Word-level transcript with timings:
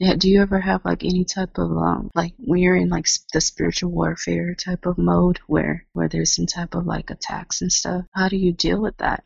Yeah, 0.00 0.14
do 0.16 0.28
you 0.28 0.42
ever 0.42 0.58
have 0.58 0.84
like 0.84 1.04
any 1.04 1.24
type 1.24 1.56
of 1.56 1.70
um 1.70 2.10
like 2.16 2.34
when 2.38 2.60
you're 2.60 2.74
in 2.76 2.88
like 2.88 3.06
the 3.32 3.40
spiritual 3.40 3.92
warfare 3.92 4.54
type 4.54 4.86
of 4.86 4.98
mode 4.98 5.38
where 5.46 5.86
where 5.92 6.08
there's 6.08 6.34
some 6.34 6.46
type 6.46 6.74
of 6.74 6.84
like 6.84 7.10
attacks 7.10 7.62
and 7.62 7.70
stuff? 7.70 8.04
How 8.12 8.28
do 8.28 8.36
you 8.36 8.52
deal 8.52 8.82
with 8.82 8.96
that? 8.96 9.22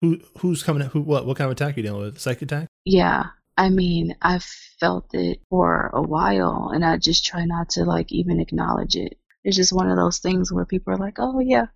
Who 0.00 0.20
who's 0.38 0.62
coming? 0.62 0.88
Who 0.88 1.02
what? 1.02 1.26
What 1.26 1.36
kind 1.36 1.46
of 1.46 1.52
attack 1.52 1.76
are 1.76 1.80
you 1.80 1.82
dealing 1.82 2.00
with? 2.00 2.18
Psychic 2.18 2.42
attack? 2.42 2.68
Yeah, 2.86 3.26
I 3.58 3.68
mean, 3.68 4.16
I've 4.22 4.44
felt 4.80 5.14
it 5.14 5.40
for 5.50 5.90
a 5.92 6.00
while 6.02 6.70
and 6.74 6.84
I 6.84 6.96
just 6.96 7.26
try 7.26 7.44
not 7.44 7.70
to 7.70 7.84
like 7.84 8.10
even 8.10 8.40
acknowledge 8.40 8.96
it. 8.96 9.18
It's 9.44 9.56
just 9.56 9.72
one 9.72 9.90
of 9.90 9.96
those 9.98 10.18
things 10.18 10.50
where 10.50 10.64
people 10.64 10.94
are 10.94 10.98
like, 10.98 11.16
"Oh 11.18 11.40
yeah." 11.40 11.66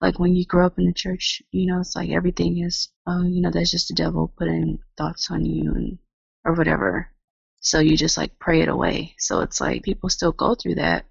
Like 0.00 0.18
when 0.18 0.34
you 0.34 0.46
grow 0.46 0.66
up 0.66 0.78
in 0.78 0.86
the 0.86 0.92
church, 0.94 1.42
you 1.50 1.66
know, 1.66 1.80
it's 1.80 1.96
like 1.96 2.10
everything 2.10 2.58
is, 2.64 2.88
oh, 3.06 3.22
you 3.24 3.42
know, 3.42 3.50
that's 3.50 3.70
just 3.70 3.88
the 3.88 3.94
devil 3.94 4.32
putting 4.38 4.78
thoughts 4.96 5.30
on 5.30 5.44
you 5.44 5.72
and 5.72 5.98
or 6.44 6.54
whatever. 6.54 7.10
So 7.60 7.78
you 7.80 7.96
just 7.96 8.16
like 8.16 8.38
pray 8.38 8.60
it 8.62 8.68
away. 8.68 9.14
So 9.18 9.40
it's 9.40 9.60
like 9.60 9.82
people 9.82 10.08
still 10.08 10.32
go 10.32 10.54
through 10.54 10.76
that. 10.76 11.06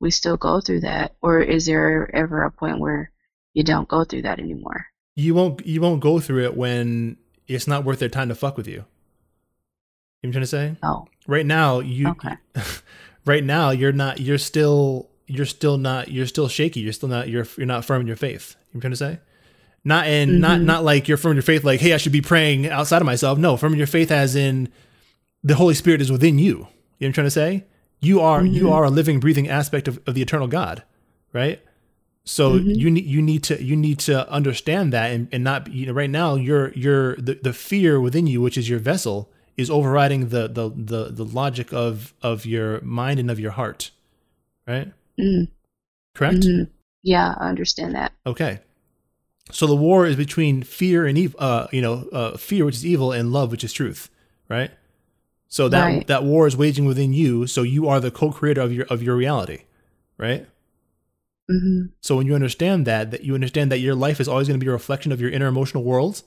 We 0.00 0.10
still 0.10 0.36
go 0.36 0.60
through 0.60 0.80
that. 0.80 1.14
Or 1.22 1.40
is 1.40 1.66
there 1.66 2.14
ever 2.14 2.42
a 2.44 2.50
point 2.50 2.80
where 2.80 3.10
you 3.54 3.62
don't 3.62 3.88
go 3.88 4.04
through 4.04 4.22
that 4.22 4.38
anymore? 4.38 4.86
You 5.14 5.34
won't 5.34 5.64
you 5.66 5.80
won't 5.80 6.00
go 6.00 6.20
through 6.20 6.44
it 6.44 6.56
when 6.56 7.16
it's 7.46 7.66
not 7.66 7.84
worth 7.84 7.98
their 8.00 8.08
time 8.08 8.28
to 8.28 8.34
fuck 8.34 8.56
with 8.56 8.66
you. 8.66 8.74
You 8.74 8.78
know 8.80 8.84
what 10.20 10.26
I'm 10.28 10.32
trying 10.32 10.42
to 10.42 10.46
say? 10.46 10.76
Oh, 10.82 11.06
Right 11.26 11.46
now, 11.46 11.80
you 11.80 12.08
Okay. 12.08 12.34
right 13.24 13.44
now 13.44 13.70
you're 13.70 13.92
not 13.92 14.20
you're 14.20 14.38
still 14.38 15.08
you're 15.26 15.46
still 15.46 15.78
not 15.78 16.10
you're 16.10 16.26
still 16.26 16.48
shaky. 16.48 16.80
You're 16.80 16.92
still 16.92 17.08
not 17.08 17.28
you're 17.28 17.46
you're 17.56 17.66
not 17.66 17.84
firm 17.84 18.00
in 18.00 18.06
your 18.06 18.16
faith. 18.16 18.56
You 18.56 18.56
know 18.56 18.66
what 18.66 18.74
I'm 18.74 18.80
trying 18.80 18.90
to 18.92 18.96
say? 18.96 19.20
Not 19.84 20.06
in 20.08 20.40
not 20.40 20.58
Mhm. 20.60 20.64
not 20.64 20.84
like 20.84 21.08
you're 21.08 21.16
firm 21.16 21.32
in 21.32 21.36
your 21.36 21.42
faith 21.42 21.64
like, 21.64 21.80
hey, 21.80 21.92
I 21.92 21.96
should 21.96 22.12
be 22.12 22.20
praying 22.22 22.68
outside 22.68 23.00
of 23.00 23.06
myself. 23.06 23.38
No, 23.38 23.56
firm 23.56 23.72
in 23.72 23.78
your 23.78 23.86
faith 23.86 24.10
as 24.10 24.34
in 24.36 24.68
the 25.46 25.54
Holy 25.54 25.74
Spirit 25.74 26.00
is 26.00 26.10
within 26.10 26.38
you. 26.38 26.44
You 26.48 26.54
know 26.56 26.66
what 26.98 27.06
I'm 27.06 27.12
trying 27.12 27.26
to 27.26 27.30
say? 27.30 27.64
You 28.00 28.20
are 28.20 28.44
you 28.44 28.64
Mhm. 28.64 28.72
are 28.72 28.84
a 28.84 28.90
living, 28.90 29.20
breathing 29.20 29.48
aspect 29.48 29.88
of, 29.88 30.00
of 30.06 30.14
the 30.14 30.22
eternal 30.22 30.48
God, 30.48 30.82
right? 31.32 31.60
So 32.24 32.58
Mhm. 32.58 32.76
you 32.76 32.90
need 32.90 33.04
you 33.06 33.22
need 33.22 33.42
to 33.44 33.62
you 33.62 33.76
need 33.76 33.98
to 34.00 34.28
understand 34.30 34.92
that 34.92 35.12
and, 35.12 35.28
and 35.32 35.44
not 35.44 35.72
you 35.72 35.86
know 35.86 35.92
right 35.92 36.10
now 36.10 36.34
you're 36.34 36.72
you're 36.74 37.14
the, 37.16 37.38
the 37.42 37.52
fear 37.52 38.00
within 38.00 38.26
you, 38.26 38.40
which 38.42 38.58
is 38.58 38.68
your 38.68 38.80
vessel, 38.80 39.30
is 39.56 39.70
overriding 39.70 40.28
the 40.30 40.48
the 40.48 40.70
the 40.74 41.12
the 41.12 41.24
logic 41.24 41.72
of 41.72 42.12
of 42.22 42.44
your 42.44 42.80
mind 42.82 43.20
and 43.20 43.30
of 43.30 43.38
your 43.38 43.52
heart, 43.52 43.90
right? 44.66 44.92
mm, 45.18 45.48
Correct. 46.14 46.40
mhm. 46.40 46.68
yeah, 47.02 47.34
I 47.38 47.48
understand 47.48 47.94
that. 47.94 48.12
Okay. 48.26 48.58
So 49.52 49.66
the 49.68 49.76
war 49.76 50.06
is 50.06 50.16
between 50.16 50.64
fear 50.64 51.06
and 51.06 51.16
evil, 51.16 51.38
uh, 51.40 51.68
you 51.70 51.80
know, 51.80 52.08
uh, 52.12 52.36
fear, 52.36 52.64
which 52.64 52.74
is 52.74 52.84
evil, 52.84 53.12
and 53.12 53.32
love, 53.32 53.52
which 53.52 53.62
is 53.62 53.72
truth, 53.72 54.10
right? 54.48 54.72
So 55.56 55.70
that 55.70 55.84
Right. 55.84 56.06
that 56.06 56.22
war 56.22 56.46
is 56.46 56.54
waging 56.54 56.84
within 56.84 57.14
you. 57.14 57.46
So 57.46 57.62
you 57.62 57.88
are 57.88 57.98
the 57.98 58.10
co-creator 58.10 58.60
of 58.60 58.74
your 58.74 58.84
of 58.88 59.02
your 59.02 59.16
reality, 59.16 59.60
right? 60.18 60.46
hmm 61.48 61.86
So 62.02 62.16
when 62.16 62.26
you 62.26 62.34
understand 62.34 62.86
that, 62.86 63.10
that 63.10 63.24
you 63.24 63.32
understand 63.34 63.72
that 63.72 63.78
your 63.78 63.94
life 63.94 64.20
is 64.20 64.28
always 64.28 64.48
going 64.48 64.60
to 64.60 64.64
be 64.64 64.68
a 64.68 64.72
reflection 64.74 65.12
of 65.12 65.18
your 65.18 65.30
inner 65.30 65.46
emotional 65.46 65.82
world. 65.82 66.22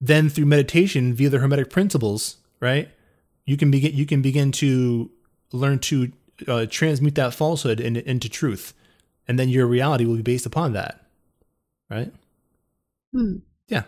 Then 0.00 0.30
through 0.30 0.46
meditation, 0.46 1.12
via 1.12 1.28
the 1.28 1.38
hermetic 1.38 1.68
principles, 1.68 2.38
right, 2.60 2.88
you 3.44 3.58
can 3.58 3.70
begin 3.70 3.94
you 3.94 4.06
can 4.06 4.22
begin 4.22 4.50
to 4.52 5.10
learn 5.52 5.80
to 5.80 6.12
uh, 6.48 6.64
transmute 6.70 7.14
that 7.16 7.34
falsehood 7.34 7.78
in, 7.78 7.96
into 7.96 8.30
truth, 8.30 8.72
and 9.28 9.38
then 9.38 9.50
your 9.50 9.66
reality 9.66 10.06
will 10.06 10.16
be 10.16 10.32
based 10.32 10.46
upon 10.46 10.72
that, 10.72 10.98
right? 11.90 12.10
Hmm. 13.12 13.40
Yeah. 13.68 13.82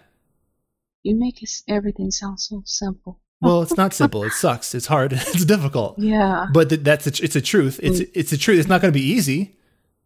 You 1.03 1.17
make 1.17 1.43
it, 1.43 1.51
everything 1.67 2.11
sound 2.11 2.39
so 2.39 2.61
simple. 2.67 3.19
Well, 3.43 3.63
it's 3.63 3.77
not 3.77 3.93
simple. 3.93 4.25
It 4.25 4.33
sucks. 4.33 4.75
It's 4.75 4.87
hard. 4.87 5.13
It's 5.37 5.45
difficult. 5.45 5.99
Yeah. 5.99 6.47
But 6.53 6.71
th- 6.71 6.83
that's 6.83 7.07
a, 7.07 7.25
it's 7.25 7.37
a 7.37 7.41
truth. 7.41 7.79
It's 7.83 8.01
mm. 8.01 8.11
it's 8.15 8.33
a 8.33 8.39
truth. 8.39 8.59
It's 8.59 8.69
not 8.69 8.81
going 8.81 8.93
to 8.93 8.99
be 8.99 9.05
easy. 9.05 9.33
You 9.33 9.39
know 9.39 9.49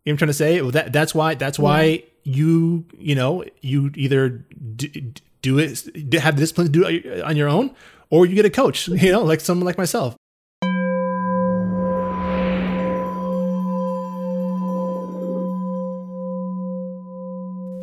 what 0.04 0.12
I'm 0.12 0.16
trying 0.16 0.28
to 0.28 0.34
say? 0.34 0.62
Well, 0.62 0.70
that 0.72 0.92
that's 0.92 1.14
why 1.14 1.34
that's 1.34 1.58
why 1.58 2.04
you 2.24 2.84
you 2.98 3.14
know 3.14 3.44
you 3.60 3.92
either 3.94 4.44
d- 4.76 5.14
do 5.42 5.58
it 5.58 6.14
have 6.14 6.36
the 6.36 6.40
discipline 6.40 6.66
to 6.66 6.72
do 6.72 6.84
it 6.86 7.22
on 7.22 7.36
your 7.36 7.48
own, 7.48 7.74
or 8.08 8.26
you 8.26 8.34
get 8.34 8.44
a 8.44 8.50
coach. 8.50 8.88
You 8.88 9.12
know, 9.12 9.22
like 9.22 9.40
someone 9.40 9.66
like 9.66 9.78
myself. 9.78 10.16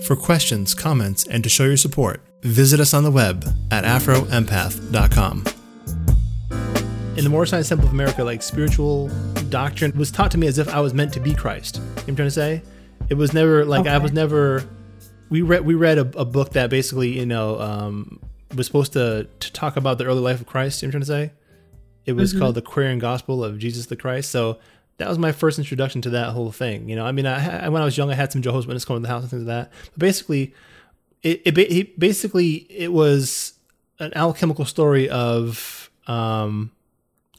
For 0.05 0.15
questions, 0.15 0.73
comments, 0.73 1.27
and 1.27 1.43
to 1.43 1.49
show 1.49 1.65
your 1.65 1.75
support, 1.75 2.21
visit 2.47 2.79
us 2.79 2.93
on 2.93 3.03
the 3.03 3.11
web 3.11 3.45
at 3.71 3.83
afroempath.com. 3.83 5.43
In 7.17 7.23
the 7.23 7.29
Moorish 7.29 7.49
Science 7.49 7.69
Temple 7.69 7.87
of 7.87 7.93
America, 7.93 8.23
like 8.23 8.43
spiritual 8.43 9.07
doctrine 9.49 9.91
was 9.97 10.11
taught 10.11 10.29
to 10.31 10.37
me 10.37 10.45
as 10.47 10.59
if 10.59 10.69
I 10.69 10.79
was 10.79 10.93
meant 10.93 11.13
to 11.13 11.19
be 11.19 11.33
Christ. 11.33 11.77
You 11.77 11.81
know 11.81 11.87
what 11.95 12.07
I'm 12.09 12.15
trying 12.15 12.27
to 12.27 12.31
say? 12.31 12.61
It 13.09 13.15
was 13.15 13.33
never 13.33 13.65
like 13.65 13.87
I 13.87 13.97
was 13.97 14.11
never. 14.11 14.63
We 15.29 15.41
read 15.41 15.65
we 15.65 15.73
read 15.73 15.97
a, 15.97 16.01
a 16.19 16.25
book 16.25 16.51
that 16.53 16.69
basically 16.69 17.17
you 17.17 17.25
know 17.25 17.59
um, 17.59 18.19
was 18.55 18.67
supposed 18.67 18.93
to 18.93 19.27
to 19.39 19.53
talk 19.53 19.77
about 19.77 19.97
the 19.97 20.05
early 20.05 20.19
life 20.21 20.39
of 20.41 20.45
Christ. 20.47 20.81
You 20.81 20.87
know 20.87 20.91
what 20.91 20.95
I'm 20.95 21.07
trying 21.07 21.27
to 21.27 21.29
say? 21.29 21.33
It 22.05 22.13
was 22.13 22.33
Mhm. 22.33 22.39
called 22.39 22.55
the 22.55 22.59
Aquarian 22.61 22.99
Gospel 22.99 23.43
of 23.43 23.57
Jesus 23.57 23.87
the 23.87 23.95
Christ. 23.95 24.29
So 24.29 24.59
that 24.97 25.09
was 25.09 25.17
my 25.17 25.31
first 25.31 25.57
introduction 25.57 26.01
to 26.03 26.09
that 26.11 26.29
whole 26.33 26.51
thing. 26.51 26.87
You 26.87 26.95
know, 26.95 27.05
I 27.05 27.11
mean, 27.11 27.25
I, 27.25 27.65
I 27.65 27.69
when 27.69 27.81
I 27.81 27.85
was 27.85 27.97
young, 27.97 28.11
I 28.11 28.15
had 28.15 28.31
some 28.31 28.41
Jehovah's 28.43 28.67
Witnesses 28.67 28.85
come 28.85 28.95
to 28.97 29.01
the 29.01 29.07
house 29.07 29.23
and 29.23 29.31
things 29.31 29.43
like 29.43 29.47
that. 29.69 29.71
But 29.93 29.99
basically, 29.99 30.53
it, 31.45 31.57
it 31.57 31.71
he, 31.71 31.83
basically 31.97 32.65
it 32.69 32.91
was 32.93 33.53
an 33.99 34.11
alchemical 34.15 34.65
story 34.65 35.09
of 35.09 35.89
um, 36.07 36.71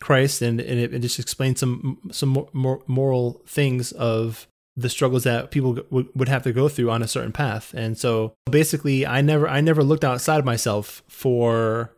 Christ, 0.00 0.42
and, 0.42 0.60
and 0.60 0.78
it, 0.80 0.92
it 0.94 0.98
just 1.00 1.18
explained 1.18 1.58
some 1.58 1.98
some 2.12 2.28
more, 2.30 2.48
more 2.52 2.82
moral 2.86 3.40
things 3.46 3.92
of 3.92 4.46
the 4.76 4.88
struggles 4.88 5.24
that 5.24 5.50
people 5.50 5.76
would, 5.90 6.08
would 6.14 6.28
have 6.28 6.42
to 6.44 6.52
go 6.52 6.68
through 6.68 6.90
on 6.90 7.02
a 7.02 7.08
certain 7.08 7.32
path. 7.32 7.74
And 7.74 7.98
so 7.98 8.34
basically, 8.50 9.04
I 9.06 9.20
never 9.22 9.48
I 9.48 9.60
never 9.60 9.82
looked 9.82 10.04
outside 10.04 10.38
of 10.38 10.44
myself 10.44 11.02
for 11.08 11.92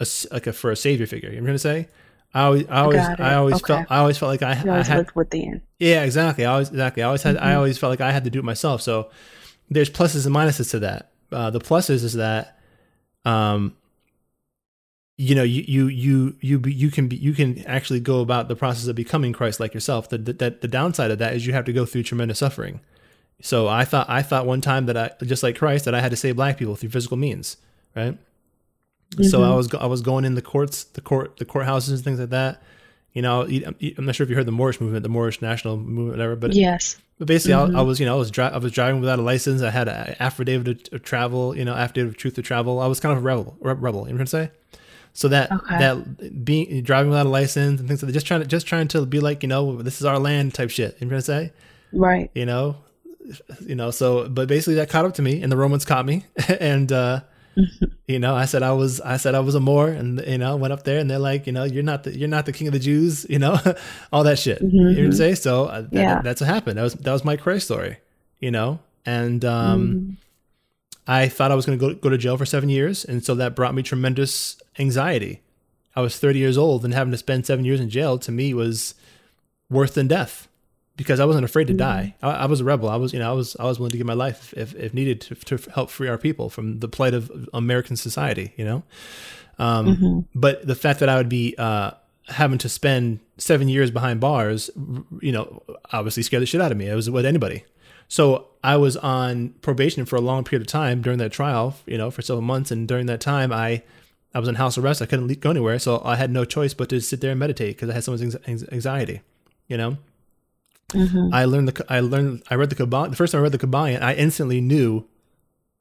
a 0.00 0.06
like 0.32 0.46
a 0.46 0.52
for 0.52 0.70
a 0.70 0.76
savior 0.76 1.06
figure. 1.06 1.30
You 1.30 1.36
know 1.36 1.42
what 1.42 1.50
I'm 1.54 1.58
trying 1.58 1.84
to 1.84 1.88
say? 1.88 1.94
I 2.34 2.42
always 2.44 2.66
I 2.68 2.80
always 2.80 3.00
I 3.20 3.34
always 3.34 3.56
Okay. 3.56 3.74
felt 3.74 3.86
I 3.90 3.98
always 3.98 4.18
felt 4.18 4.30
like 4.30 4.42
I, 4.42 4.54
You 4.62 4.70
I 4.70 4.72
always 4.72 4.86
had 4.88 4.98
look 4.98 5.14
within. 5.16 5.62
yeah, 5.78 6.02
exactly. 6.04 6.44
I 6.44 6.52
always 6.52 6.70
exactly. 6.70 7.02
I 7.02 7.06
always 7.06 7.22
had. 7.22 7.36
I 7.36 7.52
Mhm. 7.52 7.56
always 7.56 7.78
felt 7.78 7.90
like 7.90 8.00
I 8.00 8.12
had 8.12 8.24
to 8.24 8.30
do 8.30 8.38
it 8.38 8.44
myself. 8.44 8.80
So 8.82 9.10
there's 9.74 9.90
pluses 9.90 10.26
and 10.26 10.34
minuses 10.34 10.70
to 10.70 10.78
that. 10.80 11.10
Uh, 11.32 11.50
the 11.50 11.60
pluses 11.60 12.04
is 12.04 12.14
that, 12.14 12.58
um, 13.24 13.76
you 15.16 15.34
know, 15.34 15.42
you 15.42 15.62
you 15.62 15.88
you 15.88 16.36
you 16.40 16.62
you 16.66 16.90
can 16.90 17.08
be 17.08 17.16
you 17.16 17.34
can 17.34 17.64
actually 17.66 18.00
go 18.00 18.20
about 18.20 18.48
the 18.48 18.56
process 18.56 18.86
of 18.88 18.96
becoming 18.96 19.32
Christ 19.32 19.60
like 19.60 19.74
yourself. 19.74 20.08
The, 20.08 20.18
the 20.18 20.56
the 20.60 20.68
downside 20.68 21.10
of 21.10 21.18
that 21.18 21.34
is 21.34 21.46
you 21.46 21.52
have 21.52 21.64
to 21.66 21.72
go 21.72 21.84
through 21.86 22.02
tremendous 22.04 22.38
suffering. 22.38 22.80
So 23.42 23.68
I 23.68 23.84
thought 23.84 24.08
I 24.08 24.22
thought 24.22 24.46
one 24.46 24.60
time 24.60 24.86
that 24.86 24.96
I 24.96 25.10
just 25.24 25.42
like 25.42 25.56
Christ 25.58 25.84
that 25.84 25.94
I 25.94 26.00
had 26.00 26.10
to 26.10 26.16
save 26.16 26.36
black 26.36 26.56
people 26.56 26.76
through 26.76 26.90
physical 26.90 27.16
means, 27.16 27.56
right? 27.94 28.16
So 29.22 29.42
I 29.42 29.48
Mhm. 29.48 29.56
was 29.56 29.74
I 29.74 29.86
was 29.86 30.02
going 30.02 30.24
in 30.24 30.34
the 30.34 30.42
courts, 30.42 30.84
the 30.84 31.00
court, 31.00 31.36
the 31.36 31.44
courthouses 31.44 31.90
and 31.90 32.02
things 32.02 32.18
like 32.18 32.30
that. 32.30 32.62
You 33.12 33.22
know, 33.22 33.42
I'm 33.42 34.04
not 34.06 34.16
sure 34.16 34.24
if 34.24 34.30
you 34.30 34.34
heard 34.34 34.46
the 34.46 34.52
Moorish 34.52 34.80
movement, 34.80 35.04
the 35.04 35.08
Moorish 35.08 35.40
national 35.40 35.76
movement, 35.76 36.10
whatever. 36.18 36.34
But 36.34 36.54
yes. 36.54 36.96
But 37.18 37.26
basically, 37.28 37.54
Mhm. 37.54 37.74
I, 37.76 37.78
I 37.80 37.82
was, 37.82 38.00
you 38.00 38.06
know, 38.06 38.14
I 38.14 38.18
was, 38.18 38.30
dri- 38.30 38.44
I 38.44 38.58
was 38.58 38.72
driving 38.72 39.00
without 39.00 39.18
a 39.18 39.22
license. 39.22 39.62
I 39.62 39.70
had 39.70 39.88
an 39.88 40.16
affidavit 40.20 40.92
of 40.92 41.02
travel, 41.02 41.56
you 41.56 41.64
know, 41.64 41.74
affidavit 41.74 42.10
of 42.10 42.16
truth 42.16 42.34
to 42.34 42.42
travel. 42.42 42.80
I 42.80 42.86
was 42.86 43.00
kind 43.00 43.12
of 43.12 43.18
a 43.18 43.22
rebel, 43.26 43.56
re- 43.60 43.74
rebel. 43.74 44.00
You 44.06 44.12
know 44.12 44.14
what 44.16 44.20
I'm 44.22 44.26
saying? 44.26 44.50
So 45.12 45.28
that 45.28 45.52
Okay. 45.52 45.78
that 45.78 46.44
being 46.44 46.82
driving 46.82 47.10
without 47.10 47.26
a 47.26 47.28
license 47.28 47.78
and 47.78 47.88
things 47.88 48.02
like 48.02 48.08
that, 48.08 48.12
just 48.14 48.26
trying 48.26 48.40
to 48.40 48.46
just 48.46 48.66
trying 48.66 48.88
to 48.88 49.06
be 49.06 49.20
like, 49.20 49.42
you 49.44 49.48
know, 49.48 49.80
this 49.80 50.00
is 50.00 50.04
our 50.04 50.18
land 50.18 50.54
type 50.54 50.70
shit. 50.70 50.96
You 51.00 51.06
know 51.06 51.10
what 51.10 51.16
I'm 51.18 51.20
saying? 51.22 51.50
Right. 51.92 52.30
You 52.34 52.46
know, 52.46 52.76
you 53.64 53.76
know. 53.76 53.92
So, 53.92 54.28
but 54.28 54.48
basically, 54.48 54.74
that 54.74 54.90
caught 54.90 55.04
up 55.04 55.14
to 55.14 55.22
me, 55.22 55.40
and 55.40 55.52
the 55.52 55.56
Romans 55.56 55.84
caught 55.84 56.04
me, 56.04 56.24
and 56.60 56.90
uh, 56.90 57.20
you 58.08 58.18
know, 58.18 58.34
I 58.34 58.44
said 58.44 58.62
I 58.62 58.72
was, 58.72 59.00
I 59.00 59.16
said 59.16 59.34
I 59.34 59.40
was 59.40 59.54
a 59.54 59.60
Moor, 59.60 59.88
and 59.88 60.20
you 60.26 60.38
know, 60.38 60.56
went 60.56 60.72
up 60.72 60.84
there, 60.84 60.98
and 60.98 61.08
they're 61.10 61.18
like, 61.18 61.46
you 61.46 61.52
know, 61.52 61.64
you're 61.64 61.82
not 61.82 62.04
the, 62.04 62.16
you're 62.18 62.28
not 62.28 62.46
the 62.46 62.52
king 62.52 62.66
of 62.66 62.72
the 62.72 62.78
Jews, 62.78 63.26
you 63.28 63.38
know, 63.38 63.58
all 64.12 64.24
that 64.24 64.38
shit. 64.38 64.60
You 64.60 64.68
know 64.68 64.84
what 64.84 64.98
I'm 65.04 65.10
Mhm. 65.10 65.16
saying? 65.16 65.36
So 65.36 65.64
uh, 65.66 65.80
that, 65.82 65.90
Yeah. 65.92 66.20
that's 66.22 66.40
what 66.40 66.48
happened. 66.48 66.78
That 66.78 66.82
was 66.82 66.94
that 66.94 67.12
was 67.12 67.24
my 67.24 67.36
Christ 67.36 67.66
story, 67.66 67.98
you 68.40 68.50
know, 68.50 68.78
and 69.06 69.44
um, 69.44 69.94
Mhm. 69.94 70.16
I 71.06 71.28
thought 71.28 71.50
I 71.52 71.54
was 71.54 71.66
going 71.66 71.78
to 71.78 71.88
go 71.88 71.94
go 71.94 72.08
to 72.08 72.16
jail 72.18 72.36
for 72.36 72.46
seven 72.46 72.68
years, 72.68 73.04
and 73.04 73.24
so 73.24 73.34
that 73.34 73.54
brought 73.54 73.74
me 73.74 73.82
tremendous 73.82 74.56
anxiety. 74.78 75.40
I 75.96 76.00
was 76.00 76.18
30 76.18 76.38
years 76.40 76.58
old, 76.58 76.84
and 76.84 76.92
having 76.94 77.12
to 77.12 77.18
spend 77.18 77.46
seven 77.46 77.64
years 77.64 77.78
in 77.80 77.88
jail 77.90 78.18
to 78.18 78.32
me 78.32 78.52
was 78.54 78.94
worse 79.70 79.92
than 79.92 80.08
death 80.08 80.48
because 80.96 81.18
I 81.20 81.24
wasn't 81.24 81.44
afraid 81.44 81.66
to 81.68 81.74
Mhm. 81.74 81.78
die. 81.78 82.14
I, 82.22 82.30
I 82.30 82.46
was 82.46 82.60
a 82.60 82.64
rebel. 82.64 82.88
I 82.88 82.96
was, 82.96 83.12
you 83.12 83.18
know, 83.18 83.28
I 83.30 83.32
was 83.34 83.56
I 83.58 83.64
was 83.64 83.78
willing 83.78 83.90
to 83.92 83.98
give 83.98 84.06
my 84.06 84.14
life 84.14 84.54
if 84.56 84.74
if 84.76 84.94
needed 84.94 85.20
to, 85.22 85.34
to 85.34 85.70
help 85.72 85.90
free 85.90 86.08
our 86.08 86.18
people 86.18 86.50
from 86.50 86.80
the 86.80 86.88
plight 86.88 87.14
of 87.14 87.30
American 87.52 87.96
society. 87.96 88.52
You 88.56 88.64
know, 88.64 88.82
um, 89.58 89.86
Mhm. 89.96 90.24
but 90.34 90.66
the 90.66 90.74
fact 90.74 91.00
that 91.00 91.08
I 91.08 91.16
would 91.16 91.28
be 91.28 91.54
uh, 91.58 91.92
having 92.28 92.58
to 92.58 92.68
spend 92.68 93.20
seven 93.38 93.68
years 93.68 93.90
behind 93.90 94.20
bars, 94.20 94.70
you 95.20 95.32
know, 95.32 95.62
obviously 95.92 96.22
scared 96.22 96.42
the 96.42 96.46
shit 96.46 96.60
out 96.60 96.72
of 96.72 96.78
me. 96.78 96.88
It 96.88 96.94
was 96.94 97.10
with 97.10 97.26
anybody. 97.26 97.64
So 98.08 98.46
I 98.62 98.76
was 98.76 98.96
on 98.98 99.54
probation 99.62 100.04
for 100.04 100.16
a 100.16 100.20
long 100.20 100.44
period 100.44 100.62
of 100.62 100.68
time 100.68 101.02
during 101.02 101.18
that 101.18 101.32
trial, 101.32 101.76
you 101.86 101.98
know, 101.98 102.10
for 102.10 102.22
several 102.22 102.42
months, 102.42 102.70
and 102.70 102.86
during 102.86 103.06
that 103.06 103.20
time, 103.20 103.52
I 103.52 103.82
I 104.36 104.40
was 104.40 104.48
in 104.48 104.56
house 104.56 104.76
arrest. 104.76 105.00
I 105.00 105.06
couldn't 105.06 105.40
go 105.40 105.50
anywhere, 105.50 105.78
so 105.78 106.02
I 106.04 106.16
had 106.16 106.30
no 106.30 106.44
choice 106.44 106.74
but 106.74 106.88
to 106.88 107.00
sit 107.00 107.20
there 107.20 107.30
and 107.30 107.38
meditate 107.40 107.76
because 107.76 107.88
I 107.88 107.94
had 107.94 108.04
so 108.04 108.12
much 108.12 108.22
anxiety. 108.48 109.20
You 109.68 109.76
know, 109.76 109.96
mm-hmm. 110.94 111.34
I 111.34 111.44
learned 111.44 111.68
the 111.68 111.86
I 111.88 112.00
learned 112.00 112.42
I 112.50 112.54
read 112.54 112.70
the 112.70 112.76
Kybalion. 112.76 113.10
The 113.10 113.16
first 113.16 113.32
time 113.32 113.40
I 113.40 113.42
read 113.42 113.52
the 113.52 113.58
Kybalion, 113.58 114.02
I 114.02 114.14
instantly 114.14 114.60
knew 114.60 115.06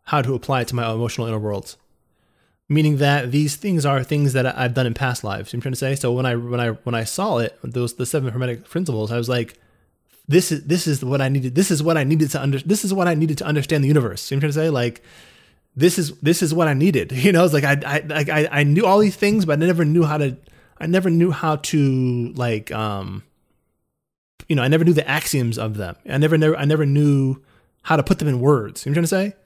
how 0.03 0.21
to 0.21 0.33
apply 0.33 0.61
it 0.61 0.67
to 0.69 0.75
my 0.75 0.91
emotional 0.91 1.27
inner 1.27 1.39
worlds. 1.39 1.77
Meaning 2.69 2.97
that 2.97 3.31
these 3.31 3.55
things 3.55 3.85
are 3.85 4.03
things 4.03 4.33
that 4.33 4.45
I've 4.57 4.73
done 4.73 4.87
in 4.87 4.93
past 4.93 5.23
lives. 5.23 5.53
I'm 5.53 5.61
trying 5.61 5.73
to 5.73 5.77
say. 5.77 5.95
So 5.95 6.11
when 6.11 6.25
I 6.25 6.35
when 6.35 6.59
I 6.59 6.69
when 6.69 6.95
I 6.95 7.03
saw 7.03 7.37
it, 7.37 7.57
those 7.63 7.95
the 7.95 8.05
seven 8.05 8.31
hermetic 8.31 8.67
principles, 8.69 9.11
I 9.11 9.17
was 9.17 9.29
like, 9.29 9.59
this 10.27 10.51
is 10.51 10.63
this 10.63 10.87
is 10.87 11.03
what 11.03 11.21
I 11.21 11.29
needed. 11.29 11.55
This 11.55 11.71
is 11.71 11.83
what 11.83 11.97
I 11.97 12.03
needed 12.03 12.31
to 12.31 12.41
under. 12.41 12.59
This 12.59 12.85
is 12.85 12.93
what 12.93 13.07
I 13.07 13.13
needed 13.13 13.37
to 13.39 13.45
understand 13.45 13.83
the 13.83 13.89
universe. 13.89 14.31
You 14.31 14.35
know 14.35 14.37
I'm 14.37 14.41
trying 14.41 14.49
to 14.51 14.59
say? 14.59 14.69
Like, 14.69 15.03
this 15.75 15.99
is 15.99 16.17
this 16.19 16.41
is 16.41 16.53
what 16.53 16.67
I 16.67 16.73
needed. 16.73 17.11
You 17.23 17.31
know, 17.31 17.43
it's 17.43 17.53
like 17.53 17.63
I 17.63 17.77
I 17.85 18.25
I 18.31 18.59
I 18.59 18.63
knew 18.63 18.85
all 18.85 18.99
these 18.99 19.15
things, 19.15 19.45
but 19.45 19.53
I 19.61 19.65
never 19.65 19.85
knew 19.85 20.03
how 20.03 20.17
to. 20.17 20.37
I 20.77 20.87
never 20.87 21.09
knew 21.09 21.31
how 21.31 21.57
to 21.57 22.33
like 22.35 22.71
um. 22.71 23.23
You 24.47 24.55
know, 24.55 24.63
I 24.63 24.67
never 24.67 24.83
knew 24.83 24.93
the 24.93 25.07
axioms 25.07 25.57
of 25.57 25.77
them. 25.77 25.95
I 26.09 26.17
never 26.17 26.37
never 26.37 26.55
I 26.55 26.65
never 26.65 26.85
knew 26.85 27.41
how 27.83 27.95
to 27.95 28.03
put 28.03 28.19
them 28.19 28.27
in 28.27 28.39
words. 28.39 28.85
You 28.85 28.91
know 28.91 28.93
what 28.93 29.03
I'm 29.03 29.07
trying 29.07 29.31
to 29.31 29.31
say? 29.31 29.37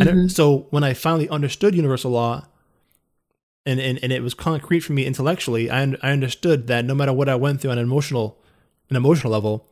Mm-hmm. 0.00 0.28
so 0.28 0.68
when 0.70 0.84
I 0.84 0.94
finally 0.94 1.28
understood 1.28 1.74
universal 1.74 2.12
law, 2.12 2.46
and, 3.66 3.80
and 3.80 3.98
and 4.00 4.12
it 4.12 4.22
was 4.22 4.32
concrete 4.32 4.80
for 4.80 4.92
me 4.92 5.04
intellectually, 5.04 5.70
I 5.70 5.82
I 6.02 6.12
understood 6.12 6.68
that 6.68 6.84
no 6.84 6.94
matter 6.94 7.12
what 7.12 7.28
I 7.28 7.34
went 7.34 7.60
through 7.60 7.72
on 7.72 7.78
an 7.78 7.84
emotional 7.84 8.38
an 8.90 8.96
emotional 8.96 9.32
level, 9.32 9.66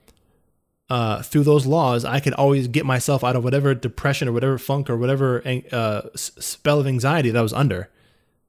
uh, 0.88 1.22
through 1.22 1.42
those 1.42 1.66
laws, 1.66 2.04
I 2.04 2.20
could 2.20 2.34
always 2.34 2.68
get 2.68 2.86
myself 2.86 3.24
out 3.24 3.36
of 3.36 3.44
whatever 3.44 3.74
depression 3.74 4.28
or 4.28 4.32
whatever 4.32 4.58
funk 4.58 4.88
or 4.88 4.96
whatever 4.96 5.42
uh, 5.72 6.02
spell 6.14 6.80
of 6.80 6.86
anxiety 6.86 7.30
that 7.30 7.38
I 7.38 7.42
was 7.42 7.52
under 7.52 7.88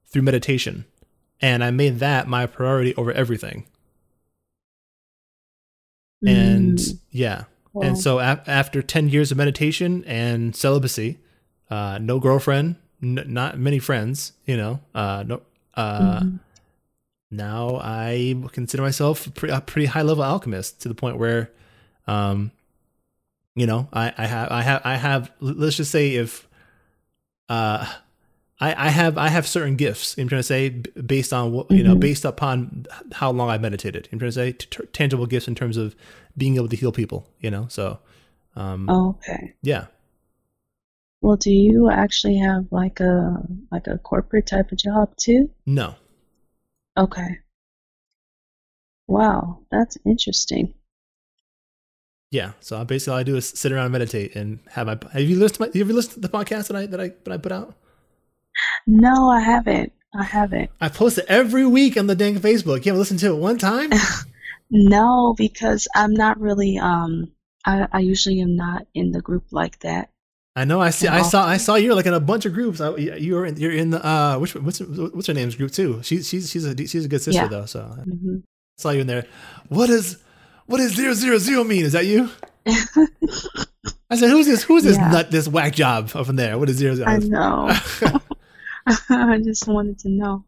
through 0.06 0.22
meditation. 0.22 0.84
And 1.40 1.62
I 1.62 1.70
made 1.70 1.98
that 2.00 2.28
my 2.28 2.46
priority 2.46 2.94
over 2.96 3.12
everything. 3.12 3.66
Mm. 6.24 6.30
And 6.30 6.80
yeah. 7.10 7.44
Wow. 7.72 7.82
And 7.82 7.98
so 7.98 8.18
a- 8.18 8.42
after 8.46 8.82
10 8.82 9.08
years 9.08 9.30
of 9.30 9.38
meditation 9.38 10.04
and 10.06 10.54
celibacy, 10.54 11.18
uh, 11.70 11.98
no 12.00 12.18
girlfriend, 12.18 12.76
n- 13.02 13.24
not 13.26 13.58
many 13.58 13.78
friends, 13.78 14.32
you 14.46 14.56
know, 14.56 14.80
uh, 14.94 15.24
no, 15.26 15.42
uh, 15.74 16.20
mm-hmm. 16.20 16.36
now 17.30 17.78
I 17.82 18.34
consider 18.52 18.82
myself 18.82 19.26
a 19.26 19.30
pretty, 19.30 19.54
a 19.54 19.60
pretty 19.60 19.86
high 19.86 20.02
level 20.02 20.24
alchemist 20.24 20.80
to 20.82 20.88
the 20.88 20.94
point 20.94 21.18
where 21.18 21.50
um, 22.08 22.50
you 23.54 23.66
know, 23.66 23.88
I, 23.92 24.12
I 24.16 24.26
have, 24.26 24.50
I 24.50 24.62
have, 24.62 24.82
I 24.84 24.96
have. 24.96 25.32
Let's 25.40 25.76
just 25.76 25.90
say 25.90 26.14
if, 26.14 26.48
uh, 27.48 27.86
I, 28.60 28.86
I 28.86 28.88
have, 28.90 29.16
I 29.16 29.28
have 29.28 29.46
certain 29.46 29.76
gifts. 29.76 30.16
I'm 30.18 30.28
trying 30.28 30.40
to 30.40 30.42
say 30.42 30.70
based 30.70 31.32
on 31.32 31.52
what 31.52 31.70
you 31.70 31.82
know, 31.82 31.92
mm-hmm. 31.92 32.00
based 32.00 32.24
upon 32.24 32.86
how 33.12 33.30
long 33.30 33.50
I 33.50 33.58
meditated. 33.58 34.08
I'm 34.12 34.18
trying 34.18 34.30
to 34.30 34.34
say 34.34 34.52
t- 34.52 34.86
tangible 34.92 35.26
gifts 35.26 35.46
in 35.46 35.54
terms 35.54 35.76
of 35.76 35.94
being 36.36 36.56
able 36.56 36.68
to 36.68 36.76
heal 36.76 36.92
people. 36.92 37.28
You 37.40 37.50
know, 37.50 37.66
so. 37.68 38.00
Um, 38.56 38.90
oh, 38.90 39.10
okay. 39.10 39.54
Yeah. 39.62 39.86
Well, 41.20 41.36
do 41.36 41.50
you 41.50 41.90
actually 41.90 42.38
have 42.38 42.66
like 42.70 43.00
a 43.00 43.36
like 43.70 43.86
a 43.86 43.98
corporate 43.98 44.46
type 44.46 44.72
of 44.72 44.78
job 44.78 45.16
too? 45.16 45.50
No. 45.66 45.94
Okay. 46.96 47.38
Wow, 49.06 49.60
that's 49.70 49.96
interesting. 50.04 50.74
Yeah, 52.30 52.52
so 52.60 52.84
basically 52.84 53.12
all 53.12 53.18
I 53.18 53.22
do 53.22 53.36
is 53.36 53.48
sit 53.48 53.72
around 53.72 53.86
and 53.86 53.92
meditate 53.92 54.36
and 54.36 54.60
have 54.70 54.86
my. 54.86 54.98
Have 55.12 55.22
you 55.22 55.38
listened? 55.38 55.56
To 55.56 55.60
my, 55.62 55.66
have 55.78 55.88
you 55.88 55.94
listened 55.94 56.14
to 56.14 56.20
the 56.20 56.28
podcast 56.28 56.68
that 56.68 56.76
I 56.76 56.86
that 56.86 57.00
I 57.00 57.08
that 57.24 57.32
I 57.32 57.36
put 57.38 57.52
out? 57.52 57.74
No, 58.86 59.28
I 59.30 59.40
haven't. 59.40 59.92
I 60.14 60.24
haven't. 60.24 60.70
I 60.80 60.88
post 60.88 61.18
it 61.18 61.26
every 61.28 61.66
week 61.66 61.96
on 61.96 62.06
the 62.06 62.14
dang 62.14 62.36
Facebook. 62.36 62.84
You 62.84 62.90
haven't 62.90 63.00
listened 63.00 63.20
to 63.20 63.28
it 63.28 63.36
one 63.36 63.58
time? 63.58 63.90
no, 64.70 65.34
because 65.36 65.86
I'm 65.94 66.14
not 66.14 66.40
really. 66.40 66.78
Um, 66.78 67.32
I 67.66 67.86
I 67.92 67.98
usually 68.00 68.40
am 68.40 68.56
not 68.56 68.86
in 68.94 69.12
the 69.12 69.20
group 69.20 69.44
like 69.50 69.78
that. 69.80 70.10
I 70.56 70.64
know. 70.64 70.80
I 70.80 70.90
see. 70.90 71.06
I 71.06 71.22
saw. 71.22 71.46
I 71.46 71.56
saw 71.58 71.76
you're 71.76 71.94
like 71.94 72.06
in 72.06 72.14
a 72.14 72.20
bunch 72.20 72.46
of 72.46 72.54
groups. 72.54 72.80
I, 72.80 72.96
you're 72.96 73.46
in. 73.46 73.56
You're 73.58 73.72
in 73.72 73.90
the. 73.90 74.04
Uh, 74.04 74.38
which 74.38 74.54
what's 74.54 74.80
what's 74.80 75.26
her 75.26 75.34
name's 75.34 75.54
group 75.54 75.70
too? 75.70 76.00
She's 76.02 76.28
she's 76.28 76.50
she's 76.50 76.64
a 76.64 76.76
she's 76.86 77.04
a 77.04 77.08
good 77.08 77.22
sister 77.22 77.42
yeah. 77.42 77.48
though. 77.48 77.66
So 77.66 77.80
mm-hmm. 77.80 78.38
I 78.38 78.80
saw 78.82 78.90
you 78.90 79.02
in 79.02 79.06
there. 79.06 79.26
What 79.68 79.90
is 79.90 80.16
what 80.66 80.78
does 80.78 80.94
zero 80.94 81.12
zero 81.12 81.38
zero 81.38 81.64
mean? 81.64 81.84
Is 81.84 81.92
that 81.92 82.06
you? 82.06 82.30
I 84.10 84.16
said, 84.16 84.30
who's 84.30 84.46
this? 84.46 84.62
Who's 84.62 84.84
this 84.84 84.96
yeah. 84.96 85.10
nut? 85.10 85.30
This 85.30 85.46
whack 85.48 85.74
job 85.74 86.08
from 86.08 86.36
there? 86.36 86.58
What 86.58 86.68
is 86.68 86.76
zero 86.76 86.94
zero? 86.94 87.08
I 87.08 87.18
know. 87.18 87.72
I 89.10 89.38
just 89.42 89.66
wanted 89.66 89.98
to 90.00 90.08
know. 90.08 90.44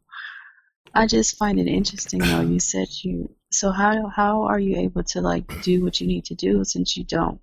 I 0.94 1.06
just 1.06 1.37
find 1.37 1.60
it 1.60 1.66
interesting 1.66 2.20
though. 2.20 2.40
You 2.40 2.58
said 2.58 2.88
you. 3.02 3.34
So 3.50 3.70
how 3.70 4.08
how 4.08 4.42
are 4.42 4.58
you 4.58 4.76
able 4.78 5.04
to 5.04 5.20
like 5.20 5.62
do 5.62 5.84
what 5.84 6.00
you 6.00 6.06
need 6.06 6.25
to 6.26 6.34
do 6.34 6.64
since 6.64 6.96
you 6.96 7.04
don't 7.04 7.40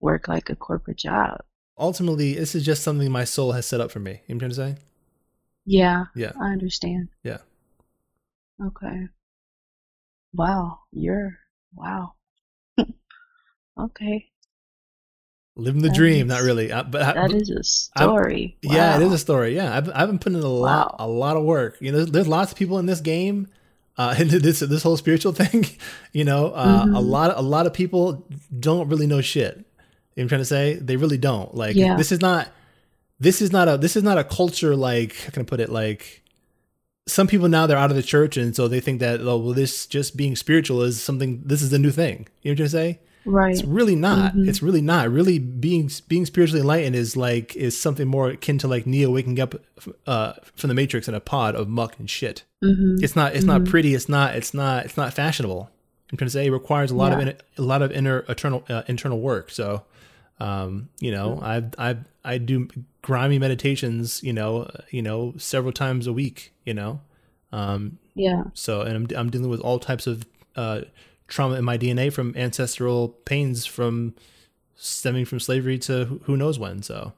work 0.00 0.28
like 0.28 0.50
a 0.50 0.56
corporate 0.56 0.98
job? 0.98 1.42
Ultimately, 1.78 2.34
this 2.34 2.54
is 2.54 2.64
just 2.64 2.82
something 2.82 3.10
my 3.10 3.24
soul 3.24 3.52
has 3.52 3.66
set 3.66 3.80
up 3.80 3.90
for 3.90 3.98
me. 3.98 4.12
You 4.12 4.16
know 4.16 4.20
what 4.20 4.32
I'm 4.32 4.38
trying 4.38 4.50
to 4.50 4.54
say? 4.54 4.82
Yeah. 5.66 6.04
Yeah. 6.14 6.32
I 6.40 6.52
understand. 6.52 7.08
Yeah. 7.22 7.38
Okay. 8.64 9.08
Wow, 10.32 10.80
you're 10.92 11.38
wow. 11.74 12.14
okay. 13.80 14.26
Living 15.58 15.80
the 15.80 15.88
that 15.88 15.96
dream, 15.96 16.30
is, 16.30 16.36
not 16.36 16.42
really, 16.42 16.70
uh, 16.70 16.82
but 16.82 17.14
that 17.14 17.32
is 17.32 17.48
a 17.48 17.62
story. 17.62 18.58
Wow. 18.62 18.74
Yeah, 18.74 18.96
it 18.96 19.02
is 19.02 19.12
a 19.12 19.18
story. 19.18 19.56
Yeah, 19.56 19.74
I've 19.74 19.90
I've 19.94 20.08
been 20.08 20.18
putting 20.18 20.38
in 20.38 20.44
a 20.44 20.48
lot 20.48 20.98
wow. 20.98 21.06
a 21.06 21.08
lot 21.08 21.36
of 21.36 21.44
work. 21.44 21.78
You 21.80 21.92
know, 21.92 21.98
there's, 21.98 22.10
there's 22.10 22.28
lots 22.28 22.52
of 22.52 22.58
people 22.58 22.78
in 22.78 22.84
this 22.84 23.00
game, 23.00 23.48
uh, 23.96 24.14
into 24.18 24.38
this 24.38 24.60
this 24.60 24.82
whole 24.82 24.96
spiritual 24.96 25.32
thing. 25.32 25.66
You 26.12 26.24
know, 26.24 26.48
uh, 26.48 26.84
mm-hmm. 26.84 26.94
a 26.94 27.00
lot 27.00 27.36
a 27.36 27.42
lot 27.42 27.66
of 27.66 27.74
people 27.74 28.26
don't 28.58 28.88
really 28.88 29.06
know 29.06 29.20
shit. 29.20 29.56
You 29.58 29.64
know 30.16 30.22
I'm 30.22 30.28
trying 30.28 30.40
to 30.40 30.46
say 30.46 30.74
they 30.74 30.96
really 30.96 31.18
don't. 31.18 31.54
Like 31.54 31.76
yeah. 31.76 31.94
this 31.96 32.10
is 32.10 32.22
not 32.22 32.48
this 33.20 33.42
is 33.42 33.52
not 33.52 33.68
a 33.68 33.76
this 33.76 33.96
is 33.96 34.02
not 34.02 34.16
a 34.16 34.24
culture 34.24 34.74
like 34.74 35.14
how 35.16 35.30
can 35.30 35.42
I 35.42 35.44
put 35.44 35.60
it 35.60 35.68
like 35.68 36.22
some 37.06 37.26
people 37.26 37.48
now 37.48 37.66
they're 37.66 37.78
out 37.78 37.90
of 37.90 37.96
the 37.96 38.02
church 38.02 38.36
and 38.36 38.54
so 38.54 38.66
they 38.68 38.80
think 38.80 39.00
that 39.00 39.20
oh 39.20 39.38
well 39.38 39.54
this 39.54 39.86
just 39.86 40.16
being 40.16 40.36
spiritual 40.36 40.82
is 40.82 41.02
something 41.02 41.42
this 41.44 41.62
is 41.62 41.72
a 41.72 41.78
new 41.78 41.90
thing 41.90 42.26
you 42.42 42.50
know 42.50 42.52
what 42.52 42.52
i'm 42.52 42.56
trying 42.56 42.66
to 42.66 42.68
say 42.68 42.98
right 43.26 43.52
it's 43.52 43.64
really 43.64 43.96
not 43.96 44.32
mm-hmm. 44.32 44.48
it's 44.48 44.62
really 44.62 44.80
not 44.80 45.10
really 45.10 45.38
being 45.38 45.90
being 46.08 46.24
spiritually 46.24 46.60
enlightened 46.60 46.96
is 46.96 47.16
like 47.16 47.54
is 47.56 47.78
something 47.78 48.06
more 48.06 48.30
akin 48.30 48.58
to 48.58 48.68
like 48.68 48.86
neo 48.86 49.10
waking 49.10 49.38
up 49.38 49.54
uh, 50.06 50.32
from 50.54 50.68
the 50.68 50.74
matrix 50.74 51.08
in 51.08 51.14
a 51.14 51.20
pod 51.20 51.54
of 51.54 51.68
muck 51.68 51.98
and 51.98 52.08
shit 52.08 52.44
mm-hmm. 52.64 53.02
it's 53.02 53.16
not 53.16 53.34
it's 53.34 53.44
mm-hmm. 53.44 53.62
not 53.62 53.64
pretty 53.64 53.94
it's 53.94 54.08
not 54.08 54.34
it's 54.34 54.54
not 54.54 54.84
it's 54.84 54.96
not 54.96 55.12
fashionable 55.12 55.70
i'm 56.10 56.16
trying 56.16 56.26
to 56.26 56.32
say 56.32 56.46
it 56.46 56.50
requires 56.50 56.90
a 56.90 56.94
lot 56.94 57.12
yeah. 57.12 57.18
of 57.18 57.28
in, 57.28 57.36
a 57.58 57.62
lot 57.62 57.82
of 57.82 57.92
inner 57.92 58.24
eternal 58.28 58.64
uh, 58.68 58.82
internal 58.86 59.20
work 59.20 59.50
so 59.50 59.84
um, 60.38 60.88
you 61.00 61.10
know, 61.10 61.38
I 61.42 61.64
I 61.78 61.96
I 62.24 62.38
do 62.38 62.68
grimy 63.02 63.38
meditations, 63.38 64.22
you 64.22 64.32
know, 64.32 64.70
you 64.90 65.02
know, 65.02 65.34
several 65.38 65.72
times 65.72 66.06
a 66.06 66.12
week, 66.12 66.52
you 66.64 66.74
know. 66.74 67.00
Um, 67.52 67.98
yeah. 68.14 68.44
So, 68.54 68.82
and 68.82 68.96
I'm 68.96 69.16
I'm 69.16 69.30
dealing 69.30 69.48
with 69.48 69.60
all 69.60 69.78
types 69.78 70.06
of 70.06 70.26
uh, 70.54 70.82
trauma 71.28 71.56
in 71.56 71.64
my 71.64 71.78
DNA 71.78 72.12
from 72.12 72.34
ancestral 72.36 73.08
pains 73.08 73.66
from 73.66 74.14
stemming 74.74 75.24
from 75.24 75.40
slavery 75.40 75.78
to 75.80 76.20
who 76.24 76.36
knows 76.36 76.58
when. 76.58 76.82
So. 76.82 77.12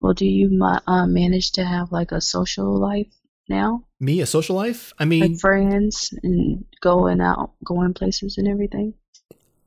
Well, 0.00 0.12
do 0.12 0.26
you 0.26 0.62
uh, 0.62 1.06
manage 1.06 1.52
to 1.52 1.64
have 1.64 1.90
like 1.90 2.12
a 2.12 2.20
social 2.20 2.76
life 2.76 3.12
now? 3.48 3.84
Me, 4.00 4.20
a 4.20 4.26
social 4.26 4.54
life? 4.54 4.92
I 4.98 5.06
mean, 5.06 5.32
like 5.32 5.40
friends 5.40 6.12
and 6.22 6.64
going 6.80 7.20
out, 7.20 7.52
going 7.64 7.94
places 7.94 8.36
and 8.36 8.46
everything. 8.46 8.94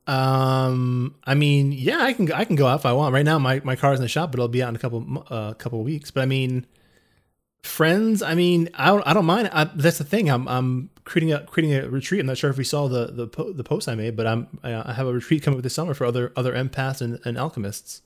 Um, 0.06 1.16
I 1.24 1.34
mean, 1.34 1.72
yeah, 1.72 2.00
I 2.00 2.12
can 2.12 2.32
I 2.32 2.44
can 2.44 2.56
go 2.56 2.66
out 2.66 2.80
if 2.80 2.86
I 2.86 2.92
want. 2.92 3.12
Right 3.12 3.24
now, 3.24 3.38
my 3.38 3.60
my 3.64 3.76
car's 3.76 3.98
in 3.98 4.02
the 4.02 4.08
shop, 4.08 4.30
but 4.30 4.38
it'll 4.38 4.48
be 4.48 4.62
out 4.62 4.70
in 4.70 4.76
a 4.76 4.78
couple 4.78 5.24
uh, 5.28 5.54
couple 5.54 5.80
of 5.80 5.84
weeks. 5.84 6.10
But 6.10 6.22
I 6.22 6.26
mean, 6.26 6.66
friends. 7.62 8.22
I 8.22 8.34
mean, 8.34 8.70
I 8.74 8.86
don't 8.86 9.06
I 9.06 9.12
don't 9.12 9.26
mind. 9.26 9.50
I, 9.52 9.64
that's 9.64 9.98
the 9.98 10.04
thing. 10.04 10.30
I'm 10.30 10.48
I'm 10.48 10.90
creating 11.08 11.32
a 11.32 11.40
creating 11.44 11.74
a 11.74 11.88
retreat. 11.88 12.20
I'm 12.20 12.26
not 12.26 12.38
sure 12.38 12.50
if 12.50 12.58
we 12.58 12.64
saw 12.64 12.86
the 12.86 13.06
the 13.06 13.26
po- 13.26 13.52
the 13.52 13.64
post 13.64 13.88
I 13.88 13.94
made, 13.94 14.14
but 14.14 14.26
I'm 14.26 14.46
I 14.62 14.92
have 14.92 15.06
a 15.06 15.12
retreat 15.12 15.42
coming 15.42 15.58
up 15.58 15.62
this 15.62 15.74
summer 15.74 15.94
for 15.94 16.04
other 16.04 16.32
other 16.36 16.52
empaths 16.52 17.00
and, 17.00 17.18
and 17.24 17.36
alchemists. 17.36 18.02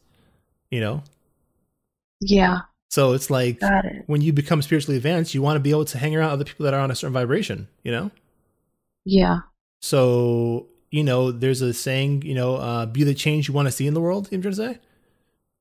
You 0.70 0.80
know. 0.80 1.02
Yeah. 2.20 2.60
So 2.88 3.12
it's 3.12 3.28
like 3.30 3.58
it. 3.60 4.04
when 4.06 4.20
you 4.20 4.32
become 4.32 4.62
spiritually 4.62 4.96
advanced, 4.96 5.34
you 5.34 5.42
want 5.42 5.56
to 5.56 5.60
be 5.60 5.70
able 5.70 5.84
to 5.86 5.98
hang 5.98 6.14
around 6.14 6.30
other 6.30 6.44
people 6.44 6.64
that 6.64 6.74
are 6.74 6.80
on 6.80 6.90
a 6.90 6.94
certain 6.94 7.12
vibration. 7.12 7.68
You 7.82 7.92
know. 7.92 8.10
Yeah. 9.04 9.40
So 9.80 10.68
you 10.90 11.02
know, 11.02 11.32
there's 11.32 11.62
a 11.62 11.72
saying, 11.72 12.22
you 12.22 12.34
know, 12.34 12.56
uh, 12.56 12.86
be 12.86 13.02
the 13.02 13.14
change 13.14 13.48
you 13.48 13.54
want 13.54 13.66
to 13.66 13.72
see 13.72 13.86
in 13.86 13.94
the 13.94 14.00
world. 14.00 14.28
You 14.30 14.38
know 14.38 14.42
what 14.42 14.46
I'm 14.46 14.54
trying 14.54 14.74
to 14.74 14.74
say? 14.74 14.80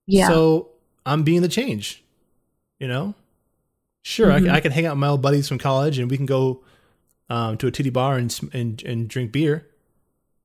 Yeah. 0.05 0.27
So 0.27 0.69
I'm 1.05 1.24
being 1.24 1.41
the 1.41 1.48
change. 1.48 2.03
You 2.79 2.88
know, 2.88 3.13
sure, 4.03 4.27
mm-hmm. 4.27 4.36
I, 4.36 4.39
can, 4.39 4.50
I 4.50 4.60
can 4.60 4.71
hang 4.71 4.86
out 4.88 4.93
with 4.93 5.00
my 5.00 5.07
old 5.07 5.21
buddies 5.21 5.48
from 5.48 5.60
college, 5.60 6.00
and 6.00 6.10
we 6.10 6.17
can 6.17 6.25
go 6.25 6.63
um, 7.31 7.57
to 7.57 7.67
a 7.67 7.71
titty 7.71 7.89
bar 7.89 8.17
and 8.17 8.38
and 8.51 8.83
and 8.83 9.07
drink 9.07 9.31
beer. 9.31 9.67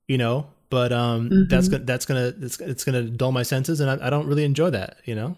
You 0.06 0.18
know, 0.18 0.46
but 0.70 0.92
um, 0.92 1.28
mm-hmm. 1.28 1.48
that's 1.48 1.68
gonna 1.68 1.84
that's 1.84 2.06
gonna 2.06 2.32
it's, 2.40 2.60
it's 2.60 2.84
gonna 2.84 3.02
dull 3.02 3.32
my 3.32 3.42
senses, 3.42 3.80
and 3.80 3.90
I, 3.90 4.06
I 4.06 4.10
don't 4.10 4.26
really 4.26 4.44
enjoy 4.44 4.70
that. 4.70 4.98
You 5.04 5.16
know. 5.16 5.36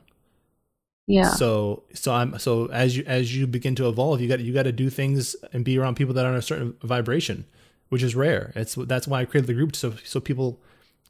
Yeah. 1.07 1.31
So 1.31 1.85
so 1.95 2.13
I'm 2.13 2.39
so 2.39 2.67
as 2.67 2.99
you 2.99 3.05
as 3.07 3.35
you 3.35 3.47
begin 3.47 3.75
to 3.77 3.89
evolve, 3.89 4.21
you 4.21 4.29
got 4.29 4.41
you 4.41 4.53
got 4.53 4.65
to 4.65 4.73
do 4.73 4.91
things 4.91 5.35
and 5.55 5.65
be 5.65 5.79
around 5.79 5.97
people 5.97 6.13
that 6.15 6.27
are 6.27 6.29
on 6.29 6.37
a 6.37 6.43
certain 6.43 6.77
vibration, 6.83 7.47
which 7.89 8.03
is 8.03 8.15
rare. 8.15 8.53
It's 8.55 8.75
that's 8.75 9.09
why 9.09 9.23
I 9.23 9.25
created 9.25 9.49
the 9.49 9.55
group 9.55 9.75
so 9.75 9.95
so 10.05 10.21
people 10.21 10.61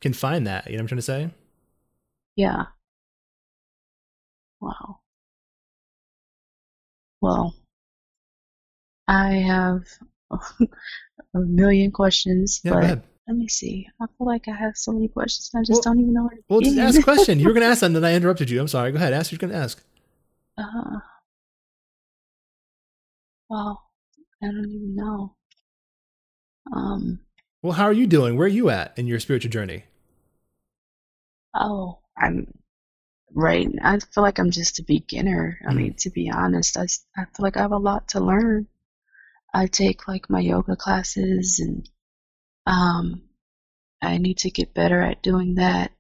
can 0.01 0.13
find 0.13 0.47
that. 0.47 0.67
You 0.67 0.75
know 0.75 0.77
what 0.77 0.83
I'm 0.83 0.89
trying 0.89 0.99
to 0.99 1.03
say? 1.03 1.31
Yeah. 2.37 2.67
Wow. 4.61 5.01
Well, 7.21 7.57
I 9.09 9.33
have 9.33 9.83
a 11.35 11.39
million 11.39 11.91
questions, 11.91 12.61
Yeah, 12.65 12.73
but 12.75 12.85
ahead. 12.85 13.03
let 13.27 13.37
me 13.37 13.49
see. 13.49 13.87
I 14.01 14.07
feel 14.19 14.27
like 14.27 14.49
I 14.49 14.55
have 14.57 14.77
so 14.77 14.93
many 14.93 15.09
questions. 15.09 15.51
I 15.55 15.61
just 15.61 15.85
Well- 15.85 15.95
don't 15.95 16.01
even 16.01 16.13
know 16.15 16.23
where 16.25 16.37
to 16.37 16.43
Well, 16.49 16.61
just 16.61 16.79
ask 16.79 16.99
a 17.01 17.03
question. 17.03 17.39
You 17.41 17.47
were 17.47 17.53
going 17.55 17.63
to 17.67 17.71
ask 17.71 17.81
something, 17.81 18.01
then 18.01 18.11
I 18.11 18.15
interrupted 18.15 18.51
you. 18.51 18.61
I'm 18.61 18.69
sorry. 18.69 18.93
Go 18.93 18.97
ahead. 18.97 19.13
Ask 19.13 19.33
what 19.33 19.41
you're 19.41 19.49
going 19.49 19.59
to 19.59 19.65
ask. 19.65 19.83
Uh, 20.57 20.99
well, 23.49 23.83
I 24.43 24.47
don't 24.47 24.71
even 24.71 24.95
know. 24.95 25.35
Um, 26.75 27.21
Well, 27.63 27.73
how 27.73 27.85
are 27.85 27.93
you 27.93 28.07
doing? 28.07 28.37
Where 28.37 28.45
are 28.47 28.49
you 28.49 28.71
at 28.71 28.99
in 28.99 29.07
your 29.07 29.21
spiritual 29.21 29.51
journey? 29.51 29.85
oh, 31.55 31.99
I'm 32.17 32.53
right. 33.35 33.69
I 33.83 33.99
feel 33.99 34.23
like 34.23 34.39
I'm 34.39 34.51
just 34.51 34.79
a 34.79 34.85
beginner. 34.85 35.59
I 35.67 35.73
Mhm. 35.73 35.77
mean, 35.77 35.95
to 35.95 36.11
be 36.11 36.31
honest, 36.31 36.77
I, 36.77 36.83
I 37.17 37.25
feel 37.25 37.43
like 37.43 37.57
I 37.57 37.63
have 37.63 37.73
a 37.73 37.79
lot 37.79 38.09
to 38.09 38.21
learn. 38.21 38.69
I 39.53 39.67
take 39.67 40.07
like 40.07 40.31
my 40.31 40.41
yoga 40.41 40.77
classes 40.77 41.59
and 41.61 41.89
um, 42.67 43.23
I 44.03 44.19
need 44.19 44.39
to 44.39 44.51
get 44.51 44.75
better 44.75 45.01
at 45.01 45.23
doing 45.23 45.57
that. 45.57 45.93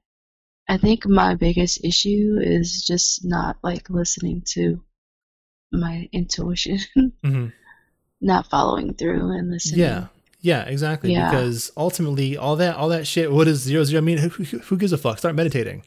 I 0.68 0.76
think 0.76 1.06
my 1.06 1.34
biggest 1.34 1.82
issue 1.82 2.38
is 2.40 2.84
just 2.84 3.24
not 3.24 3.56
like 3.62 3.88
listening 3.88 4.42
to 4.50 4.82
my 5.72 6.08
intuition, 6.12 6.78
mm-hmm. 6.98 7.46
not 8.20 8.48
following 8.48 8.94
through 8.94 9.30
and 9.30 9.50
listening. 9.50 9.80
Yeah. 9.80 10.06
Yeah, 10.40 10.62
exactly. 10.64 11.12
Yeah. 11.12 11.30
Because 11.30 11.72
ultimately, 11.76 12.36
all 12.36 12.54
that, 12.56 12.76
all 12.76 12.90
that 12.90 13.08
shit. 13.08 13.32
What 13.32 13.48
is 13.48 13.60
zero 13.60 13.82
zero 13.82 14.00
I 14.00 14.04
mean? 14.04 14.18
Who, 14.18 14.28
who, 14.28 14.58
who 14.58 14.76
gives 14.76 14.92
a 14.92 14.98
fuck? 14.98 15.18
Start 15.18 15.34
meditating. 15.34 15.82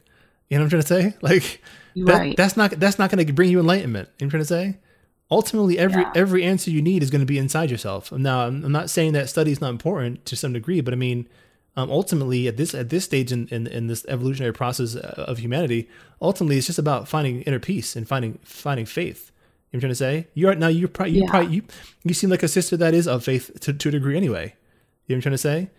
You 0.50 0.58
know 0.58 0.64
what 0.64 0.74
I'm 0.74 0.82
trying 0.82 1.02
to 1.02 1.12
say? 1.12 1.16
Like, 1.22 1.62
that, 1.94 2.18
right. 2.18 2.36
that's 2.36 2.56
not 2.56 2.72
that's 2.72 2.98
not 2.98 3.10
going 3.10 3.26
to 3.26 3.32
bring 3.32 3.50
you 3.50 3.60
enlightenment. 3.60 4.10
You 4.18 4.26
know 4.26 4.28
what 4.28 4.40
I'm 4.40 4.46
trying 4.46 4.72
to 4.72 4.74
say? 4.74 4.80
Ultimately, 5.32 5.78
every 5.78 6.02
Yeah. 6.02 6.12
every 6.14 6.42
answer 6.44 6.70
you 6.70 6.82
need 6.82 7.02
is 7.02 7.10
going 7.10 7.20
to 7.26 7.32
be 7.34 7.38
inside 7.38 7.70
yourself. 7.70 8.12
Now, 8.12 8.46
I'm, 8.46 8.64
I'm 8.64 8.72
not 8.72 8.90
saying 8.90 9.14
that 9.14 9.28
study 9.30 9.50
is 9.50 9.60
not 9.60 9.70
important 9.70 10.24
to 10.26 10.36
some 10.36 10.52
degree, 10.52 10.80
but 10.82 10.92
I 10.92 10.96
mean, 10.96 11.26
um, 11.76 11.90
ultimately, 11.90 12.46
at 12.48 12.56
this 12.58 12.74
at 12.74 12.90
this 12.90 13.04
stage 13.04 13.32
in, 13.32 13.48
in 13.48 13.66
in 13.66 13.86
this 13.86 14.04
evolutionary 14.08 14.52
process 14.52 14.94
uh, 14.94 15.24
of 15.26 15.38
humanity, 15.38 15.88
ultimately, 16.20 16.58
it's 16.58 16.66
just 16.66 16.78
about 16.78 17.08
finding 17.08 17.42
inner 17.42 17.58
peace 17.58 17.96
and 17.96 18.06
finding 18.06 18.38
finding 18.44 18.86
faith. 18.86 19.30
You 19.70 19.78
know 19.78 19.78
what 19.78 19.78
I'm 19.78 19.80
trying 19.80 19.90
to 19.90 19.94
say? 19.94 20.28
You 20.34 20.48
are 20.50 20.54
now 20.54 20.68
you're 20.68 20.88
probably 20.88 21.14
you 21.14 21.22
Yeah. 21.22 21.30
probably 21.30 21.54
you 21.56 21.62
you 22.04 22.14
seem 22.14 22.30
like 22.30 22.42
a 22.42 22.48
sister 22.48 22.76
that 22.76 22.92
is 22.94 23.08
of 23.08 23.24
faith 23.24 23.58
to, 23.60 23.72
to 23.72 23.88
a 23.88 23.92
degree 23.92 24.16
anyway. 24.18 24.54
You 25.06 25.16
know 25.16 25.16
what 25.16 25.16
I'm 25.16 25.22
trying 25.22 25.32
to 25.32 25.38
say? 25.38 25.70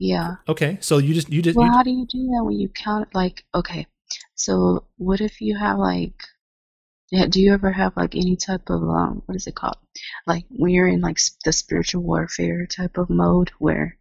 yeah. 0.00 0.36
Okay, 0.48 0.78
so 0.80 0.98
you 0.98 1.14
just 1.14 1.30
you 1.30 1.40
just 1.42 1.56
Well, 1.56 1.66
you, 1.66 1.72
how 1.72 1.82
do 1.84 1.90
you 1.90 2.06
do 2.06 2.18
that 2.34 2.42
when 2.44 2.58
you 2.58 2.68
count? 2.68 3.14
Like, 3.14 3.44
okay, 3.54 3.86
so 4.34 4.84
what 4.98 5.20
if 5.20 5.40
you 5.40 5.56
have 5.56 5.78
like, 5.78 6.14
yeah, 7.14 7.26
do 7.26 7.40
you 7.40 7.54
ever 7.54 7.70
have 7.70 7.96
like 7.96 8.16
any 8.16 8.34
type 8.36 8.70
of 8.70 8.82
um, 8.82 9.22
what 9.26 9.36
is 9.36 9.46
it 9.46 9.54
called? 9.54 9.76
Like 10.26 10.46
when 10.50 10.72
you're 10.72 10.88
in 10.88 11.00
like 11.00 11.18
the 11.44 11.52
spiritual 11.52 12.02
warfare 12.02 12.66
type 12.66 12.98
of 12.98 13.08
mode 13.08 13.50
where 13.58 13.96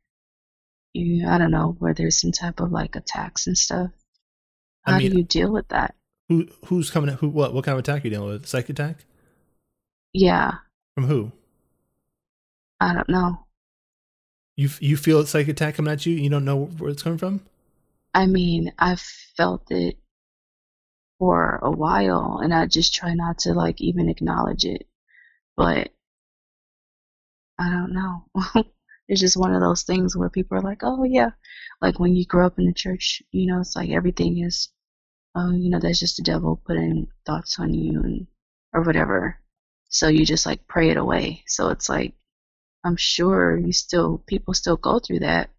you, 0.93 1.27
I 1.27 1.38
don't 1.38 1.51
know, 1.51 1.75
where 1.77 1.93
there's 1.93 2.20
some 2.20 2.32
type 2.32 2.60
of 2.60 2.72
like 2.72 2.96
attacks 2.96 3.46
and 3.46 3.58
stuff. 3.58 3.91
I 4.86 4.93
How 4.93 4.98
mean- 4.98 5.12
do 5.12 5.17
you 5.17 5.24
deal 5.24 5.51
with 5.51 5.67
that? 5.70 5.93
who 6.29 6.48
who's 6.65 6.89
coming? 6.89 7.13
Who 7.15 7.29
what 7.29 7.53
what 7.53 7.65
kind 7.65 7.74
of 7.74 7.79
attack 7.79 8.03
are 8.03 8.08
you 8.08 8.12
dealing 8.13 8.29
with? 8.29 8.48
Psych 8.48 8.70
attack 8.70 9.03
Yeah, 10.13 10.53
from 10.96 11.05
who? 11.05 11.32
I 12.79 12.93
don't 12.93 13.10
know. 13.10 13.46
You 14.55 14.70
you 14.79 14.98
feel 14.98 15.20
a 15.20 15.27
psych 15.27 15.48
attack 15.50 15.75
coming 15.75 15.91
at 15.93 16.05
you? 16.05 16.13
You 16.15 16.29
don't 16.29 16.46
know 16.46 16.65
where 16.65 16.89
it's 16.89 17.03
coming 17.03 17.20
from? 17.20 17.41
I 18.13 18.25
mean, 18.25 18.72
I've 18.79 19.01
felt 19.36 19.70
it 19.72 19.98
for 21.24 21.60
a 21.63 21.72
while, 21.72 22.39
and 22.44 22.53
I 22.53 22.65
just 22.65 22.94
try 22.94 23.13
not 23.13 23.39
to 23.39 23.53
like 23.53 23.80
even 23.82 24.10
acknowledge 24.10 24.65
it. 24.65 24.88
But 25.56 25.92
I 27.58 27.70
don't 27.70 27.94
know. 27.94 28.25
it's 29.08 29.22
just 29.22 29.38
one 29.38 29.53
of 29.53 29.62
those 29.62 29.84
things 29.84 30.18
where 30.18 30.30
people 30.30 30.58
are 30.58 30.62
like, 30.62 30.82
"Oh 30.84 31.03
yeah," 31.06 31.32
like 31.82 32.00
when 32.00 32.15
you 32.15 32.25
grow 32.25 32.46
up 32.48 32.60
in 32.60 32.65
the 32.65 32.74
church, 32.74 33.24
you 33.32 33.48
know, 33.48 33.62
it's 33.62 33.75
like 33.75 33.89
everything 33.92 34.39
is, 34.44 34.70
oh, 35.36 35.51
you 35.51 35.70
know, 35.70 35.80
that's 35.80 36.00
just 36.00 36.18
the 36.18 36.24
devil 36.24 36.62
putting 36.65 37.08
thoughts 37.25 37.60
on 37.60 37.74
you 37.74 38.01
and 38.01 38.27
or 38.74 38.82
whatever. 38.82 39.39
So 39.89 40.08
you 40.10 40.25
just 40.25 40.46
like 40.46 40.68
pray 40.68 40.89
it 40.89 40.98
away. 40.98 41.44
So 41.48 41.70
it's 41.70 41.88
like, 41.89 42.15
I'm 42.84 42.98
sure 42.98 43.58
you 43.58 43.72
still 43.74 44.18
people 44.27 44.53
still 44.53 44.77
go 44.77 45.00
through 45.00 45.20
that 45.20 45.50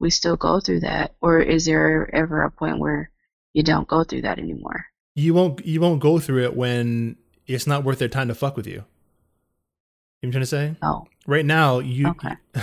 we 0.00 0.10
still 0.10 0.36
go 0.36 0.60
through 0.60 0.80
that 0.80 1.14
or 1.20 1.38
is 1.40 1.64
there 1.64 2.14
ever 2.14 2.42
a 2.42 2.50
point 2.50 2.78
where 2.78 3.10
you 3.52 3.62
don't 3.62 3.88
go 3.88 4.04
through 4.04 4.22
that 4.22 4.38
anymore 4.38 4.86
You 5.18 5.34
won't 5.34 5.64
you 5.66 5.80
won't 5.80 6.00
go 6.00 6.18
through 6.18 6.44
it 6.44 6.56
when 6.56 7.16
it's 7.46 7.66
not 7.66 7.82
worth 7.84 7.98
their 7.98 8.08
time 8.08 8.28
to 8.28 8.34
fuck 8.34 8.56
with 8.56 8.66
you. 8.66 8.72
You 8.74 8.78
know 8.78 8.84
what 10.20 10.26
I'm 10.26 10.30
trying 10.32 10.42
to 10.42 10.46
say? 10.46 10.76
oh 10.82 11.06
Right 11.26 11.44
now, 11.44 11.78
you 11.80 12.08
Okay. 12.08 12.34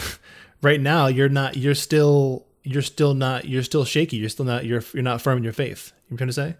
right 0.61 0.79
now 0.79 1.07
you're 1.07 1.29
not 1.29 1.57
you're 1.57 1.75
still 1.75 2.45
you're 2.63 2.81
still 2.81 3.13
not 3.13 3.45
you're 3.45 3.63
still 3.63 3.85
shaky. 3.85 4.17
You're 4.17 4.29
still 4.29 4.45
not 4.45 4.65
you're 4.65 4.81
you're 4.93 5.03
not 5.03 5.21
firm 5.21 5.37
in 5.37 5.43
your 5.43 5.53
faith. 5.53 5.91
You 5.91 5.93
know 5.93 6.03
what 6.03 6.11
I'm 6.11 6.17
trying 6.17 6.27
to 6.29 6.33
say? 6.33 6.55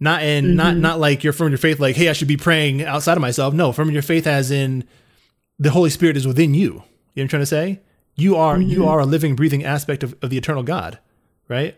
Not 0.00 0.22
in 0.22 0.54
not 0.56 0.74
Mhm. 0.74 0.80
not 0.80 1.00
like 1.00 1.24
you're 1.24 1.32
firm 1.32 1.46
in 1.48 1.52
your 1.52 1.58
faith 1.58 1.80
like, 1.80 1.96
hey, 1.96 2.08
I 2.08 2.12
should 2.12 2.28
be 2.28 2.36
praying 2.36 2.82
outside 2.84 3.16
of 3.16 3.20
myself. 3.20 3.54
No, 3.54 3.72
firm 3.72 3.88
in 3.88 3.94
your 3.94 4.02
faith 4.02 4.26
as 4.26 4.50
in 4.50 4.84
the 5.58 5.70
Holy 5.70 5.90
Spirit 5.90 6.16
is 6.16 6.26
within 6.26 6.54
you. 6.54 6.60
You 6.62 6.70
know 6.72 6.80
what 7.14 7.22
I'm 7.22 7.28
trying 7.28 7.42
to 7.42 7.46
say? 7.46 7.80
You 8.16 8.36
are 8.36 8.60
you 8.60 8.80
Mhm. 8.82 8.88
are 8.88 9.00
a 9.00 9.06
living, 9.06 9.34
breathing 9.36 9.64
aspect 9.64 10.02
of, 10.02 10.14
of 10.22 10.30
the 10.30 10.38
eternal 10.38 10.62
God, 10.62 10.98
right? 11.48 11.76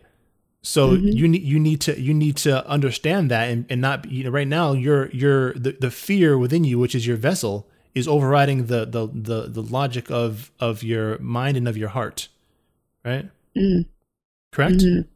So 0.62 0.96
Mhm. 0.96 1.12
you 1.16 1.28
need 1.28 1.42
you 1.42 1.58
need 1.60 1.80
to 1.82 2.00
you 2.00 2.12
need 2.12 2.36
to 2.38 2.66
understand 2.68 3.30
that 3.30 3.48
and, 3.50 3.66
and 3.70 3.80
not 3.80 4.10
you 4.10 4.24
know 4.24 4.30
right 4.30 4.48
now 4.48 4.72
you're 4.72 5.08
you're 5.10 5.52
the, 5.54 5.76
the 5.80 5.90
fear 5.90 6.36
within 6.36 6.64
you, 6.64 6.78
which 6.78 6.94
is 6.94 7.06
your 7.06 7.16
vessel, 7.16 7.68
is 7.94 8.08
overriding 8.08 8.66
the 8.66 8.84
the 8.84 9.06
the 9.12 9.48
the 9.48 9.62
logic 9.62 10.10
of 10.10 10.50
of 10.58 10.82
your 10.82 11.18
mind 11.18 11.56
and 11.56 11.68
of 11.68 11.76
your 11.76 11.90
heart. 11.90 12.28
Right? 13.04 13.30
mm, 13.56 13.86
Correct? 14.52 14.80
mhm. 14.80 15.06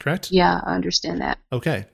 Correct? 0.00 0.30
yeah 0.30 0.60
i 0.64 0.74
understand 0.74 1.20
that 1.20 1.38
Okay. 1.52 1.86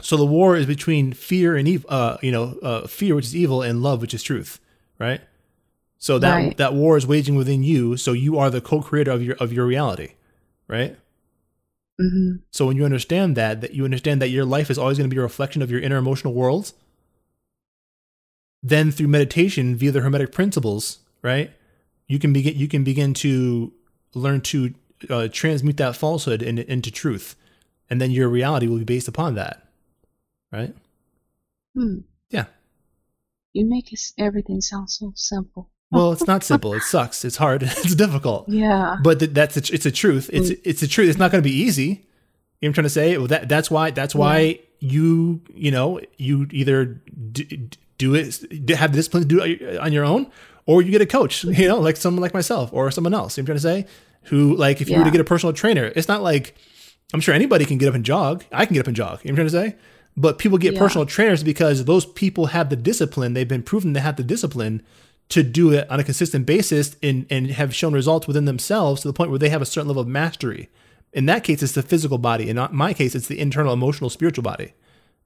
So 0.00 0.16
the 0.16 0.26
war 0.26 0.56
is 0.56 0.66
between 0.66 1.12
fear 1.12 1.56
and 1.56 1.66
evil, 1.66 1.90
uh, 1.90 2.18
you 2.22 2.30
know, 2.30 2.56
uh, 2.62 2.86
fear, 2.86 3.14
which 3.16 3.26
is 3.26 3.34
evil, 3.36 3.62
and 3.62 3.82
love, 3.82 4.00
which 4.00 4.14
is 4.14 4.22
truth, 4.22 4.60
right? 4.98 5.20
So 5.98 6.18
that 6.20 6.34
Right. 6.36 6.56
that 6.58 6.74
war 6.74 6.96
is 6.96 7.06
waging 7.06 7.34
within 7.36 7.62
you. 7.64 7.96
So 7.96 8.12
you 8.12 8.38
are 8.38 8.50
the 8.50 8.60
co-creator 8.60 9.10
of 9.10 9.22
your 9.22 9.36
of 9.36 9.52
your 9.52 9.66
reality, 9.66 10.12
right? 10.68 10.96
Hmm 12.00 12.36
So 12.50 12.66
when 12.66 12.76
you 12.76 12.84
understand 12.84 13.36
that, 13.36 13.60
that 13.60 13.74
you 13.74 13.84
understand 13.84 14.22
that 14.22 14.28
your 14.28 14.44
life 14.44 14.70
is 14.70 14.78
always 14.78 14.98
going 14.98 15.10
to 15.10 15.14
be 15.14 15.18
a 15.18 15.22
reflection 15.22 15.62
of 15.62 15.70
your 15.70 15.80
inner 15.80 15.96
emotional 15.96 16.34
world. 16.34 16.72
Then 18.62 18.90
through 18.90 19.08
meditation, 19.08 19.76
via 19.76 19.92
the 19.92 20.00
Hermetic 20.00 20.32
principles, 20.32 20.98
right, 21.22 21.52
you 22.08 22.18
can 22.18 22.32
begin 22.32 22.56
you 22.56 22.68
can 22.68 22.84
begin 22.84 23.14
to 23.14 23.72
learn 24.14 24.40
to 24.42 24.74
uh, 25.08 25.28
transmute 25.30 25.76
that 25.76 25.96
falsehood 25.96 26.42
in, 26.42 26.58
into 26.58 26.90
truth, 26.90 27.36
and 27.88 28.00
then 28.00 28.10
your 28.10 28.28
reality 28.28 28.66
will 28.66 28.78
be 28.78 28.84
based 28.84 29.08
upon 29.08 29.34
that, 29.36 29.62
right? 30.52 30.74
hmm. 31.74 31.98
Yeah. 32.30 32.46
you 33.52 33.64
make 33.66 33.92
it, 33.92 34.00
everything 34.18 34.60
sound 34.60 34.90
so 34.90 35.12
simple 35.14 35.70
Well, 35.90 36.12
it's 36.12 36.26
not 36.26 36.44
simple. 36.44 36.74
It 36.74 36.82
sucks. 36.82 37.24
It's 37.24 37.36
hard. 37.36 37.62
It's 37.84 37.94
difficult. 37.94 38.48
yeah 38.48 38.96
But 39.02 39.20
th- 39.20 39.32
that's 39.32 39.56
a, 39.56 39.74
it's 39.74 39.86
a 39.86 39.90
truth. 39.90 40.28
It's 40.32 40.50
mm. 40.50 40.60
it's 40.64 40.82
a 40.82 40.88
truth. 40.88 41.08
It's 41.08 41.18
not 41.18 41.30
going 41.32 41.42
to 41.42 41.48
be 41.48 41.54
easy. 41.56 41.82
You 41.82 41.88
know 41.88 42.00
what 42.60 42.68
I'm 42.68 42.72
trying 42.74 42.84
to 42.84 42.90
say? 42.90 43.18
Well, 43.18 43.26
that 43.28 43.48
that's 43.48 43.70
why 43.70 43.90
that's 43.90 44.14
why 44.14 44.60
you 44.80 45.40
you 45.54 45.70
know 45.70 46.00
you 46.18 46.46
either 46.50 47.00
d- 47.32 47.70
do 47.98 48.14
it 48.14 48.26
have 48.70 48.92
the 48.92 48.96
discipline 48.98 49.22
to 49.22 49.28
do 49.28 49.40
it 49.42 49.78
on 49.78 49.92
your 49.92 50.04
own, 50.04 50.30
or 50.66 50.82
you 50.82 50.90
get 50.90 51.00
a 51.00 51.06
coach. 51.06 51.44
You 51.60 51.68
know, 51.68 51.78
like 51.80 51.96
someone 51.96 52.20
like 52.22 52.34
myself 52.34 52.70
or 52.72 52.90
someone 52.90 53.14
else. 53.14 53.36
You 53.36 53.42
know 53.42 53.52
what 53.52 53.56
I'm 53.56 53.60
trying 53.60 53.84
to 53.84 53.86
say? 53.86 53.92
Who 54.30 54.54
like 54.56 54.80
if 54.80 54.90
you 54.90 54.98
were 54.98 55.04
to 55.04 55.10
get 55.10 55.20
a 55.20 55.24
personal 55.24 55.52
trainer, 55.52 55.92
it's 55.96 56.08
not 56.08 56.22
like 56.22 56.54
I'm 57.14 57.20
sure 57.20 57.34
anybody 57.34 57.64
can 57.64 57.78
get 57.78 57.88
up 57.88 57.94
and 57.94 58.04
jog. 58.04 58.44
I 58.52 58.66
can 58.66 58.74
get 58.74 58.80
up 58.80 58.86
and 58.88 58.96
jog. 58.96 59.20
You 59.24 59.30
know 59.32 59.36
what 59.36 59.46
I'm 59.46 59.50
trying 59.50 59.70
to 59.70 59.70
say? 59.72 59.78
But 60.16 60.38
people 60.38 60.58
get 60.58 60.74
Yeah. 60.74 60.80
personal 60.80 61.06
trainers 61.06 61.42
because 61.44 61.84
those 61.84 62.04
people 62.04 62.46
have 62.46 62.68
the 62.70 62.76
discipline. 62.76 63.34
They've 63.34 63.48
been 63.48 63.62
proven 63.62 63.94
to 63.94 64.00
have 64.00 64.16
the 64.16 64.24
discipline 64.24 64.82
to 65.30 65.42
do 65.42 65.72
it 65.72 65.90
on 65.90 66.00
a 66.00 66.04
consistent 66.04 66.46
basis 66.46 66.96
and, 67.02 67.26
and 67.30 67.50
have 67.50 67.74
shown 67.74 67.92
results 67.92 68.26
within 68.26 68.46
themselves 68.46 69.02
to 69.02 69.08
the 69.08 69.12
point 69.12 69.30
where 69.30 69.38
they 69.38 69.50
have 69.50 69.62
a 69.62 69.66
certain 69.66 69.88
level 69.88 70.02
of 70.02 70.08
mastery. 70.08 70.68
In 71.12 71.26
that 71.26 71.44
case, 71.44 71.62
it's 71.62 71.72
the 71.72 71.82
physical 71.82 72.18
body. 72.18 72.48
In 72.48 72.58
my 72.72 72.94
case, 72.94 73.14
it's 73.14 73.28
the 73.28 73.38
internal, 73.38 73.72
emotional, 73.72 74.10
spiritual 74.10 74.42
body, 74.42 74.74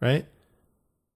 right? 0.00 0.26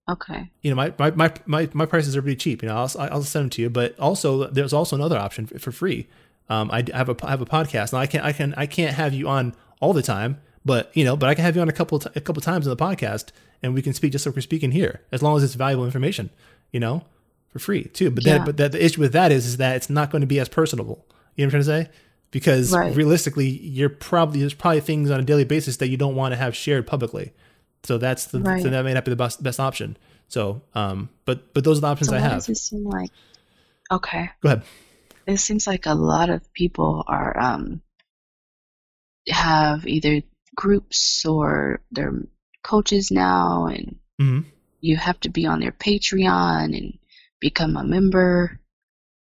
okay 0.08 0.50
You 0.62 0.70
know, 0.70 0.76
my 0.76 0.92
my 0.98 1.10
my 1.12 1.32
my, 1.46 1.68
my 1.72 1.86
prices 1.86 2.16
are 2.16 2.22
pretty 2.22 2.36
cheap. 2.36 2.62
You 2.62 2.68
know, 2.68 2.76
I'll 2.76 2.90
I'll 2.98 3.22
send 3.22 3.44
them 3.44 3.50
to 3.50 3.62
you. 3.62 3.70
But 3.70 3.98
also, 3.98 4.48
there's 4.48 4.72
also 4.72 4.96
another 4.96 5.18
option 5.18 5.46
for, 5.46 5.58
for 5.58 5.72
free. 5.72 6.08
Um, 6.48 6.70
I 6.70 6.84
have 6.94 7.08
a 7.08 7.16
I 7.22 7.30
have 7.30 7.40
a 7.40 7.46
podcast, 7.46 7.92
and 7.92 8.00
I 8.00 8.06
can 8.06 8.20
I 8.20 8.32
can 8.32 8.54
I 8.56 8.66
can't 8.66 8.94
have 8.94 9.14
you 9.14 9.28
on 9.28 9.54
all 9.80 9.92
the 9.92 10.02
time. 10.02 10.40
But 10.64 10.96
you 10.96 11.04
know, 11.04 11.16
but 11.16 11.28
I 11.28 11.34
can 11.34 11.44
have 11.44 11.56
you 11.56 11.62
on 11.62 11.68
a 11.68 11.72
couple 11.72 11.98
t- 11.98 12.10
a 12.14 12.20
couple 12.20 12.40
times 12.42 12.66
in 12.66 12.70
the 12.70 12.76
podcast, 12.76 13.30
and 13.62 13.74
we 13.74 13.82
can 13.82 13.92
speak 13.92 14.12
just 14.12 14.26
like 14.26 14.34
we're 14.34 14.42
speaking 14.42 14.72
here, 14.72 15.02
as 15.12 15.22
long 15.22 15.36
as 15.36 15.44
it's 15.44 15.54
valuable 15.54 15.84
information. 15.84 16.30
You 16.72 16.80
know, 16.80 17.04
for 17.58 17.64
free 17.64 17.84
too. 17.84 18.10
But 18.10 18.24
then, 18.24 18.38
Yeah. 18.38 18.44
but 18.44 18.56
that, 18.58 18.72
the 18.72 18.84
issue 18.84 19.00
with 19.00 19.12
that 19.12 19.32
is, 19.32 19.46
is 19.46 19.56
that 19.58 19.76
it's 19.76 19.90
not 19.90 20.10
going 20.10 20.20
to 20.20 20.26
be 20.26 20.38
as 20.40 20.48
personable. 20.48 21.04
You 21.34 21.44
know 21.44 21.48
what 21.48 21.54
I'm 21.56 21.62
trying 21.64 21.84
to 21.84 21.90
say? 21.90 21.90
Because 22.30 22.72
Right. 22.72 22.94
realistically, 22.94 23.48
you're 23.48 23.88
probably 23.88 24.40
there's 24.40 24.54
probably 24.54 24.80
things 24.80 25.10
on 25.10 25.20
a 25.20 25.22
daily 25.22 25.44
basis 25.44 25.76
that 25.78 25.88
you 25.88 25.96
don't 25.96 26.14
want 26.14 26.32
to 26.32 26.36
have 26.36 26.54
shared 26.56 26.86
publicly. 26.86 27.32
So 27.84 27.98
that's 27.98 28.26
the 28.26 28.40
Right. 28.40 28.62
so 28.62 28.68
that 28.70 28.84
may 28.84 28.94
not 28.94 29.04
be 29.04 29.10
the 29.10 29.16
best 29.16 29.42
best 29.42 29.60
option. 29.60 29.96
So, 30.28 30.62
um, 30.74 31.08
but 31.24 31.54
but 31.54 31.64
those 31.64 31.78
are 31.78 31.82
the 31.82 31.86
options 31.86 32.10
So 32.10 32.16
I 32.16 32.20
have. 32.20 32.32
does 32.38 32.48
it 32.48 32.56
seem 32.58 32.84
like? 32.84 33.10
Okay, 33.90 34.30
Go 34.42 34.48
ahead. 34.48 34.62
it 35.26 35.38
seems 35.38 35.66
like 35.66 35.86
a 35.86 35.94
lot 35.94 36.28
of 36.30 36.52
people 36.52 37.04
are 37.06 37.38
um 37.38 37.80
have 39.28 39.86
either 39.86 40.22
groups 40.54 41.24
or 41.24 41.80
they're 41.92 42.12
coaches 42.64 43.10
now, 43.10 43.66
and 43.66 43.96
hmm 44.18 44.40
you 44.80 44.96
have 44.96 45.18
to 45.20 45.30
be 45.30 45.46
on 45.46 45.60
their 45.60 45.72
Patreon 45.72 46.76
and 46.76 46.98
become 47.40 47.76
a 47.76 47.84
member. 47.84 48.60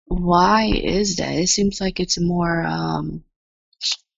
Why 0.07 0.67
is 0.75 1.17
that? 1.17 1.33
It 1.35 1.49
seems 1.49 1.81
like 1.81 2.01
it's 2.01 2.21
more 2.21 2.63
um 2.63 3.25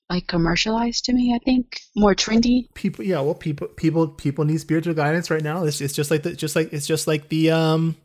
like 0.09 0.27
commercialized 0.27 1.05
to 1.05 1.13
me. 1.13 1.35
I 1.35 1.39
think 1.45 1.81
more 1.97 2.15
trendy. 2.15 2.67
people 2.75 3.05
yeah 3.05 3.21
well 3.21 3.35
people 3.35 3.69
people 3.69 4.09
people 4.09 4.45
need 4.45 4.59
spiritual 4.61 4.95
guidance 4.95 5.31
right 5.31 5.43
now 5.43 5.65
it's, 5.65 5.81
it's 5.81 5.95
just 5.95 6.11
like 6.11 6.23
the 6.23 6.33
just 6.35 6.57
like 6.57 6.73
it's 6.73 6.87
just 6.87 7.07
like 7.07 7.29
the 7.29 7.51
um 7.51 7.97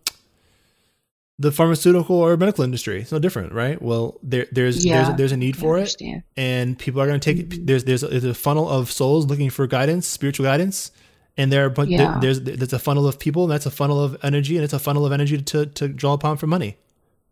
the 1.37 1.51
pharmaceutical 1.51 2.15
or 2.15 2.37
medical 2.37 2.63
industry 2.63 3.01
it's 3.01 3.11
no 3.11 3.19
different 3.19 3.51
right 3.53 3.81
well 3.81 4.17
there 4.23 4.47
there's 4.51 4.85
there's 4.85 5.09
Yeah, 5.09 5.09
a, 5.09 5.13
there's 5.13 5.31
a 5.33 5.37
need 5.37 5.57
for 5.57 5.77
it 5.77 5.95
and 6.37 6.79
people 6.79 7.01
are 7.01 7.07
going 7.07 7.19
to 7.19 7.33
take 7.33 7.49
Mhm. 7.49 7.53
it 7.53 7.67
there's 7.67 7.83
there's 7.83 8.03
a, 8.03 8.07
there's 8.07 8.23
a 8.23 8.33
funnel 8.33 8.69
of 8.69 8.91
souls 8.91 9.25
looking 9.25 9.49
for 9.49 9.67
guidance 9.67 10.07
spiritual 10.07 10.45
guidance 10.45 10.91
and 11.37 11.51
there 11.51 11.69
but 11.69 11.87
Yeah. 11.89 12.17
there's 12.21 12.41
there's 12.41 12.73
a 12.73 12.79
funnel 12.79 13.07
of 13.07 13.19
people 13.19 13.43
and 13.43 13.51
that's 13.51 13.65
a 13.65 13.71
funnel 13.71 13.99
of 14.03 14.15
energy 14.23 14.55
and 14.55 14.63
it's 14.63 14.73
a 14.73 14.79
funnel 14.79 15.05
of 15.05 15.11
energy 15.11 15.41
to 15.41 15.65
to 15.65 15.87
draw 15.87 16.13
upon 16.13 16.37
for 16.37 16.47
money 16.47 16.77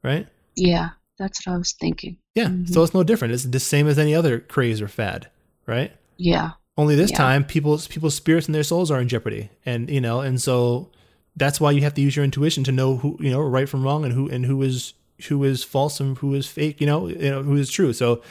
right 0.03 0.27
Yeah, 0.55 0.89
that's 1.17 1.45
what 1.45 1.53
I 1.53 1.57
was 1.57 1.71
thinking. 1.73 2.17
yeah 2.35 2.47
Mhm. 2.47 2.69
so 2.73 2.83
it's 2.83 2.93
no 2.93 3.03
different 3.03 3.33
it's 3.33 3.43
the 3.45 3.59
same 3.59 3.87
as 3.87 3.97
any 3.97 4.13
other 4.15 4.39
craze 4.39 4.81
or 4.81 4.87
fad 4.87 5.29
right 5.67 5.91
Yeah, 6.17 6.51
only 6.77 6.95
this 6.95 7.11
Yeah. 7.11 7.17
time 7.17 7.43
people's 7.43 7.87
people's 7.87 8.15
spirits 8.15 8.47
and 8.47 8.53
their 8.55 8.63
souls 8.63 8.91
are 8.91 8.99
in 9.01 9.07
jeopardy 9.07 9.49
and 9.65 9.89
you 9.89 10.01
know 10.01 10.19
and 10.21 10.41
so 10.41 10.89
that's 11.35 11.59
why 11.59 11.71
you 11.71 11.81
have 11.81 11.93
to 11.95 12.01
use 12.01 12.15
your 12.15 12.23
intuition 12.25 12.63
to 12.65 12.71
know 12.71 12.97
who 12.97 13.17
you 13.19 13.31
know 13.31 13.39
right 13.41 13.67
from 13.69 13.83
wrong 13.83 14.03
and 14.05 14.13
who 14.13 14.27
and 14.29 14.45
who 14.45 14.61
is 14.61 14.93
who 15.29 15.43
is 15.43 15.63
false 15.63 15.99
and 15.99 16.17
who 16.19 16.33
is 16.35 16.45
fake 16.45 16.79
you 16.81 16.87
know 16.87 17.07
you 17.07 17.29
know 17.31 17.41
who 17.43 17.55
is 17.55 17.69
true 17.71 17.93
so 17.93 18.21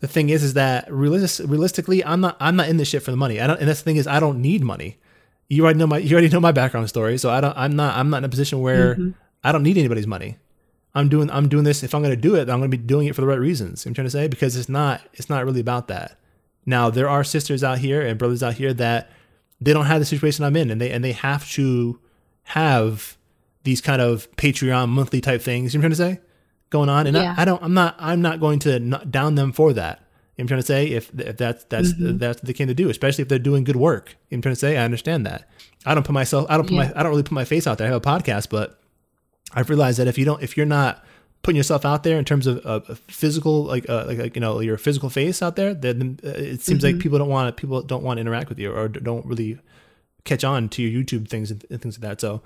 the 0.00 0.06
thing 0.08 0.28
is 0.30 0.42
is 0.42 0.54
that 0.54 0.86
realis- 0.88 1.40
realistically 1.48 2.04
i'm 2.04 2.20
not 2.20 2.36
i'm 2.40 2.56
not 2.56 2.68
in 2.68 2.76
this 2.76 2.88
shit 2.88 3.02
for 3.02 3.10
the 3.10 3.16
money 3.16 3.40
i 3.40 3.46
don't 3.46 3.58
and 3.60 3.68
that's 3.68 3.80
the 3.80 3.84
thing 3.84 3.96
is 3.96 4.06
i 4.06 4.20
don't 4.20 4.40
need 4.40 4.62
money 4.62 4.96
you 5.52 5.62
already 5.64 5.78
know 5.78 5.86
my 5.86 5.98
you 5.98 6.12
already 6.14 6.28
know 6.34 6.40
my 6.40 6.52
background 6.60 6.88
story 6.88 7.16
so 7.18 7.28
i 7.36 7.40
don't 7.42 7.56
i'm 7.56 7.74
not 7.76 7.96
i'm 7.98 8.08
not 8.10 8.18
in 8.18 8.24
a 8.24 8.28
position 8.36 8.60
where 8.66 8.94
Mhm. 8.96 9.14
i 9.44 9.52
don't 9.52 9.62
need 9.68 9.76
anybody's 9.78 10.06
money 10.06 10.36
i'm 10.94 11.08
doing 11.08 11.30
i'm 11.30 11.48
doing 11.48 11.64
this 11.64 11.82
if 11.82 11.94
i'm 11.94 12.02
going 12.02 12.14
to 12.18 12.20
do 12.28 12.34
it 12.34 12.42
i'm 12.50 12.58
going 12.60 12.70
to 12.70 12.76
be 12.76 12.82
doing 12.94 13.06
it 13.08 13.14
for 13.14 13.20
the 13.20 13.26
right 13.32 13.38
reasons 13.48 13.84
i'm 13.86 13.94
trying 13.94 14.06
to 14.06 14.10
say 14.18 14.28
because 14.28 14.56
it's 14.56 14.68
not 14.68 15.00
it's 15.14 15.28
not 15.28 15.44
really 15.44 15.60
about 15.60 15.88
that 15.88 16.08
now 16.66 16.84
there 16.90 17.08
are 17.08 17.24
sisters 17.24 17.62
out 17.64 17.78
here 17.78 18.00
and 18.08 18.18
brothers 18.18 18.42
out 18.42 18.54
here 18.54 18.72
that 18.74 19.10
they 19.60 19.72
don't 19.72 19.86
have 19.86 20.00
the 20.00 20.04
situation 20.04 20.44
I'm 20.44 20.56
in, 20.56 20.70
and 20.72 20.80
they 20.80 20.90
and 20.90 21.04
they 21.04 21.12
have 21.12 21.48
to 21.52 22.00
have 22.44 23.16
these 23.62 23.80
kind 23.80 24.02
of 24.02 24.28
Patreon 24.32 24.88
monthly 24.88 25.20
type 25.20 25.40
things. 25.40 25.72
You 25.72 25.78
know 25.78 25.82
what 25.88 25.92
I'm 25.92 25.96
trying 25.96 26.14
to 26.14 26.16
say? 26.18 26.22
Going 26.70 26.88
on, 26.88 27.06
and 27.06 27.16
Yeah. 27.16 27.34
I, 27.38 27.42
I 27.42 27.44
don't. 27.44 27.62
I'm 27.62 27.74
not. 27.74 27.94
I'm 27.98 28.20
not 28.22 28.40
going 28.40 28.58
to 28.60 28.80
down 28.80 29.36
them 29.36 29.52
for 29.52 29.72
that. 29.74 30.01
You 30.42 30.48
know 30.48 30.56
what 30.56 30.64
I'm 30.64 30.64
trying 30.64 30.86
to 30.86 30.90
say 30.90 30.96
if 30.96 31.20
if 31.20 31.36
that's 31.36 31.64
that's 31.64 31.92
Mhm. 31.94 32.18
that's 32.18 32.38
what 32.40 32.46
they 32.46 32.52
came 32.52 32.66
to 32.68 32.74
do, 32.74 32.90
especially 32.90 33.22
if 33.22 33.28
they're 33.28 33.38
doing 33.38 33.62
good 33.64 33.76
work. 33.76 34.08
You 34.08 34.14
know 34.14 34.16
what 34.16 34.36
I'm 34.38 34.42
trying 34.42 34.54
to 34.54 34.60
say 34.60 34.76
I 34.76 34.84
understand 34.84 35.24
that. 35.26 35.48
I 35.86 35.94
don't 35.94 36.02
put 36.04 36.12
myself. 36.12 36.46
I 36.48 36.56
don't 36.56 36.64
put 36.66 36.72
Yeah. 36.74 36.88
my. 36.88 36.92
I 36.98 37.02
don't 37.02 37.10
really 37.10 37.22
put 37.22 37.32
my 37.32 37.44
face 37.44 37.66
out 37.66 37.78
there. 37.78 37.86
I 37.86 37.90
have 37.90 38.04
a 38.04 38.04
podcast, 38.04 38.48
but 38.50 38.80
I've 39.54 39.68
realized 39.70 39.98
that 39.98 40.08
if 40.08 40.18
you 40.18 40.24
don't, 40.24 40.42
if 40.42 40.56
you're 40.56 40.66
not 40.66 41.04
putting 41.42 41.56
yourself 41.56 41.84
out 41.84 42.02
there 42.02 42.18
in 42.18 42.24
terms 42.24 42.46
of 42.46 42.64
uh, 42.64 42.80
physical, 43.08 43.64
like, 43.64 43.88
uh, 43.88 44.04
like, 44.06 44.18
like, 44.18 44.34
you 44.36 44.40
know, 44.40 44.60
your 44.60 44.78
physical 44.78 45.10
face 45.10 45.42
out 45.42 45.56
there, 45.56 45.74
then 45.74 46.18
uh, 46.24 46.28
it 46.30 46.60
seems 46.60 46.82
like 46.82 46.96
Mhm. 46.96 47.00
people 47.00 47.18
don't 47.18 47.28
want 47.28 47.56
people 47.56 47.82
don't 47.82 48.02
want 48.02 48.16
to 48.18 48.20
interact 48.22 48.48
with 48.48 48.58
you 48.58 48.72
or 48.72 48.88
don't 48.88 49.24
really 49.26 49.58
catch 50.24 50.42
on 50.44 50.68
to 50.70 50.82
your 50.82 51.02
YouTube 51.02 51.28
things 51.28 51.50
and, 51.50 51.64
and 51.70 51.80
things 51.82 51.96
like 52.00 52.08
that. 52.08 52.20
So, 52.20 52.42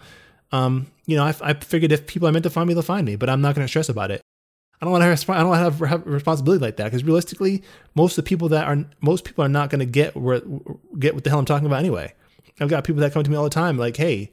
um, 0.53 0.87
you 1.07 1.17
know, 1.17 1.25
I, 1.25 1.35
I 1.43 1.53
figured 1.55 1.93
if 1.93 2.07
people 2.07 2.27
are 2.29 2.33
meant 2.33 2.43
to 2.45 2.51
find 2.51 2.67
me, 2.69 2.75
they'll 2.75 2.83
find 2.83 3.07
me, 3.07 3.17
but 3.17 3.29
I'm 3.31 3.41
not 3.41 3.55
going 3.55 3.65
to 3.65 3.69
stress 3.69 3.89
about 3.89 4.11
it. 4.11 4.21
I 4.81 4.85
don't 4.85 4.93
want 4.93 5.03
to 5.03 5.07
have, 5.07 5.31
I 5.31 5.41
don't 5.41 5.49
want 5.49 5.79
to 5.79 5.87
have, 5.87 6.07
responsibility 6.07 6.63
like 6.63 6.77
that 6.77 6.85
because 6.85 7.03
realistically, 7.03 7.63
most 7.95 8.19
of 8.19 8.25
the 8.25 8.29
people 8.29 8.51
that 8.51 8.67
are 8.67 8.85
most 9.01 9.25
people 9.25 9.43
are 9.45 9.49
not 9.49 9.71
going 9.71 9.81
to 9.81 9.87
get 9.87 10.15
where 10.17 10.43
get 10.99 11.15
what 11.15 11.25
the 11.25 11.31
hell 11.31 11.39
I'm 11.39 11.47
talking 11.47 11.67
about 11.67 11.79
anyway. 11.79 12.13
I've 12.61 12.69
got 12.69 12.85
people 12.85 13.01
that 13.01 13.13
come 13.13 13.23
to 13.23 13.31
me 13.31 13.37
all 13.37 13.45
the 13.45 13.51
time 13.51 13.79
like, 13.79 13.97
hey, 13.97 14.33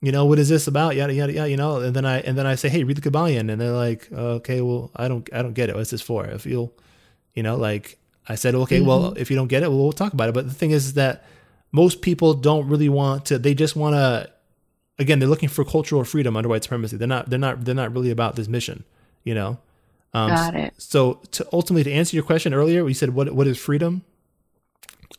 you 0.00 0.12
know, 0.12 0.24
what 0.24 0.38
is 0.38 0.48
this 0.48 0.66
about? 0.66 0.96
Yada 0.96 1.12
yada 1.12 1.32
yada. 1.32 1.50
You 1.50 1.56
know, 1.56 1.80
and 1.80 1.94
then 1.94 2.04
I 2.04 2.20
and 2.20 2.36
then 2.36 2.46
I 2.46 2.54
say, 2.54 2.68
hey, 2.68 2.84
read 2.84 2.96
the 2.96 3.10
Kybalion, 3.10 3.50
and 3.50 3.60
they're 3.60 3.72
like, 3.72 4.10
okay, 4.12 4.60
well, 4.62 4.90
I 4.96 5.08
don't 5.08 5.28
I 5.32 5.42
don't 5.42 5.54
get 5.54 5.68
it. 5.68 5.76
What's 5.76 5.90
this 5.90 6.02
for? 6.02 6.26
If 6.26 6.46
you'll, 6.46 6.72
you 7.34 7.42
know, 7.42 7.56
like 7.56 7.98
I 8.28 8.36
said, 8.36 8.54
okay, 8.54 8.80
well, 8.80 9.10
mm-hmm. 9.10 9.18
if 9.18 9.30
you 9.30 9.36
don't 9.36 9.48
get 9.48 9.62
it, 9.62 9.68
well, 9.68 9.78
we'll 9.78 9.92
talk 9.92 10.14
about 10.14 10.28
it. 10.28 10.34
But 10.34 10.46
the 10.46 10.54
thing 10.54 10.70
is 10.70 10.94
that 10.94 11.24
most 11.72 12.00
people 12.00 12.32
don't 12.34 12.68
really 12.68 12.88
want 12.88 13.26
to. 13.26 13.38
They 13.38 13.54
just 13.54 13.76
want 13.76 13.94
to. 13.94 14.30
Again, 14.98 15.18
they're 15.18 15.28
looking 15.28 15.48
for 15.48 15.64
cultural 15.64 16.04
freedom 16.04 16.36
under 16.36 16.48
white 16.48 16.62
supremacy. 16.62 16.96
They're 16.96 17.08
not. 17.08 17.28
They're 17.28 17.38
not. 17.38 17.64
They're 17.64 17.74
not 17.74 17.92
really 17.92 18.10
about 18.10 18.36
this 18.36 18.48
mission. 18.48 18.84
You 19.24 19.34
know. 19.34 19.58
Um, 20.14 20.30
Got 20.30 20.54
it. 20.54 20.74
So 20.78 21.20
to 21.32 21.46
ultimately 21.52 21.84
to 21.84 21.92
answer 21.92 22.16
your 22.16 22.24
question 22.24 22.54
earlier, 22.54 22.84
we 22.84 22.94
said 22.94 23.10
what 23.10 23.32
what 23.32 23.46
is 23.46 23.58
freedom? 23.58 24.02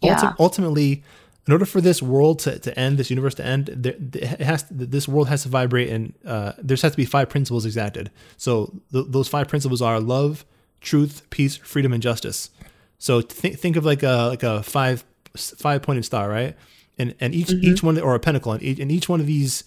Yeah. 0.01 0.15
Ulti- 0.15 0.35
ultimately, 0.39 1.03
in 1.47 1.53
order 1.53 1.65
for 1.65 1.81
this 1.81 2.01
world 2.01 2.39
to, 2.39 2.57
to 2.59 2.79
end, 2.79 2.97
this 2.97 3.09
universe 3.09 3.35
to 3.35 3.45
end, 3.45 3.67
there, 3.67 3.95
it 4.13 4.41
has 4.41 4.65
this 4.71 5.07
world 5.07 5.27
has 5.27 5.43
to 5.43 5.49
vibrate, 5.49 5.89
and 5.89 6.13
uh, 6.25 6.53
there 6.57 6.77
has 6.81 6.91
to 6.91 6.97
be 6.97 7.05
five 7.05 7.29
principles 7.29 7.65
exacted. 7.65 8.09
So 8.37 8.73
th- 8.91 9.07
those 9.09 9.27
five 9.27 9.47
principles 9.47 9.81
are 9.81 9.99
love, 9.99 10.45
truth, 10.81 11.29
peace, 11.29 11.57
freedom, 11.57 11.93
and 11.93 12.01
justice. 12.01 12.49
So 12.97 13.21
think 13.21 13.59
think 13.59 13.75
of 13.75 13.85
like 13.85 14.01
a 14.01 14.27
like 14.29 14.43
a 14.43 14.63
five 14.63 15.03
five 15.35 15.81
pointed 15.81 16.05
star, 16.05 16.29
right? 16.29 16.55
And 16.97 17.13
and 17.19 17.35
each 17.35 17.51
each 17.51 17.83
one 17.83 17.99
or 17.99 18.15
a 18.15 18.19
pentacle, 18.19 18.53
and 18.53 18.63
each, 18.63 18.79
and 18.79 18.91
each 18.91 19.09
one 19.09 19.19
of 19.19 19.27
these 19.27 19.65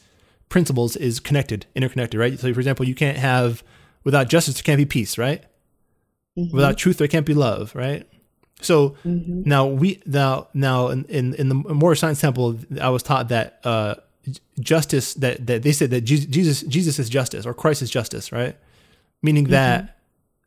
principles 0.48 0.96
is 0.96 1.20
connected, 1.20 1.66
interconnected, 1.74 2.18
right? 2.18 2.38
So 2.38 2.52
for 2.54 2.60
example, 2.60 2.88
you 2.88 2.94
can't 2.94 3.18
have 3.18 3.62
without 4.04 4.28
justice 4.28 4.54
there 4.54 4.62
can't 4.62 4.78
be 4.78 4.84
peace, 4.86 5.18
right? 5.18 5.42
Mhm. 6.38 6.52
Without 6.52 6.78
truth 6.78 6.98
there 6.98 7.08
can't 7.08 7.26
be 7.26 7.34
love, 7.34 7.74
right? 7.74 8.06
So 8.60 8.94
Mhm. 9.04 9.46
now 9.46 9.66
we 9.66 10.00
now 10.06 10.48
now 10.54 10.88
in 10.88 11.04
in, 11.06 11.34
in 11.34 11.48
the 11.48 11.54
Moore 11.54 11.94
Science 11.94 12.20
Temple, 12.20 12.58
I 12.80 12.88
was 12.90 13.02
taught 13.02 13.28
that 13.28 13.60
uh, 13.64 13.94
justice 14.60 15.14
that 15.14 15.46
that 15.46 15.62
they 15.62 15.72
said 15.72 15.90
that 15.90 16.02
Jesus 16.02 16.62
Jesus 16.62 16.98
is 16.98 17.08
justice 17.08 17.46
or 17.46 17.54
Christ 17.54 17.82
is 17.82 17.90
justice, 17.90 18.32
right? 18.32 18.56
Meaning 19.22 19.44
that 19.44 19.96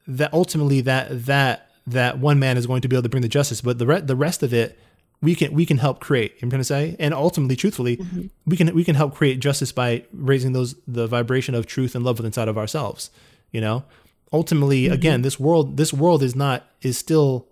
that 0.08 0.34
ultimately 0.34 0.82
that 0.82 1.26
that 1.26 1.70
that 1.88 2.20
one 2.20 2.40
man 2.40 2.58
is 2.58 2.68
going 2.68 2.82
to 2.82 2.88
be 2.88 2.96
able 2.96 3.04
to 3.04 3.10
bring 3.10 3.24
the 3.24 3.30
justice, 3.30 3.62
but 3.62 3.78
the 3.80 3.86
re- 3.88 4.02
the 4.02 4.16
rest 4.16 4.44
of 4.44 4.54
it 4.54 4.78
we 5.22 5.36
can 5.36 5.54
we 5.54 5.66
can 5.66 5.78
help 5.78 6.00
create. 6.00 6.34
I'm 6.42 6.50
trying 6.50 6.62
to 6.62 6.66
say, 6.66 6.96
and 7.00 7.14
ultimately, 7.14 7.56
truthfully, 7.56 8.00
we 8.46 8.58
can 8.58 8.74
we 8.74 8.84
can 8.84 8.96
help 8.96 9.16
create 9.16 9.40
justice 9.40 9.72
by 9.72 10.04
raising 10.14 10.54
those 10.54 10.76
the 10.88 11.08
vibration 11.08 11.54
of 11.56 11.66
truth 11.66 11.96
and 11.96 12.04
love 12.04 12.20
inside 12.20 12.48
of 12.48 12.58
ourselves. 12.58 13.10
You 13.52 13.62
know, 13.62 13.84
ultimately, 14.32 14.88
again, 14.88 15.22
this 15.22 15.40
world 15.40 15.78
this 15.78 15.94
world 15.94 16.24
is 16.24 16.36
not 16.36 16.66
is 16.82 16.98
still 16.98 17.48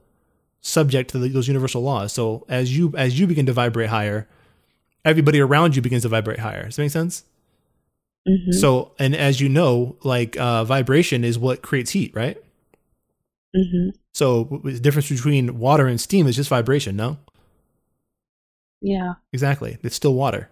subject 0.62 1.10
to 1.12 1.20
the, 1.20 1.30
those 1.30 1.48
universal 1.48 1.82
laws. 1.82 2.14
So 2.14 2.46
as 2.50 2.76
you 2.76 2.94
as 2.98 3.20
you 3.20 3.28
begin 3.28 3.46
to 3.48 3.54
vibrate 3.54 3.90
higher, 3.90 4.28
everybody 5.06 5.40
around 5.40 5.76
you 5.76 5.82
begins 5.82 6.04
to 6.04 6.10
vibrate 6.10 6.40
higher. 6.40 6.66
Does 6.66 6.76
that 6.78 6.84
make 6.84 6.92
sense? 6.92 7.24
Mhm. 8.28 8.54
So 8.54 8.94
and 9.00 9.16
as 9.16 9.40
you 9.42 9.50
know, 9.50 9.98
like 10.04 10.38
uh, 10.38 10.64
vibration 10.66 11.24
is 11.24 11.38
what 11.40 11.62
creates 11.62 11.92
heat, 11.92 12.14
right? 12.16 12.38
Mhm. 13.56 13.94
So 14.14 14.62
the 14.64 14.80
difference 14.80 15.10
between 15.10 15.60
water 15.60 15.88
and 15.88 16.00
steam 16.00 16.28
is 16.28 16.36
just 16.36 16.50
vibration, 16.50 16.96
no? 16.96 17.18
Yeah. 18.82 19.14
Exactly. 19.34 19.78
It's 19.84 19.96
still 19.96 20.14
water, 20.14 20.50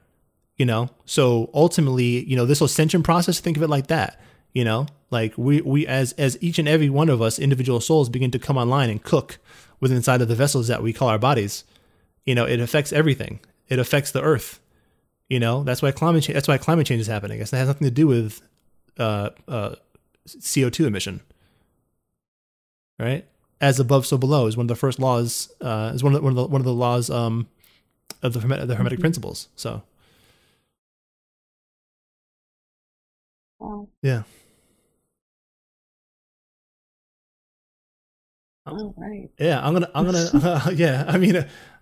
you 0.58 0.66
know? 0.66 0.90
So 1.06 1.50
ultimately, 1.54 2.26
you 2.26 2.36
know, 2.36 2.46
this 2.46 2.62
ascension 2.62 3.04
process, 3.04 3.40
think 3.40 3.58
of 3.58 3.64
it 3.64 3.70
like 3.70 3.88
that, 3.88 4.20
you 4.58 4.64
know? 4.64 4.88
Like 5.12 5.38
we, 5.38 5.62
we 5.62 5.86
as, 5.86 6.14
as 6.14 6.36
each 6.42 6.58
and 6.58 6.68
every 6.68 6.90
one 6.90 7.10
of 7.10 7.22
us 7.22 7.38
individual 7.38 7.80
souls 7.80 8.10
begin 8.10 8.32
to 8.32 8.40
come 8.40 8.58
online 8.58 8.90
and 8.90 9.02
cook 9.04 9.38
within 9.80 9.98
inside 9.98 10.20
of 10.24 10.28
the 10.30 10.36
vessels 10.36 10.68
that 10.68 10.82
we 10.82 10.92
call 10.92 11.10
our 11.10 11.20
bodies, 11.20 11.64
you 12.26 12.34
know, 12.34 12.46
it 12.46 12.60
affects 12.60 12.92
everything. 12.92 13.40
It 13.70 13.78
affects 13.78 14.12
the 14.12 14.22
earth, 14.24 14.60
you 15.30 15.40
know? 15.40 15.64
That's 15.64 15.84
why 15.84 15.92
climate 15.92 16.24
change, 16.24 16.34
that's 16.34 16.48
why 16.48 16.58
climate 16.58 16.88
change 16.88 17.02
is 17.02 17.08
happening. 17.08 17.40
It 17.40 17.52
has 17.52 17.68
nothing 17.68 17.86
to 17.86 17.92
do 17.92 18.08
with, 18.08 18.42
uh, 18.98 19.30
uh, 19.48 19.76
CO2 20.28 20.88
emission, 20.88 21.22
right? 22.98 23.26
As 23.62 23.80
above, 23.80 24.08
so 24.08 24.18
below 24.18 24.48
is 24.48 24.58
one 24.58 24.64
of 24.66 24.70
the 24.70 24.76
first 24.76 24.98
laws, 25.00 25.54
uh, 25.62 25.92
is 25.94 26.04
one 26.04 26.16
of 26.16 26.20
the, 26.20 26.24
one 26.24 26.32
of 26.32 26.36
the, 26.36 26.46
one 26.48 26.62
of 26.62 26.66
the 26.66 26.74
laws, 26.74 27.12
um, 27.12 27.48
of 28.24 28.34
the 28.34 28.40
hermetic, 28.40 28.68
the 28.68 28.76
hermetic 28.76 28.98
Mhm. 28.98 29.02
principles. 29.06 29.48
So 29.56 29.84
Wow. 33.60 33.88
yeah, 34.02 34.24
All 38.68 38.94
right. 38.98 39.30
yeah. 39.40 39.66
I'm 39.66 39.74
gonna, 39.74 39.90
I'm 39.96 40.06
gonna, 40.06 40.72
yeah. 40.76 41.06
I 41.08 41.18
mean, 41.18 41.36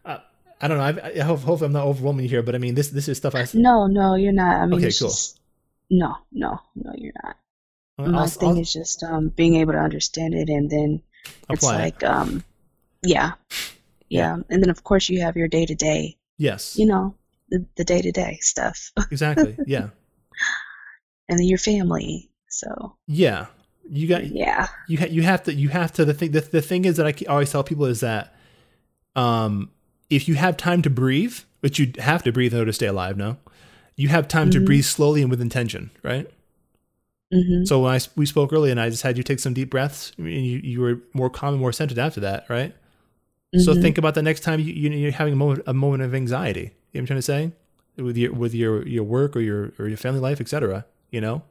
uh, 0.05 0.17
I 0.61 0.67
don't 0.67 0.77
know. 0.77 1.01
I, 1.03 1.11
I 1.19 1.23
hope, 1.23 1.39
hopefully 1.41 1.67
I'm 1.67 1.73
not 1.73 1.85
overwhelming 1.85 2.23
you 2.23 2.29
here, 2.29 2.41
but 2.43 2.55
I 2.55 2.57
mean, 2.59 2.75
this 2.75 2.89
this 2.89 3.07
is 3.07 3.17
stuff 3.17 3.35
I. 3.35 3.45
No, 3.53 3.87
no, 3.87 4.15
you're 4.15 4.31
not. 4.33 4.55
I 4.57 4.65
mean, 4.65 4.75
Okay, 4.79 4.91
cool. 4.97 5.09
just 5.09 5.39
no, 5.89 6.15
no, 6.31 6.59
no, 6.75 6.91
you're 6.97 7.13
not. 7.23 7.35
I'll, 7.97 8.07
My 8.07 8.21
I'll- 8.21 8.27
thing 8.27 8.49
I'll 8.49 8.59
is 8.59 8.71
just 8.73 9.03
um 9.03 9.29
being 9.29 9.55
able 9.55 9.73
to 9.73 9.79
understand 9.79 10.33
it, 10.33 10.49
and 10.49 10.69
then 10.69 11.01
it's 11.49 11.63
apply 11.63 11.75
it. 11.77 11.79
like 11.79 12.03
um, 12.03 12.43
yeah, 13.03 13.33
yeah, 14.09 14.37
and 14.49 14.61
then 14.63 14.69
of 14.69 14.83
course 14.83 15.09
you 15.09 15.21
have 15.21 15.35
your 15.37 15.47
day 15.47 15.65
to 15.65 15.75
day, 15.75 16.17
Yes, 16.37 16.77
you 16.77 16.85
know, 16.85 17.15
the 17.49 17.65
the 17.75 17.83
day 17.83 18.01
to 18.01 18.11
day 18.11 18.37
stuff, 18.41 18.91
exactly. 19.11 19.57
Yeah, 19.67 19.89
and 21.29 21.39
then 21.39 21.45
your 21.47 21.57
family. 21.59 22.29
So 22.49 22.95
yeah. 23.07 23.47
You 23.89 24.07
got 24.07 24.25
yeah, 24.27 24.67
you 24.87 24.97
ha- 24.97 25.07
you 25.09 25.21
have 25.21 25.43
to 25.43 25.53
you 25.53 25.69
have 25.69 25.91
to 25.93 26.05
the 26.05 26.13
thing 26.13 26.31
the, 26.31 26.41
the 26.41 26.61
thing 26.61 26.85
is 26.85 26.97
that 26.97 27.05
I 27.05 27.13
always 27.29 27.51
tell 27.51 27.63
people 27.63 27.85
is 27.85 27.99
that 27.99 28.33
um 29.15 29.69
if 30.09 30.27
you 30.27 30.35
have 30.35 30.57
time 30.57 30.81
to 30.81 30.89
breathe 30.89 31.37
which 31.61 31.79
you 31.79 31.91
have 31.99 32.23
to 32.23 32.31
breathe 32.31 32.53
in 32.53 32.59
order 32.59 32.69
to 32.69 32.73
stay 32.73 32.87
alive 32.87 33.15
no? 33.17 33.37
You 33.95 34.09
have 34.09 34.27
time 34.27 34.49
to 34.51 34.59
Mhm. 34.59 34.65
breathe 34.65 34.83
slowly 34.85 35.21
and 35.21 35.29
with 35.31 35.39
intention 35.41 35.91
right? 36.03 36.27
Hmm 37.31 37.65
so 37.65 37.85
I 37.85 37.99
we 38.15 38.25
spoke 38.25 38.53
earlier 38.53 38.71
and 38.71 38.79
I 38.79 38.89
just 38.89 39.03
had 39.03 39.17
you 39.17 39.23
take 39.23 39.39
some 39.39 39.53
deep 39.53 39.69
breaths 39.69 40.11
and 40.17 40.27
you 40.29 40.59
you 40.63 40.81
were 40.81 40.99
more 41.13 41.29
calm 41.29 41.53
and 41.53 41.59
more 41.61 41.71
centered 41.71 41.97
after 41.99 42.19
that 42.21 42.45
right? 42.49 42.73
So 43.63 43.73
Mhm. 43.73 43.81
think 43.81 43.97
about 43.97 44.15
the 44.15 44.21
next 44.21 44.41
time 44.41 44.59
you, 44.59 44.73
you 44.73 44.89
you're 44.91 45.11
having 45.11 45.33
a 45.33 45.37
moment 45.37 45.63
a 45.65 45.73
moment 45.73 46.03
of 46.03 46.13
anxiety. 46.13 46.59
You 46.59 46.65
know 46.65 46.71
what 46.93 46.99
I'm 47.01 47.05
trying 47.07 47.17
to 47.19 47.21
say? 47.21 47.51
With 48.03 48.17
your 48.17 48.33
with 48.33 48.53
your 48.53 48.85
your 48.87 49.03
work 49.03 49.35
or 49.35 49.41
your 49.41 49.73
or 49.79 49.87
your 49.87 49.97
family 49.97 50.19
life 50.19 50.41
etc 50.41 50.85
you 51.11 51.21
know? 51.21 51.41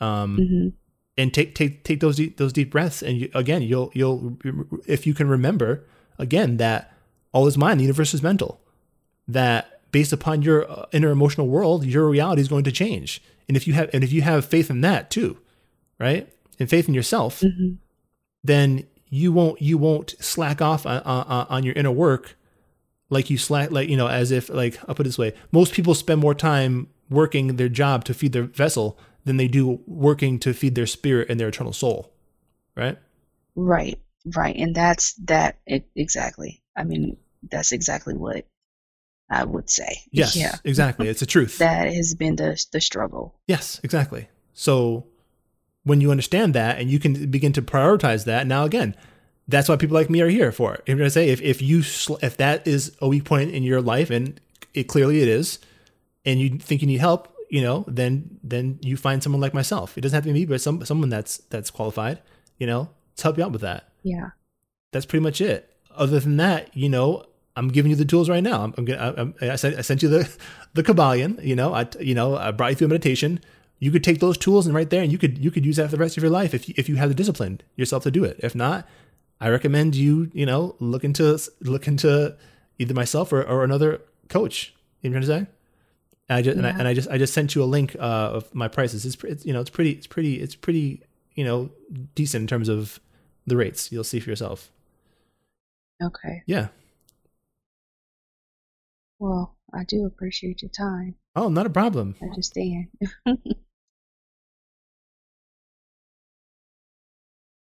Um 0.00 0.36
Mhm. 0.38 0.72
And 1.18 1.34
take 1.34 1.54
take 1.54 1.84
take 1.84 2.00
those 2.00 2.16
deep, 2.16 2.36
those 2.36 2.52
deep 2.52 2.70
breaths 2.70 3.02
and 3.02 3.18
you, 3.18 3.30
again 3.34 3.60
you'll 3.62 3.90
you'll 3.92 4.38
if 4.86 5.06
you 5.06 5.12
can 5.12 5.28
remember 5.28 5.84
again 6.18 6.56
that 6.58 6.92
all 7.32 7.46
is 7.46 7.58
mind 7.58 7.78
the 7.80 7.84
universe 7.84 8.14
is 8.14 8.22
mental 8.22 8.60
that 9.26 9.80
based 9.92 10.12
upon 10.12 10.42
your 10.42 10.70
uh, 10.70 10.86
inner 10.92 11.10
emotional 11.10 11.48
world 11.48 11.84
your 11.84 12.08
reality 12.08 12.40
is 12.40 12.48
going 12.48 12.64
to 12.64 12.72
change 12.72 13.20
and 13.48 13.56
if 13.56 13.66
you 13.66 13.72
have 13.74 13.90
and 13.92 14.04
if 14.04 14.12
you 14.12 14.22
have 14.22 14.44
faith 14.44 14.70
in 14.70 14.80
that 14.80 15.10
too 15.10 15.36
right 15.98 16.28
and 16.58 16.70
faith 16.70 16.88
in 16.88 16.94
yourself 16.94 17.40
Mhm. 17.40 17.76
then 18.44 18.84
you 19.10 19.32
won't 19.32 19.60
you 19.60 19.76
won't 19.78 20.14
slack 20.20 20.60
off 20.62 20.86
on, 20.86 21.00
on, 21.02 21.46
on 21.48 21.62
your 21.64 21.74
inner 21.74 21.90
work 21.90 22.36
like 23.10 23.30
you 23.30 23.38
slack 23.38 23.70
like 23.70 23.88
you 23.88 23.96
know 23.96 24.08
as 24.08 24.30
if 24.30 24.48
like 24.50 24.78
I'll 24.86 24.94
put 24.94 25.06
it 25.06 25.08
this 25.08 25.18
way 25.18 25.32
most 25.50 25.72
people 25.72 25.94
spend 25.94 26.20
more 26.20 26.34
time 26.34 26.88
working 27.10 27.56
their 27.56 27.70
job 27.70 28.04
to 28.04 28.14
feed 28.14 28.32
their 28.32 28.42
vessel 28.44 28.98
than 29.24 29.36
they 29.36 29.48
do 29.48 29.80
working 29.86 30.38
to 30.38 30.52
feed 30.54 30.74
their 30.74 30.86
spirit 30.86 31.28
and 31.30 31.38
their 31.38 31.48
eternal 31.48 31.72
soul 31.72 32.12
right 32.76 32.98
right, 33.54 33.98
right, 34.36 34.56
and 34.56 34.74
that's 34.74 35.14
that 35.14 35.58
e- 35.68 35.80
exactly. 35.96 36.62
I 36.76 36.84
mean, 36.84 37.16
that's 37.50 37.72
exactly 37.72 38.14
what 38.14 38.46
I 39.30 39.44
would 39.44 39.68
say. 39.68 40.02
yes 40.10 40.36
yeah, 40.36 40.56
exactly 40.64 41.08
it's 41.08 41.22
a 41.22 41.26
truth 41.26 41.58
that 41.58 41.92
has 41.92 42.14
been 42.14 42.36
the 42.36 42.62
the 42.72 42.80
struggle. 42.80 43.34
yes 43.46 43.80
exactly 43.82 44.28
so 44.54 45.06
when 45.84 46.00
you 46.00 46.10
understand 46.10 46.54
that 46.54 46.78
and 46.78 46.90
you 46.90 46.98
can 46.98 47.30
begin 47.30 47.52
to 47.54 47.62
prioritize 47.62 48.24
that 48.24 48.46
now 48.46 48.64
again 48.64 48.94
that's 49.48 49.68
why 49.68 49.76
people 49.76 49.94
like 49.94 50.10
me 50.10 50.20
are 50.20 50.28
here 50.28 50.52
for 50.52 50.74
it. 50.74 50.84
Going 50.84 50.98
to 50.98 51.10
say 51.10 51.30
if, 51.30 51.40
if 51.40 51.62
you 51.62 51.82
sl- 51.82 52.18
if 52.22 52.36
that 52.36 52.66
is 52.66 52.94
a 53.00 53.08
weak 53.08 53.24
point 53.24 53.50
in 53.50 53.62
your 53.62 53.80
life 53.80 54.10
and 54.10 54.38
it 54.74 54.84
clearly 54.84 55.22
it 55.22 55.28
is, 55.28 55.58
and 56.24 56.38
you 56.38 56.58
think 56.58 56.82
you 56.82 56.86
need 56.86 57.00
help, 57.00 57.34
you 57.50 57.62
know, 57.62 57.84
then 57.88 58.38
then 58.42 58.78
you 58.82 58.96
find 58.96 59.22
someone 59.22 59.40
like 59.40 59.54
myself. 59.54 59.96
It 59.96 60.02
doesn't 60.02 60.14
have 60.14 60.24
to 60.24 60.32
be 60.32 60.40
me, 60.40 60.46
but 60.46 60.60
some 60.60 60.84
someone 60.84 61.08
that's 61.08 61.38
that's 61.50 61.70
qualified, 61.70 62.20
you 62.58 62.66
know, 62.66 62.90
to 63.16 63.22
help 63.22 63.38
you 63.38 63.44
out 63.44 63.52
with 63.52 63.62
that. 63.62 63.88
Yeah, 64.02 64.30
That's 64.92 65.06
pretty 65.06 65.22
much 65.22 65.40
it. 65.40 65.74
Other 65.94 66.20
than 66.20 66.36
that, 66.36 66.76
you 66.76 66.88
know, 66.88 67.24
I'm 67.56 67.68
giving 67.68 67.90
you 67.90 67.96
the 67.96 68.04
tools 68.04 68.30
right 68.30 68.42
now. 68.42 68.62
I'm, 68.62 68.74
I'm 68.78 68.84
gonna 68.84 69.14
I'm, 69.16 69.34
I 69.40 69.56
sent 69.56 69.76
I 69.76 69.80
sent 69.80 70.02
you 70.02 70.08
the 70.08 70.36
the 70.74 70.82
Kybalion. 70.82 71.42
You 71.44 71.56
know, 71.56 71.74
I 71.74 71.86
you 72.00 72.14
know 72.14 72.36
I 72.36 72.50
brought 72.50 72.70
you 72.70 72.76
through 72.76 72.86
a 72.86 72.90
meditation. 72.90 73.40
You 73.80 73.90
could 73.90 74.04
take 74.04 74.20
those 74.20 74.36
tools 74.36 74.66
and 74.66 74.74
right 74.74 74.90
there, 74.90 75.02
and 75.02 75.10
you 75.10 75.18
could 75.18 75.38
you 75.38 75.50
could 75.50 75.64
use 75.64 75.76
that 75.76 75.86
for 75.90 75.96
the 75.96 76.00
rest 76.00 76.16
of 76.16 76.22
your 76.22 76.30
life 76.30 76.54
if 76.54 76.68
you, 76.68 76.74
if 76.76 76.88
you 76.88 76.96
have 76.96 77.08
the 77.08 77.14
discipline 77.14 77.60
yourself 77.76 78.02
to 78.04 78.10
do 78.10 78.24
it. 78.24 78.38
If 78.40 78.54
not, 78.54 78.86
I 79.40 79.48
recommend 79.48 79.94
you 79.94 80.30
you 80.32 80.46
know 80.46 80.76
look 80.80 81.04
into 81.04 81.38
look 81.60 81.88
into 81.88 82.36
either 82.78 82.94
myself 82.94 83.32
or, 83.32 83.42
or 83.42 83.64
another 83.64 84.02
coach. 84.28 84.74
You 85.00 85.10
know 85.10 85.14
what 85.14 85.22
I'm 85.22 85.26
trying 85.28 85.44
to 85.44 85.46
say? 85.46 85.57
And 86.28 86.36
I 86.38 86.42
just 86.42 86.56
and, 86.58 86.66
I, 86.66 86.70
and 86.70 86.86
I 86.86 86.94
just 86.94 87.08
I 87.08 87.16
just 87.18 87.32
sent 87.32 87.54
you 87.54 87.62
a 87.62 87.64
link 87.64 87.96
uh, 87.98 88.02
of 88.02 88.54
my 88.54 88.68
prices. 88.68 89.06
It's, 89.06 89.22
it's 89.24 89.46
you 89.46 89.52
know 89.52 89.60
it's 89.60 89.70
pretty 89.70 89.92
it's 89.92 90.06
pretty 90.06 90.40
it's 90.40 90.54
pretty 90.54 91.02
you 91.34 91.44
know 91.44 91.70
decent 92.14 92.42
in 92.42 92.46
terms 92.46 92.68
of 92.68 93.00
the 93.46 93.56
rates. 93.56 93.90
You'll 93.90 94.04
see 94.04 94.20
for 94.20 94.28
yourself. 94.30 94.70
okay. 96.02 96.42
Yeah. 96.46 96.68
Well, 99.18 99.56
I 99.74 99.84
do 99.84 100.04
appreciate 100.06 100.62
your 100.62 100.70
time. 100.70 101.14
Oh, 101.34 101.48
not 101.48 101.66
a 101.66 101.70
problem. 101.70 102.14
I 102.22 102.26
understand. 102.26 102.88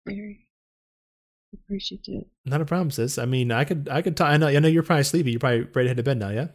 Very 0.06 0.46
appreciative. 1.52 2.24
Not 2.44 2.60
a 2.60 2.64
problem, 2.64 2.90
sis. 2.90 3.18
I 3.18 3.24
mean, 3.26 3.50
I 3.52 3.64
could, 3.64 3.88
I 3.90 4.02
could. 4.02 4.16
T- 4.16 4.24
I 4.24 4.36
know, 4.36 4.46
I 4.48 4.58
know 4.58 4.68
you're 4.68 4.82
probably 4.82 5.04
sleepy. 5.04 5.32
You're 5.32 5.40
probably 5.40 5.62
ready 5.62 5.84
to 5.84 5.88
head 5.88 5.96
to 5.98 6.02
bed 6.02 6.18
now. 6.18 6.30
Yeah. 6.30 6.48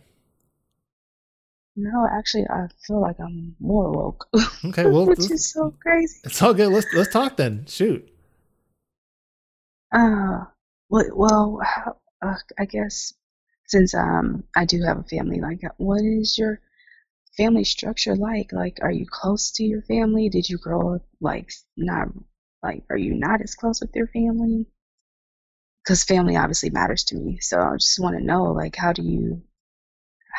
No, 1.75 2.05
actually, 2.12 2.45
I 2.49 2.67
feel 2.86 2.99
like 2.99 3.19
I'm 3.19 3.55
more 3.60 3.91
woke, 3.91 4.27
Okay. 4.65 4.86
Well, 4.86 5.05
which 5.07 5.31
is 5.31 5.51
so 5.51 5.73
crazy. 5.81 6.19
it's 6.23 6.41
all 6.41 6.53
good. 6.53 6.67
Let's 6.69 6.88
let's 6.93 7.12
talk 7.12 7.38
then. 7.38 7.65
Shoot. 7.67 8.07
Uh, 9.93 10.45
well, 10.89 11.10
well 11.13 11.62
uh, 12.21 12.36
I 12.60 12.65
guess 12.65 13.13
since 13.67 13.93
um 13.93 14.43
I 14.55 14.65
do 14.65 14.81
have 14.84 14.99
a 14.99 15.03
family, 15.03 15.39
like, 15.39 15.62
what 15.77 16.01
is 16.03 16.38
your 16.38 16.60
family 17.38 17.63
structure 17.63 18.15
like? 18.15 18.51
Like, 18.51 18.79
are 18.81 18.91
you 18.91 19.05
close 19.10 19.51
to 19.51 19.63
your 19.63 19.81
family? 19.84 20.29
Did 20.29 20.49
you 20.49 20.57
grow 20.57 20.95
up 20.95 21.03
like 21.21 21.51
not 21.77 22.10
like 22.62 22.84
are 22.89 22.97
you 22.97 23.13
not 23.13 23.41
as 23.41 23.55
close 23.55 23.79
with 23.79 23.95
your 23.95 24.07
family? 24.07 24.67
Because 25.84 26.03
family 26.03 26.36
obviously 26.36 26.69
matters 26.69 27.05
to 27.05 27.15
me, 27.15 27.39
so 27.39 27.60
I 27.62 27.75
just 27.77 27.99
want 27.99 28.17
to 28.17 28.23
know 28.23 28.43
like 28.51 28.75
how 28.75 28.91
do 28.91 29.03
you 29.03 29.41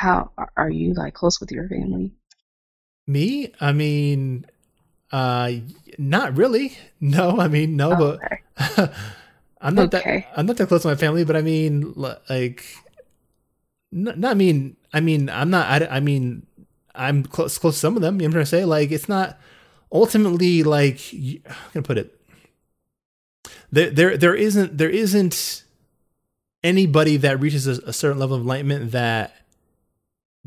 how 0.03 0.33
are- 0.57 0.71
you 0.71 0.95
like 0.95 1.15
close 1.15 1.41
with 1.41 1.53
your 1.53 1.69
family? 1.69 2.13
Me? 3.07 3.53
I 3.61 3.73
mean, 3.73 4.47
uh, 5.13 5.53
not 5.99 6.37
really. 6.37 6.77
No, 7.01 7.39
I 7.41 7.49
mean, 7.49 7.75
no, 7.77 7.91
Oh, 7.93 7.97
but 7.97 8.15
okay. 8.23 8.43
I'm 9.61 9.75
not 9.75 9.91
Okay. 9.95 10.27
that. 10.31 10.39
I'm 10.39 10.47
not 10.47 10.57
that 10.59 10.69
close 10.69 10.83
to 10.83 10.89
my 10.89 10.95
family, 10.95 11.25
but 11.25 11.35
I 11.35 11.43
mean, 11.43 11.93
like, 11.97 12.65
not, 13.91 14.19
not 14.19 14.31
I 14.31 14.35
mean, 14.35 14.77
I 14.93 15.01
mean, 15.01 15.29
I'm 15.29 15.51
not. 15.51 15.67
I, 15.67 15.97
I 15.97 16.01
mean, 16.01 16.47
I'm 16.95 17.25
close 17.25 17.59
close 17.59 17.75
to 17.75 17.81
some 17.81 17.97
of 17.97 18.03
them. 18.03 18.21
You 18.21 18.29
know 18.29 18.39
what 18.39 18.43
I'm 18.43 18.45
trying 18.45 18.45
to 18.45 18.51
say? 18.51 18.65
Like, 18.65 18.93
it's 18.93 19.09
not 19.09 19.39
ultimately 19.91 20.63
like 20.63 21.01
y- 21.13 21.41
how 21.47 21.69
can 21.71 21.81
I 21.83 21.87
put 21.87 21.99
it? 21.99 22.19
There, 23.73 23.91
there, 23.91 24.17
there 24.17 24.35
isn't, 24.35 24.79
there 24.79 24.91
isn't 24.91 25.65
anybody 26.63 27.17
that 27.17 27.41
reaches 27.41 27.67
a, 27.67 27.83
a 27.89 27.93
certain 27.93 28.19
level 28.19 28.37
of 28.37 28.43
enlightenment 28.43 28.93
that 28.93 29.35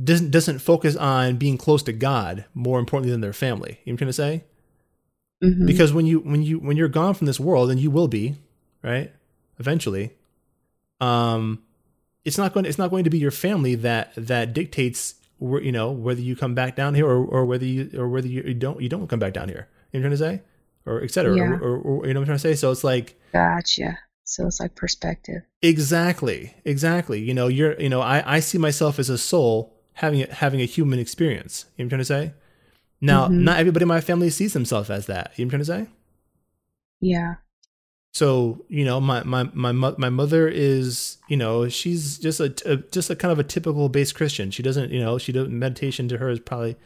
doesn't 0.04 0.32
doesn't 0.32 0.60
focus 0.60 0.96
on 0.96 1.38
being 1.38 1.58
close 1.58 1.82
to 1.84 1.94
God 1.94 2.46
more 2.54 2.80
importantly 2.80 3.12
than 3.12 3.22
their 3.22 3.34
family. 3.34 3.80
You 3.86 3.94
know 3.94 3.94
what 3.94 3.94
I'm 3.94 3.98
trying 3.98 4.08
to 4.10 4.14
say? 4.14 4.44
Mhm. 5.44 5.68
because 5.68 5.92
when 5.94 6.06
you 6.06 6.20
when 6.20 6.42
you 6.44 6.60
when 6.60 6.78
you're 6.78 6.88
gone 6.88 7.14
from 7.14 7.28
this 7.28 7.40
world 7.40 7.70
and 7.70 7.78
you 7.80 7.92
will 7.92 8.08
be 8.08 8.36
right 8.82 9.12
eventually 9.60 10.14
um 11.02 11.62
it's 12.24 12.38
not 12.38 12.54
going 12.54 12.66
it's 12.66 12.78
not 12.78 12.90
going 12.90 13.04
to 13.04 13.10
be 13.10 13.18
your 13.18 13.32
family 13.32 13.76
that 13.76 14.14
that 14.16 14.54
dictates 14.54 15.16
where 15.40 15.62
you 15.62 15.74
know 15.74 15.92
whether 15.92 16.22
you 16.22 16.36
come 16.38 16.56
back 16.56 16.76
down 16.78 16.96
here 16.96 17.06
or, 17.06 17.24
or 17.26 17.46
whether 17.46 17.66
you 17.66 17.90
or 17.98 18.08
whether 18.08 18.28
you 18.28 18.54
don't 18.54 18.82
you 18.82 18.88
don't 18.88 19.08
come 19.08 19.20
back 19.20 19.34
down 19.34 19.50
here 19.50 19.68
you 19.92 20.00
know 20.00 20.08
what 20.08 20.14
i'm 20.14 20.18
trying 20.18 20.38
to 20.38 20.40
say 20.40 20.44
or 20.86 21.04
etc 21.04 21.36
Yeah. 21.36 21.44
or, 21.58 21.60
or, 21.62 21.78
or 21.80 22.08
you 22.08 22.14
know 22.14 22.22
what 22.22 22.30
i'm 22.30 22.38
trying 22.38 22.38
to 22.38 22.40
say 22.40 22.56
so 22.56 22.72
it's 22.72 22.84
like 22.86 23.20
Gotcha. 23.34 23.98
So 24.24 24.48
it's 24.48 24.60
like 24.62 24.74
perspective. 24.76 25.42
exactly 25.62 26.56
exactly 26.64 27.20
you 27.20 27.34
know 27.34 27.48
you're 27.48 27.80
you 27.80 27.90
know 27.90 28.02
i 28.02 28.38
i 28.38 28.40
see 28.40 28.58
myself 28.58 29.00
as 29.00 29.10
a 29.10 29.18
soul 29.18 29.75
having 29.96 30.22
a, 30.24 30.34
having 30.34 30.62
a 30.62 30.66
human 30.66 31.00
experience. 31.00 31.66
You 31.78 31.84
know 31.84 31.86
what 31.86 31.86
i'm 31.86 31.90
trying 31.90 32.00
to 32.00 32.06
say? 32.30 32.34
Now 33.02 33.28
Mhm. 33.28 33.44
not 33.44 33.60
everybody 33.60 33.84
in 33.84 33.88
my 33.90 34.02
family 34.02 34.30
sees 34.30 34.54
themselves 34.54 34.90
as 34.90 35.06
that. 35.08 35.32
You 35.36 35.46
know 35.46 35.50
what 35.50 35.56
i'm 35.60 35.66
trying 35.66 35.84
to 35.84 35.86
say? 35.88 35.92
Yeah. 37.02 37.36
so 38.14 38.64
you 38.70 38.86
know 38.86 39.00
my 39.02 39.22
my 39.24 39.44
my 39.54 39.72
my 39.74 40.10
mother 40.10 40.48
is 40.48 41.18
you 41.28 41.36
know 41.36 41.68
she's 41.68 42.18
just 42.18 42.40
a, 42.40 42.54
a 42.66 42.78
just 42.78 43.10
a 43.10 43.16
kind 43.16 43.32
of 43.32 43.40
a 43.40 43.44
typical 43.44 43.90
base 43.90 44.12
christian. 44.14 44.52
She 44.52 44.64
doesn't 44.64 44.92
you 44.92 45.02
know 45.02 45.18
she 45.18 45.32
doesn't 45.34 45.58
meditation 45.58 46.08
to 46.10 46.18
her 46.18 46.30
is 46.30 46.40
probably 46.40 46.78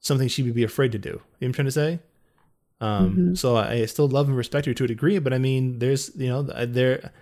something 0.00 0.28
she 0.28 0.42
would 0.42 0.54
be 0.54 0.64
afraid 0.64 0.92
to 0.92 0.98
do. 0.98 1.08
You 1.10 1.14
know 1.14 1.20
what 1.38 1.46
i'm 1.46 1.52
trying 1.52 1.66
to 1.66 1.72
say? 1.72 1.98
Um 2.80 3.16
Mhm. 3.16 3.38
so 3.38 3.56
i 3.56 3.86
still 3.86 4.08
love 4.08 4.26
and 4.28 4.36
respect 4.36 4.66
her 4.66 4.74
to 4.74 4.84
a 4.84 4.88
degree 4.88 5.18
but 5.18 5.32
i 5.32 5.38
mean 5.38 5.78
there's 5.78 6.10
you 6.16 6.28
know 6.28 6.42
there 6.42 7.12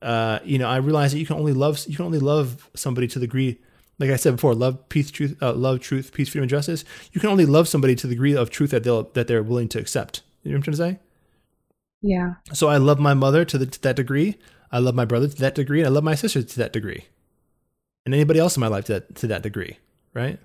uh 0.00 0.38
you 0.44 0.58
know 0.58 0.68
i 0.68 0.76
realize 0.76 1.12
that 1.12 1.18
you 1.18 1.26
can 1.26 1.36
only 1.36 1.52
love 1.52 1.84
you 1.86 1.96
can 1.96 2.06
only 2.06 2.18
love 2.20 2.70
somebody 2.74 3.06
to 3.08 3.18
the 3.18 3.26
degree 3.26 3.58
like 3.98 4.10
i 4.10 4.16
said 4.16 4.36
before 4.36 4.54
love 4.54 4.88
peace 4.88 5.10
truth 5.10 5.36
uh, 5.42 5.52
love 5.52 5.80
truth 5.80 6.12
peace 6.12 6.28
freedom 6.28 6.42
and 6.44 6.50
justice 6.50 6.84
you 7.12 7.20
can 7.20 7.30
only 7.30 7.46
love 7.46 7.68
somebody 7.68 7.94
to 7.94 8.06
the 8.06 8.14
degree 8.14 8.34
of 8.36 8.50
truth 8.50 8.70
that 8.70 8.82
they'll 8.84 9.04
that 9.14 9.26
they're 9.28 9.42
willing 9.42 9.68
to 9.68 9.78
accept 9.78 10.22
you 10.42 10.50
know 10.50 10.54
what 10.54 10.58
i'm 10.68 10.74
trying 10.74 10.92
to 10.92 10.96
say 10.96 11.00
Yeah. 12.02 12.34
so 12.52 12.68
I 12.68 12.78
love 12.78 12.98
my 12.98 13.14
mother 13.14 13.44
to, 13.44 13.58
the, 13.58 13.66
to 13.66 13.80
that 13.82 13.94
degree. 13.96 14.36
I 14.72 14.78
love 14.80 14.94
my 14.96 15.04
brother 15.04 15.28
to 15.28 15.36
that 15.36 15.54
degree, 15.54 15.80
and 15.80 15.86
I 15.86 15.90
love 15.90 16.02
my 16.02 16.14
sister 16.16 16.42
to 16.42 16.58
that 16.58 16.72
degree. 16.72 17.04
and 18.04 18.12
anybody 18.14 18.40
else 18.40 18.56
in 18.56 18.60
my 18.60 18.66
life 18.66 18.86
to 18.86 18.94
that, 18.94 19.14
to 19.16 19.26
that 19.28 19.42
degree, 19.42 19.76
right? 20.14 20.40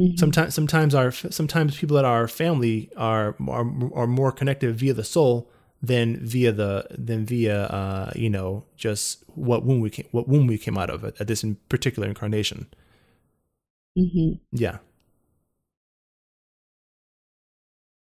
Mhm. 0.00 0.18
Sometimes, 0.18 0.54
sometimes 0.54 0.94
our 0.94 1.12
sometimes 1.12 1.76
people 1.78 1.94
that 1.96 2.04
are 2.04 2.26
family 2.26 2.90
are 2.96 3.36
are, 3.46 3.66
are 3.94 4.06
more 4.06 4.32
connected 4.32 4.74
via 4.74 4.94
the 4.94 5.04
soul 5.04 5.50
than 5.82 6.18
via 6.26 6.52
the 6.52 6.86
than 6.90 7.24
via 7.24 7.62
uh, 7.64 8.12
you 8.14 8.28
know 8.30 8.64
just 8.76 9.24
what 9.34 9.64
womb 9.64 9.80
we 9.80 9.88
came 9.90 10.06
what 10.10 10.28
womb 10.28 10.46
we 10.46 10.58
came 10.58 10.76
out 10.76 10.90
of 10.90 11.04
at, 11.04 11.20
at 11.20 11.26
this 11.26 11.42
in 11.42 11.56
particular 11.68 12.06
incarnation. 12.08 12.66
Mhm. 13.98 14.40
Yeah. 14.52 14.78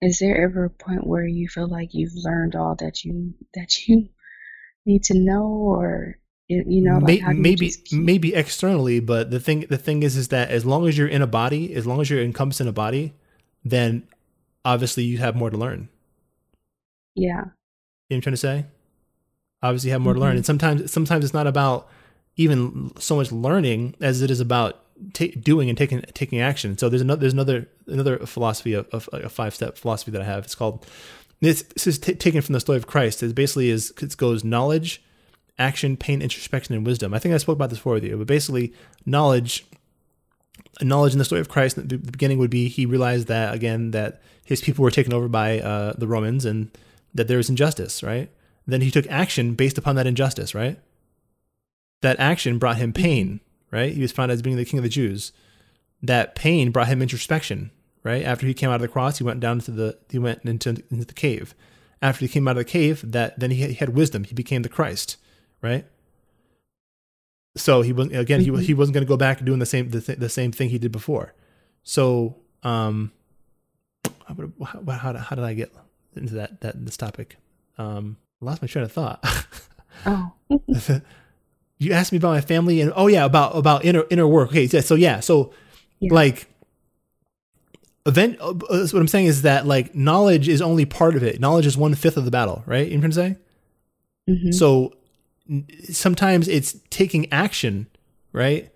Is 0.01 0.19
there 0.19 0.45
ever 0.45 0.65
a 0.65 0.71
point 0.71 1.07
where 1.07 1.27
you 1.27 1.49
feel 1.49 1.69
like 1.69 1.95
you've 1.95 2.15
learned 2.17 2.57
all 2.57 2.75
that 2.77 3.05
you 3.05 3.35
that 3.55 3.87
you 3.87 4.09
need 4.87 5.05
to 5.05 5.15
know, 5.15 5.47
or 5.47 6.19
you 6.49 6.83
know, 6.83 6.95
like 6.99 7.05
May- 7.05 7.17
how 7.19 7.31
do 7.31 7.37
you 7.37 7.43
maybe 7.43 7.71
keep- 7.71 8.03
maybe 8.03 8.35
externally, 8.35 9.01
but 9.01 9.31
the 9.31 9.39
thing 9.41 9.61
the 9.71 9.79
thing 9.79 10.03
is 10.03 10.17
is 10.17 10.29
that 10.29 10.51
as 10.51 10.65
long 10.67 10.87
as 10.89 10.99
you're 10.99 11.09
in 11.09 11.23
a 11.23 11.27
body, 11.27 11.73
as 11.75 11.87
long 11.87 12.01
as 12.01 12.11
you're 12.11 12.21
encompassed 12.23 12.61
in 12.61 12.69
a 12.69 12.73
body, 12.73 13.15
then 13.65 14.07
obviously 14.65 15.05
you 15.05 15.19
have 15.19 15.37
more 15.37 15.51
to 15.51 15.57
learn. 15.57 15.89
yeah, 17.15 17.45
You 18.13 18.17
know 18.17 18.19
what 18.19 18.27
I'm 18.27 18.37
trying 18.37 18.61
to 18.61 18.65
say? 18.65 18.67
Obviously, 19.63 19.89
you 19.89 19.93
have 19.93 20.03
more 20.03 20.15
to 20.15 20.21
learn, 20.21 20.35
Mhm. 20.35 20.37
and 20.39 20.47
sometimes 20.47 20.93
sometimes 20.93 21.25
it's 21.25 21.35
not 21.35 21.47
about 21.47 21.89
even 22.37 22.93
so 22.99 23.17
much 23.17 23.31
learning 23.33 23.95
as 24.01 24.23
it 24.23 24.31
is 24.31 24.41
about 24.41 24.81
ta- 25.15 25.27
doing 25.41 25.69
and 25.69 25.79
taking 25.79 26.03
taking 26.15 26.41
action. 26.41 26.77
So 26.77 26.89
there's 26.89 27.01
another 27.03 27.21
there's 27.21 27.33
another 27.33 27.69
another 27.87 28.19
philosophy 28.27 28.73
of, 28.75 28.87
of 28.93 29.09
a 29.13 29.29
five 29.29 29.55
step 29.55 29.79
philosophy 29.79 30.11
that 30.11 30.21
I 30.23 30.25
have. 30.25 30.45
It's 30.45 30.55
called 30.55 30.85
this. 31.41 31.63
This 31.75 31.87
is 31.87 31.99
t- 31.99 32.15
taken 32.15 32.43
from 32.43 32.53
the 32.55 32.61
story 32.61 32.77
of 32.79 32.87
Christ. 32.87 33.23
It 33.23 33.35
basically 33.35 33.71
is 33.71 33.93
it 34.03 34.17
goes 34.17 34.43
knowledge, 34.45 35.01
action, 35.59 35.97
pain, 35.97 36.21
introspection, 36.23 36.75
and 36.75 36.85
wisdom. 36.85 37.15
I 37.15 37.19
think 37.19 37.35
I 37.35 37.39
spoke 37.39 37.57
about 37.57 37.71
this 37.71 37.79
before 37.79 37.95
with 37.95 38.05
you, 38.05 38.17
but 38.17 38.27
basically 38.27 38.73
knowledge. 39.07 39.65
Knowledge 40.81 41.13
in 41.13 41.19
the 41.19 41.25
story 41.25 41.41
of 41.41 41.49
Christ, 41.49 41.77
the 41.77 41.83
the 41.83 41.99
beginning 41.99 42.39
would 42.39 42.51
be 42.51 42.69
he 42.69 42.85
realized 42.87 43.29
that 43.29 43.55
again 43.55 43.91
that 43.93 44.21
his 44.45 44.61
people 44.61 44.83
were 44.83 44.91
taken 44.91 45.13
over 45.13 45.29
by 45.29 45.61
uh, 45.61 45.93
the 45.97 46.07
Romans 46.07 46.45
and 46.45 46.71
that 47.15 47.29
there 47.29 47.37
was 47.37 47.51
injustice, 47.51 48.03
right? 48.03 48.31
Then 48.67 48.81
he 48.81 48.91
took 48.91 49.07
action 49.09 49.55
based 49.55 49.79
upon 49.79 49.97
that 49.97 50.07
injustice, 50.07 50.55
right? 50.55 50.79
That 52.01 52.19
action 52.19 52.59
brought 52.59 52.77
him 52.77 52.93
pain, 52.93 53.41
right? 53.71 53.93
He 53.93 54.03
was 54.03 54.13
found 54.13 54.31
as 54.31 54.43
being 54.43 54.57
the 54.57 54.65
king 54.65 54.79
of 54.79 54.85
the 54.85 54.89
Jews. 54.89 55.33
That 56.03 56.35
pain 56.35 56.71
brought 56.71 56.89
him 56.89 57.03
introspection, 57.03 57.71
right? 58.03 58.25
After 58.25 58.47
he 58.47 58.55
came 58.55 58.71
out 58.71 58.77
of 58.77 58.81
the 58.81 58.89
cross, 58.89 59.19
he 59.19 59.25
went 59.25 59.41
down 59.41 59.61
to 59.61 59.71
the 59.71 59.99
he 60.11 60.19
went 60.19 60.45
into, 60.45 60.71
into 60.91 61.05
the 61.05 61.15
cave. 61.15 61.55
After 62.01 62.25
he 62.25 62.29
came 62.29 62.49
out 62.49 62.53
of 62.53 62.65
the 62.65 62.65
cave, 62.65 63.13
that 63.13 63.39
then 63.39 63.53
he, 63.53 63.75
had 63.75 63.91
wisdom. 63.91 64.25
He 64.25 64.35
became 64.35 64.63
the 64.63 64.69
Christ, 64.69 65.17
right? 65.61 65.87
So 67.57 67.83
he 67.83 67.93
was 67.93 68.09
again 68.09 68.41
he 68.41 68.65
he 68.65 68.75
wasn't 68.75 68.95
going 68.95 69.05
to 69.05 69.09
go 69.09 69.17
back 69.17 69.45
doing 69.45 69.59
the 69.59 69.67
same 69.67 69.91
the, 69.91 70.01
th- 70.01 70.19
the 70.19 70.29
same 70.29 70.53
thing 70.53 70.71
he 70.71 70.79
did 70.79 70.91
before. 70.91 71.35
So 71.85 72.37
um, 72.63 73.13
how, 74.27 74.35
how, 74.93 75.13
how 75.15 75.37
did 75.37 75.45
I 75.45 75.55
get 75.55 75.73
into 76.17 76.35
that 76.35 76.61
that 76.61 76.85
this 76.85 76.97
topic? 76.97 77.37
Um, 77.79 78.17
lost 78.41 78.63
my 78.63 78.69
train 78.69 78.85
of 78.85 78.93
thought. 78.93 79.25
oh, 80.07 80.33
you 81.79 81.93
asked 81.93 82.13
me 82.13 82.19
about 82.19 82.31
my 82.33 82.41
family 82.41 82.81
and 82.81 82.93
oh 82.97 83.07
yeah 83.07 83.25
about 83.25 83.57
about 83.57 83.85
inner 83.85 84.05
inner 84.11 84.27
work. 84.27 84.51
Okay, 84.51 84.65
yeah, 84.65 84.81
so 84.81 84.95
yeah, 84.95 85.21
so 85.21 85.53
Yeah. 86.01 86.13
like 86.15 86.47
event. 88.07 88.39
Uh, 88.41 88.53
what 88.55 88.95
I'm 88.95 89.09
saying 89.09 89.27
is 89.27 89.43
that 89.43 89.67
like 89.67 89.95
knowledge 89.95 90.49
is 90.49 90.61
only 90.63 90.85
part 90.85 91.17
of 91.17 91.23
it. 91.23 91.41
Knowledge 91.41 91.67
is 91.67 91.77
one 91.77 91.95
fifth 91.95 92.17
of 92.17 92.25
the 92.25 92.31
battle, 92.31 92.63
right? 92.67 92.87
You 92.87 92.95
know 92.95 93.01
what 93.01 93.05
I'm 93.07 93.13
saying? 93.13 93.37
mhm. 94.29 94.55
So 94.55 94.93
n- 95.49 95.67
sometimes 95.91 96.49
it's 96.49 96.77
taking 96.91 97.31
action, 97.33 97.87
right? 98.33 98.71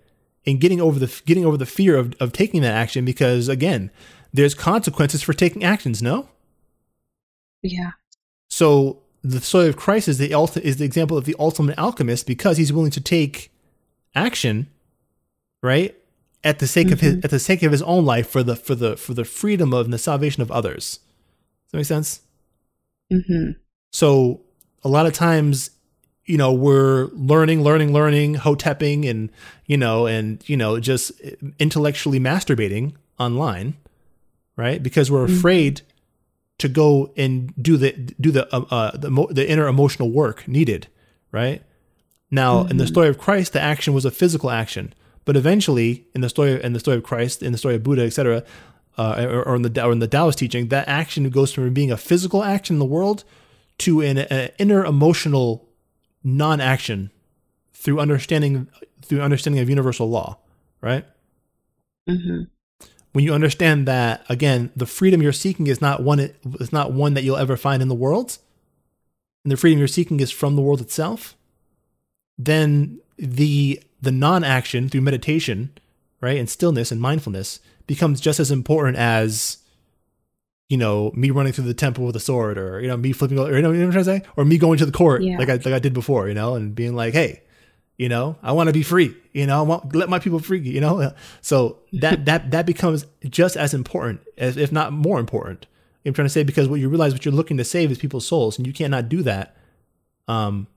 And 0.45 0.59
getting 0.61 0.79
over 0.81 0.97
the 0.99 1.21
getting 1.25 1.45
over 1.45 1.57
the 1.57 1.65
fear 1.65 1.97
of 1.97 2.13
of 2.19 2.31
taking 2.31 2.61
that 2.61 2.73
action 2.73 3.03
because 3.05 3.47
again, 3.49 3.91
there's 4.33 4.53
consequences 4.53 5.21
for 5.21 5.33
taking 5.33 5.63
actions. 5.63 6.01
No. 6.01 6.29
Yeah, 7.67 7.91
So 8.49 9.01
the 9.23 9.41
story 9.41 9.67
of 9.67 9.75
Christ 9.77 10.07
is 10.07 10.17
the 10.17 10.29
ulti- 10.29 10.61
is 10.61 10.77
the 10.77 10.85
example 10.85 11.17
of 11.17 11.25
the 11.25 11.35
ultimate 11.39 11.77
alchemist 11.77 12.25
because 12.27 12.57
he's 12.57 12.71
willing 12.71 12.91
to 12.91 13.01
take 13.01 13.51
action, 14.15 14.67
right, 15.61 15.95
at 16.43 16.59
the 16.59 16.67
sake 16.67 16.91
of 16.91 17.01
his 17.01 17.15
at 17.23 17.29
the 17.31 17.39
sake 17.39 17.63
of 17.63 17.71
his 17.71 17.81
own 17.81 18.05
life 18.05 18.29
for 18.29 18.43
the 18.43 18.55
for 18.55 18.75
the 18.75 18.95
for 18.95 19.13
the 19.13 19.25
freedom 19.25 19.73
of 19.73 19.85
and 19.85 19.93
the 19.93 19.97
salvation 19.97 20.41
of 20.41 20.51
others. 20.51 20.99
Does 21.65 21.71
that 21.71 21.77
make 21.79 21.85
sense? 21.85 22.21
mhm, 23.11 23.55
So 23.91 24.41
a 24.83 24.89
lot 24.89 25.05
of 25.05 25.13
times, 25.13 25.71
you 26.25 26.37
know, 26.37 26.53
we're 26.53 27.05
learning, 27.13 27.63
learning, 27.63 27.91
learning, 27.93 28.35
hotepping, 28.35 29.09
and 29.09 29.29
you 29.65 29.77
know, 29.77 30.05
and 30.07 30.41
you 30.47 30.55
know, 30.55 30.79
just 30.79 31.11
intellectually 31.59 32.19
masturbating 32.19 32.93
online, 33.19 33.75
right? 34.55 34.81
Because 34.81 35.09
we're 35.11 35.27
Mhm. 35.27 35.37
afraid 35.37 35.81
to 36.59 36.67
go 36.67 37.11
and 37.17 37.53
do 37.61 37.77
the 37.77 37.91
do 38.19 38.31
the 38.31 38.53
uh, 38.55 38.65
uh, 38.71 38.97
the, 38.97 39.09
mo- 39.11 39.27
the 39.31 39.47
inner 39.49 39.67
emotional 39.67 40.09
work 40.11 40.47
needed, 40.47 40.87
right? 41.31 41.61
Now, 42.31 42.63
in 42.65 42.77
the 42.77 42.83
Mhm. 42.83 42.87
story 42.87 43.07
of 43.09 43.17
Christ, 43.17 43.53
the 43.53 43.61
action 43.61 43.93
was 43.93 44.05
a 44.05 44.11
physical 44.11 44.49
action, 44.49 44.93
but 45.23 45.37
eventually, 45.37 46.07
in 46.13 46.21
the 46.21 46.29
story 46.29 46.61
in 46.61 46.73
the 46.73 46.79
story 46.79 46.97
of 46.97 47.03
Christ, 47.03 47.41
in 47.43 47.51
the 47.51 47.57
story 47.57 47.75
of 47.75 47.83
Buddha, 47.83 48.03
etc., 48.03 48.43
uh, 48.97 49.15
or, 49.29 49.43
or 49.43 49.55
in 49.55 49.61
the 49.61 49.83
or 49.85 49.91
in 49.91 49.99
the 49.99 50.07
Taoist 50.07 50.39
teaching, 50.39 50.67
that 50.69 50.87
action 50.87 51.29
goes 51.29 51.53
from 51.53 51.73
being 51.73 51.91
a 51.91 51.97
physical 51.97 52.43
action 52.43 52.75
in 52.75 52.79
the 52.79 52.85
world 52.85 53.23
to 53.79 54.01
an, 54.01 54.17
an 54.17 54.49
inner 54.57 54.83
emotional 54.83 55.69
non-action 56.23 57.11
through 57.73 57.99
understanding 57.99 58.67
through 59.03 59.21
understanding 59.21 59.61
of 59.61 59.69
universal 59.69 60.09
law, 60.09 60.37
right? 60.81 61.05
mhm, 62.07 62.47
When 63.17 63.23
you 63.23 63.33
understand 63.33 63.87
that 63.87 64.23
again, 64.29 64.71
the 64.75 64.85
freedom 64.85 65.23
you're 65.23 65.33
seeking 65.33 65.65
is 65.65 65.81
not 65.81 66.03
one 66.03 66.19
is 66.19 66.71
not 66.71 66.93
one 66.93 67.15
that 67.15 67.23
you'll 67.23 67.35
ever 67.35 67.57
find 67.57 67.81
in 67.81 67.87
the 67.87 67.95
world, 67.95 68.37
and 69.43 69.51
the 69.51 69.57
freedom 69.57 69.79
you're 69.79 69.87
seeking 69.87 70.19
is 70.19 70.29
from 70.29 70.55
the 70.55 70.61
world 70.61 70.81
itself, 70.81 71.35
then 72.37 72.99
the 73.17 73.81
the 74.03 74.11
non-action 74.11 74.87
through 74.87 75.01
meditation, 75.01 75.71
right, 76.21 76.37
and 76.37 76.47
stillness 76.47 76.91
and 76.91 77.01
mindfulness 77.01 77.59
becomes 77.87 78.21
just 78.21 78.39
as 78.39 78.51
important 78.51 78.97
as 78.99 79.63
you 80.69 80.77
know 80.77 81.11
me 81.15 81.31
running 81.31 81.53
through 81.53 81.65
the 81.65 81.73
temple 81.73 82.05
with 82.05 82.15
a 82.15 82.19
sword, 82.19 82.59
or 82.59 82.81
you 82.81 82.87
know 82.87 82.97
me 82.97 83.13
flipping, 83.13 83.39
or 83.39 83.51
you 83.55 83.63
know, 83.63 83.71
you 83.71 83.79
know 83.79 83.87
what 83.87 83.97
I'm 83.97 84.03
trying 84.03 84.19
to 84.19 84.25
say, 84.27 84.31
or 84.37 84.45
me 84.45 84.59
going 84.59 84.77
to 84.77 84.85
the 84.85 84.91
court 84.91 85.23
Yeah. 85.23 85.39
like 85.39 85.49
I 85.49 85.53
like 85.53 85.65
I 85.73 85.79
did 85.79 85.93
before, 85.95 86.27
you 86.27 86.35
know, 86.35 86.53
and 86.53 86.75
being 86.75 86.93
like, 86.93 87.15
hey, 87.15 87.41
you 87.97 88.09
know, 88.09 88.37
I 88.43 88.51
want 88.51 88.67
to 88.67 88.73
be 88.73 88.83
free, 88.83 89.15
you 89.33 89.47
know, 89.47 89.59
I 89.59 89.61
want 89.63 89.95
let 89.95 90.09
my 90.09 90.19
people 90.19 90.39
free, 90.39 90.59
you 90.59 90.79
know, 90.81 91.13
so 91.41 91.79
that 91.93 92.25
that 92.25 92.51
that 92.51 92.65
becomes 92.65 93.05
just 93.27 93.57
as 93.57 93.73
important 93.73 94.21
as 94.37 94.57
if 94.57 94.71
not 94.71 94.93
more 94.93 95.19
important. 95.19 95.65
I'm 96.05 96.13
trying 96.13 96.25
to 96.25 96.29
say 96.29 96.43
because 96.43 96.69
what 96.69 96.79
you 96.79 96.87
realize 96.87 97.11
what 97.11 97.25
you're 97.25 97.33
looking 97.33 97.57
to 97.57 97.65
save 97.65 97.91
is 97.91 97.97
people's 97.97 98.25
souls, 98.25 98.57
and 98.57 98.65
you 98.65 98.71
cannot 98.71 99.09
do 99.09 99.23
that. 99.23 99.57
Um, 100.29 100.67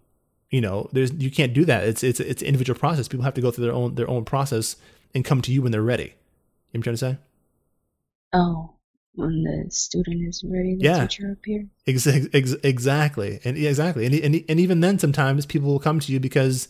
you 0.51 0.61
know, 0.61 0.89
there's 0.93 1.13
you 1.13 1.31
can't 1.31 1.55
do 1.55 1.65
that. 1.67 1.85
It's 1.85 2.03
it's 2.03 2.19
it's 2.19 2.43
an 2.43 2.49
individual 2.49 2.77
process. 2.79 3.07
People 3.07 3.23
have 3.25 3.35
to 3.35 3.41
go 3.41 3.53
through 3.53 3.67
their 3.67 3.75
own 3.75 3.95
their 3.95 4.11
own 4.11 4.25
process 4.25 4.75
and 5.15 5.25
come 5.25 5.41
to 5.43 5.53
you 5.53 5.63
when 5.63 5.71
they're 5.71 5.83
ready. 5.83 6.03
You 6.05 6.09
know 6.09 6.79
I'm 6.79 6.83
trying 6.83 6.95
to 6.95 6.99
say? 6.99 7.19
oh, 8.33 8.75
when 9.15 9.43
the 9.43 9.71
student 9.71 10.27
is 10.29 10.45
ready, 10.49 10.77
the 10.77 10.85
Yeah. 10.85 11.07
teacher 11.07 11.33
appears. 11.33 11.67
Ex- 11.87 12.07
ex- 12.33 12.57
exactly, 12.63 13.41
and 13.45 13.57
exactly, 13.57 14.07
and, 14.07 14.15
and 14.15 14.45
and 14.49 14.61
even 14.61 14.81
then, 14.81 14.99
sometimes 14.99 15.47
people 15.47 15.69
will 15.69 15.81
come 15.81 16.01
to 16.01 16.13
you 16.13 16.19
because 16.21 16.69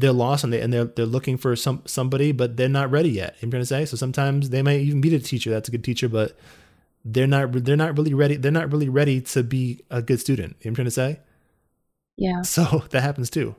they're 0.00 0.12
lost 0.12 0.44
and 0.44 0.52
they 0.52 0.60
and 0.60 0.72
they're 0.72 0.84
they're 0.84 1.06
looking 1.06 1.36
for 1.36 1.54
some 1.56 1.82
somebody, 1.86 2.32
but 2.32 2.56
they're 2.56 2.68
not 2.68 2.90
ready 2.90 3.10
yet. 3.10 3.36
You 3.40 3.46
know 3.46 3.46
I'm 3.46 3.50
trying 3.50 3.62
to 3.62 3.66
say? 3.66 3.84
So 3.86 3.96
sometimes 3.96 4.50
they 4.50 4.62
might 4.62 4.80
even 4.80 5.00
meet 5.00 5.12
a 5.12 5.20
teacher 5.20 5.50
that's 5.50 5.68
a 5.68 5.72
good 5.72 5.84
teacher, 5.84 6.08
but 6.08 6.36
they're 7.04 7.26
not 7.26 7.52
they're 7.52 7.76
not 7.76 7.96
really 7.96 8.14
ready. 8.14 8.36
They're 8.36 8.52
not 8.52 8.72
really 8.72 8.88
ready 8.88 9.20
to 9.20 9.42
be 9.42 9.84
a 9.90 10.02
good 10.02 10.20
student. 10.20 10.56
You 10.60 10.68
know 10.68 10.70
I'm 10.70 10.74
trying 10.76 10.84
to 10.86 10.90
say? 10.90 11.20
Yeah. 12.16 12.42
So 12.44 12.84
that 12.90 13.02
happens 13.02 13.30
too. 13.30 13.56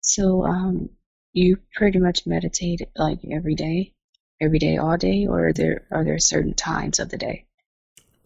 So, 0.00 0.44
um, 0.44 0.90
you 1.32 1.58
pretty 1.74 1.98
much 1.98 2.26
meditate 2.26 2.82
like 2.94 3.20
every 3.32 3.54
day, 3.54 3.92
every 4.40 4.58
day, 4.58 4.76
all 4.76 4.98
day, 4.98 5.26
or 5.26 5.48
are 5.48 5.52
there 5.52 5.86
are 5.90 6.04
there 6.04 6.18
certain 6.18 6.54
times 6.54 6.98
of 6.98 7.08
the 7.08 7.16
day? 7.16 7.46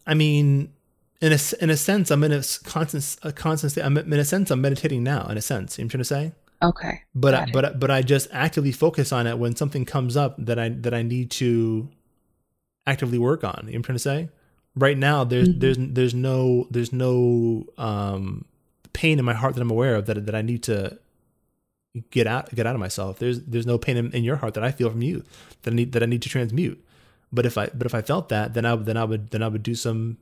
I 0.05 0.13
mean, 0.13 0.73
in 1.21 1.33
a 1.33 1.39
in 1.61 1.69
a 1.69 1.77
sense, 1.77 2.11
I'm 2.11 2.23
in 2.23 2.31
a 2.31 2.41
constant 2.63 3.17
a 3.23 3.31
constant 3.33 3.71
state. 3.71 3.83
I'm 3.83 3.97
in 3.97 4.13
a 4.13 4.25
sense, 4.25 4.51
I'm 4.51 4.61
meditating 4.61 5.03
now. 5.03 5.27
In 5.27 5.37
a 5.37 5.41
sense, 5.41 5.77
you 5.77 5.83
know 5.83 5.85
I'm 5.85 5.89
trying 5.89 5.99
to 5.99 6.05
say? 6.05 6.31
Okay. 6.61 7.03
but 7.15 7.33
I, 7.33 7.45
but 7.53 7.65
I- 7.65 7.71
but 7.73 7.89
I 7.91 8.01
just 8.01 8.27
actively 8.31 8.71
focus 8.73 9.11
on 9.13 9.27
it 9.27 9.37
when 9.39 9.55
something 9.55 9.85
comes 9.85 10.17
up 10.17 10.35
that 10.37 10.59
I 10.59 10.69
that 10.69 10.93
I 10.93 11.01
need 11.03 11.31
to 11.31 11.89
actively 12.87 13.17
work 13.17 13.43
on. 13.43 13.63
You 13.65 13.71
know 13.73 13.77
I'm 13.77 13.83
trying 13.83 13.95
to 13.95 13.99
say? 13.99 14.29
Right 14.75 14.97
now, 14.97 15.23
there's 15.23 15.49
Mhm. 15.49 15.59
there's 15.59 15.77
there's 15.79 16.13
no 16.13 16.67
there's 16.69 16.93
no 16.93 17.65
um, 17.77 18.45
pain 18.93 19.19
in 19.19 19.25
my 19.25 19.33
heart 19.33 19.55
that 19.55 19.61
I'm 19.61 19.71
aware 19.71 19.95
of 19.95 20.05
that 20.07 20.25
that 20.25 20.35
I 20.35 20.41
need 20.41 20.63
to 20.63 20.97
get 22.11 22.27
out 22.27 22.53
get 22.53 22.65
out 22.67 22.75
of 22.75 22.79
myself. 22.79 23.19
There's 23.19 23.41
there's 23.43 23.65
no 23.65 23.77
pain 23.77 23.97
in, 23.97 24.11
in 24.11 24.23
your 24.23 24.37
heart 24.37 24.53
that 24.53 24.63
I 24.63 24.71
feel 24.71 24.89
from 24.89 25.01
you 25.01 25.23
that 25.63 25.71
I 25.71 25.75
need 25.75 25.91
that 25.93 26.03
I 26.03 26.05
need 26.05 26.21
to 26.21 26.29
transmute. 26.29 26.83
But 27.31 27.45
if 27.45 27.57
I 27.57 27.67
but 27.73 27.85
if 27.87 27.93
I 27.95 28.01
felt 28.01 28.29
that, 28.29 28.53
then 28.53 28.65
I 28.65 28.73
would 28.73 28.85
then 28.85 28.97
I 28.97 29.03
would 29.05 29.29
then 29.31 29.41
I 29.43 29.47
would 29.47 29.63
do 29.63 29.75
some 29.75 30.17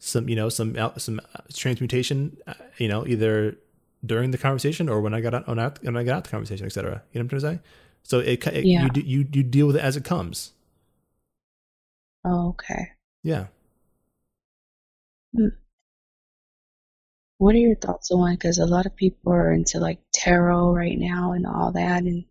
some 0.00 0.28
you 0.28 0.34
know 0.34 0.48
some 0.48 0.76
uh, 0.76 0.96
some 0.98 1.20
uh, 1.34 1.40
transmutation. 1.54 2.36
uh, 2.48 2.54
You 2.78 2.88
know, 2.88 3.06
either 3.06 3.56
during 4.04 4.32
the 4.32 4.38
conversation 4.38 4.88
or 4.88 5.00
when 5.00 5.14
I 5.14 5.20
got 5.20 5.34
out 5.34 5.46
when 5.46 5.58
I, 5.60 5.70
when 5.82 5.96
I 5.96 6.02
got 6.02 6.16
out 6.16 6.24
the 6.24 6.30
conversation, 6.30 6.66
etc. 6.66 7.02
You 7.12 7.20
know 7.20 7.26
what 7.26 7.34
I'm 7.34 7.40
trying 7.40 7.40
to 7.40 7.58
say? 7.58 7.68
So 8.02 8.18
it, 8.18 8.46
it 8.48 8.64
Yeah. 8.64 8.88
you, 8.94 9.02
you 9.02 9.26
you 9.32 9.42
deal 9.44 9.66
with 9.68 9.76
it 9.76 9.82
as 9.82 9.96
it 9.96 10.04
comes. 10.04 10.52
Oh, 12.24 12.48
okay. 12.50 12.92
Yeah. 13.22 13.46
Hmm. 15.36 15.48
What 17.38 17.54
are 17.54 17.58
your 17.58 17.76
thoughts 17.76 18.10
on? 18.10 18.32
Because 18.34 18.58
a 18.58 18.66
lot 18.66 18.86
of 18.86 18.94
people 18.96 19.32
are 19.32 19.52
into 19.52 19.80
like 19.80 20.00
tarot 20.12 20.72
right 20.72 20.98
now 20.98 21.32
and 21.32 21.46
all 21.46 21.72
that, 21.72 22.02
and 22.02 22.24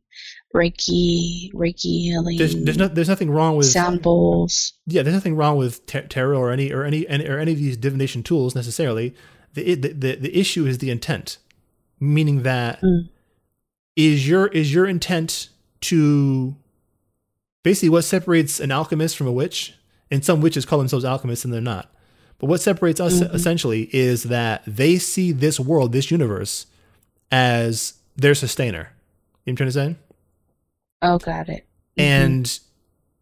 Reiki, 0.55 1.51
Reiki 1.53 2.01
healing, 2.01 2.37
There's 2.37 2.55
there's 2.55 2.77
no, 2.77 2.87
there's 2.87 3.07
nothing 3.09 3.29
wrong 3.29 3.55
with 3.55 3.67
sound 3.67 4.01
bowls. 4.01 4.73
yeah, 4.87 5.03
there's 5.03 5.13
nothing 5.13 5.35
wrong 5.35 5.57
with 5.57 5.85
tar- 5.85 6.01
tarot 6.03 6.37
or 6.39 6.51
any 6.51 6.71
or 6.73 6.83
any, 6.83 7.07
any 7.07 7.27
or 7.27 7.37
any 7.37 7.51
of 7.51 7.57
these 7.59 7.77
divination 7.77 8.23
tools 8.23 8.55
necessarily. 8.55 9.13
The, 9.53 9.75
the 9.75 9.89
the 9.93 10.15
the 10.15 10.37
issue 10.39 10.65
is 10.65 10.79
the 10.79 10.89
intent, 10.91 11.37
meaning 11.99 12.43
that 12.43 12.79
is 13.95 14.21
Mm. 14.23 14.27
your 14.27 14.47
is 14.47 14.73
your 14.73 14.85
intent 14.87 15.49
to 15.81 16.55
basically 17.63 17.89
what 17.89 18.03
separates 18.03 18.59
an 18.59 18.71
alchemist 18.71 19.15
from 19.17 19.27
a 19.27 19.31
witch, 19.31 19.73
and 20.09 20.23
some 20.25 20.41
witches 20.41 20.65
call 20.65 20.79
themselves 20.79 21.05
alchemists 21.05 21.45
and 21.45 21.53
they're 21.53 21.61
not. 21.61 21.91
But 22.39 22.47
what 22.47 22.61
separates 22.61 22.99
us 22.99 23.19
Mhm. 23.19 23.33
essentially 23.35 23.89
is 23.93 24.23
that 24.23 24.63
they 24.65 24.97
see 24.97 25.31
this 25.31 25.59
world, 25.59 25.91
this 25.91 26.09
universe, 26.09 26.65
as 27.31 27.93
their 28.15 28.33
sustainer. 28.35 28.93
You 29.49 29.53
know 29.53 29.65
I'm 29.65 29.71
trying 29.71 29.89
to 29.89 29.95
say? 29.95 29.95
Oh, 31.01 31.17
got 31.17 31.49
it. 31.49 31.65
Mhm. 31.97 32.03
and 32.03 32.59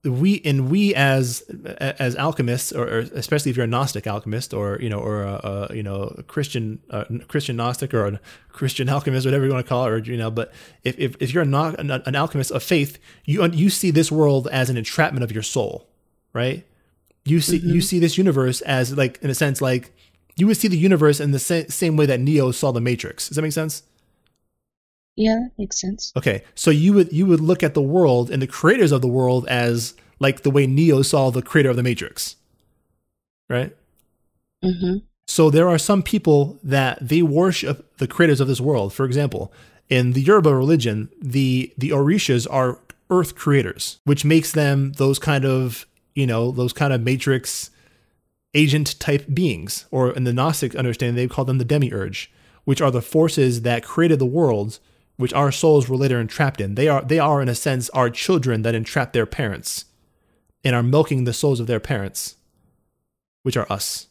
we 0.03 0.41
and 0.45 0.69
we 0.69 0.93
as 0.95 1.41
as 1.79 2.15
alchemists 2.15 2.71
or, 2.71 2.87
or 2.87 2.99
especially 2.99 3.49
if 3.51 3.57
you're 3.57 3.65
a 3.65 3.67
gnostic 3.67 4.07
alchemist 4.07 4.53
or 4.53 4.77
you 4.81 4.89
know 4.89 4.99
or 4.99 5.23
a, 5.23 5.67
a 5.71 5.75
you 5.75 5.83
know 5.83 6.13
a 6.17 6.23
christian 6.23 6.79
uh, 6.91 7.03
christian 7.27 7.57
gnostic 7.57 7.93
or 7.93 8.05
a 8.05 8.19
christian 8.49 8.87
alchemist 8.87 9.25
whatever 9.25 9.45
you 9.45 9.51
want 9.51 9.65
to 9.65 9.67
call 9.67 9.85
it 9.85 9.89
or 9.89 9.97
you 9.97 10.15
know 10.15 10.31
but 10.31 10.53
if 10.83 10.97
if, 10.97 11.15
if 11.19 11.33
you're 11.33 11.43
not 11.43 11.77
an, 11.79 11.91
an 11.91 12.15
alchemist 12.15 12.51
of 12.51 12.63
faith 12.63 12.99
you 13.25 13.43
you 13.47 13.69
see 13.69 13.91
this 13.91 14.09
world 14.11 14.47
as 14.49 14.69
an 14.69 14.77
entrapment 14.77 15.23
of 15.25 15.31
your 15.31 15.43
soul 15.43 15.89
right 16.31 16.65
you 17.25 17.41
see 17.41 17.57
you 17.57 17.81
Mhm. 17.81 17.83
see 17.83 17.99
this 17.99 18.17
universe 18.17 18.61
as 18.61 18.95
like 18.95 19.19
in 19.21 19.29
a 19.29 19.35
sense 19.35 19.61
like 19.61 19.91
you 20.37 20.47
would 20.47 20.55
see 20.57 20.69
the 20.69 20.77
universe 20.77 21.19
in 21.19 21.31
the 21.31 21.39
sa- 21.39 21.63
same 21.67 21.97
way 21.97 22.05
that 22.05 22.19
neo 22.21 22.51
saw 22.51 22.71
the 22.71 22.79
matrix 22.79 23.27
does 23.27 23.35
that 23.35 23.41
make 23.41 23.51
sense 23.51 23.83
yeah, 25.17 25.39
that 25.41 25.51
makes 25.57 25.81
sense. 25.81 26.13
Okay, 26.15 26.43
so 26.53 26.69
you 26.69 26.93
would 26.93 27.11
you 27.11 27.25
would 27.25 27.41
look 27.41 27.63
at 27.63 27.73
the 27.73 27.81
world 27.81 28.29
and 28.29 28.39
the 28.41 28.47
creators 28.47 28.91
of 28.91 29.01
the 29.01 29.07
world 29.07 29.47
as 29.47 29.95
like 30.19 30.43
the 30.43 30.51
way 30.51 30.67
Neo 30.67 31.01
saw 31.01 31.31
the 31.31 31.41
creator 31.41 31.71
of 31.71 31.75
the 31.75 31.83
Matrix, 31.83 32.35
right? 33.49 33.75
Mm-hmm. 34.63 34.99
So 35.27 35.49
there 35.49 35.67
are 35.67 35.79
some 35.79 36.03
people 36.03 36.59
that 36.63 36.99
they 37.01 37.23
worship 37.23 37.97
the 37.97 38.07
creators 38.07 38.39
of 38.39 38.47
this 38.47 38.61
world. 38.61 38.93
For 38.93 39.05
example, 39.05 39.51
in 39.89 40.13
the 40.13 40.21
Yoruba 40.21 40.55
religion, 40.55 41.09
the 41.19 41.73
the 41.77 41.89
Orishas 41.89 42.45
are 42.49 42.79
earth 43.09 43.35
creators, 43.35 43.99
which 44.03 44.23
makes 44.23 44.51
them 44.51 44.93
those 44.93 45.17
kind 45.17 45.45
of 45.45 45.87
you 46.13 46.27
know 46.27 46.51
those 46.51 46.73
kind 46.73 46.93
of 46.93 47.01
Matrix 47.01 47.71
agent 48.53 48.99
type 48.99 49.25
beings, 49.33 49.85
or 49.89 50.11
in 50.11 50.25
the 50.25 50.33
Gnostic 50.33 50.75
understanding, 50.75 51.15
they 51.15 51.27
call 51.27 51.45
them 51.45 51.57
the 51.57 51.65
demiurge, 51.65 52.31
which 52.65 52.81
are 52.81 52.91
the 52.91 53.01
forces 53.01 53.63
that 53.63 53.83
created 53.83 54.19
the 54.19 54.25
world, 54.25 54.79
which 55.17 55.33
our 55.33 55.51
souls 55.51 55.89
were 55.89 55.97
later 55.97 56.19
entrapped 56.19 56.61
in. 56.61 56.75
They 56.75 56.87
are 56.87 57.01
they 57.03 57.19
are 57.19 57.41
in 57.41 57.49
a 57.49 57.55
sense 57.55 57.89
our 57.89 58.09
children 58.09 58.61
that 58.61 58.75
entrap 58.75 59.13
their 59.13 59.25
parents, 59.25 59.85
and 60.63 60.75
are 60.75 60.83
milking 60.83 61.23
the 61.25 61.33
souls 61.33 61.59
of 61.59 61.67
their 61.67 61.79
parents, 61.79 62.35
which 63.43 63.57
are 63.57 63.67
us. 63.71 64.07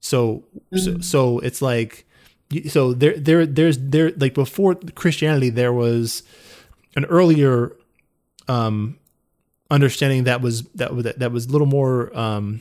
So 0.00 0.44
so, 0.74 0.92
Mm. 0.92 1.04
so 1.04 1.38
it's 1.40 1.60
like 1.62 2.06
so 2.68 2.92
there 2.92 3.16
there 3.16 3.44
there's 3.46 3.78
there 3.78 4.12
like 4.16 4.34
before 4.34 4.74
Christianity 4.94 5.50
there 5.50 5.72
was 5.72 6.22
an 6.94 7.04
earlier 7.06 7.74
um 8.46 8.98
understanding 9.70 10.24
that 10.24 10.40
was 10.40 10.62
that 10.74 10.94
was 10.94 11.04
that 11.04 11.32
was 11.32 11.46
a 11.46 11.50
little 11.50 11.66
more 11.66 12.16
um 12.16 12.60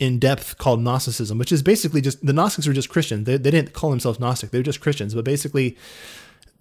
in 0.00 0.18
depth 0.18 0.58
called 0.58 0.82
Gnosticism, 0.82 1.38
which 1.38 1.52
is 1.52 1.62
basically 1.62 2.00
just 2.00 2.24
the 2.26 2.32
Gnostics 2.32 2.66
were 2.66 2.72
just 2.74 2.90
Christians. 2.90 3.24
They, 3.26 3.36
they 3.38 3.50
didn't 3.52 3.72
call 3.72 3.90
themselves 3.90 4.18
Gnostic; 4.18 4.50
they 4.50 4.58
were 4.58 4.64
just 4.64 4.80
Christians. 4.80 5.14
But 5.14 5.24
basically, 5.24 5.78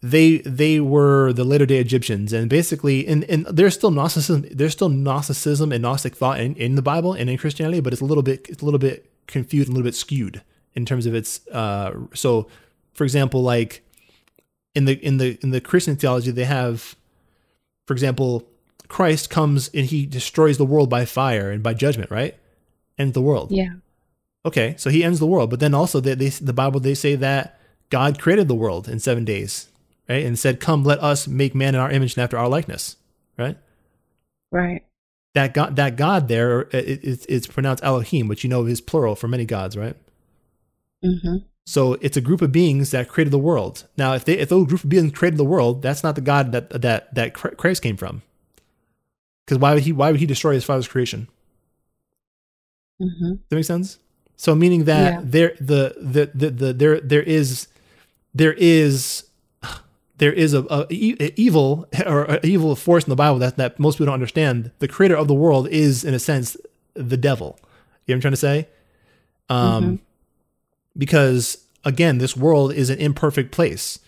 they 0.03 0.39
they 0.39 0.81
were 0.81 1.31
the 1.31 1.45
later 1.45 1.65
day 1.65 1.77
Egyptians, 1.77 2.33
and 2.33 2.49
basically, 2.49 3.07
and, 3.07 3.23
and 3.23 3.45
there's 3.45 3.73
still 3.73 3.89
Gnosticism. 3.89 4.45
There's 4.51 4.73
still 4.73 4.89
Gnosticism 4.89 5.71
and 5.71 5.81
Gnostic 5.81 6.13
thought 6.13 6.41
in, 6.41 6.55
in 6.55 6.75
the 6.75 6.81
Bible 6.81 7.13
and 7.13 7.29
in 7.29 7.37
Christianity, 7.37 7.79
but 7.79 7.93
it's 7.93 8.01
a 8.01 8.05
little 8.05 8.21
bit 8.21 8.45
it's 8.49 8.61
a 8.61 8.65
little 8.65 8.79
bit 8.79 9.09
confused, 9.27 9.69
and 9.69 9.75
a 9.75 9.77
little 9.77 9.87
bit 9.87 9.95
skewed 9.95 10.41
in 10.75 10.85
terms 10.85 11.05
of 11.05 11.15
its. 11.15 11.47
Uh, 11.47 11.93
so, 12.13 12.49
for 12.93 13.05
example, 13.05 13.43
like 13.43 13.81
in 14.75 14.83
the 14.83 14.93
in 15.03 15.17
the 15.17 15.39
in 15.41 15.51
the 15.51 15.61
Christian 15.61 15.95
theology, 15.95 16.31
they 16.31 16.43
have, 16.43 16.97
for 17.87 17.93
example, 17.93 18.45
Christ 18.89 19.29
comes 19.29 19.69
and 19.73 19.85
he 19.85 20.05
destroys 20.05 20.57
the 20.57 20.65
world 20.65 20.89
by 20.89 21.05
fire 21.05 21.49
and 21.49 21.63
by 21.63 21.73
judgment, 21.73 22.11
right? 22.11 22.35
Ends 22.99 23.13
the 23.13 23.21
world. 23.21 23.51
Yeah. 23.51 23.75
Okay, 24.45 24.75
so 24.77 24.89
he 24.89 25.01
ends 25.01 25.19
the 25.19 25.27
world, 25.27 25.49
but 25.49 25.61
then 25.61 25.73
also 25.73 26.01
they, 26.01 26.15
they 26.15 26.27
the 26.27 26.51
Bible 26.51 26.81
they 26.81 26.93
say 26.93 27.15
that 27.15 27.57
God 27.89 28.19
created 28.19 28.49
the 28.49 28.55
world 28.55 28.89
in 28.89 28.99
seven 28.99 29.23
days, 29.23 29.69
right? 30.07 30.25
And 30.25 30.37
said, 30.37 30.59
"Come, 30.59 30.83
let 30.83 31.01
us 31.01 31.27
make 31.27 31.55
man 31.55 31.75
in 31.75 31.81
our 31.81 31.91
image 31.91 32.15
and 32.15 32.23
after 32.23 32.37
our 32.37 32.49
likeness," 32.49 32.97
right? 33.37 33.57
Right. 34.51 34.83
That 35.33 35.53
God, 35.53 35.75
that 35.77 35.95
God 35.95 36.27
there, 36.27 36.61
it, 36.71 37.03
it's 37.03 37.25
it's 37.27 37.47
pronounced 37.47 37.83
Elohim, 37.83 38.27
which 38.27 38.43
you 38.43 38.49
know 38.49 38.65
is 38.65 38.81
plural 38.81 39.15
for 39.15 39.27
many 39.27 39.45
gods, 39.45 39.75
right? 39.75 39.95
Mm-hmm. 41.03 41.37
So 41.65 41.93
it's 42.01 42.17
a 42.17 42.21
group 42.21 42.41
of 42.41 42.51
beings 42.51 42.91
that 42.91 43.07
created 43.09 43.31
the 43.31 43.39
world. 43.39 43.85
Now, 43.97 44.13
if 44.13 44.25
they 44.25 44.37
if 44.37 44.49
those 44.49 44.67
group 44.67 44.83
of 44.83 44.89
beings 44.89 45.11
created 45.13 45.37
the 45.37 45.45
world, 45.45 45.81
that's 45.81 46.03
not 46.03 46.15
the 46.15 46.21
God 46.21 46.51
that 46.51 46.69
that 46.81 47.13
that 47.15 47.33
Christ 47.33 47.81
came 47.81 47.97
from. 47.97 48.21
Because 49.45 49.57
why 49.59 49.73
would 49.73 49.83
he 49.83 49.91
why 49.91 50.11
would 50.11 50.19
he 50.19 50.25
destroy 50.25 50.53
his 50.53 50.63
father's 50.63 50.87
creation? 50.87 51.27
Mm-hmm. 53.01 53.31
Does 53.31 53.39
that 53.49 53.55
make 53.55 53.65
sense? 53.65 53.99
So 54.35 54.55
meaning 54.55 54.85
that 54.85 55.13
Yeah. 55.13 55.21
there 55.23 55.55
the, 55.59 55.95
the 55.99 56.31
the 56.33 56.49
the 56.51 56.73
there 56.73 56.99
there 56.99 57.23
is 57.23 57.67
there 58.33 58.53
is 58.53 59.25
there 60.17 60.31
is 60.33 60.53
a, 60.53 60.61
a, 60.69 60.85
a 60.91 61.33
evil 61.39 61.87
or 62.05 62.25
a 62.25 62.45
evil 62.45 62.75
force 62.75 63.03
in 63.05 63.09
the 63.09 63.15
Bible 63.15 63.39
that 63.39 63.57
that 63.57 63.79
most 63.79 63.95
people 63.95 64.05
don't 64.07 64.13
understand. 64.13 64.71
The 64.79 64.87
creator 64.87 65.15
of 65.15 65.27
the 65.27 65.33
world 65.33 65.67
is 65.69 66.03
in 66.03 66.13
a 66.13 66.19
sense 66.19 66.55
the 66.93 67.17
devil. 67.17 67.57
You 68.05 68.13
know 68.13 68.17
what 68.17 68.17
I'm 68.17 68.21
trying 68.21 68.31
to 68.33 68.37
say? 68.37 68.67
Um, 69.49 69.83
Mhm. 69.83 69.99
because 70.97 71.57
again, 71.85 72.17
this 72.17 72.35
world 72.37 72.73
is 72.73 72.89
an 72.89 72.99
imperfect 72.99 73.51
place, 73.51 73.99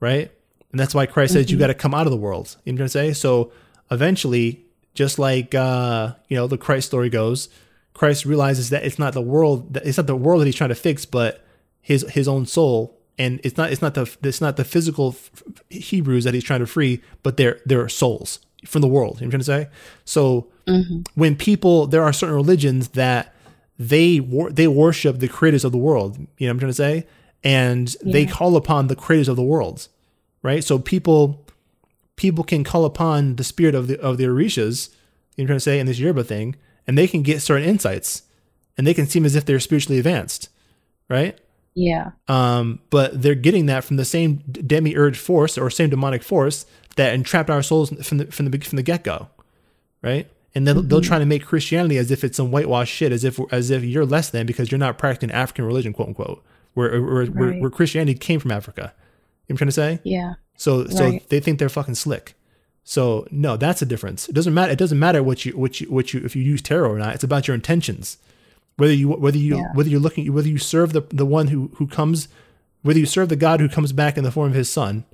right? 0.00 0.30
And 0.70 0.80
that's 0.80 0.94
why 0.94 1.06
Christ 1.06 1.34
says 1.34 1.50
you 1.50 1.56
Mhm. 1.56 1.60
got 1.60 1.66
to 1.68 1.74
come 1.74 1.94
out 1.94 2.06
of 2.06 2.10
the 2.10 2.16
world. 2.16 2.56
You 2.64 2.72
know 2.72 2.76
what 2.76 2.84
I'm 2.86 2.90
trying 2.90 3.08
to 3.10 3.14
say? 3.14 3.20
So 3.20 3.52
eventually, 3.90 4.64
just 4.94 5.18
like 5.18 5.54
uh, 5.54 6.12
you 6.28 6.36
know 6.36 6.46
the 6.46 6.58
Christ 6.58 6.88
story 6.88 7.08
goes, 7.10 7.48
Christ 7.94 8.24
realizes 8.24 8.70
that 8.70 8.84
it's 8.84 8.98
not 8.98 9.12
the 9.12 9.22
world 9.22 9.74
that 9.74 9.86
it's 9.86 9.98
not 9.98 10.06
the 10.06 10.16
world 10.16 10.40
that 10.40 10.46
he's 10.46 10.54
trying 10.54 10.68
to 10.70 10.74
fix, 10.74 11.04
but 11.04 11.44
his 11.80 12.04
his 12.10 12.26
own 12.28 12.46
soul. 12.46 12.98
And 13.18 13.40
it's 13.44 13.56
not 13.56 13.70
it's 13.72 13.82
not 13.82 13.94
the 13.94 14.10
it's 14.22 14.40
not 14.40 14.56
the 14.56 14.64
physical 14.64 15.10
f- 15.10 15.42
Hebrews 15.70 16.24
that 16.24 16.34
he's 16.34 16.44
trying 16.44 16.60
to 16.60 16.66
free, 16.66 17.02
but 17.22 17.36
their 17.36 17.60
their 17.66 17.88
souls 17.88 18.38
from 18.66 18.80
the 18.82 18.88
world. 18.88 19.20
You 19.20 19.26
know 19.26 19.28
what 19.28 19.34
I'm 19.34 19.42
trying 19.44 19.66
to 19.66 19.66
say? 19.66 19.76
So 20.04 20.48
Mm-hmm. 20.68 21.00
when 21.16 21.34
people 21.34 21.88
there 21.88 22.04
are 22.04 22.12
certain 22.12 22.36
religions 22.36 22.90
that 22.90 23.34
they 23.80 24.20
wor- 24.20 24.52
they 24.52 24.68
worship 24.68 25.18
the 25.18 25.26
creators 25.26 25.64
of 25.64 25.72
the 25.72 25.76
world 25.78 26.16
you 26.38 26.46
know 26.46 26.46
what 26.46 26.50
i'm 26.50 26.58
trying 26.60 26.70
to 26.70 26.74
say 26.74 27.06
and 27.42 27.96
they 28.04 28.24
call 28.24 28.54
upon 28.54 28.86
the 28.86 28.94
creators 28.94 29.26
of 29.26 29.34
the 29.34 29.42
worlds, 29.42 29.88
right 30.40 30.62
so 30.62 30.78
people 30.78 31.44
people 32.14 32.44
can 32.44 32.62
call 32.62 32.84
upon 32.84 33.34
the 33.34 33.42
spirit 33.42 33.74
of 33.74 33.88
the 33.88 34.00
of 34.00 34.18
the 34.18 34.24
orishas 34.24 34.90
you 35.36 35.42
know 35.42 35.42
what 35.42 35.42
i'm 35.42 35.46
trying 35.48 35.56
to 35.56 35.60
say 35.60 35.80
in 35.80 35.86
this 35.86 35.98
Yoruba 35.98 36.22
thing 36.22 36.54
and 36.86 36.96
they 36.96 37.08
can 37.08 37.22
get 37.22 37.42
certain 37.42 37.68
insights 37.68 38.22
and 38.78 38.86
they 38.86 38.94
can 38.94 39.08
seem 39.08 39.24
as 39.24 39.34
if 39.34 39.44
they're 39.44 39.58
spiritually 39.58 39.98
advanced 39.98 40.48
right 41.08 41.36
Yeah. 41.74 42.10
um, 42.28 42.80
but 42.90 43.22
they're 43.22 43.34
getting 43.34 43.66
that 43.66 43.84
from 43.84 43.96
the 43.96 44.04
same 44.04 44.42
demiurge 44.50 45.18
force 45.18 45.56
or 45.56 45.70
same 45.70 45.88
demonic 45.90 46.22
force 46.22 46.66
that 46.96 47.14
entrapped 47.14 47.48
our 47.48 47.62
souls 47.62 47.90
from 48.06 48.18
the 48.18 48.26
from 48.26 48.50
the 48.50 48.58
from 48.58 48.76
the 48.76 48.82
get 48.82 49.04
go, 49.04 49.28
right? 50.02 50.28
And 50.54 50.66
then 50.66 50.86
they'll 50.88 51.00
Mhm. 51.00 51.04
try 51.04 51.18
to 51.18 51.24
make 51.24 51.46
Christianity 51.46 51.96
as 51.96 52.10
if 52.10 52.22
it's 52.24 52.36
some 52.36 52.50
whitewash 52.50 52.90
shit, 52.90 53.10
as 53.10 53.24
if 53.24 53.40
as 53.50 53.70
if 53.70 53.82
you're 53.84 54.04
less 54.04 54.28
than 54.28 54.44
because 54.44 54.70
you're 54.70 54.78
not 54.78 54.98
practicing 54.98 55.30
African 55.30 55.64
religion, 55.64 55.94
quote 55.94 56.08
unquote, 56.08 56.44
where 56.74 56.90
where, 57.00 57.24
where, 57.26 57.46
Right. 57.52 57.60
where 57.60 57.70
Christianity 57.70 58.18
came 58.18 58.38
from 58.38 58.50
Africa. 58.50 58.80
You 58.82 58.86
know 58.86 58.92
what 58.92 59.50
I'm 59.50 59.56
trying 59.56 59.68
to 59.68 59.72
say? 59.72 60.00
Yeah. 60.04 60.34
So 60.56 60.86
so 60.88 61.04
Right. 61.04 61.28
they 61.30 61.40
think 61.40 61.58
they're 61.58 61.70
fucking 61.70 61.94
slick. 61.94 62.34
So 62.84 63.26
no, 63.30 63.56
that's 63.56 63.80
a 63.80 63.86
difference. 63.86 64.28
It 64.28 64.34
doesn't 64.34 64.52
matter. 64.52 64.72
It 64.72 64.78
doesn't 64.78 64.98
matter 64.98 65.22
what 65.22 65.46
you 65.46 65.52
what 65.52 65.80
you 65.80 65.86
what 65.90 66.12
you 66.12 66.20
if 66.22 66.36
you 66.36 66.42
use 66.42 66.60
tarot 66.60 66.90
or 66.90 66.98
not. 66.98 67.14
It's 67.14 67.24
about 67.24 67.48
your 67.48 67.54
intentions. 67.54 68.18
Whether 68.82 68.94
you 68.94 69.10
whether 69.10 69.38
you 69.38 69.58
Yeah. 69.58 69.68
whether 69.74 69.88
you're 69.88 70.00
looking 70.00 70.32
whether 70.32 70.48
you 70.48 70.58
serve 70.58 70.92
the 70.92 71.02
the 71.10 71.24
one 71.24 71.46
who 71.48 71.70
who 71.76 71.86
comes 71.86 72.26
whether 72.82 72.98
you 72.98 73.06
serve 73.06 73.28
the 73.28 73.36
God 73.36 73.60
who 73.60 73.68
comes 73.68 73.92
back 73.92 74.18
in 74.18 74.24
the 74.24 74.32
form 74.32 74.48
of 74.50 74.56
his 74.56 74.68
son 74.68 75.04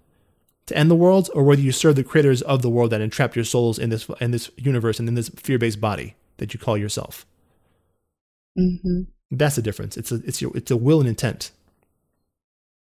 to 0.68 0.74
end 0.74 0.90
the 0.90 0.94
world, 0.94 1.28
or 1.34 1.42
whether 1.44 1.60
you 1.60 1.70
serve 1.70 1.94
the 1.94 2.02
creators 2.02 2.40
of 2.40 2.62
the 2.62 2.70
world 2.70 2.92
that 2.92 3.02
entrap 3.02 3.36
your 3.36 3.44
souls 3.44 3.78
in 3.78 3.90
this 3.90 4.08
in 4.22 4.30
this 4.30 4.50
universe 4.56 4.98
and 4.98 5.06
in 5.06 5.16
this 5.16 5.28
fear 5.36 5.58
based 5.58 5.82
body 5.82 6.14
that 6.38 6.54
you 6.54 6.58
call 6.58 6.78
yourself. 6.78 7.26
Mm-hmm. 8.58 9.02
That's 9.30 9.56
the 9.56 9.62
difference. 9.62 9.98
It's 9.98 10.12
a 10.12 10.22
it's 10.24 10.40
your 10.40 10.50
it's 10.56 10.70
a 10.70 10.76
will 10.78 11.00
and 11.00 11.08
intent. 11.08 11.50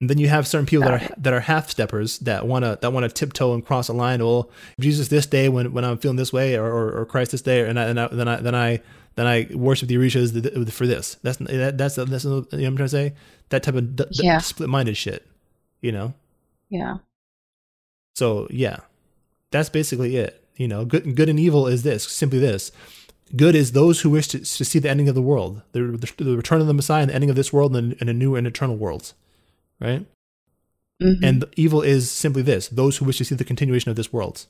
And 0.01 0.09
then 0.09 0.19
you 0.19 0.29
have 0.29 0.47
certain 0.47 0.67
people 0.67 0.85
that 0.85 1.03
are 1.03 1.15
that 1.19 1.33
are 1.33 1.41
half 1.41 1.71
steppers 1.71 2.21
that 2.21 2.47
wanna 2.47 2.79
that 2.83 2.93
wanna 2.93 3.09
tiptoe 3.09 3.53
and 3.53 3.67
cross 3.67 3.89
a 3.89 3.93
line. 3.93 4.21
Well, 4.21 4.49
Jesus 4.79 5.09
this 5.09 5.27
day 5.27 5.49
when, 5.49 5.73
when 5.73 5.85
I'm 5.85 5.99
feeling 5.99 6.19
this 6.19 6.33
way, 6.33 6.55
or, 6.57 6.67
or, 6.67 7.01
or 7.01 7.05
Christ 7.05 7.33
this 7.33 7.43
day, 7.43 7.69
and, 7.69 7.81
I, 7.81 7.85
and 7.87 7.99
I, 7.99 8.07
then 8.07 8.29
I 8.29 8.37
then 8.37 8.55
I 8.55 8.81
then 9.19 9.27
I 9.27 9.49
worship 9.53 9.89
the 9.89 9.97
Orishas 9.97 10.71
for 10.71 10.87
this. 10.87 11.17
That's 11.25 11.39
that, 11.39 11.77
that's 11.77 11.97
that's 11.97 12.25
you 12.25 12.31
know 12.31 12.37
what 12.37 12.53
I'm 12.53 12.77
trying 12.77 12.77
to 12.77 12.89
say. 12.89 13.15
That 13.49 13.65
type 13.65 13.75
of 13.75 13.97
d- 13.97 14.05
d- 14.13 14.39
split 14.39 14.69
minded 14.69 14.97
shit. 14.97 15.27
You 15.81 15.91
know. 15.91 16.15
Yeah. 16.69 16.99
So 18.15 18.47
yeah, 18.49 18.77
that's 19.51 19.71
basically 19.71 20.17
it. 20.17 20.45
You 20.55 20.69
know, 20.69 20.85
good 20.85 21.17
good 21.17 21.29
and 21.29 21.41
evil 21.41 21.67
is 21.67 21.83
this 21.83 22.05
simply 22.05 22.39
this. 22.39 22.71
Good 23.35 23.57
is 23.57 23.73
those 23.73 24.03
who 24.03 24.11
wish 24.11 24.29
to, 24.29 24.39
to 24.39 24.65
see 24.65 24.79
the 24.79 24.89
ending 24.89 25.09
of 25.09 25.17
the 25.17 25.21
world, 25.21 25.63
the, 25.73 25.83
the, 25.83 26.25
the 26.25 26.37
return 26.37 26.61
of 26.61 26.69
the 26.69 26.73
Messiah, 26.73 27.03
and 27.03 27.11
the 27.11 27.15
ending 27.15 27.29
of 27.29 27.37
this 27.37 27.53
world, 27.53 27.75
and, 27.75 27.97
and 28.01 28.09
a 28.09 28.15
new 28.15 28.37
and 28.37 28.47
eternal 28.47 28.77
world, 28.77 29.15
right? 29.81 30.07
Mhm. 31.03 31.25
And 31.25 31.43
the 31.43 31.51
evil 31.57 31.83
is 31.83 32.09
simply 32.09 32.43
this: 32.43 32.69
those 32.69 32.99
who 32.99 33.05
wish 33.05 33.19
to 33.19 33.25
see 33.25 33.35
the 33.35 33.45
continuation 33.45 33.91
of 33.91 33.97
this 33.97 34.13
world. 34.13 34.47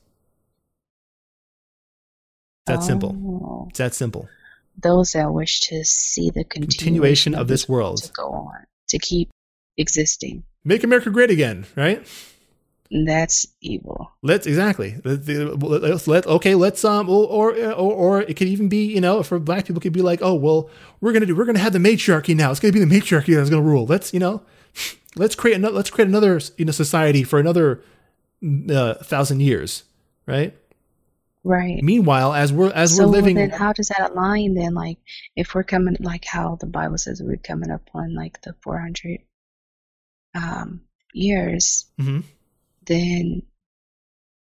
That's 2.67 2.85
simple. 2.85 3.17
Oh. 3.17 3.67
It's 3.71 3.79
that 3.79 3.95
simple. 3.95 4.29
Those 4.81 5.13
that 5.13 5.33
wish 5.33 5.61
to 5.61 5.85
see 5.85 6.31
the 6.31 6.45
continuation, 6.45 6.79
Continuation 6.79 7.35
of 7.35 7.49
this 7.49 7.69
world. 7.69 8.03
to 8.05 8.13
go 8.13 8.29
on, 8.29 8.65
to 8.89 8.99
keep 8.99 9.29
existing. 9.77 10.45
Make 10.65 10.85
America 10.85 11.11
great 11.11 11.31
again, 11.31 11.67
right? 11.77 12.07
That's 13.05 13.47
evil. 13.61 14.13
Let's 14.23 14.47
exactly. 14.47 14.97
Let- 15.05 15.27
Let's 15.29 16.07
let 16.09 16.27
okay. 16.27 16.55
Let's 16.55 16.83
um 16.87 17.09
or 17.11 17.27
or 17.27 17.55
or, 17.55 17.93
or 17.93 18.23
it 18.23 18.35
could 18.37 18.49
even 18.49 18.69
be 18.69 18.87
you 18.87 19.01
know 19.01 19.23
for 19.23 19.39
black 19.39 19.67
people 19.67 19.81
could 19.83 19.93
be 19.93 20.01
like 20.01 20.21
oh 20.23 20.35
well 20.35 20.71
we're 21.03 21.13
gonna 21.13 21.27
do 21.27 21.37
we're 21.37 21.45
gonna 21.45 21.59
have 21.59 21.75
the 21.75 21.79
matriarchy 21.79 22.35
now. 22.35 22.51
It's 22.51 22.61
gonna 22.61 22.73
be 22.73 22.81
the 22.81 22.87
matriarchy 22.87 23.35
that's 23.35 23.51
gonna 23.51 23.61
rule. 23.63 23.85
Let's 23.85 24.15
you 24.15 24.21
know 24.21 24.43
let's 25.17 25.35
create 25.35 25.57
another 25.57 25.75
let's 25.75 25.91
create 25.91 26.09
another 26.09 26.41
you 26.57 26.65
know 26.65 26.73
society 26.73 27.25
for 27.25 27.39
another 27.39 27.83
uh, 28.71 28.95
thousand 28.95 29.41
years, 29.41 29.85
right? 30.27 30.57
Right. 31.45 31.83
Meanwhile, 31.83 32.35
as 32.35 32.53
we're 32.53 32.71
as 32.73 32.97
so 32.97 33.05
we're 33.05 33.11
living, 33.13 33.37
then 33.37 33.51
how 33.51 33.73
does 33.73 33.89
that 33.89 34.11
align 34.11 34.55
then 34.55 34.75
like 34.75 34.99
if 35.37 35.55
we're 35.55 35.63
coming 35.63 35.97
like 36.01 36.25
how 36.25 36.57
the 36.57 36.67
bible 36.67 36.99
says 36.99 37.23
we're 37.23 37.37
coming 37.37 37.71
up 37.71 37.89
on 37.95 38.15
like 38.15 38.41
the 38.43 38.55
400 38.63 39.21
um 40.35 40.83
years 41.15 41.87
Mhm. 41.99 42.25
then 42.87 43.43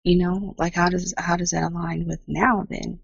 you 0.03 0.17
know 0.17 0.55
like 0.57 0.73
how 0.73 0.89
does 0.89 1.13
how 1.17 1.37
does 1.37 1.51
that 1.51 1.63
align 1.63 2.07
with 2.07 2.19
now 2.27 2.65
then 2.69 2.99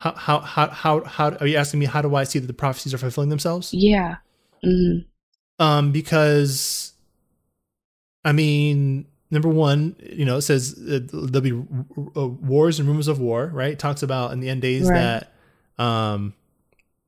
how 0.00 0.12
how 0.12 0.40
how 0.40 0.68
how 0.70 1.04
how 1.04 1.30
are 1.36 1.46
you 1.46 1.56
asking 1.56 1.80
me 1.80 1.86
how 1.86 2.02
do 2.02 2.14
I 2.14 2.24
see 2.24 2.38
that 2.38 2.46
the 2.46 2.52
prophecies 2.52 2.92
are 2.94 2.98
fulfilling 2.98 3.30
themselves? 3.30 3.72
yeah 3.72 4.16
hmm 4.62 4.98
Um, 5.58 5.92
because 5.92 6.92
I 8.24 8.32
mean, 8.32 9.06
number 9.30 9.48
one, 9.48 9.96
you 10.02 10.24
know, 10.24 10.36
it 10.36 10.42
says 10.42 10.74
uh, 10.78 11.00
there'll 11.12 11.40
be 11.40 11.52
uh, 12.16 12.26
wars 12.28 12.78
and 12.78 12.88
rumors 12.88 13.08
of 13.08 13.18
war, 13.18 13.46
right? 13.52 13.72
It 13.72 13.78
talks 13.78 14.02
about 14.02 14.32
in 14.32 14.40
the 14.40 14.48
end 14.48 14.62
days 14.62 14.88
Right. 14.88 15.24
that 15.76 15.82
um, 15.82 16.34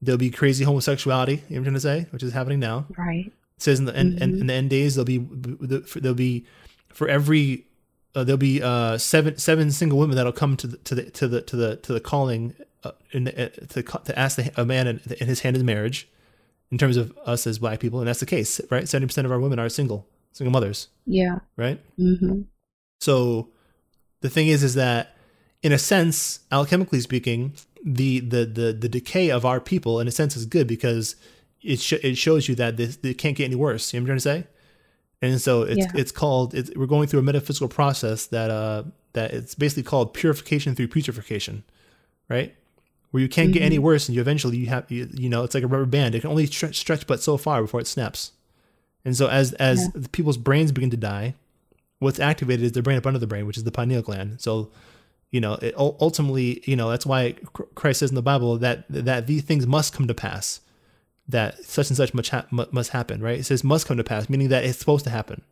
there'll 0.02 0.18
be 0.18 0.30
crazy 0.30 0.64
homosexuality. 0.64 1.32
You 1.32 1.38
know 1.38 1.44
what 1.48 1.56
I'm 1.58 1.62
trying 1.64 1.74
to 1.74 1.80
say, 1.80 2.06
which 2.10 2.22
is 2.22 2.32
happening 2.32 2.58
now. 2.60 2.86
right 2.96 3.26
It 3.26 3.32
says 3.62 3.78
in 3.78 3.84
the 3.86 3.98
in, 3.98 4.18
in, 4.22 4.32
Mhm. 4.34 4.40
in 4.40 4.46
the 4.48 4.54
end 4.54 4.70
days 4.70 4.94
there'll 4.94 5.04
be 5.06 5.18
there'll 5.18 6.14
be 6.14 6.44
for 6.88 7.08
every 7.08 7.64
uh, 8.14 8.24
there'll 8.24 8.38
be 8.38 8.62
uh, 8.62 8.98
seven 8.98 9.36
seven 9.38 9.70
single 9.70 9.98
women 9.98 10.16
that'll 10.16 10.32
come 10.32 10.56
to 10.56 10.66
the 10.66 10.76
to 10.78 10.94
the 10.94 11.10
to 11.10 11.28
the 11.28 11.42
to 11.42 11.56
the 11.56 11.76
to 11.76 11.92
the 11.92 12.00
calling 12.00 12.54
uh, 12.84 12.92
in 13.12 13.24
the, 13.24 13.46
uh, 13.46 13.48
to 13.68 13.82
to 13.82 14.18
ask 14.18 14.36
the, 14.36 14.50
a 14.60 14.64
man 14.64 14.86
in, 14.86 15.00
in 15.20 15.26
his 15.26 15.40
hand 15.40 15.56
in 15.56 15.64
marriage. 15.66 16.08
In 16.72 16.78
terms 16.78 16.96
of 16.96 17.16
us 17.24 17.46
as 17.46 17.60
black 17.60 17.78
people, 17.78 18.00
and 18.00 18.08
that's 18.08 18.18
the 18.18 18.26
case, 18.26 18.60
right? 18.72 18.88
Seventy 18.88 19.06
percent 19.06 19.24
of 19.24 19.30
our 19.30 19.38
women 19.38 19.60
are 19.60 19.68
single, 19.68 20.04
single 20.36 20.52
mothers, 20.52 20.88
yeah 21.06 21.38
right? 21.56 21.80
hmm 21.96 22.42
So 23.00 23.48
the 24.20 24.30
thing 24.30 24.48
is, 24.48 24.62
is 24.62 24.74
that 24.74 25.16
in 25.62 25.72
a 25.72 25.78
sense, 25.78 26.40
alchemically 26.50 27.02
speaking, 27.02 27.54
the 27.84 28.20
the 28.20 28.44
the 28.44 28.72
the 28.72 28.88
decay 28.88 29.30
of 29.30 29.44
our 29.44 29.60
people, 29.60 30.00
in 30.00 30.08
a 30.08 30.12
sense, 30.12 30.36
is 30.36 30.46
good 30.46 30.66
because 30.66 31.16
it 31.62 31.80
sh- 31.80 32.04
it 32.04 32.16
shows 32.18 32.48
you 32.48 32.54
that 32.56 32.76
this 32.76 32.98
it 33.02 33.18
can't 33.18 33.36
get 33.36 33.44
any 33.46 33.54
worse. 33.56 33.92
You 33.92 34.00
know 34.00 34.04
what 34.04 34.12
I'm 34.12 34.20
trying 34.20 34.42
to 34.42 34.44
say? 34.44 34.48
And 35.22 35.40
so 35.40 35.62
it's 35.62 35.86
Yeah. 35.86 35.92
it's 35.94 36.12
called 36.12 36.54
it's, 36.54 36.70
we're 36.76 36.86
going 36.86 37.08
through 37.08 37.20
a 37.20 37.28
metaphysical 37.30 37.68
process 37.68 38.26
that 38.28 38.50
uh 38.50 38.84
that 39.14 39.32
it's 39.32 39.54
basically 39.54 39.82
called 39.82 40.12
purification 40.14 40.74
through 40.74 40.88
putrefaction, 40.88 41.62
right? 42.28 42.54
Where 43.12 43.22
you 43.22 43.28
can't 43.28 43.52
get 43.52 43.62
any 43.62 43.78
worse, 43.78 44.08
and 44.08 44.14
you 44.16 44.20
eventually 44.20 44.58
you 44.58 44.66
have 44.66 44.90
you, 44.90 45.08
you 45.14 45.28
know 45.30 45.42
it's 45.44 45.54
like 45.54 45.64
a 45.64 45.68
rubber 45.68 45.86
band. 45.86 46.14
It 46.14 46.20
can 46.20 46.30
only 46.30 46.46
stretch, 46.46 46.76
stretch 46.76 47.06
but 47.06 47.22
so 47.22 47.36
far 47.38 47.62
before 47.62 47.80
it 47.80 47.86
snaps. 47.86 48.32
And 49.06 49.16
so 49.16 49.28
as 49.28 49.52
as 49.54 49.88
people's 50.10 50.36
brains 50.36 50.72
begin 50.72 50.90
to 50.90 50.96
die, 50.96 51.34
what's 52.00 52.18
activated 52.18 52.64
is 52.64 52.72
the 52.72 52.82
brain 52.82 52.98
up 52.98 53.06
under 53.06 53.20
the 53.20 53.26
brain, 53.28 53.46
which 53.46 53.56
is 53.56 53.62
the 53.62 53.70
pineal 53.70 54.02
gland. 54.02 54.40
So, 54.40 54.68
you 55.30 55.40
know, 55.40 55.54
it 55.54 55.74
ultimately, 55.78 56.60
you 56.64 56.74
know, 56.74 56.90
that's 56.90 57.06
why 57.06 57.36
Christ 57.76 58.00
says 58.00 58.10
in 58.10 58.16
the 58.16 58.20
Bible 58.22 58.58
that 58.58 58.84
that 58.88 59.28
these 59.28 59.42
things 59.42 59.64
must 59.64 59.92
come 59.92 60.08
to 60.08 60.14
pass, 60.14 60.60
that 61.28 61.64
such 61.64 61.88
and 61.88 61.96
such 61.96 62.14
much 62.14 62.30
ha- 62.30 62.46
must 62.50 62.90
happen, 62.90 63.22
right? 63.22 63.38
It 63.38 63.44
says 63.44 63.62
must 63.62 63.86
come 63.86 63.96
to 63.96 64.02
pass, 64.02 64.28
meaning 64.28 64.48
that 64.48 64.64
it's 64.64 64.80
supposed 64.80 65.04
to 65.04 65.10
happen, 65.10 65.42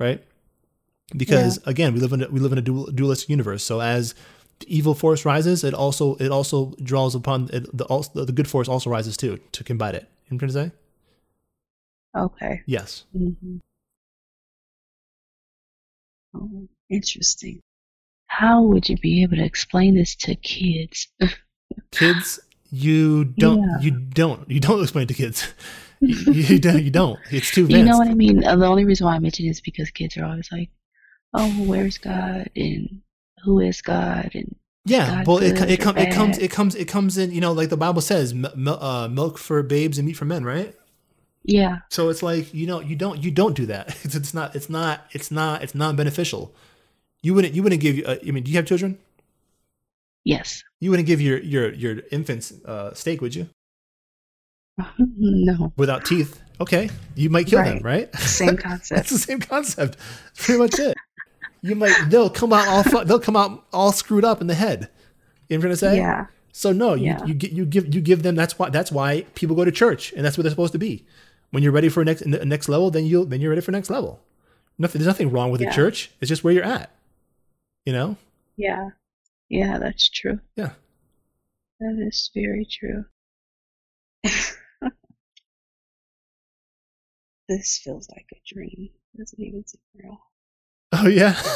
right? 0.00 0.20
Because 1.16 1.60
again, 1.64 1.94
we 1.94 2.00
live 2.00 2.12
in 2.12 2.24
a, 2.24 2.28
we 2.28 2.40
live 2.40 2.50
in 2.50 2.58
a 2.58 2.62
dual, 2.62 2.86
dualistic 2.86 3.28
universe. 3.28 3.62
So 3.62 3.80
as 3.80 4.16
the 4.58 4.76
evil 4.76 4.94
force 4.94 5.24
rises, 5.24 5.62
it 5.62 5.74
also 5.74 6.16
it 6.16 6.32
also 6.32 6.74
draws 6.82 7.14
upon 7.14 7.50
it, 7.52 7.76
the 7.76 7.84
also, 7.84 8.24
the 8.24 8.32
good 8.32 8.48
force 8.48 8.66
also 8.68 8.90
rises 8.90 9.16
too 9.16 9.38
to 9.52 9.62
combat 9.62 9.94
it. 9.94 10.02
You 10.02 10.02
know 10.02 10.08
what 10.08 10.32
I'm 10.32 10.38
trying 10.38 10.48
to 10.48 10.70
say? 10.70 10.76
Okay 12.16 12.62
Yes. 12.66 13.04
hmm 13.12 13.56
oh 16.34 16.68
interesting 16.90 17.60
how 18.28 18.62
would 18.62 18.88
you 18.88 18.96
be 18.98 19.22
able 19.22 19.36
to 19.36 19.44
explain 19.44 19.94
this 19.94 20.14
to 20.16 20.34
kids 20.36 21.08
kids 21.92 22.40
you 22.70 23.24
don't 23.24 23.58
Yeah. 23.58 23.78
you 23.80 23.90
don't 23.92 24.50
you 24.50 24.60
don't 24.60 24.82
explain 24.82 25.06
to 25.06 25.14
kids 25.14 25.52
you, 26.00 26.32
you 26.32 26.58
don't 26.58 26.82
you 26.82 26.90
don't 26.90 27.18
it's 27.30 27.50
too 27.50 27.66
You 27.66 27.82
know 27.84 27.96
what 27.96 28.08
I 28.08 28.14
mean? 28.14 28.44
Uh, 28.44 28.56
The 28.56 28.66
only 28.66 28.84
reason 28.84 29.06
why 29.06 29.14
I 29.14 29.18
mention 29.18 29.46
it 29.46 29.50
is 29.50 29.60
because 29.62 29.90
kids 29.90 30.16
are 30.18 30.26
always 30.26 30.50
like, 30.52 30.68
"Oh, 31.32 31.48
where's 31.64 31.96
God?" 31.96 32.50
and 32.54 33.00
"Who 33.44 33.60
is 33.60 33.80
God?" 33.80 34.30
and 34.34 34.54
yeah 34.84 35.24
God 35.24 35.26
well 35.26 35.38
it, 35.38 35.58
it, 35.70 35.80
com- 35.80 35.96
it 35.96 36.12
comes 36.12 36.36
it 36.38 36.50
comes 36.50 36.74
it 36.74 36.86
comes 36.86 37.16
in 37.16 37.30
you 37.32 37.40
know 37.40 37.52
like 37.52 37.70
the 37.70 37.76
bible 37.76 38.00
says 38.02 38.32
m- 38.32 38.44
m- 38.44 38.68
uh, 38.68 39.08
milk 39.08 39.38
for 39.38 39.62
babes 39.62 39.96
and 39.98 40.06
meat 40.06 40.14
for 40.16 40.26
men 40.26 40.44
right 40.44 40.74
yeah, 41.48 41.78
so 41.90 42.08
it's 42.08 42.22
like 42.22 42.52
you 42.52 42.66
know 42.66 42.80
you 42.80 42.96
don't 42.96 43.22
you 43.22 43.30
don't 43.30 43.54
do 43.54 43.66
that 43.66 43.88
it's, 44.04 44.14
it's 44.16 44.34
not 44.34 44.54
it's 44.56 44.68
not 44.68 45.00
it's 45.12 45.30
not 45.30 45.62
it's 45.62 45.74
not 45.74 45.94
beneficial 45.96 46.52
you 47.22 47.32
wouldn't 47.34 47.54
you 47.54 47.62
wouldn't 47.62 47.80
give 47.80 48.04
uh, 48.04 48.16
i 48.26 48.30
mean 48.32 48.42
do 48.42 48.50
you 48.50 48.56
have 48.56 48.66
children 48.66 48.98
yes, 50.24 50.62
you 50.80 50.90
wouldn't 50.90 51.06
give 51.06 51.20
your 51.20 51.38
your 51.38 51.72
your 51.72 52.02
infants 52.10 52.52
uh 52.64 52.92
steak 52.94 53.20
would 53.20 53.34
you 53.34 53.48
no, 54.98 55.72
without 55.76 56.04
teeth 56.04 56.40
okay 56.60 56.90
you 57.14 57.30
might 57.30 57.46
kill 57.46 57.62
them 57.62 57.78
right 57.82 58.14
same 58.16 58.56
concept. 58.68 58.96
That's 58.96 59.10
the 59.10 59.18
same 59.18 59.40
concept. 59.40 59.96
That's 59.98 60.46
pretty 60.46 60.58
much 60.60 60.78
it. 60.78 60.96
You 61.62 61.74
might 61.74 61.94
they'll 62.10 62.28
come 62.30 62.52
out 62.52 62.66
all 62.68 62.82
fu- 62.82 63.04
they'll 63.04 63.20
come 63.20 63.36
out 63.36 63.64
all 63.72 63.92
screwed 63.92 64.24
up 64.24 64.40
in 64.40 64.46
the 64.46 64.54
head. 64.54 64.90
You 65.48 65.56
know 65.56 65.56
what 65.56 65.56
I'm 65.56 65.60
trying 65.60 65.72
to 65.72 65.76
say? 65.76 65.96
yeah, 65.96 66.26
So 66.52 66.72
no, 66.72 66.94
you, 66.94 67.06
Yeah. 67.06 67.24
you 67.24 67.34
get 67.34 67.52
you 67.52 67.64
give 67.64 67.94
you 67.94 68.00
give 68.00 68.22
them 68.22 68.34
that's 68.34 68.58
why 68.58 68.68
that's 68.68 68.92
why 68.92 69.22
people 69.34 69.56
go 69.56 69.64
to 69.64 69.72
church 69.72 70.12
and 70.12 70.24
that's 70.24 70.36
what 70.36 70.42
they're 70.42 70.50
supposed 70.50 70.72
to 70.72 70.78
be. 70.78 71.06
When 71.56 71.62
you're 71.62 71.72
ready 71.72 71.88
for 71.88 72.04
next 72.04 72.26
next 72.26 72.68
level, 72.68 72.90
then 72.90 73.06
you 73.06 73.24
then 73.24 73.40
you're 73.40 73.48
ready 73.48 73.62
for 73.62 73.72
next 73.72 73.88
level. 73.88 74.20
Nothing 74.76 74.98
there's 74.98 75.06
nothing 75.06 75.30
wrong 75.30 75.50
with 75.50 75.62
the 75.62 75.70
church. 75.70 76.10
It's 76.20 76.28
just 76.28 76.44
where 76.44 76.52
you're 76.52 76.62
at. 76.62 76.90
You 77.86 77.94
know? 77.94 78.18
yeah, 78.58 78.90
yeah. 79.48 79.78
That's 79.78 80.10
true. 80.10 80.38
Yeah. 80.56 80.72
That 81.80 81.96
is 82.06 82.30
very 82.34 82.66
true. 82.70 83.06
this 87.48 87.80
feels 87.82 88.06
like 88.10 88.26
a 88.34 88.40
dream. 88.46 88.90
It 89.14 89.18
Doesn't 89.18 89.40
even 89.40 89.66
seem 89.66 89.80
real. 89.94 90.18
Oh 90.92 91.08
yeah. 91.08 91.40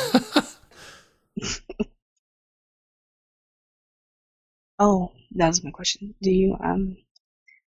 Oh, 4.79 5.13
that 5.33 5.49
was 5.49 5.63
my 5.63 5.71
question. 5.71 6.15
Do 6.23 6.31
you 6.31 6.57
um 6.65 6.97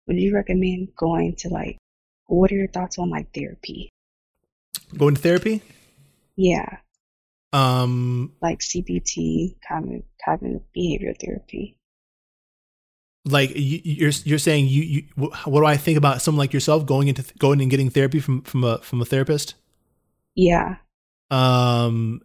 would 0.06 0.16
you 0.16 0.32
recommend 0.32 0.94
going 0.94 1.34
to 1.38 1.48
like 1.48 1.79
what 2.38 2.50
are 2.52 2.56
your 2.56 2.68
thoughts 2.68 2.98
on 2.98 3.10
like 3.10 3.32
therapy? 3.34 3.90
Going 4.96 5.14
to 5.14 5.20
therapy? 5.20 5.62
Yeah, 6.36 6.78
Um 7.52 8.32
like 8.40 8.60
CBT, 8.60 9.56
cognitive 9.66 10.04
cognitive 10.24 10.62
behavior 10.72 11.14
therapy. 11.14 11.76
like 13.26 13.50
you, 13.54 13.80
you're 13.84 14.12
you're 14.24 14.38
saying 14.38 14.68
you, 14.68 14.82
you 14.82 15.02
what 15.16 15.60
do 15.60 15.66
I 15.66 15.76
think 15.76 15.98
about 15.98 16.22
someone 16.22 16.38
like 16.38 16.52
yourself 16.54 16.86
going 16.86 17.08
into 17.08 17.22
going 17.38 17.60
and 17.60 17.70
getting 17.70 17.90
therapy 17.90 18.20
from 18.20 18.42
from 18.42 18.64
a 18.64 18.78
from 18.78 19.00
a 19.02 19.04
therapist? 19.04 19.54
Yeah. 20.34 20.76
Um, 21.30 22.22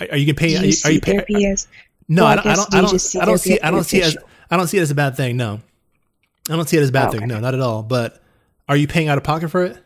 are 0.00 0.16
you 0.16 0.26
gonna 0.26 0.34
pay? 0.34 0.50
You 0.50 0.72
are 0.84 0.90
you 0.92 1.00
pay, 1.00 1.12
therapy 1.12 1.46
as 1.46 1.66
No, 2.08 2.24
well, 2.24 2.28
I 2.28 2.32
I 2.32 2.36
don't. 2.36 2.48
I 2.48 2.54
don't. 2.56 2.70
do 2.70 2.76
I 2.76 2.80
don't. 2.82 2.98
see 3.00 3.18
I 3.20 3.24
don't 3.24 3.38
see. 3.38 3.60
I 3.60 3.70
don't 3.70 3.84
see 3.84 3.98
it 3.98 4.04
as. 4.04 4.16
I 4.50 4.56
don't 4.56 4.66
see 4.68 4.78
it 4.78 4.82
as 4.82 4.90
a 4.90 4.94
bad 4.94 5.16
thing. 5.16 5.36
No, 5.36 5.60
I 6.48 6.56
don't 6.56 6.68
see 6.68 6.76
it 6.76 6.82
as 6.82 6.90
a 6.90 6.92
bad 6.92 7.08
Oh, 7.08 7.10
thing. 7.10 7.24
okay. 7.24 7.26
No, 7.26 7.40
not 7.40 7.54
at 7.54 7.60
all. 7.60 7.82
But 7.82 8.21
are 8.68 8.76
you 8.76 8.86
paying 8.86 9.08
out 9.08 9.18
of 9.18 9.24
pocket 9.24 9.48
for 9.50 9.64
it? 9.64 9.76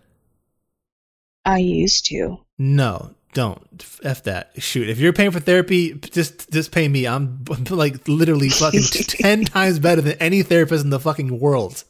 I 1.44 1.58
used 1.58 2.06
to. 2.06 2.38
No, 2.58 3.14
don't 3.34 3.62
f 4.04 4.22
that. 4.24 4.50
Shoot, 4.58 4.88
if 4.88 4.98
you're 4.98 5.12
paying 5.12 5.30
for 5.30 5.40
therapy, 5.40 5.94
just 5.94 6.50
just 6.50 6.72
pay 6.72 6.88
me. 6.88 7.06
I'm 7.06 7.44
like 7.70 8.06
literally 8.08 8.48
fucking 8.48 8.82
ten 9.08 9.44
times 9.44 9.78
better 9.78 10.00
than 10.00 10.16
any 10.18 10.42
therapist 10.42 10.84
in 10.84 10.90
the 10.90 11.00
fucking 11.00 11.38
world. 11.38 11.84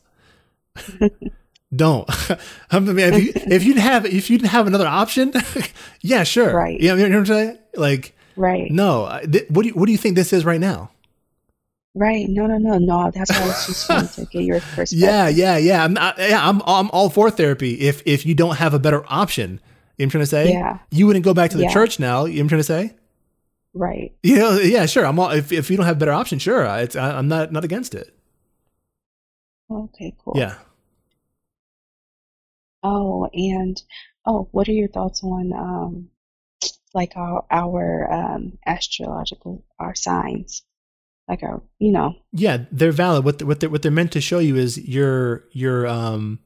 don't. 1.74 2.08
I 2.70 2.78
mean, 2.80 2.98
if 2.98 3.22
you 3.22 3.32
if 3.34 3.64
you'd 3.64 3.78
have 3.78 4.06
if 4.06 4.28
you 4.30 4.38
didn't 4.38 4.50
have 4.50 4.66
another 4.66 4.86
option, 4.86 5.32
yeah, 6.00 6.22
sure. 6.24 6.54
Right. 6.54 6.80
Yeah, 6.80 6.94
you 6.94 7.08
know 7.08 7.14
what 7.14 7.18
I'm 7.18 7.26
saying? 7.26 7.58
Like, 7.74 8.16
Right. 8.36 8.70
no. 8.70 9.20
Th- 9.30 9.48
What 9.48 9.62
do 9.62 9.68
you 9.68 9.74
what 9.74 9.86
do 9.86 9.92
you 9.92 9.98
think 9.98 10.14
this 10.16 10.32
is 10.32 10.44
right 10.44 10.60
now? 10.60 10.90
Right. 11.98 12.26
No, 12.28 12.46
no, 12.46 12.58
no, 12.58 12.76
no. 12.76 13.10
That's 13.10 13.30
why 13.30 13.42
I 13.42 13.46
was 13.46 13.66
just 13.66 13.88
wanting 13.88 14.08
to 14.10 14.24
get 14.26 14.42
your 14.44 14.60
perspective. 14.74 14.98
Yeah, 14.98 15.28
yeah, 15.28 15.56
yeah. 15.56 15.82
I'm 15.82 15.94
not, 15.94 16.18
yeah, 16.18 16.46
I'm 16.46 16.60
I'm 16.66 16.90
all 16.90 17.08
for 17.08 17.30
therapy. 17.30 17.72
If 17.80 18.02
if 18.04 18.26
you 18.26 18.34
don't 18.34 18.56
have 18.56 18.74
a 18.74 18.78
better 18.78 19.02
option, 19.08 19.52
you 19.52 19.56
know 19.56 19.60
what 19.96 20.04
I'm 20.04 20.10
trying 20.10 20.22
to 20.22 20.26
say. 20.26 20.50
Yeah. 20.52 20.78
You 20.90 21.06
wouldn't 21.06 21.24
go 21.24 21.32
back 21.32 21.50
to 21.52 21.56
the 21.56 21.62
Yeah. 21.64 21.72
church 21.72 21.98
now. 21.98 22.26
You 22.26 22.34
know 22.34 22.36
what 22.36 22.42
I'm 22.42 22.48
trying 22.48 22.60
to 22.60 22.64
say. 22.64 22.94
Right. 23.72 24.12
You 24.22 24.36
know, 24.36 24.58
yeah, 24.58 24.84
sure. 24.84 25.06
I'm 25.06 25.18
all 25.18 25.30
if 25.30 25.52
if 25.52 25.70
you 25.70 25.78
don't 25.78 25.86
have 25.86 25.96
a 25.96 25.98
better 25.98 26.12
option, 26.12 26.38
sure. 26.38 26.66
I- 26.66 26.86
I'm 26.94 27.28
not 27.28 27.50
not 27.50 27.64
against 27.64 27.94
it. 27.94 28.14
Okay, 29.70 30.14
cool. 30.22 30.34
Yeah. 30.36 30.56
Oh, 32.82 33.28
and 33.32 33.80
oh, 34.26 34.48
what 34.52 34.68
are 34.68 34.72
your 34.72 34.88
thoughts 34.88 35.22
on 35.24 35.52
um 35.54 36.10
like 36.94 37.16
our 37.16 37.44
our 37.50 38.12
um 38.12 38.58
astrological 38.66 39.64
our 39.78 39.94
signs? 39.94 40.62
Like 41.28 41.42
our 41.42 41.60
you 41.78 41.92
know, 41.92 42.14
Yeah, 42.32 42.64
they're 42.70 42.92
valid. 42.92 43.24
What 43.24 43.38
the, 43.38 43.46
what 43.46 43.60
they're, 43.60 43.70
what 43.70 43.82
they're 43.82 43.90
meant 43.90 44.12
to 44.12 44.20
show 44.20 44.38
you 44.38 44.56
is 44.56 44.78
your 44.78 45.44
your 45.52 45.86
um 45.86 46.38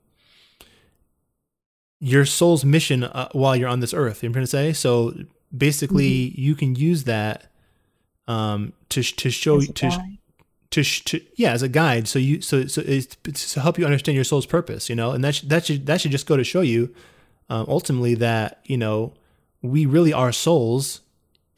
your 1.98 2.24
soul's 2.24 2.64
mission 2.64 3.04
uh, 3.04 3.28
while 3.32 3.54
you're 3.54 3.68
on 3.68 3.80
this 3.80 3.92
earth. 3.92 4.22
You 4.22 4.28
know 4.28 4.32
what 4.32 4.40
I'm 4.40 4.46
trying 4.46 4.70
to 4.70 4.72
say? 4.72 4.72
So 4.72 5.14
basically, 5.54 6.32
you 6.40 6.54
can 6.54 6.74
use 6.74 7.04
that 7.04 7.50
um 8.26 8.72
to 8.90 9.02
to 9.02 9.30
show 9.30 9.60
to 9.60 9.90
to, 10.70 10.84
to 10.84 11.20
yeah 11.34 11.52
as 11.52 11.62
a 11.62 11.68
guide 11.68 12.06
so 12.06 12.18
you 12.18 12.40
so 12.40 12.66
so 12.66 12.82
it's, 12.86 13.16
it's 13.24 13.54
to 13.54 13.60
help 13.60 13.78
you 13.78 13.84
understand 13.84 14.14
your 14.14 14.24
soul's 14.24 14.46
purpose 14.46 14.88
you 14.88 14.94
know 14.94 15.10
and 15.10 15.24
that 15.24 15.34
should, 15.34 15.48
that 15.48 15.66
should 15.66 15.86
that 15.86 16.00
should 16.00 16.12
just 16.12 16.26
go 16.26 16.36
to 16.36 16.44
show 16.44 16.60
you 16.60 16.94
um, 17.48 17.66
ultimately 17.68 18.14
that 18.14 18.60
you 18.64 18.76
know 18.76 19.12
we 19.62 19.84
really 19.84 20.12
are 20.12 20.30
souls 20.30 21.00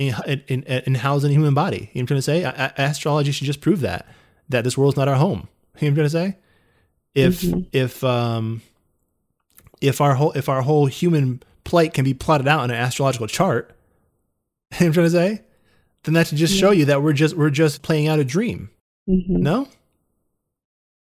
in 0.09 0.43
in, 0.49 0.63
in, 0.65 0.83
in 0.87 0.95
housed 0.97 1.25
in 1.25 1.31
a 1.31 1.35
human 1.35 1.55
body 1.55 1.77
you 1.77 1.83
know 1.83 1.89
what 1.93 2.01
I'm 2.01 2.07
trying 2.07 2.19
to 2.19 2.23
say 2.23 2.43
A- 2.45 2.73
astrology 2.77 3.33
should 3.33 3.47
just 3.47 3.61
prove 3.61 3.81
that 3.81 4.07
that 4.49 4.65
this 4.65 4.77
world's 4.79 4.97
not 4.97 5.09
our 5.09 5.17
home 5.17 5.49
you 5.81 5.91
know 5.91 5.95
what 5.95 6.05
I'm 6.05 6.11
trying 6.11 6.31
to 6.31 6.33
say 6.35 6.39
if 7.15 7.43
Mhm. 7.43 7.67
if 7.73 8.03
um 8.05 8.63
if 9.81 10.01
our 10.01 10.15
whole 10.15 10.33
if 10.33 10.49
our 10.49 10.63
whole 10.63 10.87
human 10.87 11.43
plight 11.65 11.93
can 11.95 12.05
be 12.05 12.15
plotted 12.15 12.49
out 12.49 12.65
in 12.65 12.71
an 12.71 12.77
astrological 12.77 13.27
chart 13.27 13.77
you 14.73 14.77
know 14.79 14.79
what 14.79 14.87
I'm 14.87 14.93
trying 14.95 15.07
to 15.07 15.11
say 15.11 15.43
then 16.05 16.15
that 16.15 16.27
should 16.27 16.39
just 16.39 16.55
show 16.57 16.71
you 16.73 16.85
that 16.87 17.03
we're 17.03 17.13
just 17.13 17.37
we're 17.37 17.51
just 17.51 17.83
playing 17.83 18.09
out 18.09 18.19
a 18.19 18.25
dream 18.25 18.71
Mhm. 19.09 19.29
no 19.29 19.69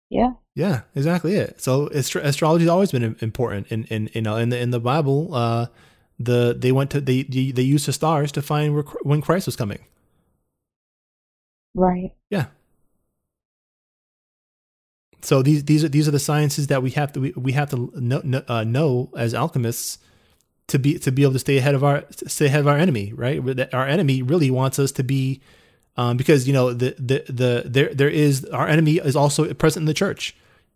Yeah. 0.10 0.34
yeah, 0.56 0.82
exactly 0.96 1.36
it. 1.36 1.62
So 1.62 1.90
astro- 1.94 2.22
astrology 2.24 2.64
has 2.66 2.70
always 2.70 2.92
been 2.92 3.16
important 3.22 3.68
in 3.68 3.86
in 3.86 4.10
you 4.14 4.22
know 4.22 4.36
in 4.38 4.50
the 4.50 4.60
in 4.60 4.72
the 4.72 4.80
Bible. 4.80 5.34
Uh, 5.34 5.68
the 6.22 6.56
they 6.58 6.72
went 6.72 6.92
to 6.92 7.02
they 7.02 7.24
they 7.24 7.62
used 7.62 7.88
the 7.88 7.94
stars 7.94 8.32
to 8.34 8.42
find 8.42 8.74
where, 8.74 8.84
when 9.04 9.22
Christ 9.22 9.46
was 9.46 9.56
coming. 9.56 9.80
Right. 11.76 12.14
Yeah. 12.30 12.48
So 15.22 15.42
these 15.42 15.64
these 15.66 15.84
are 15.84 15.90
these 15.90 16.08
are 16.08 16.12
the 16.12 16.20
sciences 16.20 16.68
that 16.68 16.82
we 16.82 16.92
have 16.92 17.14
to 17.14 17.20
we, 17.20 17.34
we 17.36 17.52
have 17.52 17.70
to 17.72 17.92
know, 17.96 18.22
know, 18.24 18.44
uh, 18.48 18.64
know 18.64 19.12
as 19.16 19.34
alchemists 19.34 20.00
to 20.68 20.80
be 20.80 20.98
to 21.00 21.12
be 21.12 21.22
able 21.24 21.34
to 21.34 21.40
stay 21.40 21.58
ahead 21.58 21.76
of 21.76 21.84
our 21.84 22.04
stay 22.12 22.48
ahead 22.48 22.62
of 22.62 22.68
our 22.68 22.78
enemy. 22.78 23.14
Right, 23.14 23.44
That 23.46 23.74
our 23.74 23.88
enemy 23.88 24.22
really 24.22 24.50
wants 24.50 24.80
us 24.80 24.92
to 24.94 25.04
be 25.04 25.42
um, 25.96 26.18
because 26.18 26.48
you 26.48 26.54
know 26.54 26.74
the 26.74 26.96
the 26.98 27.24
the 27.32 27.64
there 27.66 27.94
there 27.94 28.10
is 28.10 28.46
our 28.46 28.68
enemy 28.68 28.98
is 28.98 29.16
also 29.16 29.54
present 29.54 29.84
in 29.84 29.88
the 29.88 29.94
church. 29.94 30.36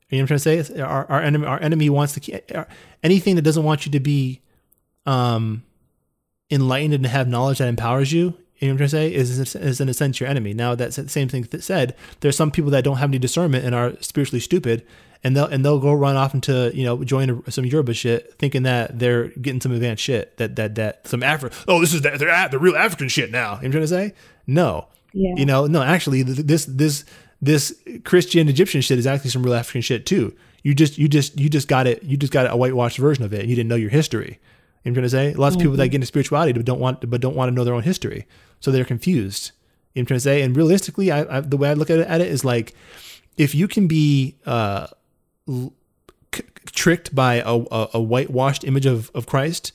You 0.10 0.20
know 0.20 0.24
what 0.24 0.32
I'm 0.32 0.40
trying 0.40 0.56
to 0.58 0.64
say? 0.66 0.82
Our, 0.82 1.06
our 1.10 1.22
enemy 1.22 1.48
our 1.48 1.62
enemy 1.62 1.90
wants 1.90 2.14
to 2.14 2.56
our- 2.56 2.68
anything 3.04 3.36
that 3.38 3.42
doesn't 3.42 3.64
want 3.64 3.86
you 3.86 3.92
to 3.94 4.00
be 4.00 4.42
um 5.06 5.64
enlightened 6.52 6.94
and 6.94 7.06
have 7.08 7.28
knowledge 7.28 7.58
that 7.60 7.68
empowers 7.68 8.12
you. 8.12 8.34
You 8.58 8.70
know 8.70 8.74
what 8.76 8.84
I'm 8.84 8.90
trying 8.90 8.90
to 8.90 8.90
say? 8.90 9.14
Is 9.14 9.56
is 9.56 9.82
in 9.82 9.90
a 9.90 9.94
sense 9.94 10.20
your 10.20 10.30
enemy. 10.30 10.54
Now 10.54 10.76
that 10.76 10.94
same 10.94 11.28
thing 11.28 11.44
that 11.52 11.64
said, 11.64 11.96
there's 12.22 12.38
some 12.38 12.52
people 12.52 12.72
that 12.72 12.84
don't 12.84 12.98
have 12.98 13.10
any 13.10 13.20
discernment 13.20 13.66
and 13.66 13.76
are 13.76 13.94
spiritually 14.02 14.40
stupid, 14.40 14.86
and 15.26 15.36
they'll 15.36 15.46
and 15.48 15.66
they'll 15.66 15.80
go 15.80 15.92
run 15.94 16.16
off 16.16 16.34
into 16.34 16.72
you 16.74 16.86
know 16.86 17.04
join 17.04 17.44
a, 17.46 17.52
some 17.52 17.66
Yoruba 17.66 17.94
shit, 17.94 18.34
thinking 18.40 18.64
that 18.64 18.98
they're 18.98 19.28
getting 19.30 19.60
some 19.60 19.74
advanced 19.74 20.04
shit. 20.04 20.38
That 20.38 20.56
that 20.56 20.76
that 20.76 21.06
some 21.08 21.20
Afri 21.22 21.52
Oh, 21.68 21.82
this 21.82 21.94
is 21.94 22.02
the, 22.02 22.12
they're 22.12 22.30
at 22.30 22.52
the 22.52 22.60
real 22.60 22.78
African 22.78 23.10
shit 23.10 23.30
now. 23.30 23.38
You 23.38 23.44
know 23.44 23.56
what 23.56 23.66
I'm 23.66 23.72
trying 23.72 23.82
to 23.82 23.88
say? 23.88 24.14
No, 24.48 24.88
Yeah. 25.12 25.34
you 25.36 25.46
know, 25.46 25.68
no. 25.68 25.84
Actually, 25.84 26.22
this 26.24 26.64
this 26.66 27.04
this 27.42 27.76
Christian 28.06 28.48
Egyptian 28.48 28.80
shit 28.80 28.98
is 28.98 29.06
actually 29.06 29.32
some 29.32 29.44
real 29.44 29.54
African 29.56 29.82
shit 29.82 30.06
too. 30.06 30.34
You 30.64 30.74
just 30.74 30.98
you 30.98 31.10
just 31.10 31.38
you 31.38 31.50
just 31.50 31.68
got 31.68 31.88
it. 31.88 32.04
You 32.04 32.16
just 32.16 32.32
got 32.32 32.50
a 32.50 32.56
whitewashed 32.56 33.00
version 33.00 33.26
of 33.26 33.34
it. 33.34 33.42
and 33.42 33.50
You 33.50 33.56
didn't 33.58 33.68
know 33.70 33.76
your 33.76 33.90
history. 33.90 34.40
You 34.86 34.92
know 34.92 35.02
what 35.02 35.06
I'm 35.06 35.10
trying 35.10 35.30
to 35.30 35.34
say? 35.34 35.38
Lots 35.38 35.56
of 35.56 35.62
people 35.62 35.76
that 35.78 35.88
get 35.88 35.96
into 35.96 36.06
spirituality 36.06 36.54
but 36.54 36.64
don't 36.64 36.80
want 36.80 37.10
but 37.10 37.20
don't 37.20 37.36
want 37.36 37.50
to 37.50 37.56
know 37.56 37.64
their 37.64 37.74
own 37.74 37.82
history, 37.84 38.28
so 38.60 38.72
they're 38.72 38.86
confused. 38.86 39.52
You 39.52 39.52
know 39.52 39.58
what 39.94 40.02
I'm 40.02 40.06
trying 40.06 40.18
to 40.18 40.22
say? 40.22 40.42
And 40.44 40.56
realistically, 40.56 41.12
I, 41.12 41.38
I 41.38 41.40
the 41.42 41.58
way 41.58 41.70
I 41.70 41.74
look 41.74 41.90
at 41.90 42.00
it, 42.00 42.08
at 42.08 42.22
it 42.22 42.28
is 42.28 42.46
like 42.46 42.76
if 43.36 43.56
you 43.56 43.68
can 43.68 43.88
be 43.88 44.36
uh, 44.46 44.88
l- 45.50 45.74
c- 46.34 46.44
tricked 46.72 47.16
by 47.16 47.36
a, 47.36 47.56
a, 47.56 47.90
a 47.96 48.02
whitewashed 48.02 48.64
image 48.64 48.86
of, 48.86 49.10
of 49.16 49.26
Christ, 49.26 49.72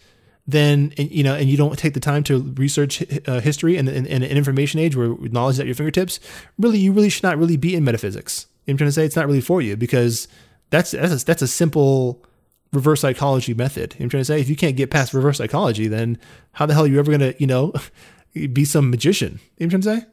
then 0.47 0.93
and, 0.97 1.11
you 1.11 1.25
know, 1.25 1.35
and 1.35 1.49
you 1.49 1.57
don't 1.57 1.77
take 1.77 1.95
the 1.95 2.01
time 2.01 2.23
to 2.25 2.43
research 2.57 3.03
uh, 3.27 3.41
history 3.41 3.77
and 3.77 3.89
in 3.89 4.07
an 4.07 4.23
information 4.23 4.79
age 4.79 4.95
where 4.95 5.17
knowledge 5.19 5.57
is 5.57 5.61
at 5.61 5.67
your 5.67 5.75
fingertips, 5.75 6.21
really, 6.59 6.79
you 6.79 6.93
really 6.93 7.11
should 7.11 7.25
not 7.25 7.37
really 7.37 7.57
be 7.57 7.75
in 7.75 7.83
metaphysics. 7.83 8.47
You 8.67 8.73
know 8.73 8.75
I'm 8.75 8.79
trying 8.79 8.89
to 8.89 8.93
say? 8.93 9.05
It's 9.05 9.17
not 9.17 9.27
really 9.27 9.41
for 9.41 9.61
you 9.61 9.77
because 9.77 10.29
that's 10.71 10.93
that's 10.93 11.23
a, 11.23 11.27
that's 11.27 11.43
a 11.43 11.49
simple 11.49 12.25
reverse 12.73 13.01
psychology 13.01 13.55
method. 13.55 13.97
I'm 13.99 14.09
trying 14.09 14.21
to 14.21 14.25
say? 14.25 14.41
If 14.41 14.49
you 14.49 14.57
can't 14.57 14.77
get 14.77 14.91
past 14.91 15.15
reverse 15.15 15.39
psychology, 15.39 15.89
then 15.89 16.19
how 16.53 16.67
the 16.67 16.75
hell 16.75 16.85
are 16.85 16.89
you 16.89 16.99
ever 16.99 17.11
gonna, 17.11 17.35
you 17.39 17.47
know, 17.47 17.73
be 18.53 18.65
some 18.65 18.91
magician? 18.91 19.41
You 19.59 19.65
I'm 19.65 19.71
trying 19.71 19.83
to 19.83 20.01
say? 20.01 20.07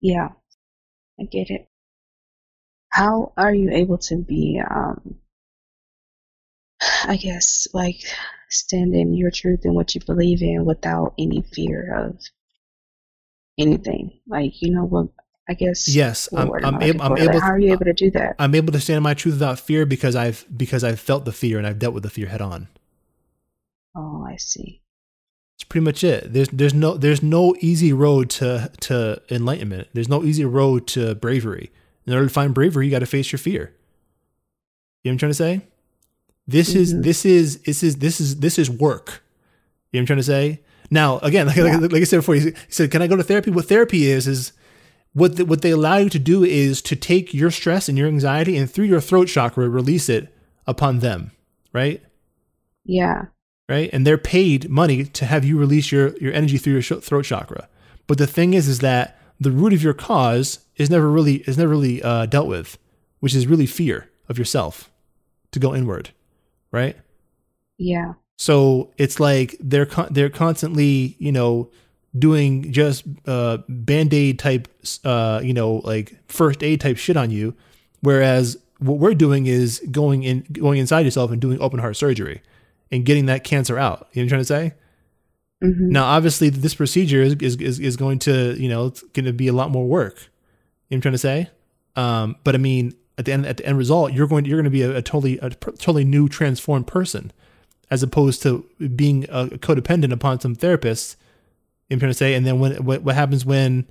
Yeah. 0.00 0.28
I 1.20 1.24
get 1.24 1.50
it. 1.50 1.68
How 2.88 3.32
are 3.36 3.54
you 3.54 3.70
able 3.70 3.98
to 3.98 4.16
be 4.16 4.60
um 4.68 5.16
I 7.04 7.16
guess 7.16 7.68
like 7.72 8.00
stand 8.48 8.94
in 8.94 9.14
your 9.14 9.30
truth 9.30 9.60
and 9.64 9.74
what 9.74 9.94
you 9.94 10.00
believe 10.04 10.42
in 10.42 10.64
without 10.64 11.14
any 11.18 11.42
fear 11.42 11.94
of 11.96 12.20
anything? 13.58 14.20
Like, 14.26 14.60
you 14.60 14.72
know 14.74 14.84
what 14.84 15.08
I 15.48 15.54
guess 15.54 15.88
Yes, 15.88 16.28
I'm, 16.36 16.50
I'm, 16.64 16.80
able, 16.82 17.02
I'm 17.02 17.18
able. 17.18 17.40
how 17.40 17.50
are 17.50 17.58
you 17.58 17.72
able 17.72 17.84
to 17.84 17.92
do 17.92 18.10
that? 18.12 18.36
I'm 18.38 18.54
able 18.54 18.72
to 18.72 18.80
stand 18.80 18.98
in 18.98 19.02
my 19.02 19.14
truth 19.14 19.34
without 19.34 19.58
fear 19.58 19.84
because 19.84 20.14
I've 20.14 20.46
because 20.56 20.84
I've 20.84 21.00
felt 21.00 21.24
the 21.24 21.32
fear 21.32 21.58
and 21.58 21.66
I've 21.66 21.78
dealt 21.80 21.94
with 21.94 22.04
the 22.04 22.10
fear 22.10 22.28
head 22.28 22.40
on. 22.40 22.68
Oh, 23.96 24.24
I 24.26 24.36
see. 24.36 24.80
It's 25.56 25.64
pretty 25.64 25.84
much 25.84 26.04
it. 26.04 26.32
There's 26.32 26.48
there's 26.48 26.74
no 26.74 26.96
there's 26.96 27.22
no 27.22 27.56
easy 27.60 27.92
road 27.92 28.30
to 28.30 28.70
to 28.82 29.20
enlightenment. 29.30 29.88
There's 29.92 30.08
no 30.08 30.22
easy 30.22 30.44
road 30.44 30.86
to 30.88 31.14
bravery. 31.16 31.70
In 32.06 32.12
order 32.14 32.26
to 32.26 32.32
find 32.32 32.54
bravery, 32.54 32.86
you 32.86 32.90
got 32.90 33.00
to 33.00 33.06
face 33.06 33.30
your 33.32 33.38
fear. 33.38 33.74
You 35.02 35.10
know 35.10 35.10
what 35.10 35.12
I'm 35.12 35.18
trying 35.18 35.30
to 35.30 35.34
say? 35.34 35.60
This 36.46 36.74
is 36.74 36.94
Mhm. 36.94 37.02
this 37.02 37.24
is 37.24 37.58
this 37.62 37.82
is 37.82 37.96
this 37.96 38.20
is 38.20 38.38
this 38.40 38.58
is 38.58 38.70
work. 38.70 39.22
You 39.90 39.98
know 39.98 39.98
what 39.98 40.00
I'm 40.02 40.06
trying 40.06 40.18
to 40.18 40.22
say? 40.22 40.60
Now, 40.90 41.18
again, 41.18 41.46
like, 41.48 41.56
Yeah. 41.56 41.76
like, 41.78 41.92
like 41.92 42.00
I 42.02 42.04
said 42.04 42.18
before, 42.18 42.34
he 42.36 42.52
said, 42.68 42.90
"Can 42.90 43.02
I 43.02 43.06
go 43.08 43.16
to 43.16 43.22
therapy?" 43.22 43.50
What 43.50 43.66
therapy 43.66 44.06
is 44.06 44.26
is 44.26 44.52
what 45.14 45.36
the, 45.36 45.44
what 45.44 45.62
they 45.62 45.70
allow 45.70 45.96
you 45.96 46.08
to 46.08 46.18
do 46.18 46.42
is 46.44 46.80
to 46.82 46.96
take 46.96 47.34
your 47.34 47.50
stress 47.50 47.88
and 47.88 47.98
your 47.98 48.08
anxiety 48.08 48.56
and 48.56 48.70
through 48.70 48.86
your 48.86 49.00
throat 49.00 49.28
chakra 49.28 49.68
release 49.68 50.08
it 50.08 50.34
upon 50.66 51.00
them, 51.00 51.32
right? 51.72 52.02
Yeah. 52.84 53.26
right? 53.68 53.90
And 53.92 54.06
they're 54.06 54.18
paid 54.18 54.68
money 54.70 55.04
to 55.04 55.26
have 55.26 55.44
you 55.44 55.58
release 55.58 55.92
your 55.92 56.16
your 56.18 56.32
energy 56.32 56.58
through 56.58 56.74
your 56.74 56.82
sh- 56.82 56.92
throat 57.02 57.24
chakra. 57.24 57.68
But 58.06 58.18
the 58.18 58.26
thing 58.26 58.54
is, 58.54 58.68
is 58.68 58.80
that 58.80 59.18
the 59.38 59.50
root 59.50 59.72
of 59.72 59.82
your 59.82 59.94
cause 59.94 60.60
is 60.76 60.90
never 60.90 61.08
really 61.10 61.36
is 61.46 61.58
never 61.58 61.70
really 61.70 62.02
uh, 62.02 62.26
dealt 62.26 62.48
with, 62.48 62.78
which 63.20 63.34
is 63.34 63.46
really 63.46 63.66
fear 63.66 64.10
of 64.28 64.38
yourself 64.38 64.90
to 65.52 65.58
go 65.58 65.74
inward, 65.74 66.10
right? 66.70 66.96
Yeah. 67.78 68.14
So 68.36 68.92
it's 68.98 69.20
like 69.20 69.56
they're 69.60 69.86
con- 69.86 70.08
they're 70.10 70.30
constantly 70.30 71.16
you 71.18 71.32
know 71.32 71.70
doing 72.18 72.72
just 72.72 73.04
uh, 73.26 73.58
band 73.68 74.12
aid 74.12 74.38
type 74.38 74.68
uh, 75.04 75.40
you 75.42 75.54
know 75.54 75.76
like 75.84 76.16
first 76.28 76.62
aid 76.62 76.80
type 76.80 76.96
shit 76.96 77.16
on 77.16 77.30
you, 77.30 77.54
whereas 78.00 78.56
what 78.78 78.98
we're 78.98 79.14
doing 79.14 79.46
is 79.46 79.80
going 79.90 80.24
in 80.24 80.40
going 80.52 80.78
inside 80.78 81.00
yourself 81.04 81.30
and 81.30 81.40
doing 81.40 81.60
open 81.60 81.78
heart 81.78 81.96
surgery 81.96 82.42
and 82.90 83.04
getting 83.04 83.26
that 83.26 83.44
cancer 83.44 83.78
out. 83.78 84.08
You 84.12 84.22
know 84.22 84.24
what 84.24 84.24
I'm 84.24 84.28
trying 84.28 84.40
to 84.40 84.44
say? 84.44 84.74
hmm 85.62 85.90
Now, 85.90 86.04
obviously, 86.04 86.50
this 86.50 86.74
procedure 86.74 87.22
is 87.22 87.34
is, 87.36 87.56
is, 87.56 87.80
is 87.80 87.96
going 87.96 88.18
to 88.20 88.54
you 88.60 88.68
know 88.68 88.86
it's 88.86 89.02
going 89.14 89.26
to 89.26 89.32
be 89.32 89.48
a 89.48 89.52
lot 89.52 89.70
more 89.70 89.86
work. 89.86 90.28
You 90.88 90.96
know 90.96 90.96
what 90.96 90.96
I'm 90.96 91.00
trying 91.02 91.12
to 91.12 91.18
say? 91.18 91.50
Um, 91.94 92.36
but 92.44 92.54
I 92.54 92.58
mean, 92.58 92.94
at 93.18 93.24
the 93.24 93.32
end 93.32 93.46
at 93.46 93.56
the 93.56 93.66
end 93.66 93.78
result, 93.78 94.12
you're 94.12 94.26
going 94.26 94.44
you're 94.44 94.56
going 94.56 94.64
to 94.64 94.70
be 94.70 94.82
a, 94.82 94.96
a 94.96 95.02
totally 95.02 95.38
a 95.38 95.50
totally 95.50 96.04
new 96.04 96.28
transformed 96.28 96.86
person 96.86 97.32
as 97.90 98.02
opposed 98.02 98.42
to 98.42 98.64
being 98.96 99.24
a 99.24 99.46
codependent 99.46 100.12
upon 100.12 100.40
some 100.40 100.54
therapist. 101.92 101.94
I'm 101.94 101.98
trying 102.00 102.10
to 102.10 102.14
say, 102.14 102.34
and 102.34 102.46
then 102.46 102.58
when 102.60 102.84
what, 102.84 103.02
what 103.02 103.14
happens 103.14 103.44
when 103.44 103.86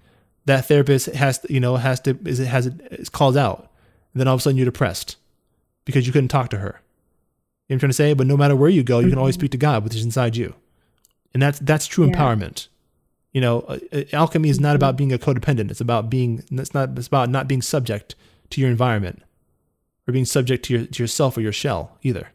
that 0.46 0.66
therapist 0.66 1.08
has 1.08 1.40
to, 1.40 1.54
you 1.54 1.60
know 1.60 1.76
has 1.78 2.00
to 2.02 2.18
is 2.26 2.40
it 2.40 2.48
has 2.48 2.66
it 2.68 2.80
is 2.92 3.10
called 3.10 3.38
out, 3.38 3.70
then 4.14 4.28
all 4.28 4.36
of 4.36 4.40
a 4.40 4.44
sudden 4.44 4.58
you're 4.58 4.66
depressed 4.66 5.18
because 5.86 6.06
you 6.08 6.14
couldn't 6.14 6.30
talk 6.30 6.50
to 6.50 6.58
her. 6.58 6.82
You 7.68 7.76
know 7.76 7.76
what 7.76 7.76
I'm 7.76 7.80
trying 7.80 7.90
to 7.90 7.94
say, 7.94 8.14
but 8.14 8.28
no 8.28 8.38
matter 8.38 8.56
where 8.56 8.70
you 8.70 8.84
go, 8.84 9.00
you 9.00 9.10
can 9.10 9.18
always 9.20 9.36
Mhm. 9.36 9.40
speak 9.40 9.52
to 9.52 9.58
God, 9.58 9.84
which 9.84 9.96
is 9.96 10.04
inside 10.04 10.36
you, 10.36 10.56
and 11.34 11.42
that's 11.42 11.60
that's 11.60 11.88
true 11.88 12.06
Yeah. 12.06 12.12
empowerment. 12.14 12.68
You 13.34 13.40
know, 13.40 13.62
uh, 13.62 13.80
uh, 13.94 14.04
alchemy 14.12 14.50
is 14.50 14.60
not 14.60 14.76
about 14.76 14.98
being 14.98 15.14
a 15.14 15.18
codependent. 15.18 15.72
It's 15.72 15.80
about 15.80 16.10
being. 16.10 16.44
It's 16.52 16.74
not. 16.74 16.98
It's 16.98 17.08
about 17.08 17.30
not 17.30 17.48
being 17.48 17.62
subject 17.62 18.16
to 18.50 18.60
your 18.60 18.70
environment, 18.70 19.22
or 20.06 20.12
being 20.12 20.26
subject 20.26 20.66
to 20.66 20.74
your 20.74 20.86
to 20.86 21.02
yourself 21.04 21.38
or 21.38 21.42
your 21.42 21.54
shell 21.54 21.98
either, 22.04 22.28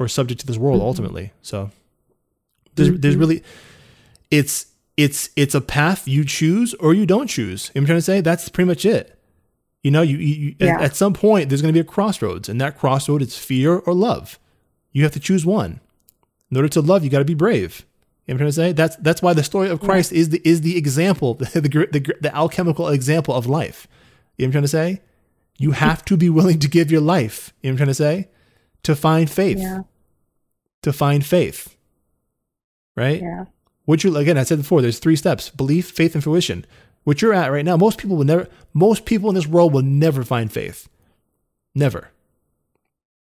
or 0.00 0.08
subject 0.08 0.40
to 0.40 0.46
this 0.48 0.56
world 0.58 0.80
Mhm. 0.80 0.84
ultimately. 0.84 1.32
So 1.42 1.70
there's 2.74 2.98
there's 2.98 3.14
Mhm. 3.14 3.20
really, 3.20 3.42
it's 4.32 4.66
it's 4.96 5.30
it's 5.36 5.54
a 5.54 5.60
path 5.60 6.06
you 6.06 6.24
choose 6.24 6.74
or 6.74 6.94
you 6.94 7.06
don't 7.06 7.26
choose. 7.28 7.70
I'm 7.74 7.86
trying 7.86 7.98
to 7.98 8.02
say 8.02 8.20
that's 8.20 8.48
pretty 8.48 8.68
much 8.68 8.84
it. 8.84 9.16
You 9.82 9.90
know, 9.90 10.02
you, 10.02 10.18
you, 10.18 10.54
you 10.58 10.68
at- 10.68 10.82
at, 10.82 10.96
some 10.96 11.14
point 11.14 11.48
there's 11.48 11.62
going 11.62 11.72
to 11.72 11.76
be 11.76 11.80
a 11.80 11.90
crossroads, 11.90 12.48
and 12.48 12.60
that 12.60 12.78
crossroad 12.78 13.22
is 13.22 13.38
fear 13.38 13.78
or 13.78 13.94
love. 13.94 14.38
You 14.92 15.02
have 15.04 15.12
to 15.12 15.20
choose 15.20 15.46
one. 15.46 15.80
In 16.50 16.56
order 16.56 16.68
to 16.68 16.80
love, 16.82 17.02
you 17.04 17.10
got 17.10 17.20
to 17.20 17.24
be 17.24 17.34
brave. 17.34 17.86
You 18.26 18.34
know 18.34 18.34
what 18.34 18.34
I'm 18.34 18.38
trying 18.38 18.48
to 18.48 18.52
say? 18.52 18.72
That's 18.72 18.96
that's 18.96 19.22
why 19.22 19.32
the 19.32 19.42
story 19.44 19.70
of 19.70 19.80
Christ 19.80 20.12
is 20.12 20.28
the 20.28 20.40
is 20.44 20.60
the 20.60 20.76
example, 20.76 21.34
the, 21.34 21.60
the 21.60 21.68
the 21.68 22.14
the 22.20 22.34
alchemical 22.34 22.88
example 22.88 23.34
of 23.34 23.46
life. 23.46 23.86
You 24.36 24.44
know 24.44 24.48
what 24.48 24.48
I'm 24.48 24.52
trying 24.52 24.62
to 24.64 24.68
say? 24.68 25.00
You 25.58 25.72
have 25.72 26.04
to 26.06 26.16
be 26.16 26.28
willing 26.30 26.58
to 26.60 26.68
give 26.68 26.90
your 26.90 27.00
life. 27.00 27.52
You 27.62 27.70
know 27.70 27.74
what 27.74 27.80
I'm 27.82 27.86
trying 27.86 27.88
to 27.88 27.94
say? 27.94 28.28
To 28.84 28.96
find 28.96 29.30
faith. 29.30 29.58
Yeah. 29.58 29.82
To 30.82 30.92
find 30.92 31.24
faith. 31.24 31.76
Right? 32.96 33.20
Yeah. 33.20 33.44
What 33.84 34.04
you 34.04 34.16
again? 34.16 34.38
I 34.38 34.44
said 34.44 34.58
before. 34.58 34.82
There's 34.82 34.98
three 34.98 35.16
steps: 35.16 35.50
belief, 35.50 35.90
faith, 35.90 36.14
and 36.14 36.22
fruition. 36.22 36.64
What 37.04 37.22
you're 37.22 37.32
at 37.34 37.50
right 37.50 37.64
now, 37.64 37.76
most 37.76 37.98
people 37.98 38.16
will 38.16 38.24
never. 38.24 38.48
Most 38.74 39.04
people 39.04 39.28
in 39.30 39.34
this 39.34 39.46
world 39.46 39.72
will 39.72 39.82
never 39.82 40.22
find 40.22 40.52
faith. 40.52 40.88
Never. 41.74 42.10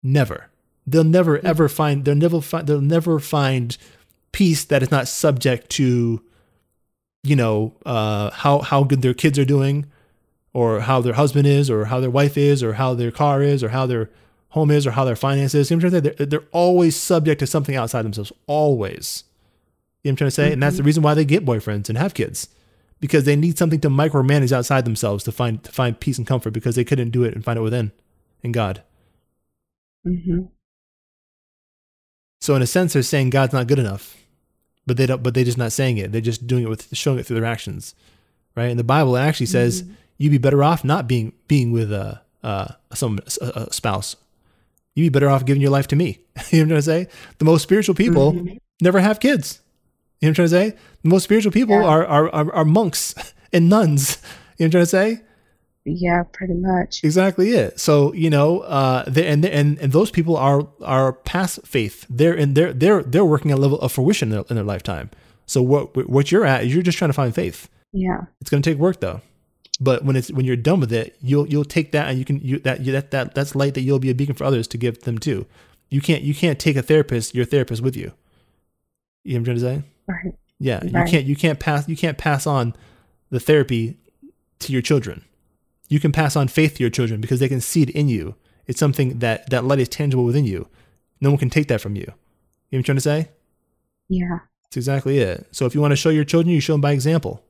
Never. 0.03 0.49
They'll 0.85 1.03
never 1.03 1.43
ever 1.45 1.69
find. 1.69 2.03
They'll 2.03 2.15
never 2.15 2.41
find. 2.41 2.67
They'll 2.67 2.81
never 2.81 3.19
find 3.19 3.77
peace 4.31 4.63
that 4.65 4.83
is 4.83 4.91
not 4.91 5.07
subject 5.07 5.69
to, 5.71 6.21
you 7.23 7.35
know, 7.35 7.73
uh, 7.85 8.31
how 8.31 8.59
how 8.59 8.83
good 8.83 9.01
their 9.01 9.13
kids 9.13 9.39
are 9.39 9.45
doing, 9.45 9.85
or 10.53 10.81
how 10.81 11.01
their 11.01 11.13
husband 11.13 11.47
is, 11.47 11.69
or 11.69 11.85
how 11.85 11.99
their 11.99 12.09
wife 12.09 12.37
is, 12.37 12.61
or 12.61 12.73
how 12.73 12.93
their 12.93 13.11
car 13.11 13.41
is, 13.41 13.63
or 13.63 13.69
how 13.69 13.85
their 13.85 14.09
home 14.49 14.71
is, 14.71 14.85
or 14.87 14.91
how 14.91 15.05
their 15.05 15.15
finances. 15.15 15.69
You 15.69 15.77
know 15.77 15.87
what 15.87 15.95
I'm 15.95 16.01
trying? 16.01 16.15
They're, 16.17 16.25
they're 16.25 16.49
always 16.51 16.95
subject 16.95 17.39
to 17.39 17.47
something 17.47 17.75
outside 17.75 18.03
themselves. 18.03 18.31
Always. 18.47 19.23
You 20.03 20.09
know 20.09 20.13
what 20.13 20.13
I'm 20.13 20.15
trying 20.17 20.27
to 20.27 20.31
say? 20.31 20.53
And 20.53 20.63
that's 20.63 20.77
the 20.77 20.83
reason 20.83 21.03
why 21.03 21.13
they 21.13 21.25
get 21.25 21.45
boyfriends 21.45 21.89
and 21.89 21.97
have 21.97 22.13
kids. 22.13 22.47
Because 23.01 23.23
they 23.23 23.35
need 23.35 23.57
something 23.57 23.79
to 23.81 23.89
micromanage 23.89 24.51
outside 24.51 24.85
themselves 24.85 25.23
to 25.25 25.31
find 25.31 25.63
to 25.63 25.71
find 25.71 25.99
peace 25.99 26.17
and 26.17 26.27
comfort 26.27 26.51
because 26.51 26.75
they 26.75 26.83
couldn't 26.83 27.11
do 27.11 27.23
it 27.23 27.33
and 27.33 27.43
find 27.43 27.57
it 27.57 27.61
within 27.61 27.91
in 28.43 28.51
God. 28.51 28.83
hmm 30.05 30.41
So 32.41 32.55
in 32.55 32.61
a 32.61 32.67
sense 32.67 32.93
they're 32.93 33.03
saying 33.03 33.29
God's 33.31 33.53
not 33.53 33.67
good 33.67 33.79
enough. 33.79 34.15
But 34.85 34.97
they 34.97 35.05
don't 35.05 35.21
but 35.21 35.33
they're 35.33 35.43
just 35.43 35.57
not 35.57 35.71
saying 35.71 35.97
it. 35.97 36.11
They're 36.11 36.21
just 36.21 36.47
doing 36.47 36.63
it 36.63 36.69
with 36.69 36.95
showing 36.95 37.19
it 37.19 37.25
through 37.25 37.39
their 37.39 37.49
actions. 37.49 37.95
Right? 38.55 38.65
And 38.69 38.79
the 38.79 38.83
Bible 38.83 39.15
actually 39.17 39.45
says 39.45 39.83
you'd 40.17 40.31
be 40.31 40.37
better 40.37 40.63
off 40.63 40.83
not 40.83 41.07
being 41.07 41.33
being 41.47 41.71
with 41.71 41.91
a 41.93 42.21
uh 42.43 42.69
some 42.93 43.19
a, 43.41 43.45
a 43.47 43.73
spouse. 43.73 44.15
You'd 44.95 45.03
be 45.05 45.09
better 45.09 45.29
off 45.29 45.45
giving 45.45 45.61
your 45.61 45.71
life 45.71 45.87
to 45.87 45.95
me. 45.95 46.19
you 46.49 46.59
know 46.59 46.59
what 46.59 46.61
I'm 46.61 46.67
trying 46.67 46.67
to 46.69 46.81
say? 46.81 47.07
The 47.37 47.45
most 47.45 47.63
spiritual 47.63 47.95
people 47.95 48.33
Mhm. 48.33 48.57
never 48.81 48.99
have 48.99 49.19
kids. 49.19 49.61
You 50.21 50.27
know 50.27 50.29
what 50.31 50.39
I'm 50.39 50.49
trying 50.49 50.71
to 50.71 50.71
say? 50.75 50.77
The 51.03 51.09
most 51.09 51.23
spiritual 51.23 51.51
people 51.51 51.75
Yeah. 51.79 51.85
are, 51.87 52.05
are, 52.05 52.29
are 52.29 52.53
are 52.53 52.65
monks 52.65 53.15
and 53.53 53.69
nuns. 53.69 54.17
You 54.59 54.65
know 54.65 54.67
what 54.67 54.75
I'm 54.83 54.89
trying 54.89 55.13
to 55.13 55.17
say? 55.17 55.23
Yeah, 55.85 56.23
pretty 56.33 56.53
much. 56.55 57.01
Exactly 57.05 57.51
it. 57.51 57.79
So 57.79 58.11
you 58.13 58.29
know, 58.29 58.59
uh, 58.59 59.05
they, 59.07 59.25
and 59.25 59.45
and 59.45 59.79
and 59.79 59.93
those 59.93 60.11
people 60.11 60.35
are 60.35 60.67
are 60.83 61.13
past 61.13 61.65
faith. 61.65 62.05
They're 62.09 62.33
in 62.33 62.55
they're 62.55 62.73
they're 62.73 63.01
they're 63.01 63.23
working 63.23 63.51
at 63.51 63.57
a 63.57 63.61
level 63.61 63.79
of 63.79 63.93
fruition 63.93 64.27
in 64.27 64.31
their, 64.35 64.43
in 64.49 64.55
their 64.57 64.65
lifetime. 64.65 65.11
So 65.45 65.63
what 65.63 65.95
what 66.09 66.29
you're 66.29 66.45
at 66.45 66.65
is 66.65 66.73
you're 66.73 66.83
just 66.83 66.97
trying 66.97 67.07
to 67.07 67.13
find 67.13 67.33
faith. 67.33 67.69
Yeah. 67.93 68.25
It's 68.41 68.49
going 68.49 68.61
to 68.61 68.69
take 68.69 68.77
work 68.77 68.99
though. 68.99 69.21
But 69.79 70.03
when 70.03 70.17
it's 70.17 70.29
when 70.29 70.43
you're 70.45 70.57
done 70.57 70.81
with 70.81 70.91
it, 70.91 71.15
you'll 71.21 71.47
you'll 71.47 71.63
take 71.63 71.93
that 71.93 72.09
and 72.09 72.19
you 72.19 72.25
can 72.25 72.41
you 72.41 72.59
that 72.59 72.81
you, 72.81 72.91
that 72.91 73.11
that 73.11 73.33
that's 73.33 73.55
light 73.55 73.75
that 73.75 73.81
you'll 73.81 73.99
be 73.99 74.09
a 74.09 74.13
beacon 74.15 74.35
for 74.35 74.43
others 74.43 74.67
to 74.67 74.77
give 74.77 74.99
them 75.03 75.17
too. 75.17 75.45
You 75.89 76.01
can't 76.01 76.21
you 76.21 76.35
can't 76.35 76.59
take 76.59 76.75
a 76.75 76.81
therapist 76.83 77.33
your 77.33 77.45
therapist 77.45 77.81
with 77.81 77.95
you. 77.95 78.11
You 79.23 79.35
know 79.35 79.39
what 79.39 79.39
I'm 79.39 79.43
trying 79.45 79.55
to 79.55 79.61
say? 79.61 79.89
Right. 80.09 80.33
Yeah, 80.59 80.83
you 80.83 80.91
can't 80.91 81.25
you 81.25 81.35
can't 81.35 81.59
pass 81.59 81.87
you 81.87 81.95
can't 81.95 82.17
pass 82.17 82.45
on 82.45 82.75
the 83.29 83.39
therapy 83.39 83.97
to 84.59 84.73
your 84.73 84.81
children. 84.81 85.23
You 85.87 85.99
can 85.99 86.11
pass 86.11 86.35
on 86.35 86.47
faith 86.47 86.75
to 86.75 86.83
your 86.83 86.89
children 86.89 87.21
because 87.21 87.39
they 87.39 87.47
can 87.47 87.61
see 87.61 87.83
it 87.83 87.89
in 87.91 88.09
you. 88.09 88.35
It's 88.67 88.79
something 88.79 89.19
that 89.19 89.49
that 89.49 89.63
light 89.63 89.79
is 89.79 89.89
tangible 89.89 90.25
within 90.25 90.45
you. 90.45 90.67
No 91.21 91.29
one 91.29 91.39
can 91.39 91.49
take 91.49 91.67
that 91.67 91.81
from 91.81 91.95
you. 91.95 92.01
You 92.01 92.07
know 92.07 92.13
what 92.69 92.77
I'm 92.79 92.83
trying 92.83 92.97
to 92.97 93.01
say? 93.01 93.29
Yeah. 94.09 94.39
That's 94.63 94.77
exactly 94.77 95.19
it. 95.19 95.47
So 95.51 95.65
if 95.65 95.73
you 95.73 95.81
want 95.81 95.91
to 95.91 95.95
show 95.95 96.09
your 96.09 96.23
children, 96.23 96.53
you 96.53 96.61
show 96.61 96.73
them 96.73 96.81
by 96.81 96.91
example. 96.91 97.43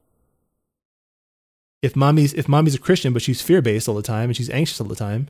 If 1.82 1.95
mommy's 1.95 2.34
if 2.34 2.47
mommy's 2.47 2.76
a 2.76 2.80
Christian 2.80 3.14
but 3.14 3.22
she's 3.22 3.41
fear 3.41 3.62
based 3.62 3.88
all 3.88 3.95
the 3.95 4.01
time 4.01 4.30
and 4.30 4.38
she's 4.38 4.49
anxious 4.49 4.80
all 4.80 4.88
the 4.88 4.95
time, 4.95 5.30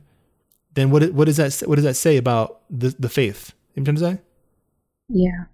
then 0.74 0.90
what 0.90 1.12
what 1.12 1.26
does 1.26 1.36
that 1.38 1.66
what 1.68 1.76
does 1.76 1.84
that 1.84 1.94
say 1.94 2.16
about 2.16 2.60
the 2.68 2.94
the 2.98 3.08
faith? 3.08 3.52
You 3.74 3.82
know 3.82 3.84
what 3.84 3.88
I'm 3.88 3.96
trying 3.96 4.16
to 4.16 4.18
say? 4.18 4.22
Yeah. 5.08 5.44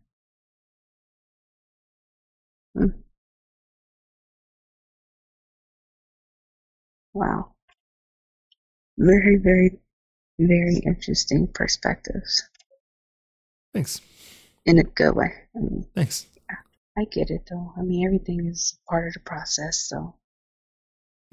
Hmm. 2.77 2.89
Wow. 7.15 7.55
Very, 8.99 9.37
very, 9.37 9.79
very 10.39 10.77
interesting 10.85 11.49
perspectives 11.49 12.43
Thanks. 13.73 14.01
in 14.65 14.79
a 14.79 14.85
good 14.85 15.15
way. 15.15 15.33
I 15.55 15.59
mean, 15.61 15.87
Thanks. 15.95 16.27
I 16.99 17.05
get 17.11 17.31
it 17.31 17.43
though. 17.51 17.73
I 17.77 17.83
mean, 17.83 18.07
everything 18.07 18.47
is 18.47 18.79
part 18.89 19.07
of 19.09 19.15
the 19.15 19.21
process, 19.21 19.87
so 19.89 20.17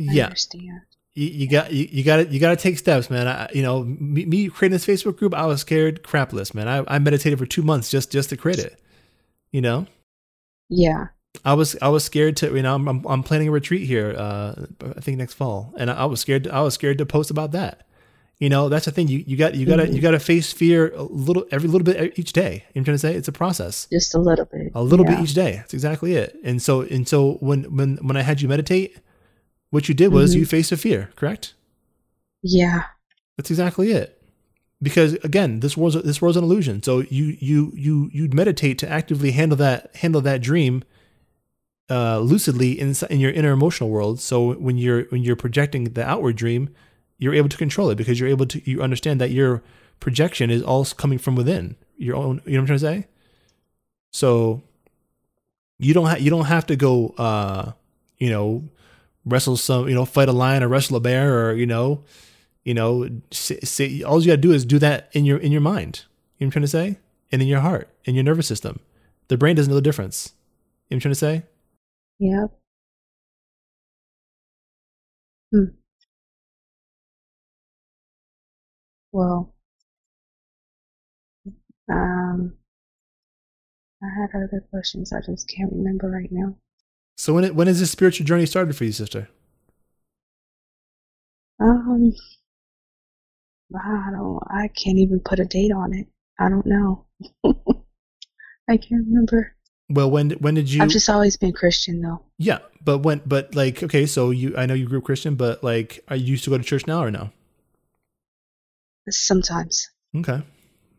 I 0.09 0.11
Yeah. 0.13 0.25
understand. 0.25 0.81
you, 1.13 1.27
you 1.27 1.47
got 1.49 1.71
you, 1.71 1.87
you 1.89 2.03
got 2.03 2.17
to 2.17 2.27
you 2.27 2.39
got 2.39 2.49
to 2.49 2.55
take 2.57 2.77
steps, 2.77 3.09
man. 3.09 3.27
I, 3.27 3.49
you 3.53 3.61
know, 3.61 3.83
me, 3.83 4.25
me 4.25 4.49
creating 4.49 4.73
this 4.73 4.85
Facebook 4.85 5.17
group, 5.17 5.33
I 5.33 5.45
was 5.45 5.61
scared 5.61 6.03
crapless, 6.03 6.53
man. 6.53 6.67
I, 6.67 6.83
I 6.87 6.99
meditated 6.99 7.39
for 7.39 7.45
two 7.45 7.61
months 7.63 7.89
just 7.89 8.11
just 8.11 8.29
to 8.31 8.37
create 8.37 8.59
it. 8.59 8.77
You 9.51 9.61
know, 9.61 9.87
Yeah. 10.69 11.07
I 11.45 11.53
was 11.55 11.75
I 11.81 11.89
was 11.89 12.03
scared 12.03 12.37
to 12.37 12.55
you 12.55 12.61
know 12.61 12.75
I'm 12.75 12.87
I'm, 13.05 13.23
planning 13.23 13.47
a 13.47 13.51
retreat 13.51 13.87
here. 13.87 14.13
Uh, 14.17 14.65
I 14.95 14.99
think 15.01 15.17
next 15.17 15.33
fall, 15.33 15.73
and 15.77 15.89
I, 15.89 15.95
I 15.95 16.05
was 16.05 16.19
scared. 16.21 16.45
to, 16.45 16.53
I 16.53 16.61
was 16.61 16.73
scared 16.73 16.97
to 16.99 17.05
post 17.05 17.31
about 17.31 17.51
that. 17.51 17.87
You 18.39 18.49
know, 18.49 18.69
that's 18.69 18.85
the 18.85 18.91
thing. 18.91 19.07
You 19.07 19.23
you 19.25 19.35
got 19.37 19.55
you 19.55 19.65
got 19.65 19.77
to 19.77 19.89
you 19.89 20.01
got 20.01 20.11
to 20.11 20.19
face 20.19 20.51
fear 20.53 20.93
a 20.93 21.03
little 21.03 21.45
every 21.51 21.67
little 21.69 21.85
bit 21.85 22.17
each 22.19 22.33
day. 22.33 22.43
You 22.43 22.51
know 22.51 22.59
what 22.59 22.77
I'm 22.77 22.83
trying 22.85 22.95
to 22.95 22.99
say? 22.99 23.15
It's 23.15 23.27
a 23.27 23.31
process 23.31 23.87
Just 23.91 24.13
a 24.15 24.19
little 24.19 24.45
bit. 24.45 24.71
a 24.75 24.83
little 24.83 25.05
Yeah. 25.05 25.15
bit 25.15 25.23
each 25.23 25.33
day. 25.33 25.53
That's 25.57 25.73
exactly 25.73 26.15
it. 26.15 26.37
And 26.43 26.61
so 26.61 26.81
and 26.81 27.07
so 27.07 27.33
when 27.35 27.63
when 27.75 27.97
when 27.97 28.15
I 28.17 28.21
had 28.21 28.41
you 28.41 28.47
meditate, 28.47 28.97
what 29.71 29.87
you 29.89 29.95
did 29.95 30.09
was 30.11 30.35
Mhm. 30.35 30.39
you 30.39 30.45
faced 30.45 30.71
a 30.71 30.77
fear, 30.77 31.09
correct? 31.15 31.53
Yeah. 32.43 32.83
That's 33.37 33.49
exactly 33.49 33.91
it. 33.91 34.21
Because 34.81 35.13
again, 35.23 35.61
this 35.61 35.77
was 35.77 35.95
this 36.03 36.21
was 36.21 36.35
an 36.37 36.43
illusion. 36.43 36.83
So 36.83 36.99
you 36.99 37.37
you 37.39 37.71
you 37.75 38.09
you'd 38.13 38.33
meditate 38.33 38.77
to 38.79 38.89
actively 38.89 39.31
handle 39.31 39.57
that 39.57 39.95
handle 39.97 40.21
that 40.21 40.41
dream 40.41 40.83
uh, 41.89 42.19
lucidly 42.19 42.79
in 42.79 42.95
in 43.09 43.19
your 43.19 43.31
inner 43.31 43.51
emotional 43.51 43.89
world. 43.89 44.19
So 44.19 44.53
when 44.53 44.77
you're 44.77 45.03
when 45.05 45.23
you're 45.23 45.35
projecting 45.35 45.85
the 45.85 46.05
outward 46.05 46.35
dream, 46.35 46.69
you're 47.17 47.33
able 47.33 47.49
to 47.49 47.57
control 47.57 47.89
it 47.89 47.95
because 47.95 48.19
you're 48.19 48.29
able 48.29 48.45
to 48.47 48.69
you 48.69 48.81
understand 48.81 49.19
that 49.21 49.31
your 49.31 49.63
projection 49.99 50.49
is 50.49 50.61
all 50.61 50.85
coming 50.85 51.17
from 51.17 51.35
within 51.35 51.75
your 51.97 52.15
own. 52.15 52.41
You 52.45 52.53
know 52.53 52.61
what 52.63 52.71
I'm 52.71 52.77
trying 52.77 52.79
to 52.79 53.03
say? 53.03 53.07
So 54.11 54.63
you 55.79 55.93
don't 55.93 56.07
have 56.07 56.21
you 56.21 56.29
don't 56.29 56.45
have 56.45 56.65
to 56.67 56.75
go 56.75 57.09
uh, 57.17 57.71
you 58.17 58.29
know 58.29 58.63
wrestle 59.25 59.57
some 59.57 59.87
you 59.87 59.95
know 59.95 60.05
fight 60.05 60.29
a 60.29 60.33
lion 60.33 60.63
or 60.63 60.67
wrestle 60.67 60.97
a 60.97 60.99
bear 60.99 61.47
or 61.47 61.53
you 61.53 61.65
know 61.65 62.03
you 62.63 62.73
know 62.73 63.09
say, 63.31 64.01
all 64.03 64.21
you 64.21 64.27
got 64.27 64.35
to 64.35 64.41
do 64.41 64.51
is 64.51 64.65
do 64.65 64.79
that 64.79 65.09
in 65.13 65.25
your 65.25 65.37
in 65.37 65.51
your 65.51 65.61
mind 65.61 66.03
you 66.37 66.45
know 66.45 66.47
what 66.47 66.47
i'm 66.47 66.51
trying 66.51 66.63
to 66.63 66.67
say 66.67 66.97
and 67.31 67.41
in 67.41 67.47
your 67.47 67.61
heart 67.61 67.89
in 68.05 68.15
your 68.15 68.23
nervous 68.23 68.47
system 68.47 68.79
the 69.27 69.37
brain 69.37 69.55
doesn't 69.55 69.69
know 69.69 69.75
the 69.75 69.81
difference 69.81 70.33
you 70.89 70.95
know 70.95 70.95
what 70.95 70.97
i'm 70.97 70.99
trying 71.01 71.11
to 71.11 71.15
say 71.15 71.43
Yep. 72.19 72.51
Hmm. 75.51 75.65
Well, 79.11 79.53
um, 81.89 82.57
I 84.01 84.07
had 84.19 84.29
other 84.35 84.61
questions. 84.69 85.13
I 85.13 85.21
just 85.21 85.47
can't 85.47 85.71
remember 85.71 86.09
right 86.09 86.31
now. 86.31 86.55
so 87.17 87.33
when 87.33 87.43
it 87.43 87.55
when 87.55 87.67
is 87.67 87.79
this 87.79 87.91
spiritual 87.91 88.25
journey 88.25 88.45
started 88.45 88.75
for 88.75 88.83
you 88.85 88.91
sister 88.91 89.29
Um, 91.59 92.13
I 93.75 94.09
don't. 94.11 94.39
I 94.49 94.67
can't 94.69 94.97
even 94.97 95.19
put 95.19 95.39
a 95.39 95.45
date 95.45 95.71
on 95.71 95.93
it. 95.93 96.07
I 96.39 96.49
don't 96.49 96.65
know. 96.65 97.05
I 98.69 98.77
can't 98.77 99.05
remember. 99.07 99.55
Well, 99.93 100.09
when 100.11 100.31
when 100.31 100.55
did 100.55 100.71
you? 100.71 100.81
I've 100.81 100.89
just 100.89 101.09
always 101.09 101.37
been 101.37 101.53
Christian 101.53 102.01
though. 102.01 102.21
yeah, 102.37 102.59
but 102.83 102.99
when 102.99 103.21
but 103.25 103.53
like 103.55 103.83
okay, 103.83 104.05
so 104.05 104.31
you 104.31 104.55
I 104.57 104.65
know 104.65 104.73
you 104.73 104.87
grew 104.87 104.99
up 104.99 105.05
Christian, 105.05 105.35
but 105.35 105.63
like 105.63 106.03
are 106.07 106.15
you 106.15 106.25
used 106.35 106.43
to 106.45 106.49
go 106.49 106.57
to 106.57 106.63
church 106.63 106.87
now 106.87 107.03
or 107.03 107.11
no? 107.11 107.29
Sometimes. 109.09 109.89
Okay. 110.15 110.41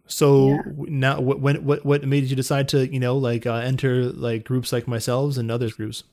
So 0.07 0.49
Yeah. 0.49 0.63
now, 0.77 1.21
what 1.21 1.41
when 1.41 1.65
what 1.65 1.85
what 1.85 2.05
made 2.05 2.25
you 2.25 2.37
decide 2.37 2.69
to 2.71 2.87
you 2.87 3.01
know 3.01 3.17
like 3.17 3.47
uh, 3.47 3.55
enter 3.55 4.05
like 4.13 4.45
groups 4.45 4.73
like 4.73 4.87
myself 4.87 5.37
and 5.39 5.51
others 5.51 5.73
groups? 5.73 6.05